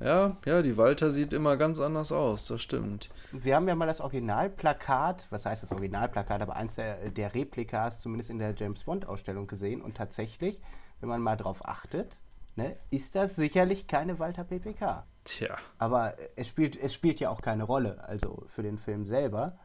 Ja, 0.00 0.36
ja, 0.44 0.62
die 0.62 0.76
Walter 0.76 1.10
sieht 1.10 1.32
immer 1.32 1.56
ganz 1.56 1.80
anders 1.80 2.12
aus, 2.12 2.46
das 2.46 2.62
stimmt. 2.62 3.10
Wir 3.32 3.56
haben 3.56 3.66
ja 3.66 3.74
mal 3.74 3.86
das 3.86 4.00
Originalplakat, 4.00 5.26
was 5.30 5.44
heißt 5.44 5.64
das 5.64 5.72
Originalplakat, 5.72 6.40
aber 6.40 6.54
eins 6.54 6.76
der, 6.76 7.10
der 7.10 7.34
Replikas 7.34 8.00
zumindest 8.00 8.30
in 8.30 8.38
der 8.38 8.54
James 8.56 8.84
Bond-Ausstellung 8.84 9.48
gesehen. 9.48 9.82
Und 9.82 9.96
tatsächlich, 9.96 10.60
wenn 11.00 11.08
man 11.08 11.20
mal 11.20 11.36
drauf 11.36 11.66
achtet, 11.66 12.20
ne, 12.54 12.76
ist 12.90 13.16
das 13.16 13.34
sicherlich 13.34 13.88
keine 13.88 14.20
Walter 14.20 14.44
PPK. 14.44 15.04
Tja. 15.24 15.56
Aber 15.78 16.14
es 16.36 16.48
spielt, 16.48 16.76
es 16.76 16.94
spielt 16.94 17.18
ja 17.18 17.30
auch 17.30 17.42
keine 17.42 17.64
Rolle, 17.64 18.02
also 18.04 18.44
für 18.46 18.62
den 18.62 18.78
Film 18.78 19.04
selber. 19.04 19.58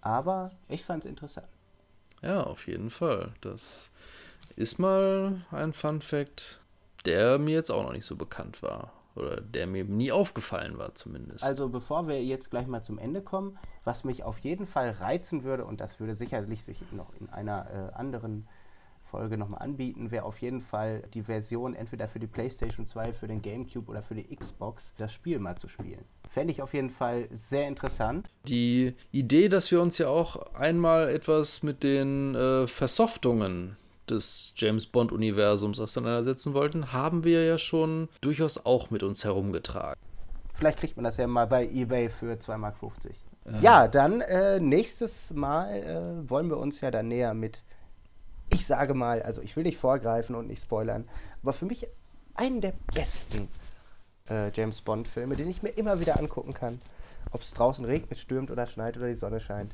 Aber 0.00 0.50
ich 0.68 0.84
fand 0.84 1.04
es 1.04 1.10
interessant. 1.10 1.48
Ja, 2.26 2.42
auf 2.42 2.66
jeden 2.66 2.90
Fall. 2.90 3.32
Das 3.40 3.92
ist 4.56 4.78
mal 4.78 5.44
ein 5.52 5.72
Fun 5.72 6.00
Fact, 6.00 6.60
der 7.04 7.38
mir 7.38 7.54
jetzt 7.54 7.70
auch 7.70 7.84
noch 7.84 7.92
nicht 7.92 8.04
so 8.04 8.16
bekannt 8.16 8.62
war. 8.62 8.92
Oder 9.14 9.40
der 9.40 9.66
mir 9.66 9.84
nie 9.84 10.12
aufgefallen 10.12 10.76
war 10.76 10.94
zumindest. 10.94 11.44
Also 11.44 11.68
bevor 11.68 12.06
wir 12.08 12.22
jetzt 12.22 12.50
gleich 12.50 12.66
mal 12.66 12.82
zum 12.82 12.98
Ende 12.98 13.22
kommen, 13.22 13.58
was 13.84 14.04
mich 14.04 14.24
auf 14.24 14.40
jeden 14.40 14.66
Fall 14.66 14.90
reizen 14.90 15.44
würde, 15.44 15.64
und 15.64 15.80
das 15.80 16.00
würde 16.00 16.14
sicherlich 16.14 16.64
sich 16.64 16.82
noch 16.92 17.14
in 17.18 17.30
einer 17.30 17.70
äh, 17.70 17.94
anderen 17.94 18.46
Folge 19.10 19.38
nochmal 19.38 19.62
anbieten, 19.62 20.10
wäre 20.10 20.24
auf 20.24 20.40
jeden 20.40 20.60
Fall 20.60 21.02
die 21.14 21.22
Version 21.22 21.74
entweder 21.74 22.08
für 22.08 22.18
die 22.18 22.26
PlayStation 22.26 22.86
2, 22.86 23.12
für 23.12 23.26
den 23.26 23.42
GameCube 23.42 23.90
oder 23.90 24.02
für 24.02 24.14
die 24.14 24.34
Xbox, 24.34 24.94
das 24.98 25.12
Spiel 25.12 25.38
mal 25.38 25.56
zu 25.56 25.68
spielen. 25.68 26.04
Fände 26.28 26.52
ich 26.52 26.62
auf 26.62 26.74
jeden 26.74 26.90
Fall 26.90 27.28
sehr 27.30 27.68
interessant. 27.68 28.28
Die 28.46 28.94
Idee, 29.12 29.48
dass 29.48 29.70
wir 29.70 29.80
uns 29.80 29.98
ja 29.98 30.08
auch 30.08 30.54
einmal 30.54 31.08
etwas 31.08 31.62
mit 31.62 31.82
den 31.82 32.34
äh, 32.34 32.66
Versoftungen 32.66 33.76
des 34.08 34.54
James 34.56 34.86
Bond-Universums 34.86 35.80
auseinandersetzen 35.80 36.54
wollten, 36.54 36.92
haben 36.92 37.24
wir 37.24 37.44
ja 37.44 37.58
schon 37.58 38.08
durchaus 38.20 38.64
auch 38.64 38.90
mit 38.90 39.02
uns 39.02 39.24
herumgetragen. 39.24 40.00
Vielleicht 40.52 40.78
kriegt 40.78 40.96
man 40.96 41.04
das 41.04 41.16
ja 41.16 41.26
mal 41.26 41.46
bei 41.46 41.66
eBay 41.66 42.08
für 42.08 42.34
2,50 42.34 42.56
Mark. 42.56 43.62
Ja, 43.62 43.86
dann 43.86 44.20
äh, 44.22 44.58
nächstes 44.58 45.32
Mal 45.32 45.70
äh, 45.70 46.30
wollen 46.30 46.48
wir 46.48 46.56
uns 46.56 46.80
ja 46.80 46.90
dann 46.90 47.08
näher 47.08 47.34
mit, 47.34 47.62
ich 48.56 48.66
sage 48.66 48.94
mal, 48.94 49.22
also 49.22 49.42
ich 49.42 49.54
will 49.54 49.64
nicht 49.64 49.76
vorgreifen 49.76 50.34
und 50.34 50.48
nicht 50.48 50.62
spoilern, 50.62 51.06
aber 51.42 51.52
für 51.52 51.66
mich 51.66 51.86
einen 52.34 52.62
der 52.62 52.72
besten 52.94 53.48
äh, 54.30 54.50
James 54.50 54.80
Bond-Filme, 54.80 55.36
den 55.36 55.50
ich 55.50 55.62
mir 55.62 55.68
immer 55.70 56.00
wieder 56.00 56.18
angucken 56.18 56.54
kann. 56.54 56.80
Ob 57.32 57.42
es 57.42 57.52
draußen 57.52 57.84
regnet, 57.84 58.18
stürmt 58.18 58.50
oder 58.50 58.66
schneit 58.66 58.96
oder 58.96 59.08
die 59.08 59.14
Sonne 59.14 59.40
scheint. 59.40 59.70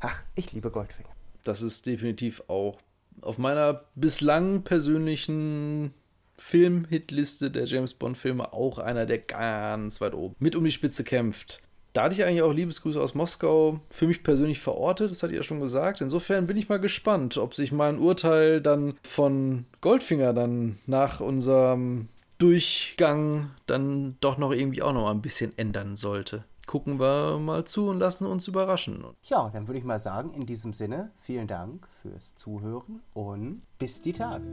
Ach, 0.00 0.20
ich 0.34 0.52
liebe 0.52 0.70
Goldfinger. 0.70 1.10
Das 1.44 1.62
ist 1.62 1.86
definitiv 1.86 2.42
auch 2.48 2.78
auf 3.20 3.38
meiner 3.38 3.84
bislang 3.94 4.62
persönlichen 4.62 5.94
Film-Hitliste 6.36 7.52
der 7.52 7.66
James 7.66 7.94
Bond-Filme 7.94 8.52
auch 8.52 8.78
einer, 8.78 9.06
der 9.06 9.20
ganz 9.20 10.00
weit 10.00 10.14
oben 10.14 10.34
mit 10.40 10.56
um 10.56 10.64
die 10.64 10.72
Spitze 10.72 11.04
kämpft. 11.04 11.62
Da 11.94 12.02
hatte 12.02 12.16
ich 12.16 12.24
eigentlich 12.24 12.42
auch 12.42 12.52
Liebesgrüße 12.52 13.00
aus 13.00 13.14
Moskau 13.14 13.80
für 13.88 14.08
mich 14.08 14.24
persönlich 14.24 14.58
verortet, 14.58 15.12
das 15.12 15.22
hatte 15.22 15.32
ich 15.32 15.36
ja 15.36 15.44
schon 15.44 15.60
gesagt. 15.60 16.00
Insofern 16.00 16.48
bin 16.48 16.56
ich 16.56 16.68
mal 16.68 16.80
gespannt, 16.80 17.38
ob 17.38 17.54
sich 17.54 17.70
mein 17.70 18.00
Urteil 18.00 18.60
dann 18.60 18.98
von 19.04 19.64
Goldfinger 19.80 20.32
dann 20.32 20.80
nach 20.86 21.20
unserem 21.20 22.08
Durchgang 22.38 23.50
dann 23.66 24.16
doch 24.20 24.38
noch 24.38 24.52
irgendwie 24.52 24.82
auch 24.82 24.92
noch 24.92 25.08
ein 25.08 25.22
bisschen 25.22 25.56
ändern 25.56 25.94
sollte 25.96 26.44
gucken 26.66 26.98
wir 26.98 27.38
mal 27.38 27.64
zu 27.64 27.88
und 27.88 27.98
lassen 27.98 28.26
uns 28.26 28.48
überraschen. 28.48 29.04
Ja, 29.24 29.50
dann 29.50 29.68
würde 29.68 29.78
ich 29.78 29.84
mal 29.84 29.98
sagen, 29.98 30.32
in 30.32 30.46
diesem 30.46 30.72
Sinne, 30.72 31.10
vielen 31.18 31.46
Dank 31.46 31.86
fürs 32.02 32.34
Zuhören 32.36 33.02
und 33.12 33.60
bis 33.78 34.00
die 34.00 34.14
Tage. 34.14 34.44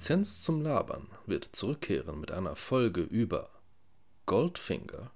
Lizenz 0.00 0.40
zum 0.40 0.62
Labern 0.62 1.08
wird 1.26 1.44
zurückkehren 1.52 2.20
mit 2.20 2.32
einer 2.32 2.56
Folge 2.56 3.02
über 3.02 3.50
Goldfinger 4.24 5.10